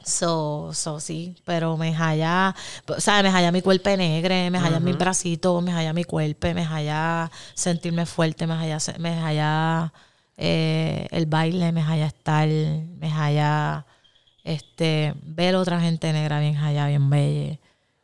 so, 0.04 0.70
so, 0.72 1.00
sí, 1.00 1.36
pero 1.44 1.76
me 1.76 1.94
halla, 1.94 2.54
o 2.86 3.00
sea, 3.00 3.22
me 3.22 3.30
halla 3.30 3.52
mi 3.52 3.62
cuerpo 3.62 3.90
negro, 3.96 4.34
me 4.50 4.58
halla 4.58 4.80
mi 4.80 4.92
bracito, 4.92 5.60
me 5.60 5.72
halla 5.72 5.92
mi 5.92 6.04
cuerpo, 6.04 6.52
me 6.54 6.64
halla 6.64 7.30
sentirme 7.54 8.06
fuerte, 8.06 8.46
me 8.46 8.54
halla, 8.54 8.78
me 8.98 9.90
eh, 10.42 11.06
el 11.10 11.26
baile, 11.26 11.70
me 11.70 11.82
halla 11.82 12.06
estar, 12.06 12.48
me 12.48 13.10
halla 13.10 13.84
este, 14.42 15.14
ver 15.22 15.54
otra 15.54 15.80
gente 15.80 16.12
negra 16.12 16.40
bien 16.40 16.56
halla, 16.56 16.86
bien 16.86 17.10
bella. 17.10 17.58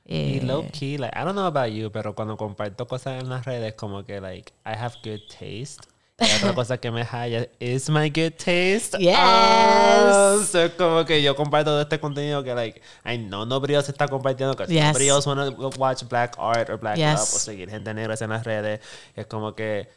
Y 0.09 0.41
low 0.41 0.63
eh, 0.63 0.71
key, 0.73 0.99
like, 0.99 1.17
I 1.17 1.25
don't 1.25 1.35
know 1.35 1.47
about 1.47 1.73
you, 1.73 1.91
pero 1.91 2.15
cuando 2.15 2.37
comparto 2.37 2.87
cosas 2.87 3.21
en 3.23 3.29
las 3.29 3.45
redes, 3.45 3.75
como 3.75 4.05
que, 4.05 4.21
like, 4.21 4.53
I 4.65 4.75
have 4.77 4.97
good 5.03 5.21
taste. 5.29 5.83
Y 6.19 6.31
otra 6.37 6.55
cosa 6.55 6.79
que 6.79 6.91
me 6.91 7.03
haya 7.03 7.49
is 7.59 7.91
my 7.91 8.09
good 8.09 8.35
taste. 8.37 8.97
Yes. 8.99 9.17
Oh, 9.19 10.43
so 10.43 10.71
como 10.77 11.05
que 11.05 11.21
yo 11.23 11.35
comparto 11.35 11.73
todo 11.73 11.83
este 11.83 11.99
contenido 11.99 12.45
que, 12.45 12.55
like, 12.55 12.81
I 13.05 13.19
know 13.19 13.45
nobody 13.45 13.75
else 13.75 13.91
está 13.91 14.07
compartiendo. 14.07 14.57
Yes. 14.67 14.87
nobody 14.87 15.09
else 15.09 15.29
want 15.29 15.57
to 15.57 15.71
watch 15.79 16.05
black 16.09 16.37
art 16.39 16.71
or 16.71 16.79
black 16.79 16.99
love 16.99 17.21
o 17.21 17.39
seguir 17.39 17.69
gente 17.69 17.93
negra 17.93 18.15
en 18.21 18.31
las 18.31 18.45
redes. 18.45 18.81
Es 19.17 19.27
como 19.27 19.55
que 19.55 19.89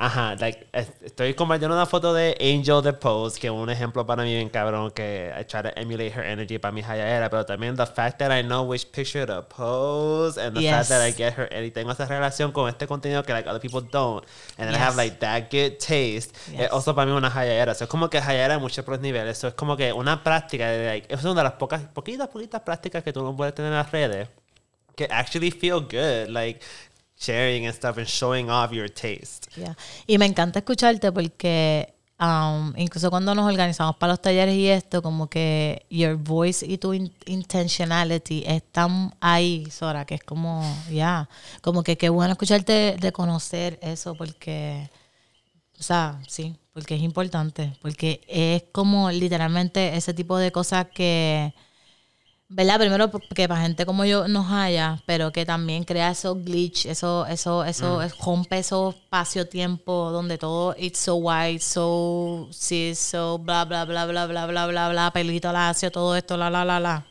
Ajá, 0.00 0.36
like, 0.36 0.68
estoy 1.02 1.34
compartiendo 1.34 1.74
una 1.74 1.84
foto 1.84 2.14
de 2.14 2.36
Angel 2.40 2.80
the 2.84 2.92
Pose, 2.92 3.36
que 3.40 3.48
es 3.48 3.52
un 3.52 3.68
ejemplo 3.68 4.06
para 4.06 4.22
mí 4.22 4.32
bien 4.32 4.48
cabrón, 4.48 4.92
que 4.92 5.34
I 5.36 5.42
try 5.44 5.60
to 5.62 5.70
emulate 5.74 6.12
her 6.12 6.24
energy 6.24 6.56
para 6.56 6.70
mi 6.70 6.82
haya 6.82 7.16
era, 7.16 7.28
pero 7.28 7.44
también 7.44 7.74
the 7.74 7.84
fact 7.84 8.20
that 8.20 8.30
I 8.30 8.44
know 8.44 8.62
which 8.62 8.86
picture 8.92 9.26
to 9.26 9.42
pose, 9.48 10.40
and 10.40 10.56
the 10.56 10.70
fact 10.70 10.88
that 10.90 11.04
I 11.04 11.12
get 11.12 11.34
her, 11.36 11.48
y 11.64 11.72
tengo 11.72 11.90
esa 11.90 12.06
relación 12.06 12.52
con 12.52 12.68
este 12.68 12.86
contenido 12.86 13.24
que 13.24 13.32
like 13.32 13.48
other 13.48 13.60
people 13.60 13.80
don't, 13.90 14.24
and 14.56 14.70
then 14.70 14.74
I 14.76 14.78
have 14.78 14.94
like 14.94 15.16
that 15.18 15.50
good 15.50 15.78
taste, 15.80 16.30
es 16.56 16.70
also 16.70 16.94
para 16.94 17.10
mí 17.10 17.16
una 17.16 17.26
haya 17.36 17.54
era, 17.54 17.72
es 17.72 17.86
como 17.88 18.08
que 18.08 18.18
haya 18.18 18.44
era 18.44 18.54
en 18.54 18.60
muchos 18.60 18.86
niveles, 19.00 19.36
eso 19.36 19.48
es 19.48 19.54
como 19.54 19.76
que 19.76 19.92
una 19.92 20.22
práctica, 20.22 20.68
de, 20.68 20.86
like, 20.86 21.12
es 21.12 21.24
una 21.24 21.34
de 21.34 21.42
las 21.42 21.54
pocas, 21.54 21.82
poquitas, 21.92 22.28
poquitas 22.28 22.60
prácticas 22.60 23.02
que 23.02 23.12
tú 23.12 23.24
no 23.24 23.34
puedes 23.34 23.52
tener 23.52 23.72
en 23.72 23.78
las 23.78 23.90
redes, 23.90 24.28
que 24.94 25.08
actually 25.10 25.50
feel 25.50 25.80
good, 25.80 26.28
like, 26.28 26.60
sharing 27.18 27.66
and 27.66 27.74
stuff 27.74 27.98
and 27.98 28.06
showing 28.06 28.48
off 28.48 28.72
your 28.72 28.88
taste. 28.88 29.48
Yeah. 29.56 29.76
Y 30.06 30.18
me 30.18 30.26
encanta 30.26 30.60
escucharte 30.60 31.10
porque 31.12 31.94
um, 32.20 32.72
incluso 32.76 33.10
cuando 33.10 33.34
nos 33.34 33.46
organizamos 33.50 33.96
para 33.96 34.12
los 34.12 34.22
talleres 34.22 34.54
y 34.54 34.68
esto, 34.68 35.02
como 35.02 35.28
que 35.28 35.86
your 35.90 36.16
voice 36.16 36.64
y 36.66 36.78
tu 36.78 36.92
intentionality 36.94 38.44
están 38.46 39.14
ahí, 39.20 39.66
Sora, 39.70 40.04
que 40.04 40.16
es 40.16 40.22
como, 40.22 40.62
ya, 40.90 41.28
como 41.60 41.82
que 41.82 41.96
qué 41.96 42.08
bueno 42.08 42.32
escucharte 42.32 42.96
de 42.98 43.12
conocer 43.12 43.78
eso 43.82 44.14
porque, 44.14 44.90
o 45.78 45.82
sea, 45.82 46.20
sí, 46.26 46.56
porque 46.72 46.94
es 46.94 47.02
importante, 47.02 47.76
porque 47.82 48.20
es 48.28 48.64
como 48.72 49.10
literalmente 49.10 49.96
ese 49.96 50.14
tipo 50.14 50.38
de 50.38 50.52
cosas 50.52 50.86
que 50.94 51.52
¿verdad? 52.48 52.78
Primero 52.78 53.10
que 53.10 53.46
para 53.46 53.60
gente 53.60 53.84
como 53.84 54.04
yo 54.04 54.26
nos 54.26 54.50
haya, 54.50 55.02
pero 55.06 55.32
que 55.32 55.44
también 55.44 55.84
crea 55.84 56.10
esos 56.10 56.42
glitch, 56.42 56.86
eso, 56.86 57.26
eso, 57.26 57.64
eso, 57.64 58.00
mm. 58.00 58.24
rompe 58.24 58.58
esos 58.58 58.94
espacio-tiempo 58.94 60.10
donde 60.10 60.38
todo 60.38 60.74
it's 60.78 60.98
so 60.98 61.16
white, 61.16 61.62
so 61.62 62.48
cis, 62.52 62.98
so 62.98 63.38
bla 63.38 63.64
bla 63.64 63.84
bla 63.84 64.06
bla 64.06 64.26
bla 64.26 64.46
bla 64.46 64.66
bla 64.66 64.88
bla, 64.88 65.10
pelito 65.12 65.52
lacio, 65.52 65.90
todo 65.90 66.16
esto, 66.16 66.36
la 66.36 66.48
la 66.48 66.64
la 66.64 66.80
la. 66.80 67.06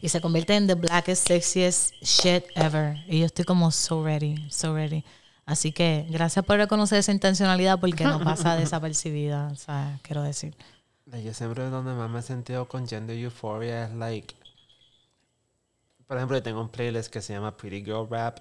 Y 0.00 0.08
se 0.08 0.20
convierte 0.20 0.54
en 0.54 0.68
the 0.68 0.74
blackest, 0.74 1.26
sexiest 1.26 1.94
shit 2.00 2.44
ever. 2.54 2.96
Y 3.08 3.20
yo 3.20 3.26
estoy 3.26 3.44
como 3.44 3.72
so 3.72 4.04
ready, 4.04 4.36
so 4.48 4.74
ready. 4.74 5.04
Así 5.44 5.72
que 5.72 6.06
gracias 6.08 6.44
por 6.44 6.56
reconocer 6.56 6.98
esa 6.98 7.12
intencionalidad 7.12 7.78
porque 7.80 8.04
no 8.04 8.20
pasa 8.20 8.56
desapercibida, 8.56 9.48
o 9.52 9.56
sea, 9.56 9.98
quiero 10.02 10.22
decir. 10.22 10.54
Yo 11.06 11.32
siempre 11.34 11.68
donde 11.70 11.92
más 11.92 12.10
me 12.10 12.18
he 12.18 12.22
sentido 12.22 12.66
con 12.66 12.86
Gender 12.86 13.16
Euphoria 13.16 13.84
es 13.84 13.94
like. 13.94 14.34
Por 16.06 16.16
ejemplo, 16.16 16.36
yo 16.36 16.42
tengo 16.42 16.60
un 16.60 16.68
playlist 16.68 17.12
que 17.12 17.22
se 17.22 17.32
llama 17.32 17.56
Pretty 17.56 17.84
Girl 17.84 18.08
Rap. 18.08 18.38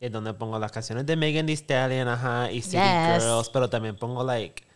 Es 0.00 0.12
donde 0.12 0.32
pongo 0.34 0.58
las 0.58 0.70
canciones 0.70 1.06
de 1.06 1.16
Megan 1.16 1.46
Thee 1.46 1.56
Stallion, 1.56 2.06
ajá, 2.06 2.52
y 2.52 2.62
City 2.62 2.78
Girls, 2.78 3.48
pero 3.50 3.68
también 3.68 3.96
pongo 3.96 4.22
like 4.22 4.68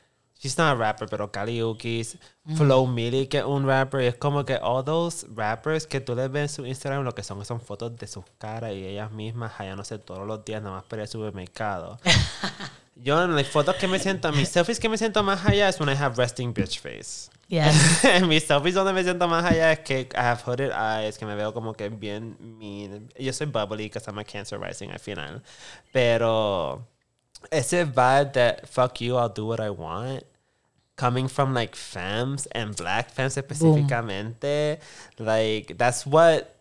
she's 0.43 0.59
not 0.59 0.73
a 0.73 0.75
rapper, 0.75 1.07
pero 1.07 1.31
Kali 1.31 1.63
Uchis, 1.63 2.19
Flow 2.57 2.87
Millie, 2.87 3.29
que 3.29 3.39
es 3.39 3.45
un 3.45 3.65
rapper, 3.65 4.03
y 4.03 4.07
es 4.07 4.17
como 4.17 4.45
que 4.45 4.59
all 4.61 4.85
those 4.85 5.25
rappers 5.35 5.87
que 5.87 6.01
tú 6.01 6.17
les 6.17 6.31
ves 6.31 6.43
en 6.43 6.49
su 6.49 6.67
Instagram, 6.67 7.05
lo 7.05 7.15
que 7.15 7.23
son 7.23 7.45
son 7.45 7.61
fotos 7.61 7.97
de 7.97 8.09
sus 8.09 8.25
caras 8.39 8.73
y 8.73 8.85
ellas 8.85 9.13
mismas 9.13 9.53
sé 9.85 9.99
todos 9.99 10.27
los 10.27 10.45
días, 10.45 10.61
nada 10.61 10.77
más 10.77 10.85
para 10.85 11.03
el 11.03 11.09
supermercado. 11.09 12.01
Yo 13.03 13.21
en 13.21 13.35
las 13.35 13.49
fotos 13.49 13.75
que 13.77 13.89
me 13.89 13.99
siento, 13.99 14.31
mis 14.33 14.49
selfies 14.49 14.79
que 14.79 14.89
me 14.89 14.97
siento 14.97 15.25
más 15.25 15.45
allá 15.45 15.69
es 15.69 15.81
when 15.81 15.89
I 15.89 15.97
have 16.01 16.17
resting 16.17 16.55
bitch 16.55 16.79
face. 16.79 17.29
Yes. 17.49 18.05
mis 18.29 18.45
selfies 18.45 18.75
donde 18.75 18.93
me 18.93 19.03
siento 19.03 19.27
más 19.27 19.45
allá 19.45 19.73
es 19.73 19.81
que 19.81 20.09
I 20.15 20.21
have 20.21 20.43
hooded 20.47 20.71
eyes, 20.71 21.19
que 21.19 21.27
me 21.27 21.35
veo 21.35 21.53
como 21.53 21.73
que 21.73 21.89
bien 21.89 22.37
mean. 22.41 23.13
Yo 23.19 23.33
soy 23.33 23.47
bubbly 23.47 23.85
because 23.89 24.07
I'm 24.09 24.19
a 24.19 24.25
cancer 24.25 24.57
rising 24.57 24.93
al 24.93 25.01
final. 25.01 25.43
Pero 25.93 26.87
ese 27.51 27.85
vibe 27.85 28.33
that 28.35 28.69
fuck 28.69 29.01
you, 29.01 29.17
I'll 29.17 29.29
do 29.29 29.47
what 29.47 29.59
I 29.59 29.71
want. 29.71 30.23
Coming 30.95 31.27
from 31.27 31.55
like 31.55 31.75
femmes 31.75 32.47
and 32.55 32.77
black 32.77 33.11
femmes 33.11 33.37
específicamente, 33.37 34.79
like 35.19 35.77
that's 35.77 36.07
what 36.07 36.55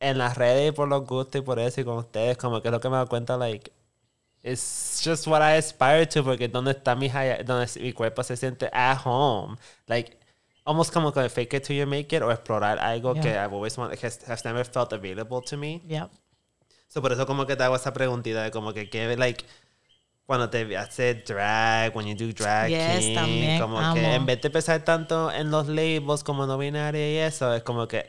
en 0.00 0.18
las 0.18 0.36
redes 0.36 0.72
por 0.72 0.88
los 0.88 1.06
gustos 1.06 1.40
y 1.40 1.44
por 1.44 1.58
eso 1.58 1.80
y 1.80 1.84
con 1.84 1.98
ustedes 1.98 2.36
como 2.36 2.60
que 2.60 2.68
es 2.68 2.72
lo 2.72 2.80
que 2.80 2.90
me 2.90 2.96
da 2.96 3.06
cuenta 3.06 3.36
like 3.36 3.70
it's 4.44 5.02
just 5.02 5.26
what 5.26 5.42
I 5.42 5.56
aspire 5.56 6.06
to 6.06 6.22
porque 6.22 6.48
donde 6.48 6.72
está 6.72 6.94
mi 6.94 7.08
donde 7.44 7.66
mi 7.80 7.92
cuerpo 7.92 8.22
se 8.22 8.36
siente 8.36 8.68
at 8.72 8.98
home 9.04 9.56
like 9.88 10.18
almost 10.64 10.92
como 10.92 11.12
que 11.12 11.28
fake 11.28 11.54
it 11.54 11.64
till 11.64 11.76
you 11.76 11.86
make 11.86 12.14
it 12.14 12.22
o 12.22 12.30
explorar 12.30 12.78
algo 12.78 13.14
que 13.14 13.30
I've 13.30 13.52
always 13.52 13.76
wanted 13.76 13.98
has, 14.02 14.22
has 14.28 14.44
never 14.44 14.64
felt 14.64 14.92
available 14.92 15.40
to 15.42 15.56
me. 15.56 15.82
Yeah 15.88 16.08
so 16.88 17.00
por 17.02 17.12
eso 17.12 17.26
como 17.26 17.46
que 17.46 17.56
te 17.56 17.64
hago 17.64 17.74
esa 17.74 17.92
preguntita 17.92 18.44
de 18.44 18.50
como 18.50 18.72
que 18.72 18.88
que 18.88 19.16
like 19.16 19.44
cuando 20.26 20.48
te 20.48 20.76
hace 20.76 21.14
drag, 21.14 21.94
when 21.94 22.06
you 22.06 22.14
do 22.14 22.32
drag 22.32 22.70
yes, 22.70 23.14
también, 23.14 23.60
como 23.60 23.78
que 23.92 24.14
en 24.14 24.24
vez 24.24 24.40
de 24.40 24.48
pensar 24.48 24.82
tanto 24.82 25.30
en 25.30 25.50
los 25.50 25.68
labels 25.68 26.24
como 26.24 26.46
no 26.46 26.56
binaria 26.56 27.12
y 27.12 27.16
eso, 27.18 27.54
es 27.54 27.62
como 27.62 27.86
que 27.86 28.06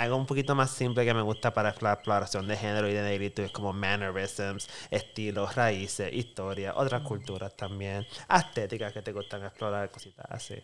algo 0.00 0.16
un 0.16 0.24
poquito 0.24 0.54
más 0.54 0.70
simple 0.70 1.04
que 1.04 1.12
me 1.12 1.20
gusta 1.20 1.52
para 1.52 1.74
la 1.78 1.92
exploración 1.92 2.48
de 2.48 2.56
género 2.56 2.88
y 2.88 2.94
de 2.94 3.02
negrito 3.02 3.42
es 3.42 3.50
como 3.50 3.74
mannerisms, 3.74 4.66
estilos, 4.90 5.54
raíces, 5.54 6.10
historia, 6.14 6.72
otras 6.74 7.02
culturas 7.02 7.54
también, 7.54 8.06
estéticas 8.34 8.94
que 8.94 9.02
te 9.02 9.12
gustan 9.12 9.44
explorar, 9.44 9.90
cositas 9.90 10.24
así. 10.30 10.54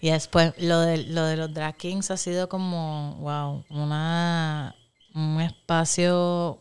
Y 0.00 0.10
después 0.10 0.52
lo 0.58 0.80
de, 0.80 0.98
lo 0.98 1.24
de 1.24 1.38
los 1.38 1.54
drag 1.54 1.78
kings 1.78 2.10
ha 2.10 2.18
sido 2.18 2.50
como, 2.50 3.16
wow, 3.20 3.64
una, 3.70 4.74
un 5.14 5.40
espacio 5.40 6.60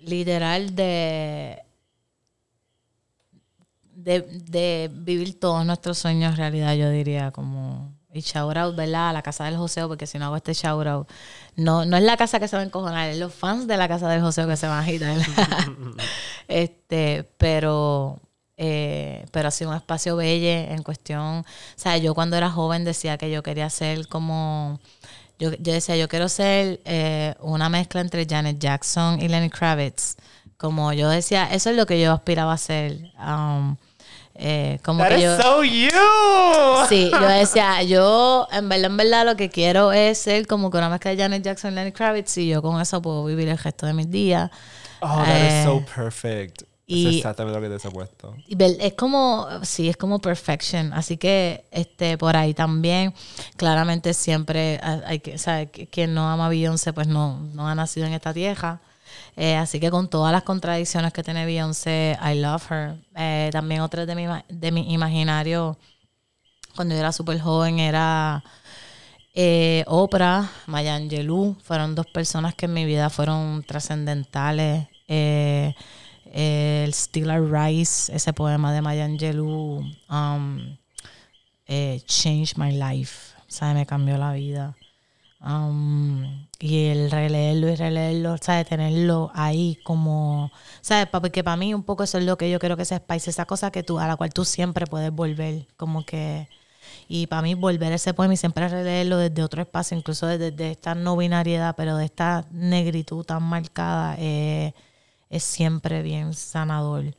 literal 0.00 0.74
de, 0.74 1.62
de, 3.94 4.20
de 4.20 4.90
vivir 4.92 5.38
todos 5.38 5.64
nuestros 5.64 5.96
sueños 5.96 6.36
realidad, 6.36 6.74
yo 6.74 6.90
diría, 6.90 7.30
como 7.30 7.94
y 8.16 8.20
shout 8.20 8.56
out, 8.56 8.76
¿verdad? 8.76 9.10
A 9.10 9.12
la 9.12 9.22
casa 9.22 9.44
del 9.44 9.56
Joseo, 9.56 9.88
porque 9.88 10.06
si 10.06 10.18
no 10.18 10.26
hago 10.26 10.36
este 10.36 10.54
shout 10.54 10.86
out, 10.86 11.08
no, 11.56 11.84
no 11.84 11.96
es 11.96 12.02
la 12.02 12.16
casa 12.16 12.40
que 12.40 12.48
se 12.48 12.56
va 12.56 12.62
a 12.62 12.66
encojonar, 12.66 13.08
es 13.10 13.18
los 13.18 13.32
fans 13.34 13.66
de 13.66 13.76
la 13.76 13.88
casa 13.88 14.08
del 14.08 14.20
Joseo 14.20 14.46
que 14.46 14.56
se 14.56 14.66
van 14.66 14.78
a 14.78 14.80
agitar. 14.80 15.16
este, 16.48 17.28
pero, 17.38 18.20
eh, 18.56 19.26
pero 19.32 19.48
ha 19.48 19.50
sido 19.50 19.70
un 19.70 19.76
espacio 19.76 20.16
belle 20.16 20.72
en 20.72 20.82
cuestión. 20.82 21.40
O 21.40 21.44
sea, 21.76 21.96
yo 21.98 22.14
cuando 22.14 22.36
era 22.36 22.50
joven 22.50 22.84
decía 22.84 23.18
que 23.18 23.30
yo 23.30 23.42
quería 23.42 23.70
ser 23.70 24.08
como. 24.08 24.80
Yo, 25.38 25.52
yo 25.52 25.74
decía, 25.74 25.96
yo 25.96 26.08
quiero 26.08 26.30
ser 26.30 26.80
eh, 26.86 27.34
una 27.40 27.68
mezcla 27.68 28.00
entre 28.00 28.26
Janet 28.26 28.58
Jackson 28.58 29.20
y 29.20 29.28
Lenny 29.28 29.50
Kravitz. 29.50 30.16
Como 30.56 30.92
yo 30.94 31.10
decía, 31.10 31.46
eso 31.52 31.68
es 31.70 31.76
lo 31.76 31.84
que 31.84 32.00
yo 32.00 32.12
aspiraba 32.12 32.54
a 32.54 32.58
ser. 32.58 33.12
Um, 33.18 33.76
eh, 34.38 34.78
como 34.84 35.00
That 35.02 35.08
que 35.10 35.16
is 35.18 35.22
yo, 35.24 35.42
so 35.42 35.64
you. 35.64 35.88
Sí, 36.88 37.10
yo 37.10 37.28
decía, 37.28 37.82
yo 37.82 38.46
en 38.52 38.68
verdad, 38.68 38.86
en 38.90 38.96
verdad 38.96 39.24
lo 39.26 39.36
que 39.36 39.50
quiero 39.50 39.92
es 39.92 40.18
ser 40.18 40.46
como 40.46 40.70
que 40.70 40.78
una 40.78 40.88
mezcla 40.88 41.10
de 41.10 41.16
Janet 41.18 41.42
Jackson 41.42 41.72
y 41.72 41.74
Lenny 41.76 41.92
Kravitz 41.92 42.36
y 42.38 42.48
yo 42.48 42.62
con 42.62 42.80
eso 42.80 43.00
puedo 43.02 43.24
vivir 43.24 43.48
el 43.48 43.58
resto 43.58 43.86
de 43.86 43.92
mis 43.92 44.10
días. 44.10 44.50
Oh, 45.00 45.22
that 45.24 45.46
is 45.58 45.64
so 45.64 45.78
Eh, 45.78 45.86
perfect. 45.94 46.62
y- 46.86 47.08
es 47.08 47.16
exactamente 47.16 47.58
lo 47.60 47.68
que 47.68 47.76
te 47.78 47.88
he 47.88 47.90
puesto. 47.90 48.34
Es 48.48 48.92
como, 48.94 49.48
sí, 49.62 49.88
es 49.88 49.96
como 49.96 50.20
perfection. 50.20 50.92
Así 50.92 51.16
que 51.16 51.64
este 51.72 52.16
por 52.16 52.36
ahí 52.36 52.54
también, 52.54 53.12
claramente 53.56 54.14
siempre 54.14 54.80
hay 54.82 55.18
que, 55.18 55.34
o 55.34 55.38
sea, 55.38 55.66
quien 55.66 56.14
no 56.14 56.30
ama 56.30 56.46
a 56.46 56.48
Beyoncé, 56.48 56.92
pues 56.92 57.08
no, 57.08 57.40
no 57.54 57.66
ha 57.68 57.74
nacido 57.74 58.06
en 58.06 58.12
esta 58.12 58.32
tierra. 58.32 58.80
Eh, 59.36 59.54
así 59.56 59.78
que 59.80 59.90
con 59.90 60.08
todas 60.08 60.32
las 60.32 60.42
contradicciones 60.42 61.12
que 61.12 61.22
tiene 61.22 61.44
Beyoncé, 61.44 62.18
I 62.22 62.40
love 62.40 62.70
her. 62.70 62.96
Eh, 63.14 63.50
también 63.52 63.82
otra 63.82 64.06
de 64.06 64.14
mi, 64.14 64.26
de 64.48 64.72
mi 64.72 64.92
imaginario, 64.92 65.76
cuando 66.74 66.94
yo 66.94 67.00
era 67.00 67.12
súper 67.12 67.38
joven, 67.40 67.78
era 67.78 68.42
eh, 69.34 69.84
Oprah, 69.86 70.50
Maya 70.66 70.94
Angelou. 70.94 71.54
Fueron 71.62 71.94
dos 71.94 72.06
personas 72.06 72.54
que 72.54 72.66
en 72.66 72.72
mi 72.72 72.84
vida 72.86 73.10
fueron 73.10 73.62
trascendentales. 73.62 74.88
Eh, 75.08 75.74
el 76.32 76.92
Stiller 76.92 77.42
Rice, 77.50 78.14
ese 78.14 78.32
poema 78.32 78.72
de 78.72 78.82
Maya 78.82 79.04
Angelou, 79.04 79.82
um, 80.10 80.76
changed 82.06 82.56
my 82.56 82.72
life. 82.72 83.34
O 83.40 83.50
sea, 83.50 83.74
me 83.74 83.86
cambió 83.86 84.16
la 84.18 84.32
vida. 84.32 84.76
Um, 85.40 86.46
y 86.58 86.86
el 86.86 87.10
releerlo 87.10 87.68
y 87.68 87.76
releerlo, 87.76 88.36
¿sabes? 88.40 88.66
Tenerlo 88.68 89.30
ahí 89.34 89.78
como, 89.84 90.50
¿sabes? 90.80 91.08
Porque 91.08 91.44
para 91.44 91.56
mí 91.56 91.74
un 91.74 91.82
poco 91.84 92.04
eso 92.04 92.18
es 92.18 92.24
lo 92.24 92.38
que 92.38 92.50
yo 92.50 92.58
quiero 92.58 92.76
que 92.76 92.84
se 92.84 92.96
Spice, 92.96 93.30
esa 93.30 93.44
cosa 93.46 93.70
que 93.70 93.82
tú, 93.82 93.98
a 93.98 94.06
la 94.06 94.16
cual 94.16 94.32
tú 94.32 94.44
siempre 94.44 94.86
puedes 94.86 95.12
volver, 95.12 95.66
como 95.76 96.04
que... 96.04 96.48
Y 97.08 97.26
para 97.28 97.42
mí 97.42 97.54
volver 97.54 97.92
ese 97.92 98.14
poema 98.14 98.34
y 98.34 98.36
siempre 98.36 98.68
releerlo 98.68 99.18
desde 99.18 99.42
otro 99.42 99.62
espacio, 99.62 99.96
incluso 99.96 100.26
desde, 100.26 100.50
desde 100.50 100.72
esta 100.72 100.94
no 100.94 101.16
binariedad, 101.16 101.74
pero 101.76 101.96
de 101.96 102.06
esta 102.06 102.46
negritud 102.50 103.24
tan 103.24 103.42
marcada, 103.42 104.16
eh, 104.18 104.74
es 105.30 105.44
siempre 105.44 106.02
bien 106.02 106.34
sanador. 106.34 107.14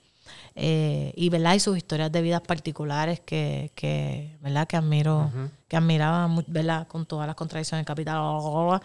Eh, 0.59 1.13
y 1.15 1.29
verdad 1.29 1.53
y 1.53 1.59
sus 1.59 1.77
historias 1.77 2.11
de 2.11 2.19
vidas 2.19 2.41
particulares 2.41 3.19
que, 3.19 3.71
que 3.75 4.35
verdad 4.41 4.67
que 4.67 4.75
admiro 4.75 5.29
que 5.67 5.77
admiraba 5.77 6.27
verdad 6.47 6.87
con 6.87 7.05
todas 7.05 7.27
las 7.27 7.35
contradicciones 7.35 7.85
del 7.85 7.85
capital 7.85 8.81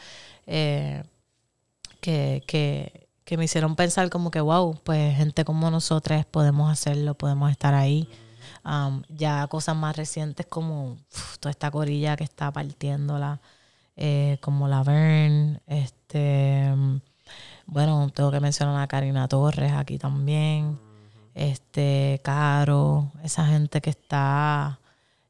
eh, 0.47 1.03
que, 2.03 2.43
que, 2.47 3.09
que 3.25 3.37
me 3.39 3.45
hicieron 3.45 3.75
pensar 3.75 4.11
como 4.11 4.31
que 4.31 4.43
wow 4.43 4.79
pues 4.85 5.17
gente 5.17 5.47
como 5.47 5.71
nosotros 5.71 6.27
podemos 6.27 6.71
hacerlo 6.71 7.15
podemos 7.15 7.51
estar 7.51 7.73
ahí 7.73 8.07
Um, 8.65 9.03
ya 9.09 9.47
cosas 9.49 9.75
más 9.75 9.97
recientes 9.97 10.47
como 10.47 10.93
uf, 10.93 11.39
toda 11.39 11.51
esta 11.51 11.71
corilla 11.71 12.17
que 12.17 12.23
está 12.23 12.53
partiéndola 12.53 13.41
eh, 13.97 14.39
como 14.41 14.69
la 14.69 14.85
Vern 14.85 15.61
este 15.67 16.73
bueno, 17.67 18.11
tengo 18.15 18.31
que 18.31 18.41
mencionar 18.41 18.81
a 18.81 18.87
Karina 18.87 19.27
Torres 19.29 19.73
aquí 19.73 19.99
también. 19.99 20.79
Este, 21.35 22.21
Caro, 22.23 23.13
esa 23.23 23.47
gente 23.47 23.81
que 23.81 23.91
está, 23.91 24.81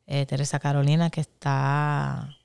eh, 0.07 0.27
Teresa 0.27 0.59
Carolina, 0.59 1.11
que 1.11 1.21
está 1.21 2.37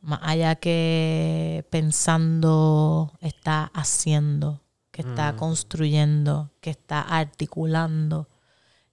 más 0.00 0.20
allá 0.22 0.54
que 0.56 1.66
pensando, 1.70 3.12
está 3.20 3.70
haciendo, 3.74 4.62
que 4.90 5.02
está 5.02 5.36
construyendo, 5.36 6.50
que 6.60 6.70
está 6.70 7.00
articulando. 7.02 8.28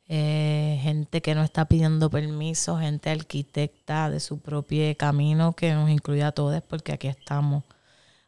Eh, 0.08 0.80
gente 0.84 1.22
que 1.22 1.34
no 1.34 1.44
está 1.44 1.66
pidiendo 1.66 2.12
permiso, 2.12 2.78
gente 2.78 3.10
arquitecta 3.10 4.10
de 4.12 4.20
su 4.20 4.40
propio 4.40 4.96
camino 4.98 5.54
que 5.54 5.74
nos 5.74 5.90
incluye 5.90 6.24
a 6.24 6.32
todos 6.32 6.62
porque 6.62 6.94
aquí 6.94 7.08
estamos. 7.08 7.64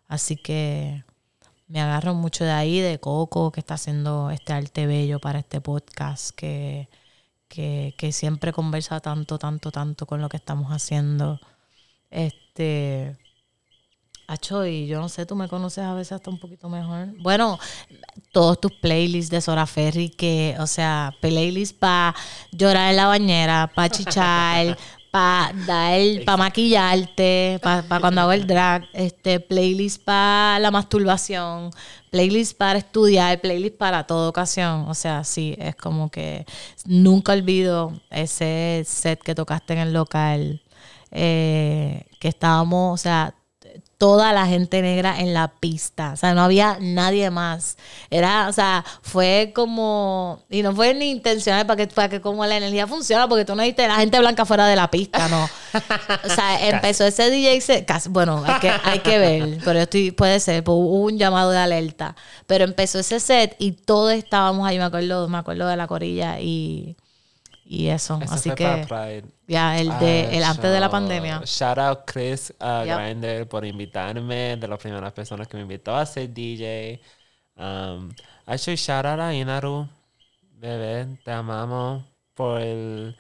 Así 0.08 0.38
que 0.38 1.04
me 1.68 1.82
agarro 1.82 2.14
mucho 2.14 2.44
de 2.44 2.52
ahí, 2.52 2.80
de 2.80 3.00
Coco, 3.00 3.52
que 3.52 3.60
está 3.60 3.76
haciendo 3.76 4.30
este 4.32 4.54
arte 4.54 4.88
bello 4.88 5.20
para 5.20 5.40
este 5.40 5.62
podcast, 5.62 6.32
que, 6.36 6.90
que, 7.48 7.94
que 7.98 8.12
siempre 8.12 8.54
conversa 8.54 9.00
tanto, 9.00 9.38
tanto, 9.38 9.72
tanto 9.72 10.06
con 10.06 10.22
lo 10.22 10.30
que 10.30 10.38
estamos 10.38 10.72
haciendo. 10.72 11.40
Este. 12.10 13.18
Acho, 14.30 14.66
y 14.66 14.88
yo 14.88 15.00
no 15.00 15.08
sé, 15.08 15.26
tú 15.26 15.38
me 15.38 15.48
conoces 15.48 15.86
a 15.86 15.94
veces 15.94 16.12
hasta 16.12 16.30
un 16.30 16.38
poquito 16.38 16.68
mejor. 16.68 17.08
Bueno, 17.22 17.58
todos 18.34 18.60
tus 18.60 18.74
playlists 18.74 19.32
de 19.32 19.40
Sora 19.40 19.66
Ferry, 19.66 20.10
que, 20.10 20.54
o 20.60 20.68
sea, 20.68 21.14
playlists 21.22 21.78
para 21.78 22.14
llorar 22.52 22.90
en 22.90 22.98
la 22.98 23.08
bañera, 23.08 23.72
para 23.74 23.90
chichar, 23.90 24.78
para 25.12 25.54
dar, 25.66 26.00
para 26.26 26.38
maquillarte, 26.38 27.60
para 27.62 28.00
cuando 28.00 28.22
hago 28.22 28.32
el 28.32 28.46
drag, 28.46 28.84
este, 28.94 29.40
playlist 29.40 30.04
para 30.04 30.60
la 30.60 30.72
masturbación, 30.72 31.72
playlist 32.10 32.58
para 32.58 32.80
estudiar, 32.80 33.40
playlist 33.40 33.78
para 33.78 34.06
toda 34.06 34.30
ocasión. 34.30 34.86
O 34.88 34.94
sea, 34.94 35.24
sí, 35.24 35.56
es 35.60 35.76
como 35.76 36.10
que 36.10 36.46
nunca 36.86 37.34
olvido 37.34 37.94
ese 38.10 38.84
set 38.86 39.22
que 39.22 39.36
tocaste 39.36 39.74
en 39.74 39.80
el 39.80 39.94
local, 39.94 40.62
eh, 41.12 42.04
que 42.20 42.28
estábamos, 42.28 43.00
o 43.00 43.02
sea, 43.02 43.34
toda 43.98 44.32
la 44.32 44.46
gente 44.46 44.82
negra 44.82 45.20
en 45.20 45.34
la 45.34 45.48
pista. 45.48 46.12
O 46.14 46.16
sea, 46.16 46.34
no 46.34 46.42
había 46.42 46.78
nadie 46.80 47.30
más. 47.32 47.78
Era, 48.10 48.48
o 48.48 48.54
sea, 48.54 48.86
fue 49.02 49.52
como. 49.56 50.44
Y 50.50 50.62
no 50.62 50.76
fue 50.76 50.94
ni 50.94 51.10
intencional 51.10 51.66
para 51.66 51.78
que, 51.78 51.94
para 51.94 52.10
que 52.10 52.22
como 52.22 52.46
la 52.46 52.58
energía 52.58 52.88
funciona, 52.88 53.28
porque 53.28 53.46
tú 53.46 53.56
no 53.56 53.64
viste 53.64 53.88
la 53.88 53.96
gente 53.96 54.20
blanca 54.20 54.46
fuera 54.46 54.68
de 54.68 54.76
la 54.76 54.90
pista, 54.90 55.28
no. 55.28 55.44
O 55.44 56.30
sea, 56.30 56.68
empezó 56.70 57.06
ese 57.06 57.30
DJ. 57.30 57.62
Se, 57.62 57.86
casi, 57.86 58.10
bueno, 58.10 58.44
hay 58.46 58.60
que, 58.60 58.70
hay 58.70 59.00
que 59.00 59.18
ver, 59.18 59.60
pero 59.66 59.80
estoy, 59.80 60.12
puede 60.12 60.40
ser, 60.40 60.64
pues, 60.64 60.76
hubo 60.76 61.02
un 61.02 61.18
llamado 61.18 61.52
de 61.52 61.58
alerta. 61.58 62.16
Pero 62.46 62.64
empezó 62.64 63.00
ese 63.00 63.20
set 63.20 63.56
y 63.58 63.72
todos 63.72 64.14
estábamos 64.14 64.68
ahí, 64.68 64.78
me 64.78 64.86
acuerdo, 64.86 65.28
me 65.28 65.38
acuerdo 65.38 65.68
de 65.68 65.76
la 65.76 65.88
corilla 65.88 66.40
y 66.40 66.96
y 67.70 67.88
eso. 67.90 68.20
Así 68.30 68.50
que 68.52 68.86
ya 69.48 69.78
el 69.80 69.88
de 70.00 70.28
Ah, 70.32 70.36
el 70.38 70.44
antes 70.44 70.72
de 70.72 70.80
la 70.80 70.90
pandemia. 70.90 71.42
Shout 71.46 71.78
out 71.78 72.00
Chris 72.06 72.54
uh, 72.60 72.86
Yep. 72.86 72.98
Grinder 72.98 73.48
por 73.50 73.66
invitarme, 73.66 74.58
de 74.58 74.68
las 74.68 74.80
primeras 74.80 75.14
personas 75.14 75.48
que 75.48 75.58
me 75.58 75.64
invitó 75.64 75.96
a 75.96 76.06
ser 76.06 76.34
DJ. 76.34 77.02
Um, 77.56 78.10
actually, 78.46 78.78
shout 78.78 79.06
out 79.06 79.20
a 79.20 79.34
Inaru, 79.34 79.88
bebé, 80.54 81.18
te 81.24 81.32
amamos 81.32 82.04
por 82.34 82.62
el- 82.62 83.16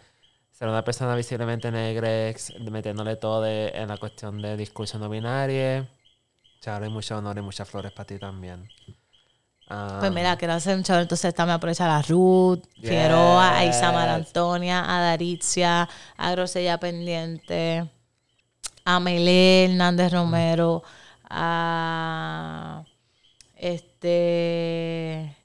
ser 0.51 0.67
una 0.69 0.83
persona 0.83 1.15
visiblemente 1.15 1.71
negra, 1.71 2.09
metiéndole 2.71 3.15
todo 3.17 3.41
de- 3.41 3.69
en 3.69 3.87
la 3.89 3.97
cuestión 3.97 4.41
de 4.41 4.57
discurso 4.57 4.97
no 4.99 5.09
binario. 5.09 5.87
Shout 6.61 6.81
out 6.81 6.85
y 6.87 6.89
mucho 6.89 7.17
honor 7.17 7.37
y 7.37 7.41
muchas 7.41 7.69
flores 7.69 7.91
para 7.91 8.05
ti 8.07 8.17
también. 8.19 8.67
Pues 9.67 10.11
Um, 10.11 10.15
mira, 10.15 10.37
quiero 10.37 10.53
hacer 10.53 10.77
un 10.77 10.83
chavo, 10.83 11.01
entonces 11.01 11.33
también 11.35 11.55
aprovechar 11.55 11.89
a 11.89 12.01
Ruth, 12.01 12.63
Figueroa, 12.75 13.57
a 13.57 13.65
Isamar 13.65 14.07
Yes. 14.07 14.27
Antonia, 14.27 14.83
a 14.87 15.01
Daritzia, 15.01 15.89
a 16.15 16.31
Grosella 16.31 16.79
Pendiente, 16.79 17.89
a 18.85 18.99
Melé 19.01 19.65
Hernández 19.65 20.13
Romero, 20.13 20.83
a 21.29 22.83
este 23.55 25.36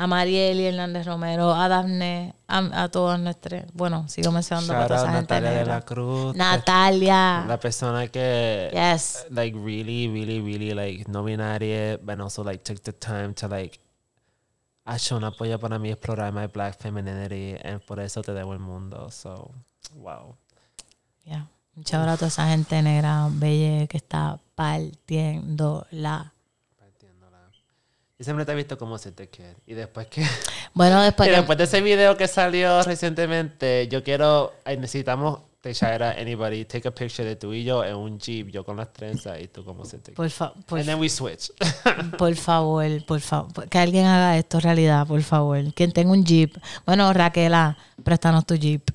a 0.00 0.06
Marieli 0.06 0.64
Hernández 0.66 1.04
Romero, 1.06 1.52
a 1.52 1.66
Dafne, 1.68 2.32
a, 2.46 2.84
a 2.84 2.88
todas 2.88 3.18
nuestras, 3.18 3.64
bueno, 3.74 4.08
sigo 4.08 4.30
mencionando 4.30 4.72
a 4.72 4.76
shout 4.78 4.88
toda 4.88 5.00
out 5.00 5.08
esa 5.08 5.16
gente 5.16 5.34
Natalia 5.34 5.50
de 5.50 5.56
negra. 5.58 5.74
la 5.74 5.80
Cruz. 5.84 6.36
Natalia. 6.36 7.44
La 7.48 7.58
persona 7.58 8.06
que 8.06 8.70
Yes. 8.72 9.26
like 9.30 9.58
really, 9.58 10.06
really, 10.06 10.40
really 10.40 10.72
like 10.72 11.10
no 11.10 11.24
binaria, 11.24 11.98
but 12.00 12.20
also 12.20 12.44
like 12.44 12.62
took 12.62 12.80
the 12.84 12.92
time 12.92 13.34
to 13.34 13.48
like 13.48 13.80
ha 14.84 14.94
hecho 14.94 15.16
un 15.16 15.24
apoyo 15.24 15.58
para 15.58 15.78
mí 15.80 15.90
explorar 15.90 16.32
my 16.32 16.46
black 16.46 16.78
femininity 16.78 17.56
and 17.64 17.80
por 17.84 17.98
eso 17.98 18.22
te 18.22 18.32
debo 18.32 18.52
el 18.52 18.60
mundo. 18.60 19.10
So, 19.10 19.50
wow. 19.96 20.36
Yeah. 21.24 21.46
Muchas 21.74 22.00
gracias 22.02 22.14
a 22.14 22.16
toda 22.18 22.28
esa 22.28 22.48
gente 22.48 22.82
negra, 22.82 23.28
bella, 23.32 23.86
que 23.88 23.96
está 23.96 24.38
partiendo 24.54 25.86
la. 25.90 26.32
Yo 28.18 28.24
siempre 28.24 28.44
te 28.44 28.52
he 28.52 28.54
visto 28.56 28.76
como 28.76 28.98
se 28.98 29.12
te 29.12 29.28
quiere. 29.28 29.56
Y 29.66 29.74
después 29.74 30.08
que 30.08 30.24
Bueno, 30.74 31.00
después 31.02 31.28
y 31.28 31.32
después 31.32 31.56
de 31.58 31.64
ese 31.64 31.80
video 31.80 32.16
que 32.16 32.26
salió 32.26 32.82
recientemente, 32.82 33.86
yo 33.88 34.02
quiero, 34.02 34.54
necesitamos 34.66 35.40
te 35.60 35.72
Shaira, 35.72 36.12
anybody, 36.12 36.64
take 36.64 36.86
a 36.86 36.92
picture 36.94 37.24
de 37.28 37.34
tú 37.34 37.52
y 37.52 37.64
yo 37.64 37.82
en 37.84 37.96
un 37.96 38.18
jeep, 38.18 38.48
yo 38.48 38.64
con 38.64 38.76
las 38.76 38.92
trenzas 38.92 39.40
y 39.40 39.48
tú 39.48 39.64
como 39.64 39.84
se 39.84 39.98
te 39.98 40.12
por, 40.12 40.30
fa- 40.30 40.52
por, 40.66 40.78
And 40.78 40.86
then 40.88 41.00
we 41.00 41.08
switch. 41.08 41.50
por 42.18 42.34
favor, 42.36 42.86
por 43.06 43.20
favor, 43.20 43.68
que 43.68 43.78
alguien 43.78 44.06
haga 44.06 44.36
esto 44.38 44.60
realidad, 44.60 45.04
por 45.06 45.20
favor. 45.22 45.58
Quien 45.74 45.90
tenga 45.92 46.12
un 46.12 46.24
jeep. 46.24 46.56
Bueno, 46.86 47.12
Raquela, 47.12 47.76
préstanos 48.04 48.46
tu 48.46 48.54
jeep. 48.54 48.88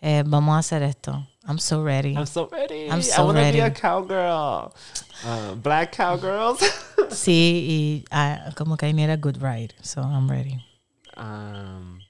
Eh, 0.00 0.22
vamos 0.24 0.54
a 0.54 0.58
hacer 0.58 0.82
esto. 0.84 1.26
I'm 1.48 1.58
so 1.58 1.82
ready. 1.82 2.16
I'm 2.16 2.26
so 2.26 2.48
ready. 2.50 2.88
I'm 2.90 2.98
I 2.98 3.02
so 3.02 3.24
want 3.26 3.38
to 3.38 3.52
be 3.52 3.58
a 3.60 3.62
ready. 3.64 3.74
cowgirl. 3.80 4.74
Uh, 5.24 5.54
black 5.54 5.92
cowgirls. 5.92 6.60
Sí, 7.10 7.66
y 7.68 8.04
ah, 8.10 8.50
como 8.56 8.76
que 8.76 8.88
I 8.88 8.92
need 8.92 9.10
a 9.10 9.16
good 9.16 9.40
ride, 9.40 9.74
so 9.80 10.02
I'm 10.02 10.28
ready. 10.28 10.58
um, 11.16 12.00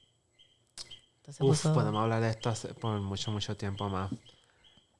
Entonces, 1.21 1.41
uf, 1.41 1.67
podemos 1.75 2.03
hablar 2.03 2.21
de 2.23 2.31
esto 2.31 2.53
por 2.81 2.99
mucho, 3.01 3.31
mucho 3.31 3.57
tiempo 3.57 3.89
más. 3.91 4.11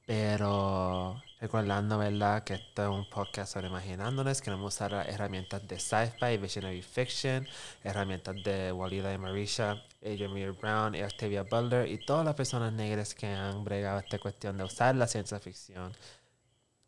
Pero 0.05 1.21
recordando, 1.41 1.97
¿verdad? 1.97 2.43
Que 2.43 2.53
esto 2.55 2.83
es 2.83 2.89
un 2.89 3.09
podcast 3.09 3.53
sobre 3.53 3.67
imaginándonos. 3.67 4.41
Queremos 4.41 4.73
usar 4.75 4.93
herramientas 4.93 5.67
de 5.67 5.79
sci-fi, 5.79 6.37
visionary 6.37 6.81
fiction, 6.81 7.45
herramientas 7.83 8.35
de 8.43 8.71
Walida 8.71 9.13
y 9.13 9.17
Marisha, 9.17 9.81
Muir 10.29 10.53
Brown 10.53 10.95
y 10.95 11.01
Octavia 11.03 11.43
Butler 11.43 11.87
y 11.91 11.97
todas 12.05 12.23
las 12.25 12.35
personas 12.35 12.71
negras 12.73 13.13
que 13.13 13.27
han 13.27 13.63
bregado 13.63 13.99
esta 13.99 14.17
cuestión 14.19 14.57
de 14.57 14.63
usar 14.63 14.95
la 14.95 15.07
ciencia 15.07 15.39
ficción 15.39 15.91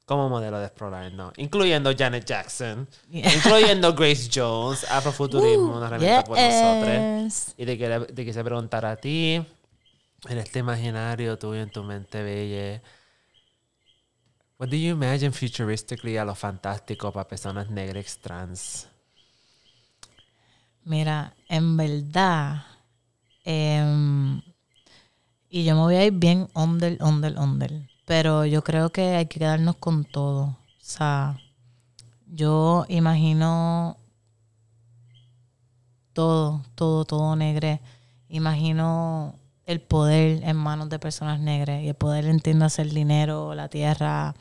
como 0.05 0.27
modelo 0.29 0.57
de 0.59 0.65
explorarnos, 0.65 1.33
incluyendo 1.37 1.91
Janet 1.95 2.25
Jackson, 2.25 2.87
Yeah. 3.11 3.31
incluyendo 3.35 3.93
Grace 3.93 4.29
Jones, 4.33 4.83
Afrofuturismo, 4.89 5.77
una 5.77 5.85
herramienta 5.87 6.23
por 6.23 6.37
nosotros. 6.39 7.23
Yes. 7.25 7.53
Y 7.57 7.65
te, 7.65 7.77
quería- 7.77 8.07
te 8.07 8.25
quise 8.25 8.43
preguntar 8.43 8.85
a 8.85 8.95
ti, 8.95 9.35
en 10.27 10.37
este 10.37 10.59
imaginario 10.59 11.37
tuyo, 11.37 11.61
en 11.61 11.69
tu 11.69 11.83
mente 11.83 12.23
bella, 12.23 12.81
what 14.57 14.67
do 14.69 14.75
you 14.75 14.91
imagine 14.93 15.31
futuristically 15.31 16.17
a 16.17 16.25
lo 16.25 16.33
fantástico 16.33 17.11
para 17.13 17.27
personas 17.27 17.69
negras 17.69 18.17
trans? 18.19 18.87
Mira, 20.83 21.33
en 21.47 21.77
verdad, 21.77 22.63
em, 23.49 24.41
y 25.49 25.63
yo 25.63 25.73
me 25.73 25.81
voy 25.81 25.95
a 25.95 26.05
ir 26.05 26.13
bien 26.13 26.47
under, 26.53 27.01
under, 27.01 27.35
under, 27.39 27.89
pero 28.05 28.45
yo 28.45 28.63
creo 28.63 28.91
que 28.91 29.15
hay 29.15 29.25
que 29.25 29.39
quedarnos 29.39 29.77
con 29.77 30.05
todo. 30.05 30.43
O 30.43 30.57
sea, 30.77 31.39
yo 32.27 32.85
imagino 32.89 33.97
todo, 36.13 36.63
todo, 36.75 37.05
todo 37.05 37.35
negre. 37.35 37.81
Imagino 38.29 39.33
el 39.65 39.81
poder 39.81 40.43
en 40.43 40.55
manos 40.55 40.89
de 40.89 40.99
personas 40.99 41.39
negras 41.39 41.81
y 41.81 41.87
el 41.89 41.95
poder 41.95 42.25
entiéndase 42.25 42.83
el 42.83 42.93
dinero, 42.93 43.55
la 43.55 43.67
tierra, 43.67 44.35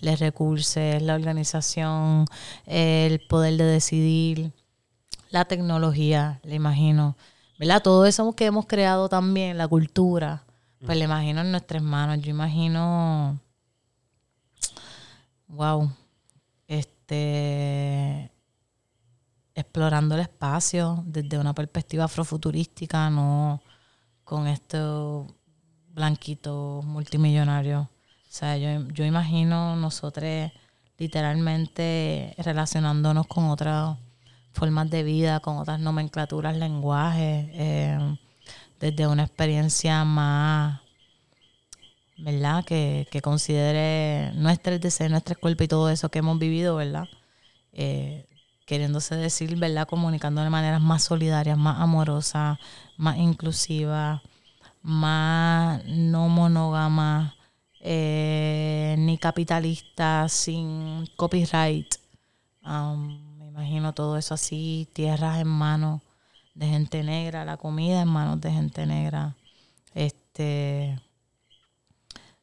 los 0.00 0.20
recursos, 0.20 1.02
la 1.02 1.14
organización, 1.14 2.24
el 2.64 3.20
poder 3.20 3.58
de 3.58 3.64
decidir 3.64 4.52
la 5.30 5.44
tecnología, 5.44 6.40
le 6.44 6.54
imagino, 6.54 7.16
¿verdad? 7.58 7.82
Todo 7.82 8.06
eso 8.06 8.32
que 8.34 8.46
hemos 8.46 8.66
creado 8.66 9.08
también, 9.08 9.58
la 9.58 9.68
cultura, 9.68 10.44
pues 10.84 10.98
le 10.98 11.04
imagino 11.04 11.40
en 11.40 11.50
nuestras 11.50 11.82
manos. 11.82 12.20
Yo 12.20 12.30
imagino, 12.30 13.38
wow, 15.48 15.90
este, 16.66 18.30
explorando 19.54 20.14
el 20.14 20.22
espacio 20.22 21.02
desde 21.06 21.38
una 21.38 21.54
perspectiva 21.54 22.04
afrofuturística, 22.04 23.08
no 23.10 23.62
con 24.24 24.46
estos 24.46 25.26
blanquitos 25.88 26.84
multimillonarios. 26.84 27.84
O 27.84 28.36
sea, 28.36 28.56
yo, 28.56 28.88
yo 28.88 29.04
imagino 29.04 29.76
nosotros 29.76 30.50
literalmente 30.98 32.34
relacionándonos 32.38 33.26
con 33.26 33.44
otras 33.44 33.96
formas 34.54 34.88
de 34.90 35.02
vida, 35.02 35.40
con 35.40 35.58
otras 35.58 35.80
nomenclaturas, 35.80 36.56
lenguajes, 36.56 37.48
eh, 37.52 38.16
desde 38.80 39.06
una 39.06 39.24
experiencia 39.24 40.04
más, 40.04 40.80
¿verdad? 42.16 42.64
Que, 42.64 43.06
que 43.10 43.20
considere 43.20 44.32
nuestro 44.34 44.78
deseo, 44.78 45.08
nuestro 45.08 45.38
cuerpo 45.38 45.64
y 45.64 45.68
todo 45.68 45.90
eso 45.90 46.08
que 46.08 46.20
hemos 46.20 46.38
vivido, 46.38 46.76
¿verdad? 46.76 47.08
Eh, 47.72 48.26
queriéndose 48.66 49.16
decir, 49.16 49.56
¿verdad? 49.56 49.88
Comunicando 49.88 50.42
de 50.42 50.50
maneras 50.50 50.80
más 50.80 51.02
solidarias, 51.02 51.58
más 51.58 51.80
amorosas, 51.80 52.58
más 52.96 53.18
inclusivas, 53.18 54.22
más 54.82 55.84
no 55.86 56.28
monógamas, 56.28 57.34
eh, 57.80 58.94
ni 58.98 59.18
capitalistas, 59.18 60.32
sin 60.32 61.06
copyright. 61.16 61.96
Um, 62.64 63.33
imagino 63.54 63.92
todo 63.92 64.18
eso 64.18 64.34
así, 64.34 64.88
tierras 64.92 65.38
en 65.38 65.46
manos 65.46 66.02
de 66.56 66.66
gente 66.66 67.04
negra, 67.04 67.44
la 67.44 67.56
comida 67.56 68.02
en 68.02 68.08
manos 68.08 68.40
de 68.40 68.50
gente 68.50 68.84
negra. 68.84 69.36
Este 69.94 70.98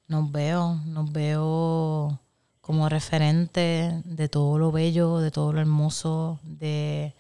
nos 0.08 0.32
veo, 0.32 0.76
nos 0.86 1.12
veo 1.12 2.18
como 2.62 2.88
referente 2.88 4.02
de 4.06 4.30
todo 4.30 4.58
lo 4.58 4.72
bello, 4.72 5.18
de 5.18 5.32
todo 5.32 5.52
lo 5.52 5.60
hermoso, 5.60 6.40
de, 6.44 7.14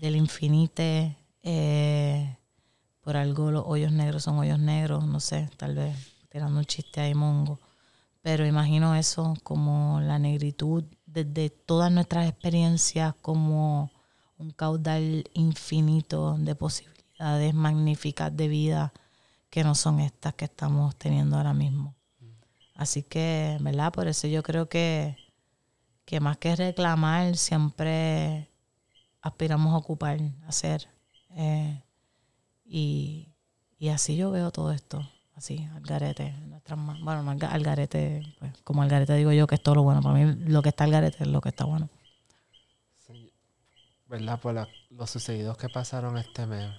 del 0.00 0.14
infinite. 0.14 1.16
eh, 1.42 2.36
por 3.00 3.16
algo 3.16 3.50
los 3.50 3.64
hoyos 3.66 3.90
negros 3.90 4.22
son 4.22 4.38
hoyos 4.38 4.60
negros, 4.60 5.04
no 5.04 5.18
sé, 5.18 5.48
tal 5.56 5.74
vez 5.74 5.96
tirando 6.28 6.58
un 6.60 6.64
chiste 6.64 7.00
ahí 7.00 7.14
mongo. 7.14 7.58
Pero 8.22 8.46
imagino 8.46 8.94
eso 8.94 9.34
como 9.42 10.00
la 10.00 10.18
negritud 10.20 10.84
desde 11.16 11.48
todas 11.48 11.90
nuestras 11.90 12.28
experiencias 12.28 13.14
como 13.22 13.90
un 14.36 14.50
caudal 14.50 15.24
infinito 15.32 16.36
de 16.38 16.54
posibilidades 16.54 17.54
magníficas 17.54 18.36
de 18.36 18.48
vida 18.48 18.92
que 19.48 19.64
no 19.64 19.74
son 19.74 20.00
estas 20.00 20.34
que 20.34 20.44
estamos 20.44 20.94
teniendo 20.96 21.38
ahora 21.38 21.54
mismo. 21.54 21.94
Así 22.74 23.02
que, 23.02 23.56
¿verdad? 23.62 23.94
Por 23.94 24.08
eso 24.08 24.26
yo 24.26 24.42
creo 24.42 24.68
que, 24.68 25.16
que 26.04 26.20
más 26.20 26.36
que 26.36 26.54
reclamar, 26.54 27.38
siempre 27.38 28.50
aspiramos 29.22 29.72
a 29.72 29.78
ocupar, 29.78 30.20
a 30.20 30.48
hacer. 30.48 30.86
Eh, 31.30 31.82
y, 32.66 33.32
y 33.78 33.88
así 33.88 34.16
yo 34.16 34.30
veo 34.30 34.50
todo 34.50 34.70
esto, 34.70 35.08
así, 35.36 35.64
al 35.74 35.82
garete. 35.82 36.32
Nuestras 36.46 36.78
bueno, 36.78 37.22
no 37.22 37.30
al 37.30 37.38
ga- 37.38 37.50
al 37.52 37.62
garete, 37.62 38.22
pues, 38.38 38.52
como 38.64 38.82
al 38.82 38.88
garete 38.88 39.14
digo 39.14 39.32
yo 39.32 39.46
que 39.46 39.54
es 39.56 39.62
todo 39.62 39.76
lo 39.76 39.82
bueno. 39.82 40.00
Para 40.02 40.14
mí 40.14 40.34
lo 40.48 40.62
que 40.62 40.70
está 40.70 40.84
al 40.84 40.90
garete 40.90 41.18
es 41.22 41.28
lo 41.28 41.40
que 41.40 41.50
está 41.50 41.64
bueno. 41.64 41.88
Sí, 43.06 43.32
¿Verdad? 44.08 44.40
Por 44.40 44.68
los 44.90 45.10
sucedidos 45.10 45.56
que 45.56 45.68
pasaron 45.68 46.18
este 46.18 46.46
mes. 46.46 46.70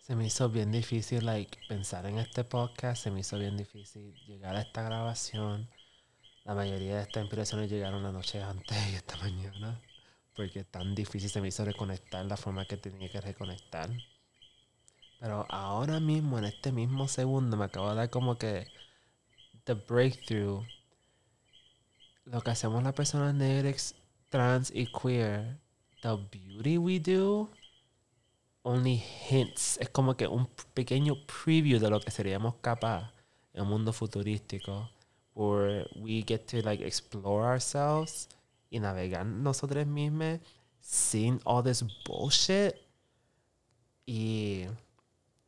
Se 0.00 0.16
me 0.16 0.26
hizo 0.26 0.48
bien 0.48 0.72
difícil 0.72 1.24
like, 1.24 1.56
pensar 1.68 2.04
en 2.06 2.18
este 2.18 2.42
podcast. 2.44 3.02
Se 3.02 3.10
me 3.10 3.20
hizo 3.20 3.38
bien 3.38 3.56
difícil 3.56 4.12
llegar 4.26 4.56
a 4.56 4.62
esta 4.62 4.82
grabación. 4.82 5.68
La 6.44 6.54
mayoría 6.54 6.96
de 6.96 7.02
estas 7.02 7.22
inspiraciones 7.22 7.70
llegaron 7.70 8.02
la 8.02 8.10
noche 8.10 8.42
antes 8.42 8.76
y 8.90 8.94
esta 8.96 9.16
mañana. 9.18 9.80
Porque 10.34 10.64
tan 10.64 10.94
difícil 10.94 11.28
se 11.30 11.40
me 11.40 11.48
hizo 11.48 11.64
reconectar 11.64 12.24
la 12.24 12.36
forma 12.36 12.64
que 12.64 12.76
tenía 12.76 13.08
que 13.08 13.20
reconectar. 13.20 13.90
Pero 15.20 15.44
ahora 15.50 16.00
mismo, 16.00 16.38
en 16.38 16.46
este 16.46 16.72
mismo 16.72 17.06
segundo, 17.06 17.56
me 17.56 17.66
acabo 17.66 17.90
de 17.90 17.96
dar 17.96 18.10
como 18.10 18.36
que 18.36 18.66
the 19.64 19.74
breakthrough. 19.74 20.64
Lo 22.24 22.40
que 22.40 22.50
hacemos 22.50 22.82
las 22.82 22.94
personas 22.94 23.34
negras, 23.34 23.94
trans 24.30 24.70
y 24.74 24.86
queer, 24.86 25.58
the 26.02 26.16
beauty 26.32 26.78
we 26.78 26.98
do, 26.98 27.50
only 28.62 28.96
hints. 29.28 29.76
Es 29.78 29.90
como 29.90 30.16
que 30.16 30.26
un 30.26 30.46
pequeño 30.72 31.14
preview 31.26 31.78
de 31.78 31.90
lo 31.90 32.00
que 32.00 32.10
seríamos 32.10 32.54
capaz 32.62 33.12
en 33.52 33.62
un 33.62 33.68
mundo 33.68 33.92
futurístico. 33.92 34.88
Where 35.34 35.86
we 35.96 36.24
get 36.26 36.46
to 36.46 36.62
like 36.62 36.84
explore 36.84 37.44
ourselves 37.44 38.28
y 38.70 38.80
navegar 38.80 39.26
nosotros 39.26 39.86
mismos 39.86 40.40
sin 40.80 41.40
all 41.44 41.62
this 41.62 41.84
bullshit. 42.06 42.74
Y 44.06 44.64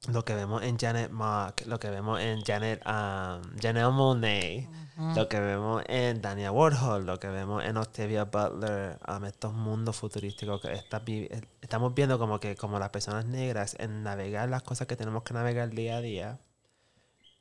lo 0.09 0.24
que 0.24 0.34
vemos 0.34 0.62
en 0.62 0.78
Janet 0.78 1.11
Mock, 1.11 1.62
lo 1.66 1.78
que 1.78 1.88
vemos 1.90 2.20
en 2.20 2.42
Janet, 2.42 2.82
um, 2.86 3.42
Janelle 3.61 3.90
Monáe, 3.92 4.68
lo 5.16 5.28
que 5.28 5.38
vemos 5.40 5.82
en 5.86 6.20
Dania 6.20 6.50
Warhol, 6.50 7.07
lo 7.07 7.18
que 7.20 7.28
vemos 7.28 7.64
en 7.64 7.76
Octavia 7.76 8.24
Butler, 8.24 8.98
um, 9.09 9.24
estos 9.24 9.53
mundos 9.55 9.96
futurísticos 9.96 10.61
que 10.61 10.72
está 10.72 11.03
eh, 11.07 11.40
estamos 11.61 11.94
viendo 11.94 12.18
como 12.18 12.40
que 12.40 12.57
como 12.57 12.78
las 12.78 12.90
personas 12.90 13.26
negras 13.26 13.76
en 13.78 14.03
navegar 14.03 14.48
las 14.48 14.62
cosas 14.64 14.86
que 14.88 14.96
tenemos 14.96 15.22
que 15.22 15.34
navegar 15.34 15.70
día 15.70 15.96
a 15.98 16.00
día, 16.00 16.40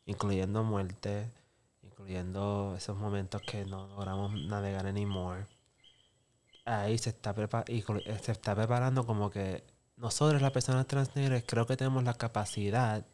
incluyendo 0.05 0.64
muerte, 0.64 1.32
incluyendo 1.82 2.76
esos 2.78 2.95
momentos 2.97 3.41
que 3.41 3.66
no 3.66 3.88
logramos 3.88 4.34
navegar 4.45 4.86
anymore. 4.86 5.47
Ahí 6.66 6.97
se 6.99 7.09
está, 7.09 7.34
prepa- 7.34 7.68
y 7.68 7.82
se 8.22 8.32
está 8.32 8.55
preparando 8.55 9.05
como 9.05 9.32
que 9.32 9.64
nosotros, 10.02 10.41
las 10.41 10.52
personas 10.52 10.88
trans 10.88 11.16
negras, 11.16 11.43
creo 11.45 11.68
que 11.68 11.78
tenemos 11.78 12.04
la 12.04 12.16
capacidad, 12.16 13.06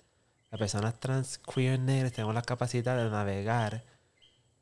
las 0.50 0.60
personas 0.60 0.98
trans 1.00 1.38
queer 1.38 1.80
negras, 1.80 2.14
tenemos 2.14 2.34
la 2.34 2.42
capacidad 2.42 2.98
de 2.98 3.10
navegar 3.10 3.84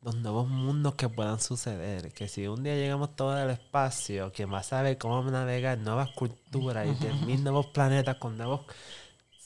los 0.02 0.16
nuevos 0.16 0.48
mundos 0.48 0.96
que 0.96 1.08
puedan 1.08 1.40
suceder. 1.40 2.12
Que 2.14 2.28
si 2.28 2.48
un 2.48 2.64
día 2.64 2.76
llegamos 2.76 3.16
todo 3.16 3.32
al 3.32 3.52
espacio, 3.52 4.32
quien 4.34 4.52
va 4.52 4.60
a 4.60 4.64
saber 4.64 4.98
cómo 4.98 5.24
navegar 5.30 5.78
nuevas 5.78 6.10
culturas 6.12 6.88
y 6.88 7.04
de 7.06 7.14
mil 7.14 7.44
nuevos 7.44 7.68
planetas 7.68 8.18
con 8.18 8.38
nuevos 8.38 8.62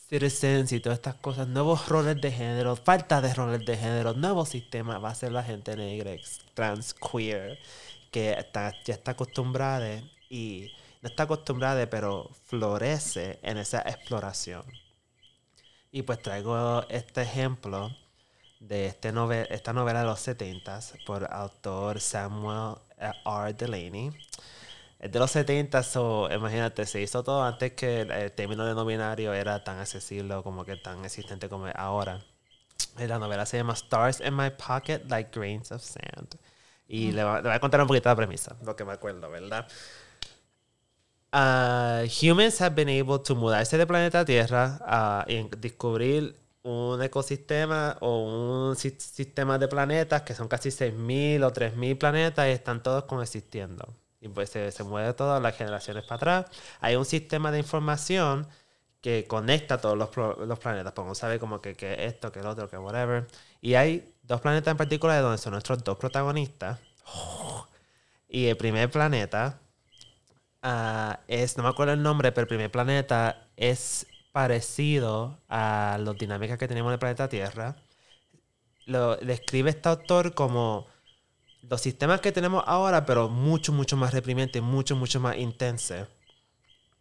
citizens 0.09 0.71
y 0.71 0.79
todas 0.79 0.99
estas 0.99 1.15
cosas, 1.15 1.49
nuevos 1.49 1.89
roles 1.89 2.19
de 2.21 2.31
género, 2.31 2.77
falta 2.77 3.19
de 3.19 3.33
roles 3.33 3.65
de 3.65 3.75
género, 3.75 4.13
nuevos 4.13 4.49
sistemas, 4.49 5.03
va 5.03 5.09
a 5.09 5.15
ser 5.15 5.33
la 5.33 5.43
gente 5.43 5.75
negra, 5.75 6.11
trans, 6.53 6.93
queer, 6.93 7.59
que 8.09 8.31
está, 8.31 8.73
ya 8.85 8.93
está 8.93 9.11
acostumbrada 9.11 10.01
y 10.29 10.71
no 11.01 11.09
está 11.09 11.23
acostumbrada, 11.23 11.89
pero 11.89 12.29
florece 12.47 13.39
en 13.43 13.57
esa 13.57 13.81
exploración. 13.81 14.63
Y 15.91 16.03
pues 16.03 16.21
traigo 16.21 16.83
este 16.89 17.21
ejemplo 17.23 17.89
de 18.59 18.87
este 18.87 19.13
nove- 19.13 19.47
esta 19.51 19.73
novela 19.73 20.01
de 20.01 20.07
los 20.07 20.19
70 20.21 20.79
por 21.05 21.27
autor 21.33 21.99
Samuel 22.01 22.75
eh, 22.99 23.11
R. 23.25 23.53
Delaney. 23.53 24.11
Es 24.99 25.11
de 25.11 25.19
los 25.19 25.31
70, 25.31 25.83
so, 25.83 26.29
imagínate, 26.31 26.85
se 26.85 27.01
hizo 27.01 27.23
todo 27.23 27.43
antes 27.43 27.73
que 27.73 28.01
el, 28.01 28.31
término 28.33 28.65
de 28.65 28.75
no 28.75 28.85
binario 28.85 29.33
era 29.33 29.63
tan 29.63 29.79
accesible 29.79 30.33
o 30.35 30.43
como 30.43 30.65
que 30.65 30.77
tan 30.77 31.05
existente 31.05 31.49
como 31.49 31.67
es 31.67 31.75
ahora. 31.77 32.21
Eh, 32.99 33.07
La 33.07 33.19
novela 33.19 33.45
se 33.45 33.57
llama 33.57 33.73
Stars 33.73 34.21
in 34.21 34.35
My 34.35 34.51
Pocket 34.51 35.03
Like 35.09 35.31
Grains 35.39 35.71
of 35.71 35.83
Sand. 35.83 36.37
Y 36.87 37.11
le, 37.13 37.23
va- 37.23 37.37
le 37.37 37.49
voy 37.49 37.53
a 37.57 37.59
contar 37.59 37.81
un 37.81 37.87
poquito 37.87 38.09
la 38.09 38.15
premisa, 38.15 38.55
lo 38.63 38.75
que 38.75 38.85
me 38.85 38.93
acuerdo, 38.93 39.29
¿verdad? 39.31 39.67
Uh, 41.31 42.07
humans 42.07 42.59
have 42.59 42.75
been 42.75 42.89
able 42.89 43.19
to 43.19 43.35
mudarse 43.35 43.77
de 43.77 43.85
planeta 43.85 44.25
Tierra 44.25 44.79
ah, 44.81 45.25
y 45.27 45.47
descubrir 45.57 46.35
un 46.63 47.01
ecosistema 47.03 47.97
o 48.01 48.69
un 48.69 48.75
si- 48.75 48.97
sistema 48.99 49.59
de 49.59 49.67
planetas 49.67 50.23
que 50.23 50.33
son 50.33 50.47
casi 50.47 50.69
6.000 50.71 51.43
o 51.43 51.53
3.000 51.53 51.97
planetas 51.99 52.47
y 52.47 52.51
están 52.51 52.81
todos 52.81 53.03
coexistiendo. 53.05 53.93
Y 54.21 54.27
pues 54.29 54.49
se, 54.49 54.71
se 54.71 54.83
mueve 54.83 55.13
todas 55.13 55.41
las 55.41 55.55
generaciones 55.55 56.03
para 56.03 56.15
atrás. 56.15 56.45
Hay 56.81 56.95
un 56.95 57.05
sistema 57.05 57.51
de 57.51 57.59
información 57.59 58.47
que 59.01 59.25
conecta 59.27 59.79
todos 59.79 59.97
los, 59.97 60.09
los 60.47 60.59
planetas. 60.59 60.93
Podemos 60.93 61.17
saber 61.17 61.39
como 61.39 61.61
que, 61.61 61.75
que 61.75 62.05
esto, 62.05 62.31
que 62.31 62.39
el 62.39 62.47
otro, 62.47 62.69
que 62.69 62.77
whatever. 62.77 63.27
Y 63.61 63.75
hay 63.75 64.13
dos 64.23 64.41
planetas 64.41 64.71
en 64.71 64.77
particular 64.77 65.21
donde 65.21 65.37
son 65.37 65.53
nuestros 65.53 65.83
dos 65.83 65.97
protagonistas. 65.97 66.79
Y 68.27 68.47
el 68.47 68.57
primer 68.57 68.89
planeta 68.91 69.59
ah, 70.61 71.19
es, 71.27 71.57
no 71.57 71.63
me 71.63 71.69
acuerdo 71.69 71.93
el 71.93 72.03
nombre, 72.03 72.31
pero 72.31 72.43
el 72.43 72.47
primer 72.47 72.71
planeta 72.71 73.47
es 73.57 74.07
parecido 74.31 75.39
a 75.49 75.97
las 75.99 76.17
dinámicas 76.17 76.57
que 76.57 76.67
tenemos 76.67 76.89
en 76.89 76.93
el 76.93 76.99
planeta 76.99 77.29
Tierra. 77.29 77.75
Lo 78.85 79.17
describe 79.17 79.69
este 79.69 79.89
autor 79.89 80.33
como 80.33 80.87
los 81.61 81.81
sistemas 81.81 82.21
que 82.21 82.31
tenemos 82.31 82.63
ahora, 82.65 83.05
pero 83.05 83.29
mucho, 83.29 83.73
mucho 83.73 83.97
más 83.97 84.13
reprimientes, 84.13 84.61
mucho, 84.61 84.95
mucho 84.95 85.19
más 85.19 85.37
intensos. 85.37 86.07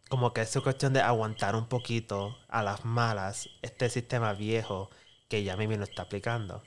Como 0.09 0.33
que 0.33 0.41
es 0.41 0.57
cuestión 0.59 0.93
de 0.93 1.01
aguantar 1.01 1.55
un 1.55 1.67
poquito 1.67 2.37
a 2.47 2.63
las 2.63 2.83
malas 2.83 3.49
este 3.61 3.89
sistema 3.89 4.33
viejo 4.33 4.89
que 5.27 5.43
ya 5.43 5.55
Mimi 5.55 5.77
lo 5.77 5.83
está 5.83 6.03
aplicando. 6.03 6.63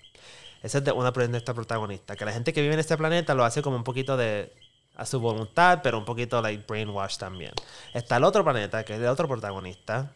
Esa 0.63 0.79
es 0.79 0.85
de 0.85 0.93
una 0.93 1.11
de 1.11 1.39
esta 1.39 1.53
protagonista. 1.53 2.15
Que 2.15 2.25
la 2.25 2.33
gente 2.33 2.53
que 2.53 2.63
vive 2.63 2.75
en 2.75 2.81
este 2.81 2.97
planeta 2.97 3.35
lo 3.35 3.45
hace 3.45 3.63
como 3.63 3.77
un 3.77 3.85
poquito 3.85 4.17
de 4.17 4.53
a 4.95 5.07
su 5.07 5.21
voluntad, 5.21 5.81
pero 5.83 5.99
un 5.99 6.05
poquito 6.05 6.41
like 6.43 6.65
brainwash 6.67 7.17
también. 7.17 7.53
Está 7.95 8.17
el 8.17 8.25
otro 8.25 8.45
planeta, 8.45 8.85
que 8.85 8.95
es 8.95 9.01
el 9.01 9.07
otro 9.07 9.29
protagonista, 9.29 10.13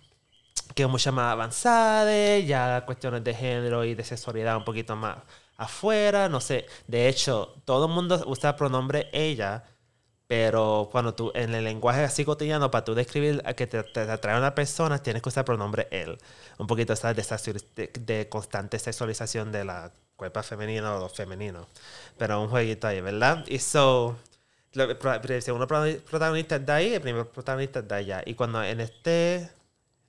que 0.75 0.83
es 0.85 0.89
mucho 0.89 1.13
más 1.13 1.33
avanzada, 1.33 2.39
ya 2.39 2.85
cuestiones 2.87 3.25
de 3.25 3.35
género 3.35 3.85
y 3.85 3.95
de 3.95 4.05
sexualidad 4.05 4.57
un 4.57 4.65
poquito 4.65 4.97
más 4.97 5.19
afuera, 5.57 6.29
no 6.29 6.41
sé. 6.41 6.67
De 6.87 7.09
hecho, 7.09 7.55
todo 7.65 7.87
el 7.87 7.93
mundo 7.93 8.23
usa 8.27 8.51
el 8.51 8.57
pronombre 8.57 9.09
ella, 9.13 9.65
pero 10.27 10.89
cuando 10.91 11.15
tú, 11.15 11.31
en 11.35 11.55
el 11.55 11.65
lenguaje 11.65 12.03
así 12.05 12.25
cotidiano, 12.25 12.71
para 12.71 12.85
tú 12.85 12.95
describir 12.95 13.43
a 13.45 13.55
que 13.55 13.67
te, 13.67 13.83
te 13.85 14.01
atrae 14.01 14.37
una 14.37 14.55
persona, 14.55 14.99
tienes 15.03 15.23
que 15.23 15.29
usar 15.29 15.45
pronombre 15.45 15.89
él. 15.91 16.19
Un 16.59 16.67
poquito 16.67 16.93
esa 16.93 17.15
de, 17.15 17.23
de, 17.75 17.93
de 18.01 18.29
constante 18.29 18.79
sexualización 18.79 19.53
de 19.53 19.65
la 19.65 19.93
cuerpo 20.17 20.43
femenino 20.43 21.05
o 21.05 21.09
femenino. 21.09 21.69
Pero 22.19 22.41
un 22.43 22.49
jueguito 22.49 22.87
ahí, 22.89 23.01
¿verdad? 23.01 23.45
Y 23.47 23.59
so, 23.59 24.17
el 24.77 25.43
segundo 25.43 25.67
pro- 25.67 25.85
protagonista 26.09 26.57
es 26.57 26.67
de 26.67 26.73
ahí, 26.73 26.95
el 26.95 27.01
primer 27.01 27.27
protagonista 27.27 27.81
es 27.81 27.89
de 27.89 27.95
allá. 27.95 28.23
Y 28.27 28.35
cuando 28.35 28.63
en 28.63 28.81
este 28.81 29.51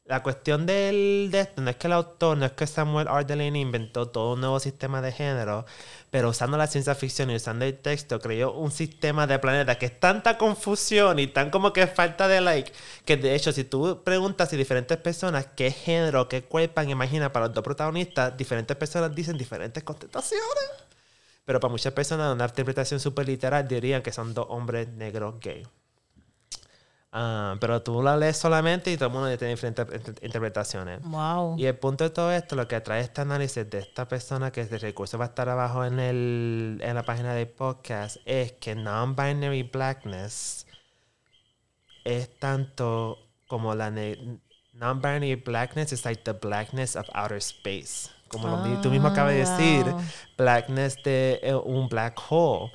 la 0.05 0.23
cuestión 0.23 0.65
del, 0.65 1.27
de 1.31 1.41
esto 1.41 1.61
no 1.61 1.69
es 1.69 1.75
que 1.75 1.87
el 1.87 1.93
autor, 1.93 2.37
no 2.37 2.45
es 2.45 2.53
que 2.53 2.65
Samuel 2.65 3.07
R. 3.07 3.25
Delaney 3.25 3.61
inventó 3.61 4.07
todo 4.07 4.35
un 4.35 4.39
nuevo 4.39 4.57
sistema 4.57 5.01
de 5.01 5.11
género, 5.11 5.65
pero 6.11 6.29
usando 6.29 6.55
la 6.57 6.67
ciencia 6.67 6.95
ficción 6.95 7.29
y 7.29 7.35
usando 7.35 7.65
el 7.65 7.77
texto, 7.77 8.21
creó 8.21 8.53
un 8.53 8.71
sistema 8.71 9.27
de 9.27 9.37
planeta 9.37 9.77
que 9.77 9.87
es 9.87 9.99
tanta 9.99 10.37
confusión 10.37 11.19
y 11.19 11.27
tan 11.27 11.49
como 11.49 11.73
que 11.73 11.87
falta 11.87 12.29
de 12.29 12.39
like, 12.39 12.71
que 13.03 13.17
de 13.17 13.35
hecho 13.35 13.51
si 13.51 13.65
tú 13.65 14.01
preguntas 14.05 14.53
a 14.53 14.55
diferentes 14.55 14.97
personas 14.97 15.47
qué 15.57 15.71
género, 15.71 16.29
qué 16.29 16.41
cuerpo 16.41 16.81
imagina 16.83 17.33
para 17.33 17.47
los 17.47 17.55
dos 17.55 17.63
protagonistas, 17.65 18.37
diferentes 18.37 18.77
personas 18.77 19.13
dicen 19.13 19.37
diferentes 19.37 19.83
contestaciones. 19.83 20.86
Pero 21.47 21.61
para 21.61 21.71
muchas 21.71 21.93
personas, 21.93 22.35
una 22.35 22.43
interpretación 22.43 22.99
súper 22.99 23.25
literal 23.25 23.65
dirían 23.65 24.01
que 24.01 24.11
son 24.11 24.33
dos 24.33 24.47
hombres 24.49 24.89
negros 24.89 25.39
gay. 25.39 25.63
Ah, 27.13 27.55
pero 27.61 27.81
tú 27.81 28.03
la 28.03 28.17
lees 28.17 28.35
solamente 28.35 28.91
y 28.91 28.97
todo 28.97 29.07
el 29.07 29.13
mundo 29.13 29.37
tiene 29.37 29.53
diferentes 29.55 29.87
inter- 29.95 30.15
interpretaciones. 30.25 31.01
Wow. 31.03 31.57
Y 31.57 31.65
el 31.65 31.77
punto 31.77 32.03
de 32.03 32.09
todo 32.09 32.33
esto, 32.33 32.57
lo 32.57 32.67
que 32.67 32.81
trae 32.81 32.99
este 33.01 33.21
análisis 33.21 33.67
de 33.69 33.79
esta 33.79 34.09
persona 34.09 34.51
que 34.51 34.65
de 34.65 34.77
recurso 34.77 35.17
va 35.17 35.23
a 35.23 35.27
estar 35.29 35.47
abajo 35.47 35.85
en, 35.85 35.99
el, 36.01 36.81
en 36.83 36.93
la 36.93 37.03
página 37.03 37.33
del 37.33 37.47
podcast, 37.47 38.17
es 38.25 38.51
que 38.51 38.75
non-binary 38.75 39.63
blackness 39.63 40.67
es 42.03 42.37
tanto 42.39 43.19
como 43.47 43.73
la 43.73 43.89
non-binary 44.73 45.35
blackness 45.35 45.93
is 45.93 46.03
like 46.03 46.23
the 46.23 46.33
blackness 46.33 46.97
of 46.97 47.07
outer 47.13 47.37
space. 47.37 48.09
Como 48.27 48.47
lo 48.47 48.57
mi- 48.57 48.77
tú 48.81 48.89
mismo 48.91 49.07
acabas 49.07 49.33
de 49.33 49.39
decir, 49.39 49.87
Ah, 49.89 49.93
wow. 49.93 50.03
blackness 50.37 51.01
de 51.03 51.39
eh, 51.43 51.55
un 51.55 51.87
black 51.89 52.19
hole. 52.29 52.71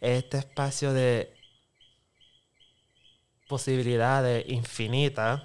es 0.00 0.24
este 0.24 0.38
espacio 0.38 0.92
de 0.92 1.32
posibilidades 3.48 4.44
infinitas 4.48 5.42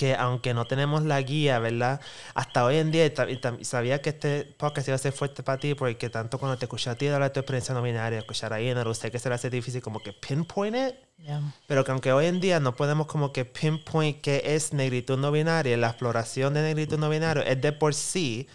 que 0.00 0.14
aunque 0.14 0.54
no 0.54 0.64
tenemos 0.64 1.02
la 1.04 1.20
guía, 1.20 1.58
¿verdad? 1.58 2.00
Hasta 2.32 2.64
hoy 2.64 2.76
en 2.78 2.90
día, 2.90 3.04
y 3.04 3.64
sabía 3.66 4.00
que 4.00 4.08
este 4.08 4.44
podcast 4.46 4.88
iba 4.88 4.94
a 4.94 4.98
ser 4.98 5.12
fuerte 5.12 5.42
para 5.42 5.60
ti, 5.60 5.74
porque 5.74 6.08
tanto 6.08 6.38
cuando 6.38 6.56
te 6.56 6.64
escuché 6.64 6.88
a 6.88 6.94
ti 6.94 7.06
hablar 7.08 7.28
de 7.28 7.34
tu 7.34 7.40
experiencia 7.40 7.74
no 7.74 7.82
binaria, 7.82 8.18
escuchar 8.18 8.54
a 8.54 8.62
Ian, 8.62 8.94
sé 8.94 9.10
que 9.10 9.18
se 9.18 9.28
le 9.28 9.34
hace 9.34 9.50
difícil 9.50 9.82
como 9.82 10.00
que 10.00 10.14
pinpoint 10.14 10.74
it, 10.74 10.94
Yeah. 11.18 11.42
pero 11.66 11.84
que 11.84 11.90
aunque 11.90 12.12
hoy 12.12 12.24
en 12.24 12.40
día 12.40 12.60
no 12.60 12.74
podemos 12.74 13.06
como 13.06 13.30
que 13.30 13.44
pinpoint 13.44 14.22
qué 14.22 14.40
es 14.42 14.72
negritud 14.72 15.18
no 15.18 15.30
binaria, 15.30 15.76
la 15.76 15.88
exploración 15.88 16.54
de 16.54 16.62
negritud 16.62 16.96
no 16.98 17.10
binario 17.10 17.42
es 17.42 17.60
de 17.60 17.72
por 17.72 17.92
sí 17.92 18.48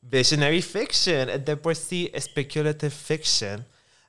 visionary 0.00 0.62
fiction, 0.62 1.28
es 1.28 1.44
de 1.44 1.58
por 1.58 1.76
sí 1.76 2.10
speculative 2.18 2.88
fiction, 2.88 3.66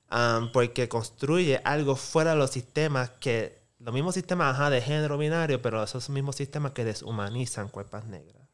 um, 0.10 0.54
porque 0.54 0.88
construye 0.88 1.60
algo 1.66 1.98
fuera 1.98 2.32
de 2.32 2.38
los 2.38 2.52
sistemas 2.52 3.10
que, 3.20 3.60
los 3.88 3.94
mismos 3.94 4.16
sistemas 4.16 4.70
de 4.70 4.82
género 4.82 5.18
binario, 5.18 5.62
pero 5.62 5.82
esos 5.82 6.10
mismos 6.10 6.36
sistemas 6.36 6.74
que 6.74 6.84
deshumanizan 6.84 7.70
cuerpos 7.70 8.04
negras. 8.04 8.46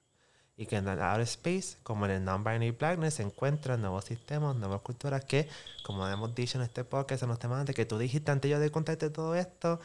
Y 0.55 0.67
que 0.67 0.75
en 0.75 0.87
el 0.87 1.01
outer 1.01 1.21
space, 1.21 1.79
como 1.81 2.05
en 2.05 2.11
el 2.11 2.23
non-binary 2.23 2.69
blackness, 2.69 3.15
se 3.15 3.23
encuentran 3.23 3.81
nuevos 3.81 4.05
sistemas, 4.05 4.55
nuevas 4.55 4.81
culturas 4.81 5.25
que, 5.25 5.49
como 5.81 6.07
hemos 6.07 6.35
dicho 6.35 6.59
en 6.59 6.63
este 6.63 6.83
podcast, 6.83 7.23
en 7.23 7.29
los 7.29 7.39
temas 7.39 7.59
antes, 7.61 7.75
que 7.75 7.87
tú 7.87 7.97
dijiste 7.97 8.29
antes 8.29 8.51
yo 8.51 8.59
de 8.59 8.69
contarte 8.69 9.09
todo 9.09 9.33
esto, 9.33 9.79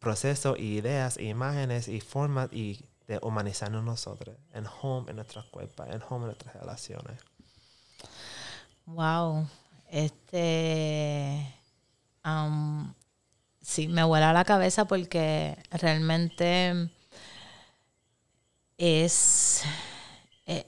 procesos, 0.00 0.58
y 0.58 0.76
ideas, 0.76 1.18
imágenes 1.18 1.88
y 1.88 2.02
formas 2.02 2.52
y 2.52 2.84
de 3.08 3.20
humanizarnos 3.22 3.82
nosotros, 3.82 4.36
en 4.52 4.66
home, 4.82 5.08
en 5.08 5.16
nuestras 5.16 5.46
cuerpos, 5.46 5.86
en 5.88 6.02
home, 6.06 6.24
en 6.24 6.26
nuestras 6.26 6.54
relaciones. 6.56 7.22
Wow. 8.84 9.48
Este. 9.88 11.54
am, 12.22 12.94
sí, 13.70 13.88
me 13.88 14.02
vuela 14.04 14.32
la 14.32 14.44
cabeza 14.44 14.84
porque 14.86 15.56
realmente 15.70 16.90
es. 18.78 19.62
eh, 20.46 20.66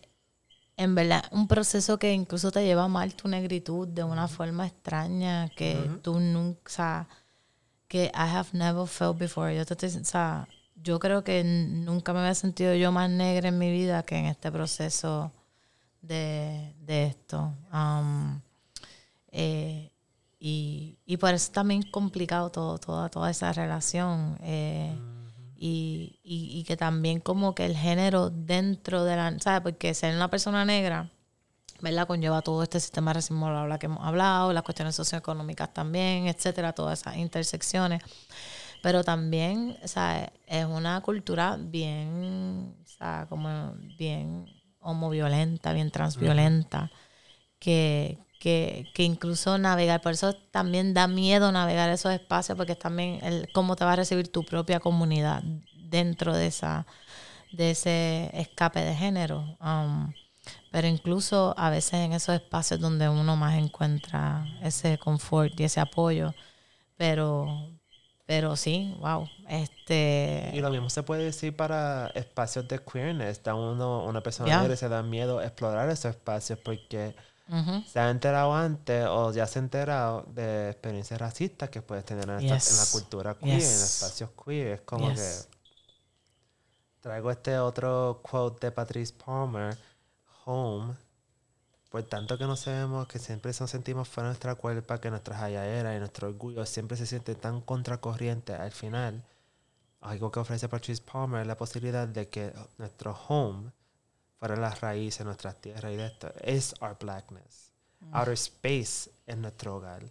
en 0.76 0.94
verdad, 0.94 1.24
un 1.32 1.48
proceso 1.48 1.98
que 1.98 2.12
incluso 2.12 2.50
te 2.52 2.64
lleva 2.64 2.88
mal 2.88 3.14
tu 3.14 3.28
negritud 3.28 3.88
de 3.88 4.04
una 4.04 4.28
forma 4.28 4.66
extraña 4.66 5.48
que 5.50 5.90
tú 6.02 6.20
nunca. 6.20 6.60
o 6.66 6.70
sea, 6.70 7.08
que 7.88 8.06
I 8.06 8.10
have 8.14 8.50
never 8.52 8.86
felt 8.88 9.18
before. 9.18 9.54
Yo, 9.56 9.66
te, 9.66 9.86
o 9.86 10.04
sea, 10.04 10.48
yo 10.76 10.98
creo 11.00 11.24
que 11.24 11.44
nunca 11.44 12.12
me 12.12 12.20
había 12.20 12.34
sentido 12.34 12.74
yo 12.74 12.92
más 12.92 13.10
negra 13.10 13.48
en 13.48 13.58
mi 13.58 13.70
vida 13.70 14.02
que 14.04 14.16
en 14.16 14.26
este 14.26 14.50
proceso 14.52 15.32
de, 16.02 16.74
de 16.80 17.06
esto. 17.06 17.54
Um, 17.72 18.40
eh, 19.32 19.91
y, 20.44 20.98
y 21.06 21.18
por 21.18 21.32
eso 21.34 21.46
es 21.46 21.52
también 21.52 21.82
complicado 21.82 22.50
todo, 22.50 22.76
toda, 22.78 23.08
toda 23.08 23.30
esa 23.30 23.52
relación. 23.52 24.36
eh, 24.42 24.92
y, 25.54 26.18
y, 26.24 26.58
y 26.58 26.64
que 26.64 26.76
también 26.76 27.20
como 27.20 27.54
que 27.54 27.64
el 27.64 27.76
género 27.76 28.28
dentro 28.28 29.04
de 29.04 29.14
la... 29.14 29.38
¿Sabes? 29.38 29.60
Porque 29.60 29.94
ser 29.94 30.16
una 30.16 30.28
persona 30.28 30.64
negra, 30.64 31.08
¿verdad? 31.80 32.08
Conlleva 32.08 32.42
todo 32.42 32.64
este 32.64 32.80
sistema 32.80 33.12
de 33.12 33.14
racismo 33.14 33.46
bla, 33.48 33.66
bla, 33.66 33.78
que 33.78 33.86
hemos 33.86 34.04
hablado, 34.04 34.52
las 34.52 34.64
cuestiones 34.64 34.96
socioeconómicas 34.96 35.72
también, 35.72 36.26
etcétera, 36.26 36.72
todas 36.72 37.00
esas 37.00 37.16
intersecciones. 37.16 38.02
Pero 38.82 39.04
también, 39.04 39.78
sea, 39.86 40.32
es 40.48 40.64
una 40.64 41.00
cultura 41.02 41.56
bien, 41.56 42.74
sea, 42.84 43.26
como 43.28 43.74
bien 43.96 44.46
homoviolenta, 44.80 45.72
bien 45.72 45.92
transviolenta, 45.92 46.90
que, 47.60 48.18
que, 48.42 48.88
que 48.92 49.04
incluso 49.04 49.56
navegar, 49.56 50.00
por 50.00 50.10
eso 50.12 50.32
también 50.32 50.94
da 50.94 51.06
miedo 51.06 51.52
navegar 51.52 51.90
esos 51.90 52.12
espacios, 52.12 52.56
porque 52.56 52.72
es 52.72 52.78
también 52.78 53.20
el, 53.22 53.48
cómo 53.52 53.76
te 53.76 53.84
va 53.84 53.92
a 53.92 53.96
recibir 53.96 54.32
tu 54.32 54.44
propia 54.44 54.80
comunidad 54.80 55.44
dentro 55.76 56.34
de 56.34 56.48
esa 56.48 56.84
de 57.52 57.70
ese 57.70 58.30
escape 58.34 58.80
de 58.80 58.94
género. 58.96 59.56
Um, 59.60 60.12
pero 60.72 60.88
incluso 60.88 61.54
a 61.56 61.70
veces 61.70 61.94
en 61.94 62.14
esos 62.14 62.34
espacios 62.34 62.80
donde 62.80 63.08
uno 63.08 63.36
más 63.36 63.54
encuentra 63.56 64.44
ese 64.62 64.98
confort 64.98 65.60
y 65.60 65.64
ese 65.64 65.78
apoyo. 65.80 66.34
Pero, 66.96 67.46
pero 68.26 68.56
sí, 68.56 68.96
wow. 68.98 69.28
Este, 69.48 70.50
Y 70.52 70.60
lo 70.60 70.70
mismo 70.70 70.90
se 70.90 71.02
puede 71.04 71.24
decir 71.24 71.54
para 71.54 72.08
espacios 72.14 72.66
de 72.66 72.80
queerness. 72.80 73.42
Da 73.42 73.54
uno, 73.54 74.04
una 74.04 74.20
persona 74.22 74.48
Ya. 74.48 74.58
negra 74.60 74.74
y 74.74 74.78
se 74.78 74.88
da 74.88 75.02
miedo 75.02 75.40
explorar 75.42 75.88
esos 75.90 76.06
espacios 76.06 76.58
porque 76.58 77.14
ujú, 77.52 77.84
se 77.86 78.00
ha 78.00 78.10
enterado 78.10 78.54
antes 78.54 79.06
o 79.08 79.32
ya 79.32 79.46
se 79.46 79.58
ha 79.58 79.62
enterado 79.62 80.22
de 80.34 80.70
experiencias 80.70 81.20
racistas 81.20 81.70
que 81.70 81.82
puedes 81.82 82.04
tener 82.04 82.24
en, 82.28 82.36
esta- 82.40 82.46
en 82.46 82.76
la 82.78 82.82
Yes. 82.84 82.90
cultura 82.92 83.34
queer, 83.34 83.52
en 83.54 83.60
Yes. 83.60 83.82
espacios 84.02 84.30
queer. 84.44 84.66
Es 84.68 84.80
como 84.80 85.10
Yes. 85.10 85.48
que 85.50 85.56
traigo 87.00 87.30
este 87.30 87.58
otro 87.58 88.20
quote 88.22 88.66
de 88.68 88.72
Patrice 88.72 89.12
Palmer, 89.14 89.76
Home. 90.44 90.94
Por 91.90 92.02
tanto 92.04 92.38
que 92.38 92.44
no 92.46 92.56
sabemos 92.56 93.06
que 93.06 93.18
siempre 93.18 93.52
nos 93.60 93.70
sentimos 93.70 94.08
fuera 94.08 94.28
de 94.28 94.32
nuestra 94.32 94.54
cuerpa, 94.54 94.98
que 95.00 95.10
nuestras 95.10 95.40
halladeras 95.40 95.94
y 95.94 95.98
nuestro 95.98 96.28
orgullo 96.28 96.64
siempre 96.64 96.96
se 96.96 97.06
sienten 97.06 97.36
tan 97.36 97.60
contracorriente 97.60 98.54
al 98.54 98.72
final. 98.72 99.22
Algo 100.00 100.32
que 100.32 100.40
ofrece 100.40 100.68
Patrice 100.68 101.02
Palmer 101.02 101.42
es 101.42 101.46
la 101.46 101.56
posibilidad 101.56 102.08
de 102.08 102.28
que 102.28 102.52
nuestro 102.78 103.12
home 103.28 103.72
fuera 104.42 104.56
las 104.56 104.80
raíces, 104.80 105.24
nuestras 105.24 105.60
tierras 105.60 105.92
y 105.92 105.96
de 105.96 106.06
esto, 106.06 106.32
es 106.40 106.74
our 106.80 106.96
blackness. 106.98 107.70
Outer 108.10 108.32
space 108.32 109.08
es 109.24 109.36
nuestro 109.36 109.76
hogar. 109.76 110.02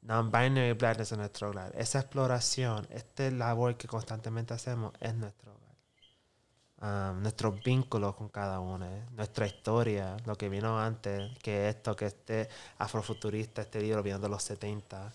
Non-binary 0.00 0.72
blackness 0.72 1.12
es 1.12 1.18
nuestro 1.18 1.50
hogar. 1.50 1.70
Esa 1.76 1.98
exploración, 2.00 2.86
este 2.88 3.30
labor 3.30 3.76
que 3.76 3.86
constantemente 3.86 4.54
hacemos 4.54 4.94
es 5.00 5.14
nuestro 5.14 5.52
hogar. 5.52 7.12
Um, 7.12 7.20
nuestros 7.20 7.62
vínculos 7.62 8.14
con 8.14 8.30
cada 8.30 8.58
uno, 8.58 8.86
¿eh? 8.86 9.04
nuestra 9.10 9.46
historia, 9.46 10.16
lo 10.24 10.34
que 10.34 10.48
vino 10.48 10.80
antes, 10.80 11.38
que 11.40 11.68
esto, 11.68 11.94
que 11.94 12.06
este 12.06 12.48
afrofuturista, 12.78 13.60
este 13.60 13.82
libro 13.82 14.02
vino 14.02 14.18
de 14.18 14.30
los 14.30 14.42
70. 14.44 15.12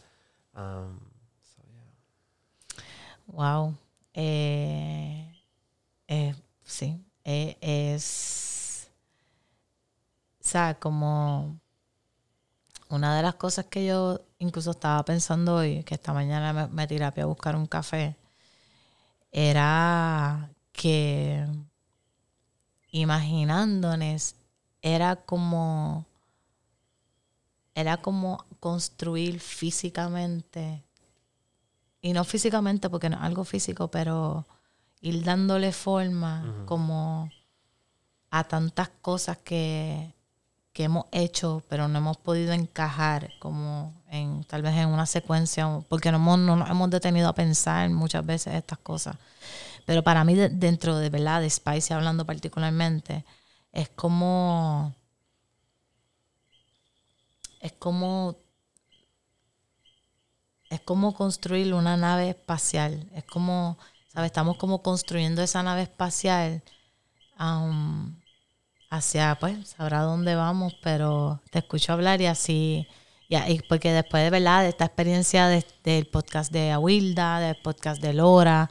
Um, 0.54 1.00
so, 1.42 1.64
yeah. 1.64 2.84
Wow. 3.26 3.76
Eh, 4.14 5.44
eh, 6.08 6.36
sí. 6.64 7.04
eh, 7.24 7.58
es. 7.62 8.49
Sea, 10.50 10.80
como. 10.80 11.60
Una 12.90 13.16
de 13.16 13.22
las 13.22 13.36
cosas 13.36 13.66
que 13.68 13.86
yo 13.86 14.20
incluso 14.40 14.72
estaba 14.72 15.06
pensando 15.06 15.58
hoy, 15.58 15.84
que 15.84 15.94
esta 15.94 16.12
mañana 16.12 16.54
me, 16.54 16.68
me 16.70 16.88
tiré 16.88 17.06
a 17.06 17.12
buscar 17.28 17.56
un 17.56 17.68
café, 17.68 18.16
era 19.32 20.50
que 20.72 21.46
imaginándonos 22.90 24.34
era 24.82 25.18
como 25.18 26.08
era 27.76 27.98
como 27.98 28.44
construir 28.60 29.40
físicamente 29.40 30.84
y 32.02 32.14
no 32.14 32.24
físicamente 32.24 32.90
porque 32.90 33.10
no 33.10 33.18
es 33.18 33.24
algo 33.24 33.44
físico 33.44 33.92
pero 33.92 34.48
ir 35.02 35.24
dándole 35.24 35.72
forma 35.72 36.64
como 36.66 37.30
a 38.32 38.44
tantas 38.46 38.90
cosas 39.02 39.38
que, 39.38 40.14
que 40.80 40.86
hemos 40.86 41.08
hecho 41.12 41.62
pero 41.68 41.90
no 41.90 41.98
hemos 42.00 42.16
podido 42.16 42.54
encajar 42.54 43.32
como 43.40 43.94
en 44.10 44.46
tal 44.46 44.62
vez 44.62 44.76
en 44.78 44.88
una 44.88 45.06
secuencia 45.06 45.68
porque 45.90 46.10
no, 46.10 46.20
no 46.38 46.56
nos 46.56 46.70
hemos 46.70 46.90
detenido 46.90 47.28
a 47.28 47.36
pensar 47.36 47.90
muchas 47.90 48.26
veces 48.26 48.54
estas 48.56 48.78
cosas. 48.80 49.18
Pero 49.86 50.04
para 50.04 50.24
mí 50.24 50.36
de- 50.36 50.50
dentro 50.50 50.98
de 50.98 51.10
verdad 51.10 51.42
de 51.42 51.50
Spicy 51.50 51.94
hablando 51.94 52.26
particularmente 52.26 53.26
es 53.74 53.90
como 53.90 54.96
es 57.62 57.72
como 57.74 58.38
es 60.70 60.80
como 60.82 61.14
construir 61.14 61.74
una 61.74 61.98
nave 61.98 62.30
espacial. 62.30 63.10
Es 63.14 63.24
como 63.26 63.78
sabes 64.08 64.28
estamos 64.32 64.58
como 64.58 64.82
construyendo 64.82 65.42
esa 65.42 65.64
nave 65.64 65.84
espacial 65.84 66.64
um, 67.40 68.16
hacia 68.90 69.38
pues 69.40 69.70
sabrá 69.78 70.02
dónde 70.02 70.36
vamos 70.36 70.74
pero 70.82 71.42
te 71.52 71.60
escucho 71.60 71.94
hablar 71.94 72.22
y 72.22 72.26
así 72.26 72.88
y 73.28 73.36
ahí- 73.36 73.62
porque 73.70 73.92
después 73.94 74.24
de 74.24 74.30
verdad 74.32 74.64
de 74.64 74.70
esta 74.70 74.86
experiencia 74.86 75.48
de- 75.48 75.66
del 75.84 76.08
podcast 76.08 76.52
de 76.52 76.72
Awilda 76.72 77.40
del 77.40 77.56
podcast 77.58 78.02
de 78.02 78.14
Lora 78.14 78.70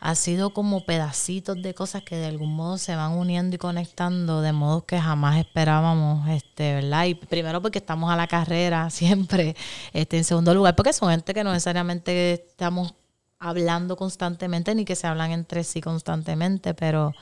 ha 0.00 0.14
sido 0.14 0.50
como 0.54 0.84
pedacitos 0.86 1.60
de 1.60 1.74
cosas 1.74 2.02
que 2.04 2.14
de 2.16 2.26
algún 2.26 2.54
modo 2.54 2.78
se 2.78 2.94
van 2.94 3.12
uniendo 3.12 3.56
y 3.56 3.58
conectando 3.58 4.40
de 4.42 4.52
modo 4.52 4.86
que 4.86 5.00
jamás 5.00 5.36
esperábamos, 5.38 6.28
este, 6.28 6.74
¿verdad? 6.76 7.06
Y 7.06 7.16
primero 7.16 7.60
porque 7.60 7.78
estamos 7.80 8.08
a 8.10 8.14
la 8.16 8.28
carrera 8.28 8.88
siempre, 8.90 9.56
este, 9.92 10.18
en 10.18 10.24
segundo 10.24 10.54
lugar 10.54 10.76
porque 10.76 10.92
son 10.92 11.10
gente 11.10 11.34
que 11.34 11.42
no 11.42 11.52
necesariamente 11.52 12.32
estamos 12.34 12.94
hablando 13.40 13.96
constantemente 13.96 14.72
ni 14.76 14.84
que 14.84 14.94
se 14.94 15.06
hablan 15.08 15.32
entre 15.32 15.64
sí 15.64 15.80
constantemente, 15.80 16.74
pero, 16.74 17.12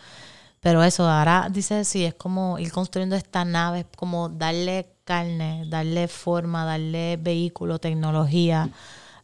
pero 0.66 0.82
eso, 0.82 1.08
ahora 1.08 1.48
dice 1.48 1.84
sí, 1.84 2.04
es 2.04 2.14
como 2.14 2.58
ir 2.58 2.72
construyendo 2.72 3.14
esta 3.14 3.44
nave, 3.44 3.80
es 3.82 3.86
como 3.96 4.28
darle 4.28 4.88
carne, 5.04 5.64
darle 5.68 6.08
forma, 6.08 6.64
darle 6.64 7.16
vehículo, 7.18 7.78
tecnología 7.78 8.68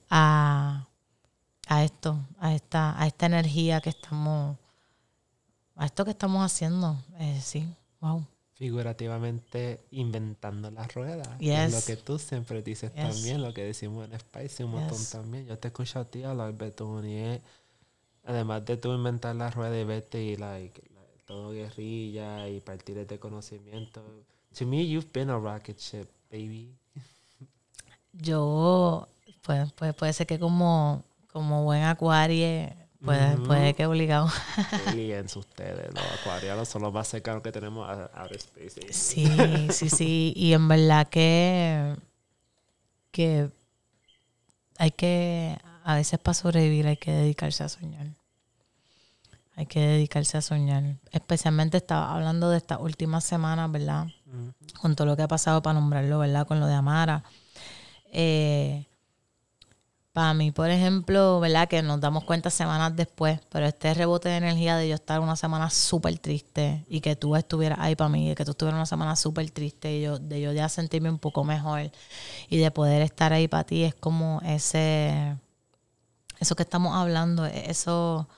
a, 0.08 0.86
a 1.66 1.82
esto, 1.82 2.16
a 2.38 2.54
esta, 2.54 2.94
a 2.96 3.08
esta 3.08 3.26
energía 3.26 3.80
que 3.80 3.90
estamos, 3.90 4.56
a 5.74 5.84
esto 5.84 6.04
que 6.04 6.12
estamos 6.12 6.44
haciendo. 6.44 6.96
Eh, 7.18 7.40
sí, 7.42 7.68
wow. 8.00 8.24
Figurativamente 8.54 9.80
inventando 9.90 10.70
las 10.70 10.94
ruedas. 10.94 11.26
Yes. 11.40 11.58
Es 11.58 11.72
lo 11.72 11.82
que 11.84 12.00
tú 12.00 12.20
siempre 12.20 12.62
dices 12.62 12.92
Yes. 12.94 13.02
también, 13.02 13.42
lo 13.42 13.52
que 13.52 13.64
decimos 13.64 14.08
en 14.08 14.16
Spicy 14.16 14.62
un 14.62 14.70
montón 14.70 14.96
Yes. 14.98 15.10
también. 15.10 15.46
Yo 15.46 15.58
te 15.58 15.66
escucho 15.66 15.98
a 15.98 16.04
ti 16.04 16.22
hablar, 16.22 16.52
Betún, 16.52 17.04
y 17.04 17.40
además 18.22 18.64
de 18.64 18.76
tú 18.76 18.94
inventar 18.94 19.34
las 19.34 19.56
ruedas 19.56 19.82
y 19.82 19.84
vete 19.84 20.22
y 20.22 20.36
like, 20.36 20.91
todo 21.26 21.52
guerrilla 21.52 22.48
y 22.48 22.60
partir 22.60 23.06
de 23.06 23.18
conocimiento. 23.18 24.02
To 24.58 24.66
me, 24.66 24.86
you've 24.86 25.10
been 25.12 25.30
a 25.30 25.38
rocket 25.38 25.78
ship, 25.78 26.08
baby. 26.30 26.74
Yo, 28.12 29.08
pues, 29.42 29.72
pues 29.72 29.94
puede 29.94 30.12
ser 30.12 30.26
que 30.26 30.38
como, 30.38 31.02
como 31.32 31.64
buen 31.64 31.82
acuario, 31.84 32.68
puede, 33.02 33.34
Ujú. 33.34 33.44
puede 33.44 33.74
que 33.74 33.86
obligado. 33.86 34.28
Aliens 34.86 35.34
ustedes, 35.36 35.94
los 35.94 36.04
acuarianos 36.12 36.68
son 36.68 36.82
los 36.82 36.92
más 36.92 37.08
cercanos 37.08 37.42
que 37.42 37.52
tenemos 37.52 37.88
a 37.88 38.04
outer 38.22 38.36
space. 38.36 38.92
Sí, 38.92 39.68
sí, 39.70 39.88
sí. 39.88 40.32
Y 40.36 40.52
en 40.52 40.68
verdad 40.68 41.08
que, 41.08 41.96
que 43.10 43.50
hay 44.78 44.90
que, 44.90 45.56
a 45.84 45.94
veces 45.96 46.18
para 46.18 46.34
sobrevivir 46.34 46.86
hay 46.86 46.96
que 46.96 47.12
dedicarse 47.12 47.64
a 47.64 47.68
soñar. 47.68 48.06
Hay 49.54 49.66
que 49.66 49.80
dedicarse 49.80 50.38
a 50.38 50.42
soñar. 50.42 50.96
Especialmente 51.10 51.76
estaba 51.76 52.14
hablando 52.14 52.50
de 52.50 52.56
estas 52.56 52.80
últimas 52.80 53.24
semanas, 53.24 53.70
¿verdad? 53.70 54.06
Con 54.80 54.96
todo 54.96 55.06
lo 55.06 55.16
que 55.16 55.22
ha 55.22 55.28
pasado 55.28 55.62
para 55.62 55.78
nombrarlo, 55.78 56.18
¿verdad? 56.18 56.46
Con 56.46 56.58
lo 56.58 56.66
de 56.66 56.74
Amara. 56.74 57.22
Eh, 58.10 58.86
para 60.12 60.34
mí, 60.34 60.50
por 60.52 60.68
ejemplo, 60.68 61.40
¿verdad? 61.40 61.68
Que 61.68 61.82
nos 61.82 61.98
damos 62.00 62.24
cuenta 62.24 62.50
semanas 62.50 62.94
después, 62.94 63.40
pero 63.50 63.66
este 63.66 63.94
rebote 63.94 64.28
de 64.28 64.36
energía 64.36 64.76
de 64.76 64.88
yo 64.88 64.94
estar 64.94 65.20
una 65.20 65.36
semana 65.36 65.70
súper 65.70 66.18
triste 66.18 66.84
y 66.86 67.00
que 67.00 67.16
tú 67.16 67.34
estuvieras 67.34 67.78
ahí 67.80 67.96
para 67.96 68.10
mí, 68.10 68.30
y 68.30 68.34
que 68.34 68.44
tú 68.44 68.50
estuvieras 68.50 68.76
una 68.76 68.86
semana 68.86 69.16
súper 69.16 69.50
triste 69.50 69.96
y 69.96 70.02
yo, 70.02 70.18
de 70.18 70.42
yo 70.42 70.52
ya 70.52 70.68
sentirme 70.68 71.08
un 71.08 71.18
poco 71.18 71.44
mejor 71.44 71.90
y 72.50 72.58
de 72.58 72.70
poder 72.70 73.00
estar 73.00 73.32
ahí 73.32 73.48
para 73.48 73.64
ti, 73.64 73.84
es 73.84 73.94
como 73.94 74.42
ese, 74.44 75.38
eso 76.40 76.56
que 76.56 76.62
estamos 76.62 76.94
hablando, 76.94 77.46
e- 77.46 77.70
eso, 77.70 78.28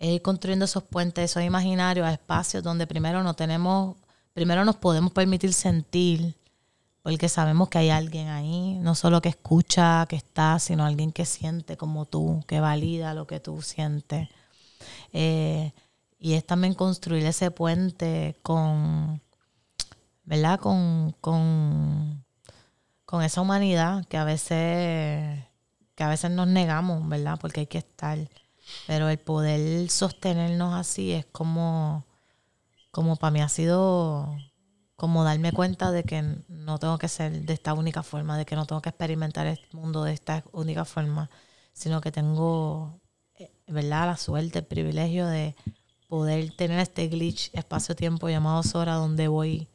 es 0.00 0.08
ir 0.08 0.22
construyendo 0.22 0.64
esos 0.64 0.82
puentes, 0.82 1.30
esos 1.30 1.44
imaginarios 1.44 2.04
a 2.04 2.12
espacios 2.12 2.64
donde 2.64 2.88
primero 2.88 3.22
no 3.22 3.34
tenemos, 3.34 3.96
primero 4.34 4.64
nos 4.64 4.76
podemos 4.76 5.12
permitir 5.12 5.52
sentir 5.52 6.34
porque 7.02 7.28
sabemos 7.28 7.68
que 7.68 7.78
hay 7.78 7.90
alguien 7.90 8.28
ahí, 8.28 8.78
no 8.80 8.94
solo 8.94 9.22
que 9.22 9.30
escucha, 9.30 10.04
que 10.08 10.16
está, 10.16 10.58
sino 10.58 10.84
alguien 10.84 11.12
que 11.12 11.24
siente 11.24 11.76
como 11.76 12.04
tú, 12.04 12.44
que 12.46 12.60
valida 12.60 13.14
lo 13.14 13.26
que 13.26 13.40
tú 13.40 13.62
sientes. 13.62 14.28
Eh, 15.12 15.72
y 16.18 16.34
es 16.34 16.46
también 16.46 16.74
construir 16.74 17.24
ese 17.24 17.50
puente 17.50 18.36
con, 18.42 19.22
¿verdad? 20.24 20.60
Con, 20.60 21.14
con, 21.22 22.22
con 23.06 23.22
esa 23.22 23.40
humanidad 23.40 24.04
que 24.06 24.18
a 24.18 24.24
veces, 24.24 25.42
que 25.94 26.04
a 26.04 26.08
veces 26.08 26.30
nos 26.30 26.48
negamos, 26.48 27.08
¿verdad? 27.08 27.38
Porque 27.40 27.60
hay 27.60 27.66
que 27.66 27.78
estar. 27.78 28.18
Pero 28.86 29.08
el 29.08 29.18
poder 29.18 29.88
sostenernos 29.90 30.74
así 30.74 31.12
es 31.12 31.26
como, 31.26 32.04
como 32.90 33.16
para 33.16 33.30
mí 33.30 33.40
ha 33.40 33.48
sido 33.48 34.36
como 34.96 35.24
darme 35.24 35.52
cuenta 35.52 35.92
de 35.92 36.04
que 36.04 36.22
no 36.48 36.78
tengo 36.78 36.98
que 36.98 37.08
ser 37.08 37.32
de 37.46 37.54
esta 37.54 37.72
única 37.72 38.02
forma, 38.02 38.36
de 38.36 38.44
que 38.44 38.54
no 38.54 38.66
tengo 38.66 38.82
que 38.82 38.90
experimentar 38.90 39.46
el 39.46 39.58
mundo 39.72 40.04
de 40.04 40.12
esta 40.12 40.44
única 40.52 40.84
forma, 40.84 41.30
sino 41.72 42.02
que 42.02 42.12
tengo, 42.12 43.00
eh, 43.38 43.50
¿verdad?, 43.66 44.06
la 44.06 44.16
suerte, 44.18 44.58
el 44.58 44.66
privilegio 44.66 45.26
de 45.26 45.56
poder 46.06 46.54
tener 46.54 46.80
este 46.80 47.08
glitch 47.08 47.50
espacio-tiempo 47.54 48.28
llamado 48.28 48.62
Sora, 48.62 48.96
donde 48.96 49.28
voy 49.28 49.68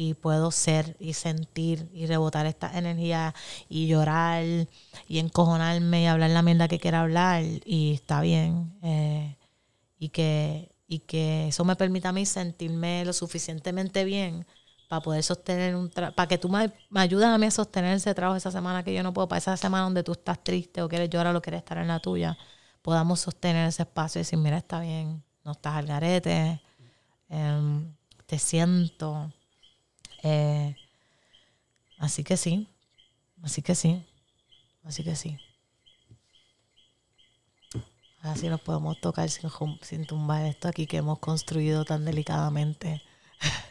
y 0.00 0.14
puedo 0.14 0.52
ser 0.52 0.96
y 1.00 1.14
sentir 1.14 1.88
y 1.92 2.06
rebotar 2.06 2.46
esta 2.46 2.76
energía 2.78 3.34
y 3.68 3.88
llorar 3.88 4.44
y 5.08 5.18
encojonarme 5.18 6.02
y 6.04 6.06
hablar 6.06 6.30
la 6.30 6.42
mierda 6.42 6.68
que 6.68 6.78
quiera 6.78 7.00
hablar 7.02 7.42
y 7.64 7.94
está 7.94 8.20
bien. 8.20 8.78
eh, 8.82 9.36
y 9.98 10.10
que 10.10 10.70
y 10.86 11.00
que 11.00 11.48
eso 11.48 11.64
me 11.64 11.76
permita 11.76 12.10
a 12.10 12.12
mí 12.12 12.24
sentirme 12.26 13.04
lo 13.04 13.12
suficientemente 13.12 14.04
bien 14.04 14.46
para 14.88 15.02
poder 15.02 15.22
sostener 15.22 15.76
un 15.76 15.90
trabajo, 15.90 16.14
para 16.16 16.28
que 16.28 16.38
tú 16.38 16.48
me, 16.48 16.72
me 16.90 17.00
ayudes 17.00 17.26
a 17.26 17.36
mí 17.38 17.46
a 17.46 17.50
sostener 17.50 17.94
ese 17.96 18.14
trabajo 18.14 18.36
esa 18.38 18.50
semana 18.52 18.82
que 18.84 18.94
yo 18.94 19.02
no 19.02 19.12
puedo, 19.12 19.28
para 19.28 19.38
esa 19.38 19.56
semana 19.58 19.84
donde 19.84 20.02
tú 20.04 20.12
estás 20.12 20.42
triste 20.42 20.82
o 20.82 20.88
quieres 20.88 21.10
llorar 21.10 21.36
o 21.36 21.42
quieres 21.42 21.58
estar 21.60 21.78
en 21.78 21.88
la 21.88 22.00
tuya, 22.00 22.38
podamos 22.82 23.20
sostener 23.20 23.68
ese 23.68 23.82
espacio 23.82 24.20
y 24.20 24.22
decir, 24.22 24.38
mira, 24.38 24.58
está 24.58 24.80
bien, 24.80 25.22
no 25.44 25.52
estás 25.52 25.74
al 25.76 25.86
garete, 25.86 26.62
em, 27.28 27.94
te 28.26 28.38
siento. 28.38 29.32
Eh, 30.22 30.76
así 31.98 32.24
que 32.24 32.36
sí, 32.36 32.68
así 33.42 33.62
que 33.62 33.74
sí, 33.74 34.04
así 34.84 35.04
que 35.04 35.16
sí. 35.16 35.38
Así 38.20 38.48
nos 38.48 38.60
podemos 38.60 39.00
tocar 39.00 39.28
sin, 39.30 40.06
tumbar 40.06 40.44
esto 40.46 40.68
aquí 40.68 40.86
que 40.86 40.96
hemos 40.98 41.18
construido 41.20 41.84
tan 41.84 42.04
delicadamente. 42.04 43.02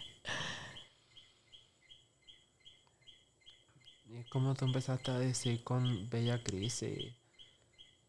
Y 4.10 4.24
como 4.30 4.56
tú 4.56 4.66
empezaste 4.66 5.12
a 5.12 5.20
decir 5.20 5.64
con 5.64 6.10
Bella 6.10 6.42
Crisis, 6.42 7.14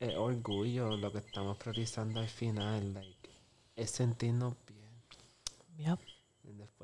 es 0.00 0.14
orgullo 0.16 0.96
lo 0.96 1.12
que 1.12 1.18
estamos 1.18 1.58
priorizando 1.58 2.20
al 2.20 2.28
final, 2.28 2.94
like, 2.94 3.30
es 3.76 3.90
sentirnos 3.90 4.54
bien. 4.66 4.90
Yep. 5.76 6.17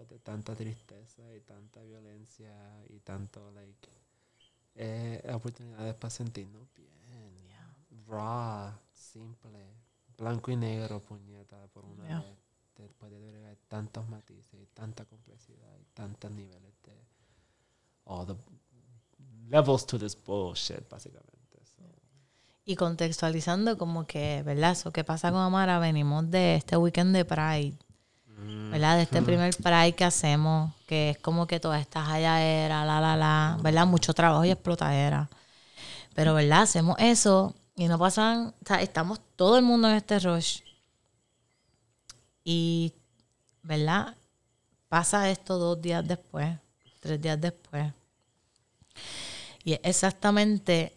Después 0.04 0.20
de 0.20 0.24
tanta 0.24 0.54
tristeza 0.54 1.34
y 1.34 1.40
tanta 1.40 1.82
violencia 1.82 2.54
y 2.90 3.00
tanto, 3.00 3.50
like, 3.52 3.88
eh, 4.74 5.30
oportunidades 5.32 5.94
para 5.94 6.10
sentirnos 6.10 6.68
bien. 6.74 7.48
Raw, 8.06 8.72
simple, 8.92 9.64
blanco 10.18 10.50
y 10.50 10.56
negro, 10.56 11.00
puñeta, 11.02 11.66
por 11.68 11.86
una 11.86 12.04
Yeah. 12.04 12.20
vez. 12.20 12.38
Después 12.76 13.10
de 13.12 13.16
agregar 13.16 13.56
tantos 13.68 14.06
matices 14.08 14.60
y 14.60 14.66
tanta 14.74 15.06
complejidad 15.06 15.78
y 15.80 15.84
tantos 15.94 16.30
niveles 16.32 16.74
de 16.82 16.92
all 18.04 18.26
the 18.26 18.34
levels 19.48 19.86
to 19.86 19.98
this 19.98 20.14
bullshit, 20.22 20.86
básicamente. 20.90 21.34
Y 22.66 22.76
contextualizando 22.76 23.76
como 23.76 24.06
que, 24.06 24.42
¿verdad? 24.42 24.72
Eso 24.72 24.90
que 24.90 25.04
pasa 25.04 25.30
con 25.30 25.40
Amara, 25.40 25.78
venimos 25.78 26.30
de 26.30 26.56
este 26.56 26.78
weekend 26.78 27.14
de 27.14 27.24
Pride, 27.26 27.76
¿verdad? 28.36 28.96
De 28.96 29.02
este 29.02 29.22
primer 29.22 29.54
Pride 29.56 29.94
que 29.94 30.04
hacemos, 30.04 30.72
que 30.86 31.10
es 31.10 31.18
como 31.18 31.46
que 31.46 31.60
toda 31.60 31.78
esta 31.78 32.04
jayaera, 32.04 32.84
la, 32.84 33.00
la, 33.00 33.16
la, 33.16 33.58
¿verdad? 33.62 33.86
Mucho 33.86 34.14
trabajo 34.14 34.44
y 34.44 34.50
explotadera. 34.50 35.28
Pero, 36.14 36.34
¿verdad? 36.34 36.62
Hacemos 36.62 36.96
eso 36.98 37.54
y 37.76 37.88
no 37.88 37.98
pasan, 37.98 38.48
o 38.48 38.66
sea, 38.66 38.82
estamos 38.82 39.20
todo 39.36 39.58
el 39.58 39.64
mundo 39.64 39.88
en 39.88 39.96
este 39.96 40.18
rush. 40.18 40.60
Y, 42.44 42.92
¿verdad? 43.62 44.16
Pasa 44.88 45.30
esto 45.30 45.58
dos 45.58 45.80
días 45.80 46.06
después, 46.06 46.56
tres 47.00 47.20
días 47.20 47.40
después. 47.40 47.92
Y 49.64 49.72
es 49.72 49.80
exactamente 49.82 50.96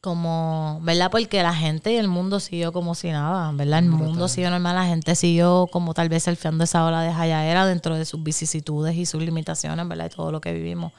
como, 0.00 0.78
¿verdad? 0.82 1.10
Porque 1.10 1.42
la 1.42 1.54
gente 1.54 1.92
y 1.92 1.96
el 1.96 2.08
mundo 2.08 2.38
siguió 2.38 2.72
como 2.72 2.94
si 2.94 3.10
nada, 3.10 3.50
¿verdad? 3.52 3.80
El 3.80 3.90
mundo 3.90 4.28
siguió 4.28 4.50
normal, 4.50 4.76
la 4.76 4.86
gente 4.86 5.14
siguió 5.14 5.68
como 5.72 5.94
tal 5.94 6.08
vez 6.08 6.24
surfeando 6.24 6.64
esa 6.64 6.84
ola 6.84 7.02
de 7.02 7.12
jayaera 7.12 7.66
dentro 7.66 7.96
de 7.96 8.04
sus 8.04 8.22
vicisitudes 8.22 8.94
y 8.94 9.06
sus 9.06 9.22
limitaciones, 9.22 9.88
¿verdad? 9.88 10.06
Y 10.06 10.14
todo 10.14 10.30
lo 10.30 10.40
que 10.40 10.52
vivimos. 10.52 10.92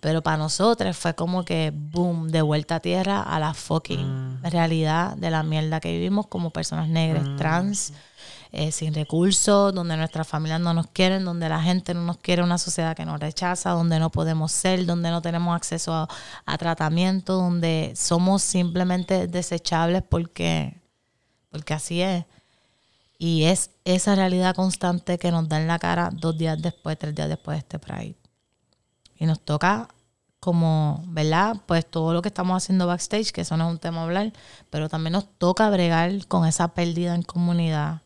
Pero 0.00 0.22
para 0.22 0.36
nosotros 0.36 0.96
fue 0.96 1.14
como 1.14 1.44
que, 1.44 1.72
boom, 1.74 2.28
de 2.28 2.42
vuelta 2.42 2.76
a 2.76 2.80
tierra 2.80 3.22
a 3.22 3.38
la 3.40 3.54
fucking 3.54 4.40
realidad 4.42 5.16
de 5.16 5.30
la 5.30 5.42
mierda 5.42 5.80
que 5.80 5.92
vivimos 5.92 6.26
como 6.26 6.50
personas 6.50 6.88
negras, 6.88 7.24
trans, 7.36 7.92
eh, 8.52 8.72
sin 8.72 8.94
recursos, 8.94 9.74
donde 9.74 9.96
nuestras 9.96 10.26
familias 10.26 10.60
no 10.60 10.72
nos 10.74 10.86
quieren, 10.88 11.24
donde 11.24 11.48
la 11.48 11.60
gente 11.60 11.94
no 11.94 12.02
nos 12.02 12.18
quiere, 12.18 12.42
una 12.42 12.58
sociedad 12.58 12.96
que 12.96 13.04
nos 13.04 13.20
rechaza, 13.20 13.70
donde 13.70 13.98
no 13.98 14.10
podemos 14.10 14.52
ser, 14.52 14.86
donde 14.86 15.10
no 15.10 15.22
tenemos 15.22 15.54
acceso 15.56 15.92
a, 15.94 16.08
a 16.44 16.58
tratamiento, 16.58 17.34
donde 17.34 17.92
somos 17.96 18.42
simplemente 18.42 19.26
desechables 19.26 20.02
porque, 20.02 20.80
porque 21.50 21.74
así 21.74 22.02
es. 22.02 22.24
Y 23.18 23.44
es 23.44 23.70
esa 23.84 24.14
realidad 24.14 24.54
constante 24.54 25.18
que 25.18 25.30
nos 25.30 25.48
da 25.48 25.60
en 25.60 25.66
la 25.66 25.78
cara 25.78 26.10
dos 26.12 26.36
días 26.36 26.60
después, 26.60 26.98
tres 26.98 27.14
días 27.14 27.28
después 27.28 27.56
de 27.56 27.58
este 27.60 27.78
Pride. 27.78 28.25
Y 29.18 29.26
nos 29.26 29.40
toca 29.40 29.88
como, 30.40 31.02
¿verdad? 31.08 31.56
Pues 31.66 31.86
todo 31.86 32.12
lo 32.12 32.22
que 32.22 32.28
estamos 32.28 32.62
haciendo 32.62 32.86
backstage, 32.86 33.32
que 33.32 33.40
eso 33.42 33.56
no 33.56 33.66
es 33.66 33.72
un 33.72 33.78
tema 33.78 34.02
hablar, 34.02 34.32
pero 34.70 34.88
también 34.88 35.12
nos 35.12 35.26
toca 35.38 35.68
bregar 35.70 36.26
con 36.26 36.46
esa 36.46 36.68
pérdida 36.68 37.14
en 37.14 37.22
comunidad. 37.22 38.02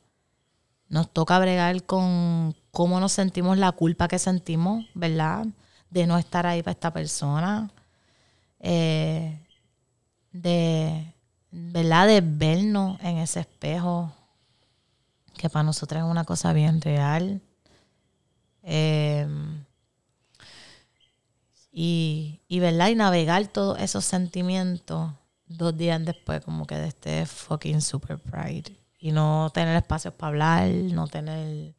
Nos 0.89 1.11
toca 1.13 1.39
bregar 1.39 1.85
con 1.85 2.55
cómo 2.71 3.01
nos 3.01 3.13
sentimos, 3.13 3.59
la 3.59 3.73
culpa 3.73 4.09
que 4.09 4.19
sentimos, 4.19 4.87
¿verdad? 4.95 5.47
de 5.91 6.07
no 6.07 6.17
estar 6.17 6.47
ahí 6.47 6.63
para 6.63 6.73
esta 6.73 6.93
persona, 6.93 7.71
eh, 8.61 9.39
de, 10.33 11.13
¿verdad? 11.51 12.07
De 12.07 12.21
vernos 12.21 12.99
en 13.01 13.19
ese 13.19 13.41
espejo, 13.41 14.13
que 15.37 15.51
para 15.51 15.65
nosotros 15.65 16.03
es 16.03 16.09
una 16.09 16.25
cosa 16.25 16.53
bien 16.53 16.81
real. 16.81 17.41
Eh, 18.63 19.27
y, 21.73 22.41
y, 22.49 22.61
¿verdad? 22.61 22.89
Y 22.89 22.95
navegar 22.95 23.47
todos 23.49 23.79
esos 23.79 24.05
sentimientos 24.05 25.13
dos 25.47 25.77
días 25.77 26.05
después 26.05 26.45
como 26.45 26.67
que 26.67 26.77
de 26.77 26.89
este 26.89 27.27
fucking 27.27 27.81
super 27.81 28.19
pride. 28.19 28.77
Y 28.99 29.13
no 29.13 29.51
tener 29.53 29.77
espacios 29.77 30.15
para 30.15 30.29
hablar, 30.29 30.69
no 30.69 31.07
tener 31.07 31.75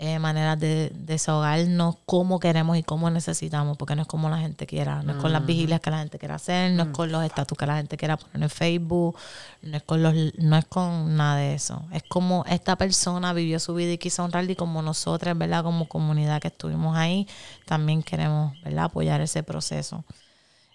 eh, 0.00 0.20
maneras 0.20 0.60
de, 0.60 0.92
desahogarnos 0.94 1.96
como 2.06 2.38
queremos 2.38 2.76
y 2.76 2.84
cómo 2.84 3.10
necesitamos, 3.10 3.76
porque 3.76 3.96
no 3.96 4.02
es 4.02 4.08
como 4.08 4.30
la 4.30 4.38
gente 4.38 4.64
quiera, 4.64 5.02
no 5.02 5.12
es 5.12 5.18
con 5.18 5.32
las 5.32 5.44
vigilias 5.44 5.80
que 5.80 5.90
la 5.90 5.98
gente 5.98 6.20
quiera 6.20 6.36
hacer, 6.36 6.70
no 6.70 6.84
es 6.84 6.88
con 6.90 7.10
los 7.10 7.24
estatus 7.24 7.58
que 7.58 7.66
la 7.66 7.78
gente 7.78 7.96
quiera 7.96 8.16
poner 8.16 8.44
en 8.44 8.48
Facebook, 8.48 9.16
no 9.62 9.76
es 9.76 9.82
con 9.82 10.00
los, 10.04 10.14
no 10.38 10.56
es 10.56 10.64
con 10.66 11.16
nada 11.16 11.38
de 11.38 11.54
eso. 11.54 11.82
Es 11.92 12.04
como 12.04 12.44
esta 12.48 12.76
persona 12.76 13.32
vivió 13.32 13.58
su 13.58 13.74
vida 13.74 13.90
y 13.90 13.98
quiso 13.98 14.22
honrar 14.22 14.48
y 14.48 14.54
como 14.54 14.82
nosotras, 14.82 15.36
¿verdad? 15.36 15.64
Como 15.64 15.88
comunidad 15.88 16.40
que 16.40 16.48
estuvimos 16.48 16.96
ahí, 16.96 17.26
también 17.66 18.04
queremos, 18.04 18.52
¿verdad? 18.62 18.84
Apoyar 18.84 19.20
ese 19.20 19.42
proceso. 19.42 20.04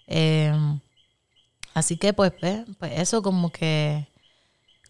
Eh, 0.06 0.52
así 1.72 1.96
que 1.96 2.12
pues, 2.12 2.32
pues 2.78 2.92
eso 3.00 3.22
como 3.22 3.50
que 3.50 4.06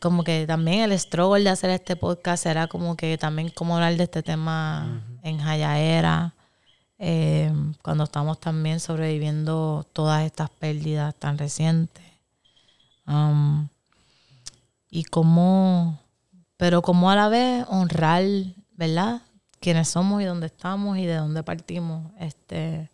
como 0.01 0.25
que 0.25 0.47
también 0.47 0.81
el 0.81 0.99
struggle 0.99 1.45
de 1.45 1.51
hacer 1.51 1.71
este 1.71 1.97
podcast 1.97 2.47
era 2.47 2.67
como 2.67 2.97
que 2.97 3.17
también 3.19 3.49
como 3.51 3.77
hablar 3.77 3.97
de 3.97 4.05
este 4.05 4.23
tema 4.23 5.05
en 5.23 5.39
Jayaera, 5.39 6.35
eh, 6.99 7.53
cuando 7.83 8.05
estamos 8.05 8.41
también 8.41 8.81
sobreviviendo 8.81 9.87
todas 9.93 10.25
estas 10.25 10.51
pérdidas 10.51 11.15
tan 11.17 11.39
recientes. 11.39 12.05
Um, 13.07 13.69
y 14.91 15.05
cómo, 15.05 16.01
pero 16.57 16.83
como 16.83 17.11
a 17.11 17.17
la 17.17 17.29
vez 17.29 17.67
honrar, 17.69 18.25
¿verdad? 18.73 19.23
Quiénes 19.61 19.89
somos 19.89 20.23
y 20.23 20.25
dónde 20.25 20.47
estamos 20.47 20.99
y 20.99 21.07
de 21.07 21.17
dónde 21.17 21.43
partimos. 21.43 22.13
Este, 22.19 22.91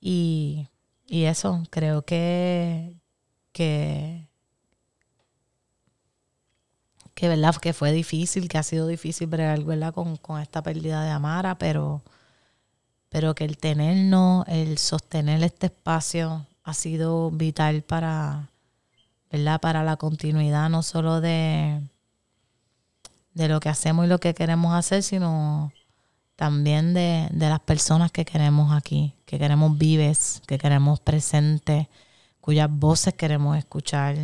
y, 0.00 0.68
y 1.06 1.24
eso, 1.24 1.62
creo 1.70 2.02
que, 2.04 2.96
que 3.52 4.28
que 7.14 7.28
verdad 7.28 7.54
que 7.56 7.72
fue 7.72 7.92
difícil, 7.92 8.48
que 8.48 8.58
ha 8.58 8.62
sido 8.62 8.86
difícil 8.86 9.28
bregar 9.28 9.62
¿verdad? 9.64 9.94
Con, 9.94 10.16
con 10.16 10.40
esta 10.40 10.62
pérdida 10.62 11.04
de 11.04 11.10
Amara, 11.10 11.56
pero, 11.58 12.02
pero 13.08 13.34
que 13.34 13.44
el 13.44 13.56
tenernos, 13.58 14.44
el 14.48 14.78
sostener 14.78 15.42
este 15.44 15.66
espacio 15.66 16.46
ha 16.64 16.74
sido 16.74 17.30
vital 17.30 17.82
para, 17.82 18.50
¿verdad? 19.30 19.60
para 19.60 19.84
la 19.84 19.96
continuidad 19.96 20.68
no 20.70 20.82
solo 20.82 21.20
de, 21.20 21.80
de 23.34 23.48
lo 23.48 23.60
que 23.60 23.68
hacemos 23.68 24.06
y 24.06 24.08
lo 24.08 24.18
que 24.18 24.34
queremos 24.34 24.74
hacer, 24.74 25.02
sino 25.02 25.72
también 26.36 26.94
de, 26.94 27.28
de 27.30 27.48
las 27.48 27.60
personas 27.60 28.10
que 28.10 28.24
queremos 28.24 28.72
aquí, 28.72 29.14
que 29.24 29.38
queremos 29.38 29.78
vives, 29.78 30.42
que 30.46 30.58
queremos 30.58 30.98
presentes, 31.00 31.86
cuyas 32.40 32.68
voces 32.70 33.14
queremos 33.14 33.56
escuchar, 33.56 34.16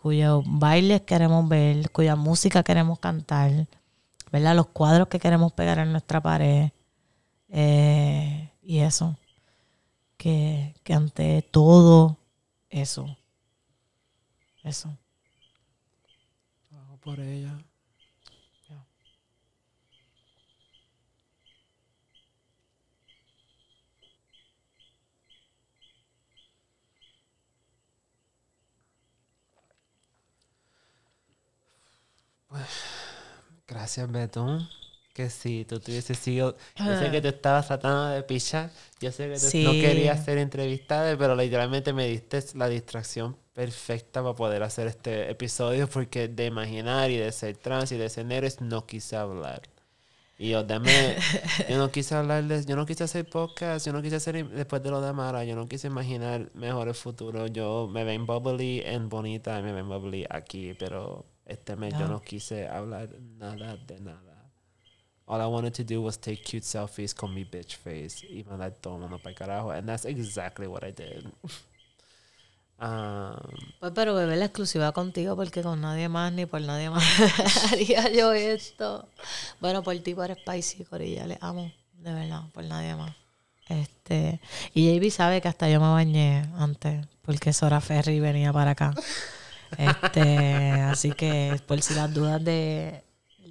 cuyos 0.00 0.44
bailes 0.46 1.02
queremos 1.02 1.48
ver, 1.48 1.90
cuya 1.90 2.16
música 2.16 2.62
queremos 2.62 2.98
cantar, 2.98 3.66
¿verdad? 4.32 4.56
Los 4.56 4.68
cuadros 4.68 5.08
que 5.08 5.18
queremos 5.18 5.52
pegar 5.52 5.78
en 5.78 5.92
nuestra 5.92 6.20
pared. 6.20 6.70
Eh, 7.48 8.50
y 8.62 8.78
eso. 8.78 9.16
Que, 10.16 10.74
que 10.84 10.94
ante 10.94 11.42
todo, 11.42 12.18
eso. 12.68 13.16
Eso. 14.62 14.90
por 17.00 17.18
ella. 17.18 17.58
Gracias, 33.66 34.10
Betún. 34.10 34.68
Que 35.12 35.28
si 35.28 35.64
tú 35.64 35.80
tuviese 35.80 36.14
sido. 36.14 36.56
Yo 36.76 36.98
sé 36.98 37.10
que 37.10 37.20
te 37.20 37.28
estabas 37.28 37.66
tratando 37.66 38.06
de 38.08 38.22
pichar. 38.22 38.70
Yo 39.00 39.10
sé 39.10 39.24
que 39.28 39.64
no 39.64 39.72
querías 39.72 40.24
ser 40.24 40.38
entrevistada, 40.38 41.16
pero 41.18 41.34
literalmente 41.34 41.92
me 41.92 42.06
diste 42.06 42.42
la 42.54 42.68
distracción 42.68 43.36
perfecta 43.52 44.22
para 44.22 44.34
poder 44.34 44.62
hacer 44.62 44.86
este 44.86 45.30
episodio. 45.30 45.88
Porque 45.88 46.28
de 46.28 46.46
imaginar 46.46 47.10
y 47.10 47.16
de 47.16 47.32
ser 47.32 47.56
trans 47.56 47.90
y 47.92 47.98
de 47.98 48.08
ser 48.08 48.26
negro 48.26 48.48
no 48.60 48.86
quise 48.86 49.16
hablar. 49.16 49.62
Y 50.38 50.48
yo, 50.48 50.64
dame, 50.64 51.18
yo 51.68 51.76
no 51.76 51.90
quise 51.90 52.14
hablarles, 52.14 52.64
yo 52.64 52.74
no 52.74 52.86
quise 52.86 53.04
hacer 53.04 53.28
podcast, 53.28 53.84
yo 53.84 53.92
no 53.92 54.00
quise 54.00 54.16
hacer 54.16 54.48
después 54.48 54.82
de 54.82 54.90
lo 54.90 55.02
de 55.02 55.08
Amara, 55.10 55.44
yo 55.44 55.54
no 55.54 55.68
quise 55.68 55.88
imaginar 55.88 56.50
mejores 56.54 56.96
futuros. 56.96 57.52
Yo 57.52 57.88
me 57.92 58.04
ven 58.04 58.24
bubbly 58.24 58.80
en 58.86 59.10
bonita, 59.10 59.58
y 59.58 59.62
me 59.62 59.74
ven 59.74 59.86
bubbly 59.86 60.24
aquí, 60.30 60.72
pero 60.78 61.26
este 61.50 61.76
mes 61.76 61.92
yo 61.98 62.06
no 62.06 62.20
quise 62.20 62.68
hablar 62.68 63.08
nada 63.38 63.76
de 63.76 64.00
nada. 64.00 64.30
All 65.26 65.40
I 65.40 65.46
wanted 65.46 65.74
to 65.74 65.84
do 65.84 66.02
was 66.02 66.18
take 66.18 66.42
cute 66.42 66.64
selfies 66.64 67.14
con 67.14 67.32
mi 67.32 67.44
bitch 67.44 67.76
face 67.76 68.26
y 68.26 68.42
mandar 68.44 68.72
todo 68.72 68.94
el 68.96 69.00
mundo 69.02 69.18
para 69.18 69.30
el 69.30 69.36
carajo. 69.36 69.70
And 69.70 69.86
that's 69.86 70.04
exactly 70.04 70.66
what 70.66 70.82
I 70.82 70.90
did. 70.90 71.24
um, 72.80 73.36
pues 73.78 73.92
pero 73.94 74.14
bebé 74.14 74.36
la 74.36 74.46
exclusiva 74.46 74.90
contigo 74.92 75.36
porque 75.36 75.62
con 75.62 75.80
nadie 75.80 76.08
más 76.08 76.32
ni 76.32 76.46
por 76.46 76.60
nadie 76.62 76.90
más 76.90 77.04
haría 77.72 78.10
yo 78.10 78.32
esto. 78.32 79.08
Bueno, 79.60 79.82
por 79.82 79.96
ti, 79.98 80.14
por 80.14 80.34
Spicy, 80.34 80.84
Corilla, 80.84 81.26
le 81.26 81.38
amo. 81.40 81.70
De 81.92 82.12
verdad, 82.12 82.42
por 82.52 82.64
nadie 82.64 82.96
más. 82.96 83.14
Este, 83.68 84.40
y 84.74 84.98
JB 84.98 85.10
sabe 85.12 85.40
que 85.40 85.46
hasta 85.46 85.68
yo 85.68 85.80
me 85.80 85.92
bañé 85.92 86.44
antes 86.58 87.06
porque 87.22 87.52
Sora 87.52 87.80
Ferry 87.80 88.18
venía 88.18 88.52
para 88.52 88.72
acá. 88.72 88.94
Este, 89.78 90.72
así 90.82 91.12
que 91.12 91.60
por 91.66 91.80
si 91.82 91.94
las 91.94 92.12
dudas 92.12 92.42
de 92.44 93.04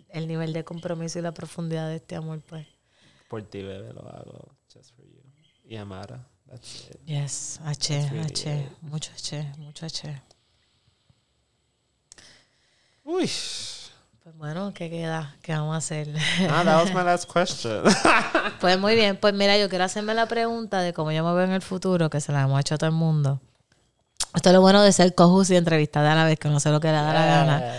el 0.10 0.28
nivel 0.28 0.54
de 0.54 0.64
compromiso 0.64 1.20
y 1.20 1.22
la 1.22 1.34
profundidad 1.34 1.88
de 1.88 1.98
este 1.98 2.16
amor, 2.16 2.42
pues. 2.42 2.68
Por 3.28 3.44
ti, 3.44 3.62
bebé, 3.62 3.94
lo 3.94 4.02
hago. 4.10 4.56
Just 4.74 4.96
for 4.96 5.06
you. 5.06 5.22
Y 5.64 5.76
Amara. 5.76 6.28
That's 6.48 6.90
it. 6.90 7.06
Yes, 7.06 7.60
H, 7.64 8.10
H. 8.26 8.70
Mucho 8.82 9.12
H, 9.14 9.52
mucho 9.58 9.86
H. 9.86 10.22
Uy. 13.04 13.30
Pues 14.24 14.36
bueno, 14.36 14.74
¿qué 14.74 14.90
queda? 14.90 15.36
¿Qué 15.42 15.54
vamos 15.54 15.76
a 15.76 15.78
hacer? 15.78 16.14
Ah, 16.50 16.64
that 16.64 16.84
was 16.84 16.94
my 16.94 17.04
last 17.04 17.32
question. 17.32 17.84
pues 18.60 18.80
muy 18.80 18.96
bien, 18.96 19.18
pues 19.18 19.34
mira, 19.34 19.58
yo 19.58 19.70
quiero 19.70 19.86
hacerme 19.86 20.14
la 20.14 20.28
pregunta 20.28 20.82
de 20.82 20.94
cómo 20.94 21.12
yo 21.12 21.24
me 21.24 21.34
veo 21.34 21.46
en 21.46 21.52
el 21.52 21.62
futuro, 21.62 22.10
que 22.10 22.20
se 22.20 22.32
la 22.32 22.44
hemos 22.44 22.60
hecho 22.60 22.76
a 22.76 22.78
todo 22.78 22.90
el 22.90 22.96
mundo. 22.96 23.42
Esto 24.36 24.50
es 24.50 24.54
lo 24.54 24.62
bueno 24.62 24.82
de 24.84 24.92
ser 24.92 25.16
cojus 25.16 25.50
y 25.50 25.56
entrevistar 25.56 26.06
a 26.06 26.16
la 26.16 26.26
vez, 26.26 26.38
que 26.38 26.50
no 26.50 26.60
sé 26.60 26.70
lo 26.70 26.80
que 26.80 26.88
le 26.88 26.94
da 26.94 27.14
la 27.14 27.26
gana. 27.26 27.74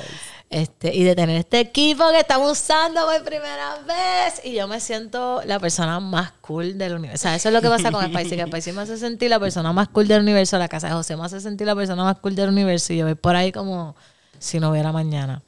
Este, 0.50 0.92
y 0.92 1.04
de 1.04 1.14
tener 1.14 1.36
este 1.36 1.60
equipo 1.60 2.10
que 2.10 2.18
estamos 2.18 2.50
usando 2.50 3.06
por 3.06 3.22
primera 3.22 3.76
vez. 3.86 4.40
Y 4.44 4.54
yo 4.54 4.66
me 4.66 4.80
siento 4.80 5.42
la 5.44 5.60
persona 5.60 6.00
más 6.00 6.32
cool 6.40 6.76
del 6.76 6.94
universo. 6.94 7.14
O 7.14 7.22
sea, 7.22 7.36
eso 7.36 7.50
es 7.50 7.54
lo 7.54 7.62
que 7.62 7.68
pasa 7.68 7.92
con 7.92 8.04
Spicy, 8.04 8.36
que 8.36 8.46
Spicy 8.46 8.72
me 8.72 8.82
hace 8.82 8.98
sentir 8.98 9.30
la 9.30 9.38
persona 9.38 9.72
más 9.72 9.88
cool 9.88 10.08
del 10.08 10.22
universo. 10.22 10.58
La 10.58 10.66
casa 10.66 10.88
de 10.88 10.94
José 10.94 11.16
me 11.16 11.24
hace 11.24 11.40
sentir 11.40 11.68
la 11.68 11.76
persona 11.76 12.02
más 12.02 12.18
cool 12.18 12.34
del 12.34 12.48
universo. 12.48 12.92
Y 12.92 12.96
yo 12.96 13.04
voy 13.04 13.14
por 13.14 13.36
ahí 13.36 13.52
como 13.52 13.94
si 14.40 14.58
no 14.58 14.70
hubiera 14.70 14.90
mañana. 14.90 15.40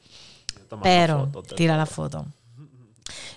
Pero, 0.84 1.32
tira 1.56 1.76
la 1.76 1.86
foto. 1.86 2.26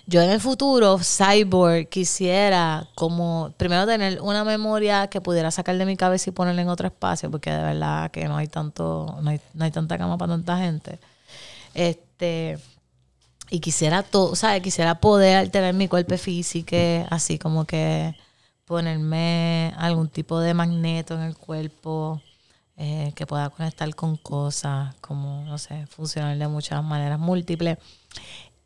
Yo 0.06 0.22
en 0.22 0.30
el 0.30 0.40
futuro, 0.40 0.98
Cyborg, 0.98 1.88
quisiera 1.88 2.88
como 2.94 3.52
primero 3.56 3.86
tener 3.86 4.20
una 4.20 4.44
memoria 4.44 5.08
que 5.08 5.20
pudiera 5.20 5.50
sacar 5.50 5.76
de 5.76 5.86
mi 5.86 5.96
cabeza 5.96 6.30
y 6.30 6.32
ponerla 6.32 6.62
en 6.62 6.68
otro 6.68 6.86
espacio, 6.86 7.30
porque 7.30 7.50
de 7.50 7.62
verdad 7.62 8.10
que 8.10 8.26
no 8.26 8.36
hay 8.36 8.46
tanto, 8.46 9.16
no 9.20 9.30
hay, 9.30 9.40
no 9.54 9.64
hay 9.64 9.70
tanta 9.70 9.98
cama 9.98 10.16
para 10.16 10.32
tanta 10.32 10.58
gente. 10.58 10.98
Este, 11.74 12.58
y 13.50 13.60
quisiera 13.60 14.02
todo, 14.02 14.34
¿sabes? 14.36 14.62
Quisiera 14.62 15.00
poder 15.00 15.36
alterar 15.36 15.74
mi 15.74 15.88
cuerpo 15.88 16.16
físico, 16.16 16.76
así 17.10 17.38
como 17.38 17.64
que 17.64 18.14
ponerme 18.64 19.72
algún 19.76 20.08
tipo 20.08 20.40
de 20.40 20.54
magneto 20.54 21.14
en 21.14 21.22
el 21.22 21.36
cuerpo 21.36 22.20
eh, 22.76 23.12
que 23.14 23.26
pueda 23.26 23.48
conectar 23.50 23.94
con 23.94 24.16
cosas, 24.16 24.94
como, 25.00 25.42
no 25.46 25.56
sé, 25.56 25.86
funcionar 25.86 26.36
de 26.36 26.48
muchas 26.48 26.84
maneras 26.84 27.18
múltiples. 27.18 27.78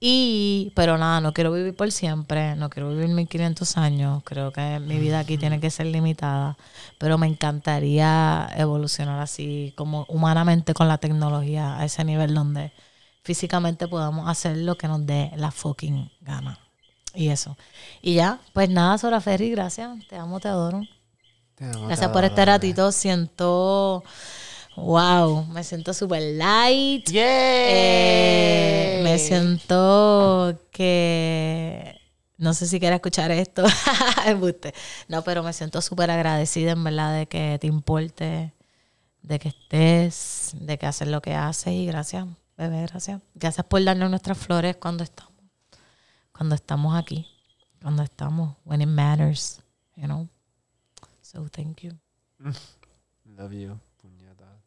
Y, 0.02 0.72
pero 0.74 0.96
nada, 0.96 1.20
no 1.20 1.34
quiero 1.34 1.52
vivir 1.52 1.76
por 1.76 1.92
siempre, 1.92 2.56
no 2.56 2.70
quiero 2.70 2.88
vivir 2.88 3.08
1500 3.08 3.76
años, 3.76 4.22
creo 4.24 4.50
que 4.50 4.80
mi 4.80 4.98
vida 4.98 5.18
aquí 5.18 5.36
tiene 5.36 5.60
que 5.60 5.70
ser 5.70 5.86
limitada, 5.86 6.56
pero 6.96 7.18
me 7.18 7.26
encantaría 7.26 8.48
evolucionar 8.56 9.20
así 9.20 9.74
como 9.76 10.06
humanamente 10.08 10.72
con 10.72 10.88
la 10.88 10.96
tecnología 10.96 11.78
a 11.78 11.84
ese 11.84 12.02
nivel 12.04 12.32
donde 12.32 12.72
físicamente 13.22 13.88
podamos 13.88 14.26
hacer 14.26 14.56
lo 14.56 14.76
que 14.76 14.88
nos 14.88 15.04
dé 15.04 15.32
la 15.36 15.50
fucking 15.50 16.10
gana. 16.22 16.58
y 17.14 17.28
eso. 17.28 17.58
Y 18.00 18.14
ya, 18.14 18.40
pues 18.54 18.70
nada, 18.70 18.96
Sora 18.96 19.20
Ferry, 19.20 19.50
gracias. 19.50 19.90
Te 20.08 20.16
amo, 20.16 20.40
te 20.40 20.48
adoro. 20.48 20.80
Te 21.56 21.64
amo, 21.64 21.88
Gracias 21.88 22.08
te 22.08 22.14
por 22.14 22.24
este 22.24 22.44
ratito. 22.44 22.90
Siento. 22.92 24.02
Wow, 24.76 25.46
me 25.46 25.64
siento 25.64 25.92
súper 25.92 26.22
light. 26.36 27.08
Eh, 27.12 29.00
me 29.02 29.18
siento 29.18 30.58
que. 30.70 32.00
No 32.38 32.54
sé 32.54 32.66
si 32.66 32.80
quieres 32.80 32.96
escuchar 32.96 33.30
esto. 33.30 33.64
No, 35.08 35.22
pero 35.22 35.42
me 35.42 35.52
siento 35.52 35.80
súper 35.82 36.10
agradecida, 36.10 36.72
en 36.72 36.84
verdad, 36.84 37.18
de 37.18 37.26
que 37.26 37.58
te 37.60 37.66
importe, 37.66 38.54
de 39.22 39.38
que 39.38 39.48
estés, 39.48 40.52
de 40.54 40.78
que 40.78 40.86
haces 40.86 41.08
lo 41.08 41.20
que 41.20 41.34
haces. 41.34 41.72
Y 41.72 41.86
gracias, 41.86 42.26
bebé, 42.56 42.82
gracias. 42.82 43.20
Gracias 43.34 43.66
por 43.66 43.82
darnos 43.84 44.08
nuestras 44.10 44.38
flores 44.38 44.76
cuando 44.76 45.04
estamos. 45.04 45.34
Cuando 46.32 46.54
estamos 46.54 46.96
aquí. 46.96 47.26
Cuando 47.82 48.02
estamos. 48.02 48.56
When 48.64 48.80
it 48.80 48.88
matters. 48.88 49.60
You 49.96 50.06
know? 50.06 50.28
So, 51.20 51.48
thank 51.48 51.82
you. 51.82 51.92
Love 53.24 53.52
you, 53.52 53.80
puñeta. 54.00 54.60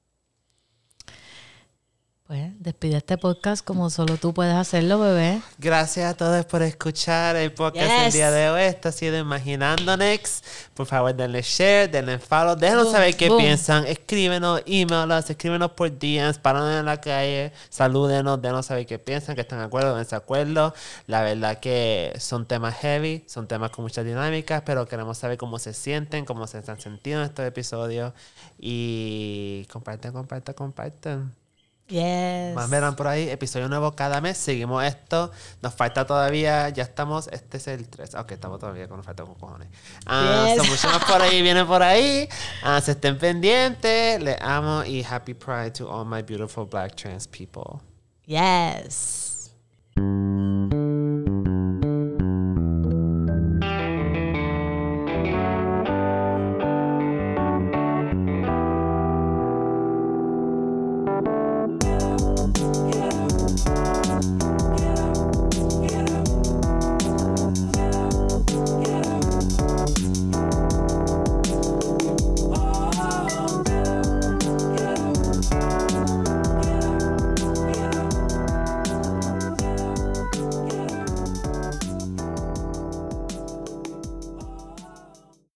Pues 2.34 2.52
despide 2.60 2.98
este 2.98 3.16
podcast 3.20 3.64
como 3.64 3.92
solo 3.92 4.18
tú 4.18 4.34
puedes 4.34 4.56
hacerlo, 4.56 4.98
bebé. 4.98 5.40
Gracias 5.60 6.10
a 6.12 6.18
todos 6.18 6.44
por 6.48 6.64
escuchar 6.64 7.36
el 7.36 7.54
podcast 7.54 8.06
Yes. 8.06 8.14
día 8.16 8.32
de 8.32 8.50
hoy. 8.50 8.64
Esto 8.64 8.90
ha 8.90 8.92
sido 8.92 9.20
Imaginando 9.20 9.96
Next. 9.96 10.44
Por 10.74 10.88
favor, 10.88 11.14
denle 11.14 11.44
share, 11.44 11.92
denle 11.92 12.18
follow. 12.18 12.56
Déjenos 12.56 12.86
Boom, 12.86 12.92
saber 12.96 13.16
qué 13.16 13.30
boom. 13.30 13.38
piensan. 13.38 13.86
Escríbenos, 13.86 14.64
emails, 14.66 15.30
escríbenos 15.30 15.74
por 15.74 15.92
DMs, 15.92 16.40
páranos 16.40 16.80
en 16.80 16.86
la 16.88 17.00
calle, 17.00 17.52
salúdenos, 17.70 18.42
denos 18.42 18.66
saber 18.66 18.88
qué 18.88 18.98
piensan, 18.98 19.36
que 19.36 19.42
están 19.42 19.60
de 19.60 19.66
acuerdo, 19.66 19.90
no 19.92 19.98
en 19.98 20.04
desacuerdo. 20.04 20.74
La 21.06 21.22
verdad 21.22 21.60
que 21.60 22.16
son 22.18 22.48
temas 22.48 22.74
heavy, 22.78 23.24
son 23.28 23.48
temas 23.48 23.70
con 23.70 23.84
muchas 23.86 24.06
dinámicas, 24.06 24.64
pero 24.66 24.88
queremos 24.88 25.20
saber 25.20 25.38
cómo 25.38 25.60
se 25.60 25.72
sienten, 25.72 26.26
cómo 26.26 26.48
se 26.48 26.58
están 26.58 26.82
sintiendo 26.82 27.22
en 27.22 27.30
estos 27.30 27.46
episodios. 27.46 28.12
Y 28.58 29.68
comparten, 29.72 30.14
comparten, 30.14 30.56
comparten. 30.56 31.43
Yes. 31.88 32.56
Más 32.56 32.70
verán 32.70 32.96
por 32.96 33.08
ahí, 33.08 33.30
episodio 33.30 33.68
nuevo 33.68 33.92
cada 33.94 34.22
mes. 34.22 34.38
Seguimos 34.38 34.84
esto. 34.84 35.32
Nos 35.62 35.74
falta 35.74 36.06
todavía, 36.08 36.70
ya 36.70 36.84
estamos, 36.84 37.28
este 37.28 37.58
es 37.58 37.68
el 37.68 37.88
3. 37.90 38.16
Ok, 38.16 38.32
estamos 38.32 38.60
todavía 38.60 38.88
con 38.88 38.98
nos 38.98 39.06
falta 39.06 39.24
con 39.24 39.36
cojones. 39.36 39.68
Ah, 40.06 40.46
Yes. 40.48 40.58
son 40.58 40.70
mucho 40.70 40.88
más 40.88 41.04
por 41.06 41.22
ahí, 41.22 41.42
viene 41.42 41.66
por 41.66 41.84
ahí. 41.84 42.28
Ah, 42.64 42.80
se 42.82 42.92
estén 42.92 43.18
pendientes. 43.18 44.22
Les 44.22 44.38
amo 44.42 44.84
y 44.86 45.04
happy 45.04 45.34
pride 45.34 45.72
to 45.72 45.90
all 45.92 46.06
my 46.06 46.22
beautiful 46.22 46.66
black 46.66 46.96
trans 46.96 47.28
people. 47.28 47.82
Yes. 48.26 49.52